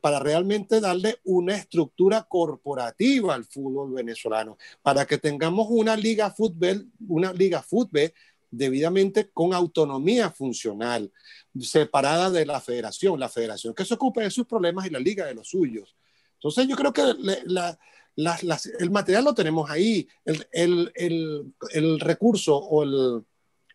para 0.00 0.18
realmente 0.18 0.80
darle 0.80 1.20
una 1.22 1.54
estructura 1.54 2.24
corporativa 2.24 3.36
al 3.36 3.44
fútbol 3.44 3.92
venezolano, 3.92 4.58
para 4.82 5.06
que 5.06 5.16
tengamos 5.18 5.68
una 5.70 5.96
liga 5.96 6.32
fútbol, 6.32 6.90
una 7.06 7.32
liga 7.32 7.62
fútbol 7.62 8.12
debidamente 8.50 9.30
con 9.30 9.52
autonomía 9.52 10.30
funcional, 10.30 11.12
separada 11.60 12.30
de 12.30 12.46
la 12.46 12.60
federación, 12.60 13.20
la 13.20 13.28
federación 13.28 13.74
que 13.74 13.84
se 13.84 13.94
ocupe 13.94 14.22
de 14.22 14.30
sus 14.30 14.46
problemas 14.46 14.86
y 14.86 14.90
la 14.90 14.98
liga 14.98 15.26
de 15.26 15.34
los 15.34 15.48
suyos. 15.48 15.96
Entonces 16.34 16.66
yo 16.68 16.76
creo 16.76 16.92
que 16.92 17.02
el 17.02 18.90
material 18.90 19.24
lo 19.24 19.34
tenemos 19.34 19.70
ahí, 19.70 20.08
el, 20.52 22.00
recurso 22.00 22.56
o 22.56 22.84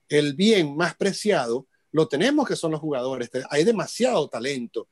el, 0.10 0.34
bien 0.34 0.76
más 0.76 0.96
preciado 0.96 1.68
lo 1.92 2.08
tenemos 2.08 2.48
que 2.48 2.56
son 2.56 2.72
los 2.72 2.80
jugadores, 2.80 3.30
hay 3.52 3.64
demasiado 3.64 4.28
talento, 4.28 4.88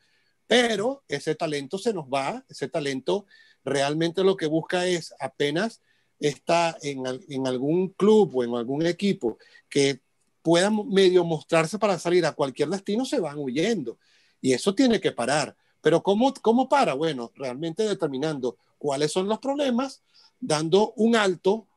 pero 0.46 1.04
ese 1.08 1.34
talento 1.34 1.80
se 1.80 1.94
nos 1.94 2.06
va, 2.06 2.46
ese 2.48 2.68
talento 2.68 3.26
realmente 3.64 4.24
lo 4.24 4.38
que 4.38 4.46
busca 4.46 4.86
es 4.86 5.14
apenas 5.20 5.82
está 6.28 6.78
en, 6.82 7.04
en 7.28 7.48
algún 7.48 7.90
club 7.90 8.36
o 8.36 8.44
en 8.44 8.56
algún 8.56 8.86
equipo 8.86 9.38
que 9.68 10.00
puedan 10.42 10.88
medio 10.90 11.24
mostrarse 11.24 11.78
para 11.78 12.00
salir 12.00 12.26
a 12.26 12.34
cualquier 12.34 12.70
destino, 12.70 13.06
se 13.06 13.20
van 13.20 13.38
huyendo. 13.38 13.98
Y 14.40 14.54
eso 14.54 14.74
tiene 14.74 15.00
que 15.00 15.12
parar. 15.12 15.56
Pero 15.82 16.02
¿cómo, 16.02 16.34
cómo 16.42 16.70
para? 16.70 16.94
Bueno, 16.94 17.32
realmente 17.36 17.84
determinando 17.84 18.58
cuáles 18.78 19.12
son 19.12 19.28
los 19.28 19.40
problemas, 19.40 20.02
dando 20.40 20.94
un 20.96 21.16
alto 21.16 21.68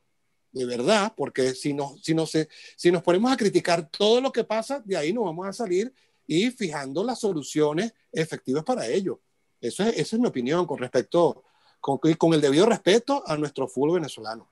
de 0.55 0.65
verdad, 0.67 1.13
porque 1.17 1.53
si, 1.53 1.75
no, 1.75 1.97
si, 2.01 2.15
no 2.15 2.27
se, 2.27 2.49
si 2.77 2.93
nos 2.93 3.03
ponemos 3.03 3.33
a 3.33 3.37
criticar 3.37 3.91
todo 3.91 4.21
lo 4.21 4.31
que 4.31 4.45
pasa, 4.45 4.81
de 4.85 4.97
ahí 4.97 5.13
nos 5.13 5.25
vamos 5.25 5.49
a 5.49 5.53
salir 5.53 5.93
y 6.29 6.49
fijando 6.53 7.03
las 7.03 7.19
soluciones 7.19 7.93
efectivas 8.13 8.63
para 8.63 8.87
ello. 8.87 9.21
Eso 9.61 9.83
es, 9.83 9.99
esa 9.99 10.17
es 10.17 10.21
mi 10.21 10.29
opinión 10.29 10.65
con 10.65 10.79
respecto, 10.79 11.43
con, 11.85 12.33
el 12.33 12.41
debido 12.41 12.65
respeto 12.65 13.23
a 13.27 13.37
nuestro 13.37 13.69
fútbol 13.69 13.97
venezolano. 13.97 14.49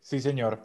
Sí, 0.00 0.20
señor. 0.20 0.60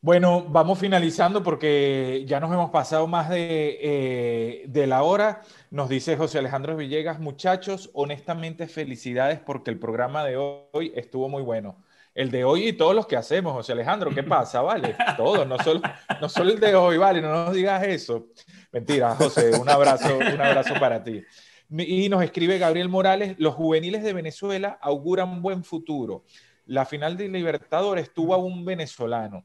Bueno, 0.00 0.46
vamos 0.48 0.78
finalizando 0.78 1.42
porque 1.42 2.24
ya 2.26 2.40
nos 2.40 2.50
hemos 2.50 2.70
pasado 2.70 3.06
más 3.06 3.28
de, 3.28 3.78
eh, 3.82 4.86
la 4.86 5.02
hora. 5.02 5.42
Nos 5.70 5.90
dice 5.90 6.16
José 6.16 6.38
Alejandro 6.38 6.76
Villegas, 6.76 7.20
muchachos, 7.20 7.90
honestamente 7.92 8.68
felicidades 8.68 9.38
porque 9.38 9.70
el 9.70 9.78
programa 9.78 10.24
de 10.24 10.38
hoy 10.38 10.92
estuvo 10.96 11.28
muy 11.28 11.42
bueno. 11.42 11.76
El 12.14 12.30
de 12.30 12.44
hoy 12.44 12.68
y 12.68 12.72
todos 12.72 12.94
los 12.94 13.06
que 13.06 13.16
hacemos, 13.16 13.52
José 13.52 13.72
Alejandro, 13.72 14.10
¿qué 14.14 14.22
pasa? 14.22 14.62
Vale, 14.62 14.96
todos, 15.18 15.46
no 15.46 15.58
solo, 15.58 15.82
no 16.22 16.28
solo 16.30 16.50
el 16.50 16.58
de 16.58 16.74
hoy, 16.74 16.96
vale, 16.96 17.20
no 17.20 17.28
nos 17.28 17.54
digas 17.54 17.82
eso. 17.82 18.28
Mentira, 18.72 19.14
José, 19.14 19.54
un 19.60 19.68
abrazo, 19.68 20.16
un 20.16 20.40
abrazo 20.40 20.72
para 20.80 21.04
ti. 21.04 21.22
Y 21.70 22.08
nos 22.08 22.22
escribe 22.22 22.58
Gabriel 22.58 22.88
Morales, 22.88 23.36
los 23.38 23.54
juveniles 23.54 24.02
de 24.02 24.12
Venezuela 24.12 24.78
auguran 24.82 25.40
buen 25.40 25.62
futuro. 25.62 26.24
La 26.66 26.84
final 26.84 27.16
de 27.16 27.28
Libertadores 27.28 28.12
tuvo 28.12 28.34
a 28.34 28.38
un 28.38 28.64
venezolano 28.64 29.44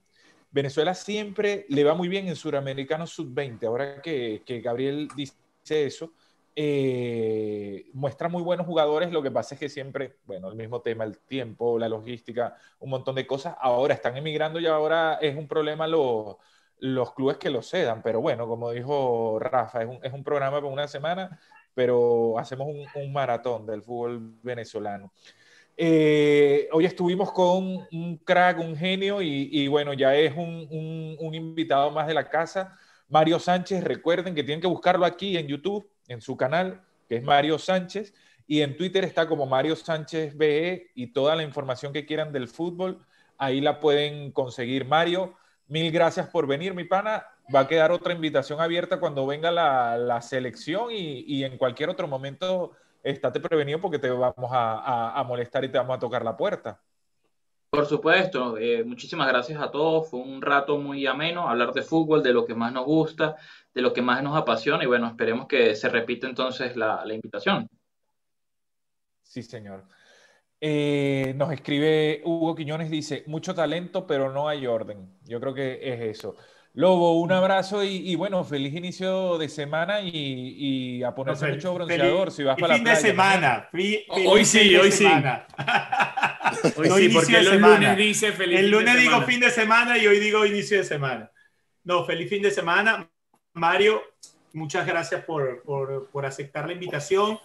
Venezuela 0.56 0.94
siempre 0.94 1.66
le 1.68 1.84
va 1.84 1.96
muy 1.96 2.08
bien 2.08 2.30
en 2.30 2.36
Suramericano 2.38 3.06
Sub-20. 3.06 3.68
Ahora 3.68 4.02
que, 4.02 4.42
Gabriel 4.64 5.10
dice 5.14 5.36
eso, 5.68 6.14
eh, 6.56 7.90
muestra 7.92 8.30
muy 8.30 8.42
buenos 8.42 8.66
jugadores. 8.66 9.12
Lo 9.12 9.22
que 9.22 9.32
pasa 9.32 9.56
es 9.56 9.60
que 9.60 9.68
siempre, 9.68 10.16
bueno, 10.26 10.48
el 10.48 10.56
mismo 10.56 10.80
tema, 10.80 11.04
el 11.04 11.18
tiempo, 11.18 11.78
la 11.78 11.90
logística, 11.90 12.56
un 12.80 12.90
montón 12.90 13.16
de 13.16 13.28
cosas. 13.28 13.58
Ahora 13.60 13.96
están 13.96 14.16
emigrando 14.16 14.62
y 14.62 14.66
ahora 14.66 15.16
es 15.16 15.36
un 15.36 15.46
problema 15.46 15.88
los, 15.88 16.38
los 16.80 17.14
clubes 17.14 17.36
que 17.36 17.50
lo 17.50 17.62
cedan. 17.62 18.02
Pero 18.02 18.22
bueno, 18.22 18.48
como 18.48 18.72
dijo 18.72 19.38
Rafa, 19.40 19.82
es 19.82 19.90
un, 19.90 20.00
es 20.04 20.14
un 20.14 20.24
programa 20.24 20.62
por 20.62 20.72
una 20.72 20.88
semana, 20.88 21.38
pero 21.76 22.40
hacemos 22.40 22.68
un, 22.96 23.14
maratón 23.14 23.66
del 23.66 23.84
fútbol 23.84 24.34
venezolano. 24.42 25.12
Eh, 25.78 26.70
hoy 26.72 26.86
estuvimos 26.86 27.34
con 27.34 27.86
un 27.92 28.18
crack, 28.24 28.60
un 28.60 28.78
genio 28.78 29.22
y, 29.22 29.68
bueno, 29.68 29.94
ya 29.94 30.16
es 30.16 30.34
un, 30.36 31.18
un, 31.20 31.36
invitado 31.36 31.92
más 31.92 32.08
de 32.08 32.14
la 32.14 32.30
casa, 32.30 32.78
Mario 33.10 33.40
Sánchez. 33.40 33.84
Recuerden 33.84 34.34
que 34.34 34.44
tienen 34.44 34.62
que 34.62 34.68
buscarlo 34.68 35.06
aquí 35.06 35.38
en 35.38 35.48
YouTube, 35.48 35.88
en 36.08 36.22
su 36.22 36.38
canal, 36.38 36.82
que 37.10 37.18
es 37.18 37.24
Mario 37.24 37.60
Sánchez, 37.60 38.14
y 38.48 38.62
en 38.62 38.78
Twitter 38.78 39.04
está 39.04 39.28
como 39.28 39.46
Mario 39.46 39.76
Sánchez 39.76 40.38
BE 40.38 40.92
y 40.96 41.08
toda 41.08 41.36
la 41.36 41.44
información 41.44 41.92
que 41.92 42.06
quieran 42.06 42.32
del 42.32 42.48
fútbol, 42.48 43.06
ahí 43.38 43.60
la 43.60 43.82
pueden 43.82 44.32
conseguir. 44.32 44.86
Mario, 44.86 45.36
mil 45.68 45.92
gracias 45.92 46.30
por 46.30 46.48
venir, 46.48 46.74
mi 46.74 46.86
pana. 46.86 47.26
Va 47.54 47.62
a 47.62 47.68
quedar 47.68 47.92
otra 47.92 48.14
invitación 48.14 48.60
abierta 48.60 49.00
cuando 49.00 49.26
venga 49.28 49.52
la, 49.52 49.98
la 49.98 50.22
selección 50.22 50.92
y, 50.92 51.26
y 51.28 51.44
en 51.44 51.58
cualquier 51.58 51.90
otro 51.90 52.08
momento 52.08 52.72
estate 53.06 53.40
prevenido 53.40 53.80
porque 53.80 54.00
te 54.00 54.10
vamos 54.10 54.50
a, 54.52 55.24
molestar 55.28 55.64
y 55.64 55.70
te 55.70 55.78
vamos 55.78 55.96
a 55.96 56.00
tocar 56.00 56.26
la 56.26 56.36
puerta. 56.36 56.82
Por 57.70 57.86
supuesto, 57.86 58.58
eh, 58.58 58.84
muchísimas 58.84 59.28
gracias 59.28 59.62
a 59.62 59.70
todos. 59.70 60.10
Fue 60.10 60.20
un 60.20 60.42
rato 60.42 60.78
muy 60.78 61.06
ameno 61.06 61.48
hablar 61.48 61.74
de 61.74 61.82
fútbol, 61.82 62.24
de 62.24 62.34
lo 62.34 62.46
que 62.46 62.56
más 62.56 62.72
nos 62.74 62.86
gusta, 62.86 63.36
de 63.74 63.82
lo 63.82 63.94
que 63.94 64.02
más 64.02 64.24
nos 64.24 64.36
apasiona 64.36 64.84
y 64.84 64.88
bueno, 64.88 65.08
esperemos 65.08 65.48
que 65.48 65.76
se 65.76 65.90
repita 65.90 66.28
entonces 66.28 66.76
la, 66.76 67.04
invitación. 67.08 67.70
Sí, 69.22 69.44
señor. 69.44 69.84
Eh, 70.62 71.34
nos 71.36 71.52
escribe 71.52 72.22
Hugo 72.24 72.56
Quiñones, 72.56 72.90
dice, 72.90 73.24
mucho 73.28 73.54
talento, 73.54 74.08
pero 74.08 74.32
no 74.32 74.48
hay 74.48 74.66
orden. 74.66 75.20
Yo 75.26 75.40
creo 75.40 75.54
que 75.54 75.80
es 75.82 76.18
eso. 76.18 76.38
Lobo, 76.76 77.22
un 77.22 77.32
abrazo 77.32 77.86
y, 77.86 78.14
bueno, 78.16 78.44
feliz 78.44 78.74
inicio 78.74 79.38
de 79.38 79.48
semana 79.48 80.02
y, 80.02 81.02
a 81.04 81.16
ponerse 81.16 81.48
mucho 81.48 81.74
bronceador 81.74 82.32
si 82.32 82.44
vas 82.44 82.58
para 82.60 82.78
la 82.78 82.84
playa. 82.84 82.96
Fin 82.98 83.04
de 83.04 83.10
semana. 83.10 83.70
hoy 84.28 84.44
sí, 84.44 84.76
hoy 84.76 84.92
sí. 84.92 85.06
hoy 86.76 86.90
sí, 86.90 87.10
porque 87.14 87.38
el 87.38 87.62
lunes 87.62 87.98
dice 87.98 88.34
feliz 88.34 88.60
El 88.60 88.72
lunes 88.72 89.00
digo 89.00 89.22
fin 89.22 89.40
de 89.40 89.52
semana 89.52 89.98
y 89.98 90.06
hoy 90.06 90.20
digo 90.20 90.46
inicio 90.46 90.78
de 90.78 90.84
semana. 90.84 91.32
No, 91.86 92.04
feliz 92.04 92.30
fin 92.30 92.42
de 92.42 92.52
semana. 92.52 93.10
Mario, 93.54 94.02
muchas 94.52 94.86
gracias 94.86 95.24
por, 95.24 95.64
por, 95.64 96.26
aceptar 96.26 96.68
la 96.68 96.74
invitación. 96.74 97.40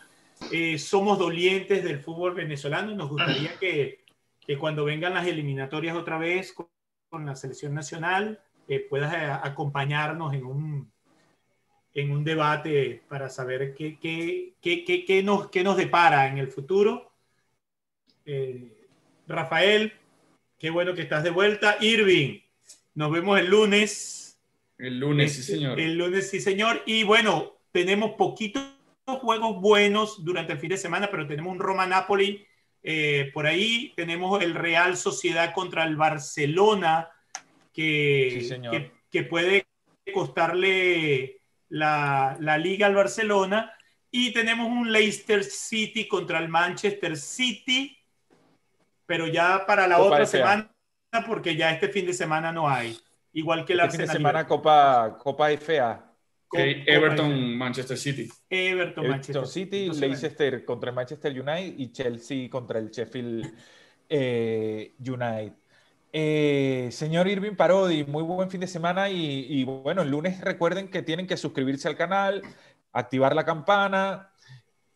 Eh, 0.50 0.76
somos 0.76 1.20
dolientes 1.20 1.84
del 1.84 2.00
fútbol 2.00 2.34
venezolano. 2.34 2.96
Nos 2.96 3.08
gustaría 3.08 3.56
que, 3.60 4.04
que 4.40 4.58
cuando 4.58 4.84
vengan 4.84 5.14
las 5.14 5.28
eliminatorias 5.28 5.96
otra 5.96 6.18
vez 6.18 6.52
con 6.52 7.26
la 7.26 7.36
selección 7.36 7.74
nacional, 7.74 8.40
puedas 8.78 9.12
eh, 9.12 9.38
acompañarnos 9.42 10.32
en 10.32 10.44
un, 10.44 10.92
en 11.92 12.12
un 12.12 12.22
debate 12.22 13.02
para 13.08 13.28
saber 13.28 13.74
qué, 13.74 13.98
qué, 13.98 14.54
qué, 14.62 15.04
qué 15.04 15.22
nos, 15.24 15.50
qué 15.50 15.64
nos 15.64 15.76
depara 15.76 16.28
en 16.28 16.38
el 16.38 16.46
futuro. 16.46 17.10
Eh, 18.24 18.86
Rafael, 19.26 19.92
qué 20.58 20.70
bueno 20.70 20.94
que 20.94 21.02
estás 21.02 21.24
de 21.24 21.30
vuelta. 21.30 21.78
Irving, 21.80 22.38
nos 22.94 23.10
vemos 23.10 23.40
el 23.40 23.50
lunes. 23.50 24.38
El 24.78 25.00
lunes, 25.00 25.34
sí, 25.34 25.42
señor. 25.42 25.80
El 25.80 25.98
lunes, 25.98 26.30
sí, 26.30 26.40
señor. 26.40 26.82
Y 26.86 27.02
bueno, 27.02 27.56
tenemos 27.72 28.12
poquitos 28.12 28.62
juegos 29.06 29.60
buenos 29.60 30.24
durante 30.24 30.52
el 30.52 30.60
fin 30.60 30.70
de 30.70 30.76
semana, 30.76 31.10
pero 31.10 31.26
tenemos 31.26 31.52
un 31.52 31.58
Roma-Napoli 31.58 32.46
eh, 32.82 33.30
por 33.34 33.46
ahí. 33.46 33.92
Tenemos 33.96 34.40
el 34.42 34.54
Real 34.54 34.96
Sociedad 34.96 35.52
contra 35.52 35.84
el 35.84 35.96
Barcelona 35.96 37.10
que, 37.72 38.92
que, 39.10 39.22
puede 39.24 39.66
costarle 40.12 41.40
la, 41.68 42.36
la, 42.40 42.58
liga 42.58 42.86
al 42.86 42.94
Barcelona. 42.94 43.72
Y 44.10 44.32
tenemos 44.32 44.66
un 44.66 44.90
Leicester 44.90 45.44
City 45.44 46.08
contra 46.08 46.38
el 46.38 46.48
Manchester 46.48 47.16
City, 47.16 47.96
pero 49.06 49.26
ya 49.28 49.64
para 49.66 49.86
la 49.86 50.00
otra 50.00 50.26
semana, 50.26 50.72
porque 51.26 51.54
ya 51.54 51.70
este 51.70 51.88
fin 51.88 52.06
de 52.06 52.12
semana 52.12 52.52
no 52.52 52.68
hay. 52.68 52.98
Igual 53.32 53.64
que 53.64 53.74
la 53.74 53.84
este 53.84 53.98
fin 53.98 54.06
de 54.06 54.12
semana 54.12 54.46
Copa, 54.46 55.16
Copa 55.18 55.50
FA. 55.56 56.10
Everton, 56.52 57.56
Manchester 57.56 57.96
City. 57.96 58.28
Everton, 58.48 59.08
Manchester 59.08 59.46
City, 59.46 59.90
Leicester 59.90 60.64
contra 60.64 60.90
el 60.90 60.96
Manchester 60.96 61.32
United 61.32 61.78
y 61.78 61.92
Chelsea 61.92 62.50
contra 62.50 62.80
el 62.80 62.90
Sheffield 62.90 63.54
eh, 64.08 64.94
United. 64.98 65.54
Eh, 66.12 66.88
señor 66.90 67.28
Irving 67.28 67.54
Parodi, 67.54 68.04
muy 68.04 68.24
buen 68.24 68.50
fin 68.50 68.60
de 68.60 68.66
semana 68.66 69.08
y, 69.10 69.62
bueno, 69.64 70.02
el 70.02 70.10
lunes 70.10 70.40
recuerden 70.40 70.88
que 70.88 71.02
tienen 71.02 71.26
que 71.26 71.36
suscribirse 71.36 71.86
al 71.86 71.96
canal, 71.96 72.42
activar 72.92 73.34
la 73.34 73.44
campana. 73.44 74.32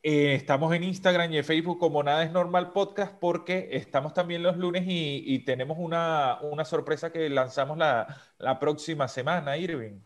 Eh, 0.03 0.35
estamos 0.35 0.75
en 0.75 0.83
Instagram 0.83 1.33
y 1.33 1.43
Facebook 1.43 1.79
como 1.79 2.03
Nada 2.03 2.25
es 2.25 2.33
Normal 2.33 2.73
Podcast 2.73 3.15
porque 3.19 3.69
estamos 3.73 4.13
también 4.13 4.43
los 4.43 4.57
lunes 4.57 4.85
y, 4.87 5.39
tenemos 5.45 5.79
una, 5.79 6.39
sorpresa 6.65 7.13
que 7.13 7.31
lanzamos 7.31 7.79
la, 7.79 8.59
próxima 8.59 9.07
semana, 9.07 9.57
Irving. 9.57 10.01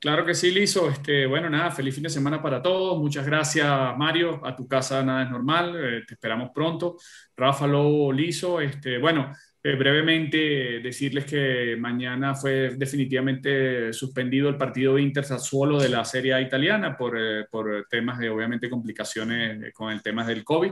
Claro 0.00 0.24
que 0.24 0.32
sí, 0.32 0.50
Lizo. 0.50 0.88
Este, 0.88 1.26
bueno, 1.26 1.50
nada, 1.50 1.72
feliz 1.72 1.94
fin 1.94 2.04
de 2.04 2.10
semana 2.10 2.40
para 2.40 2.62
todos. 2.62 2.98
Muchas 2.98 3.26
gracias, 3.26 3.68
Mario. 3.98 4.40
A 4.46 4.54
tu 4.54 4.66
casa 4.66 5.02
nada 5.02 5.24
es 5.24 5.30
normal. 5.30 5.74
Eh, 5.76 6.04
te 6.06 6.14
esperamos 6.14 6.50
pronto. 6.54 6.96
Rafa 7.36 7.66
Lobo, 7.66 8.12
Lizo. 8.12 8.60
Este, 8.60 8.98
bueno, 8.98 9.32
Eh, 9.68 9.76
brevemente 9.76 10.80
decirles 10.80 11.26
que 11.26 11.76
mañana 11.78 12.34
fue 12.34 12.70
definitivamente 12.74 13.92
suspendido 13.92 14.48
el 14.48 14.56
partido 14.56 14.98
Inter 14.98 15.24
Sassuolo 15.24 15.78
de 15.78 15.90
la 15.90 16.06
Serie 16.06 16.32
A 16.32 16.40
italiana 16.40 16.96
por, 16.96 17.18
eh, 17.18 17.44
por 17.50 17.86
temas 17.90 18.18
de, 18.18 18.30
obviamente, 18.30 18.70
complicaciones 18.70 19.70
con 19.74 19.92
el 19.92 20.00
tema 20.00 20.24
del 20.24 20.42
COVID. 20.42 20.70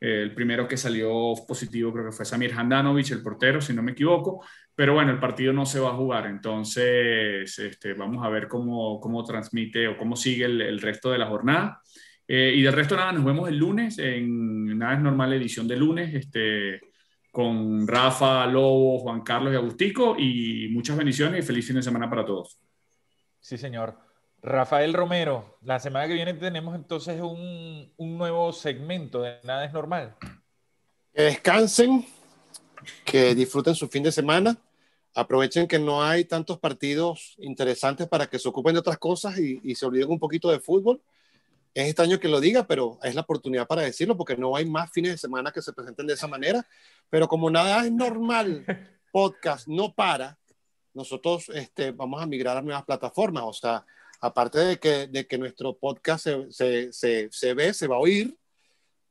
Eh, 0.00 0.22
el 0.22 0.34
primero 0.34 0.66
que 0.66 0.78
salió 0.78 1.34
positivo 1.46 1.92
creo 1.92 2.06
que 2.06 2.12
fue 2.12 2.24
Samir 2.24 2.54
Handanovic, 2.54 3.10
el 3.10 3.22
portero, 3.22 3.60
si 3.60 3.74
no 3.74 3.82
me 3.82 3.92
equivoco. 3.92 4.42
Pero 4.74 4.94
bueno, 4.94 5.10
el 5.12 5.18
partido 5.18 5.52
no 5.52 5.66
se 5.66 5.78
va 5.78 5.90
a 5.90 5.96
jugar, 5.96 6.26
entonces 6.26 7.58
este, 7.58 7.92
vamos 7.92 8.24
a 8.24 8.30
ver 8.30 8.48
cómo, 8.48 9.00
cómo 9.00 9.22
transmite 9.22 9.86
o 9.86 9.98
cómo 9.98 10.16
sigue 10.16 10.46
el, 10.46 10.62
el 10.62 10.80
resto 10.80 11.10
de 11.10 11.18
la 11.18 11.26
jornada. 11.26 11.82
y 12.26 12.62
del 12.62 12.72
resto 12.72 12.96
nada, 12.96 13.12
nos 13.12 13.24
vemos 13.24 13.50
el 13.50 13.58
lunes 13.58 13.98
en 13.98 14.78
Nada 14.78 14.94
es 14.94 15.00
Normal 15.00 15.34
edición 15.34 15.68
de 15.68 15.76
lunes. 15.76 16.14
Este, 16.14 16.80
con 17.30 17.86
Rafa, 17.86 18.46
Lobo, 18.46 18.98
Juan 18.98 19.22
Carlos 19.22 19.52
y 19.52 19.56
Agustico 19.56 20.16
y 20.18 20.68
muchas 20.70 20.96
bendiciones 20.96 21.44
y 21.44 21.46
feliz 21.46 21.66
fin 21.66 21.76
de 21.76 21.82
semana 21.82 22.10
para 22.10 22.24
todos. 22.24 22.58
Sí, 23.40 23.56
señor. 23.56 23.96
Rafael 24.42 24.94
Romero, 24.94 25.58
la 25.62 25.78
semana 25.78 26.08
que 26.08 26.14
viene 26.14 26.34
tenemos 26.34 26.74
entonces 26.74 27.20
un, 27.20 27.92
un 27.96 28.18
nuevo 28.18 28.52
segmento 28.52 29.22
de 29.22 29.36
Nada 29.44 29.64
es 29.64 29.72
Normal. 29.72 30.16
Que 31.12 31.22
descansen, 31.22 32.06
que 33.04 33.34
disfruten 33.34 33.74
su 33.74 33.86
fin 33.88 34.02
de 34.02 34.12
semana, 34.12 34.56
aprovechen 35.14 35.68
que 35.68 35.78
no 35.78 36.02
hay 36.02 36.24
tantos 36.24 36.58
partidos 36.58 37.36
interesantes 37.38 38.08
para 38.08 38.26
que 38.28 38.38
se 38.38 38.48
ocupen 38.48 38.72
de 38.72 38.80
otras 38.80 38.98
cosas 38.98 39.38
y, 39.38 39.60
y 39.62 39.74
se 39.74 39.84
olviden 39.84 40.10
un 40.10 40.18
poquito 40.18 40.50
de 40.50 40.58
fútbol 40.58 41.02
es 41.74 41.86
extraño 41.86 42.18
que 42.18 42.28
lo 42.28 42.40
diga, 42.40 42.66
pero 42.66 42.98
es 43.02 43.14
la 43.14 43.20
oportunidad 43.22 43.66
para 43.66 43.82
decirlo 43.82 44.16
porque 44.16 44.36
no 44.36 44.56
hay 44.56 44.66
más 44.66 44.90
fines 44.90 45.12
de 45.12 45.18
semana 45.18 45.52
que 45.52 45.62
se 45.62 45.72
presenten 45.72 46.06
de 46.06 46.14
esa 46.14 46.26
manera. 46.26 46.66
Pero 47.08 47.28
como 47.28 47.50
nada 47.50 47.84
es 47.84 47.92
normal, 47.92 48.64
podcast 49.12 49.68
no 49.68 49.94
para, 49.94 50.38
nosotros 50.92 51.48
este, 51.54 51.92
vamos 51.92 52.20
a 52.20 52.26
migrar 52.26 52.56
a 52.56 52.62
nuevas 52.62 52.84
plataformas. 52.84 53.44
O 53.46 53.52
sea, 53.52 53.84
aparte 54.20 54.58
de 54.58 54.78
que, 54.78 55.06
de 55.06 55.26
que 55.26 55.38
nuestro 55.38 55.76
podcast 55.76 56.24
se, 56.24 56.52
se, 56.52 56.92
se, 56.92 57.28
se 57.30 57.54
ve, 57.54 57.72
se 57.72 57.86
va 57.86 57.96
a 57.96 58.00
oír, 58.00 58.36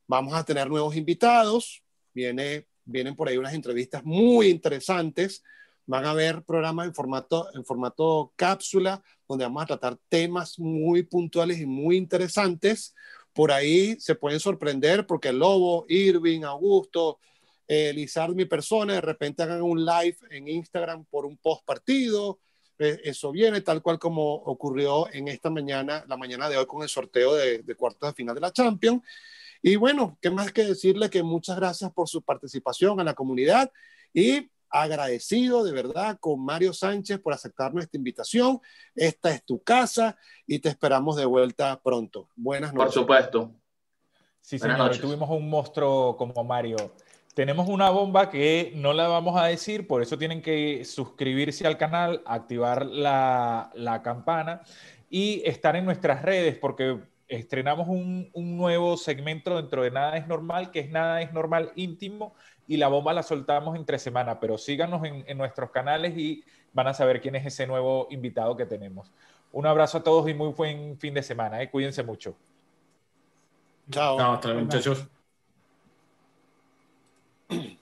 vamos 0.06 0.34
a 0.34 0.44
tener 0.44 0.68
nuevos 0.68 0.94
invitados. 0.96 1.82
Viene, 2.12 2.66
vienen 2.84 3.16
por 3.16 3.28
ahí 3.28 3.38
unas 3.38 3.54
entrevistas 3.54 4.04
muy 4.04 4.48
interesantes 4.48 5.42
van 5.90 6.04
a 6.04 6.10
haber 6.10 6.44
programas 6.44 6.86
en 6.86 6.94
formato, 6.94 7.48
en 7.52 7.64
formato 7.64 8.32
cápsula, 8.36 9.02
donde 9.30 9.44
vamos 9.44 9.62
a 9.62 9.66
tratar 9.66 9.96
temas 10.08 10.58
muy 10.58 11.04
puntuales 11.04 11.60
y 11.60 11.66
muy 11.66 11.96
interesantes. 11.96 12.96
Por 13.32 13.52
ahí 13.52 13.94
se 14.00 14.16
pueden 14.16 14.40
sorprender 14.40 15.06
porque 15.06 15.32
Lobo, 15.32 15.86
Irving, 15.88 16.42
Augusto, 16.42 17.20
eh, 17.68 17.92
Lizard, 17.92 18.34
mi 18.34 18.46
persona, 18.46 18.94
de 18.94 19.00
repente 19.00 19.44
hagan 19.44 19.62
un 19.62 19.84
live 19.84 20.16
en 20.30 20.48
Instagram 20.48 21.04
por 21.04 21.26
un 21.26 21.36
post 21.36 21.64
partido. 21.64 22.40
Eh, 22.76 23.02
eso 23.04 23.30
viene 23.30 23.60
tal 23.60 23.82
cual 23.82 24.00
como 24.00 24.34
ocurrió 24.34 25.08
en 25.12 25.28
esta 25.28 25.48
mañana, 25.48 26.04
la 26.08 26.16
mañana 26.16 26.48
de 26.48 26.56
hoy 26.56 26.66
con 26.66 26.82
el 26.82 26.88
sorteo 26.88 27.36
de, 27.36 27.58
de 27.58 27.74
cuartos 27.76 28.10
de 28.10 28.14
final 28.14 28.34
de 28.34 28.40
la 28.40 28.52
Champions. 28.52 29.00
Y 29.62 29.76
bueno, 29.76 30.18
¿qué 30.20 30.30
más 30.30 30.50
que 30.50 30.64
decirle 30.64 31.08
que 31.08 31.22
muchas 31.22 31.54
gracias 31.54 31.92
por 31.92 32.08
su 32.08 32.20
participación 32.22 32.98
a 32.98 33.04
la 33.04 33.14
comunidad 33.14 33.70
y 34.12 34.50
agradecido 34.70 35.64
de 35.64 35.72
verdad 35.72 36.18
con 36.20 36.44
Mario 36.44 36.72
Sánchez 36.72 37.18
por 37.18 37.32
aceptar 37.32 37.74
nuestra 37.74 37.98
invitación. 37.98 38.60
Esta 38.94 39.30
es 39.30 39.44
tu 39.44 39.62
casa 39.62 40.16
y 40.46 40.58
te 40.58 40.68
esperamos 40.68 41.16
de 41.16 41.24
vuelta 41.24 41.80
pronto. 41.82 42.28
Buenas 42.36 42.72
noches. 42.72 42.94
Por 42.94 43.02
supuesto. 43.02 43.54
Sí, 44.40 44.58
señor, 44.58 44.96
tuvimos 44.98 45.28
un 45.30 45.48
monstruo 45.48 46.16
como 46.16 46.42
Mario. 46.44 46.76
Tenemos 47.34 47.68
una 47.68 47.90
bomba 47.90 48.28
que 48.28 48.72
no 48.74 48.92
la 48.92 49.06
vamos 49.06 49.40
a 49.40 49.46
decir, 49.46 49.86
por 49.86 50.02
eso 50.02 50.18
tienen 50.18 50.42
que 50.42 50.84
suscribirse 50.84 51.66
al 51.66 51.78
canal, 51.78 52.22
activar 52.26 52.86
la, 52.86 53.70
la 53.74 54.02
campana 54.02 54.62
y 55.08 55.42
estar 55.44 55.76
en 55.76 55.84
nuestras 55.84 56.22
redes, 56.22 56.56
porque 56.56 56.98
estrenamos 57.28 57.86
un, 57.88 58.28
un, 58.32 58.56
nuevo 58.56 58.96
segmento 58.96 59.56
dentro 59.56 59.84
de 59.84 59.92
Nada 59.92 60.16
es 60.16 60.26
Normal, 60.26 60.72
que 60.72 60.80
es 60.80 60.90
Nada 60.90 61.22
es 61.22 61.32
Normal 61.32 61.72
íntimo, 61.76 62.34
y 62.70 62.76
la 62.76 62.86
bomba 62.86 63.12
la 63.12 63.24
soltamos 63.24 63.74
entre 63.74 63.98
semana, 63.98 64.38
pero 64.38 64.56
síganos 64.56 65.02
en, 65.02 65.36
nuestros 65.36 65.72
canales 65.72 66.16
y 66.16 66.44
van 66.72 66.86
a 66.86 66.94
saber 66.94 67.20
quién 67.20 67.34
es 67.34 67.44
ese 67.44 67.66
nuevo 67.66 68.06
invitado 68.10 68.56
que 68.56 68.64
tenemos. 68.64 69.10
Un 69.50 69.66
abrazo 69.66 69.98
a 69.98 70.04
todos 70.04 70.28
y 70.28 70.34
muy 70.34 70.52
buen 70.52 70.96
fin 70.96 71.12
de 71.12 71.24
semana. 71.24 71.60
¿eh? 71.60 71.68
Cuídense 71.68 72.04
mucho. 72.04 72.36
Chao. 73.90 74.16
Chao, 74.16 74.34
hasta 74.34 74.48
luego, 74.50 74.62
muchachos. 74.66 75.04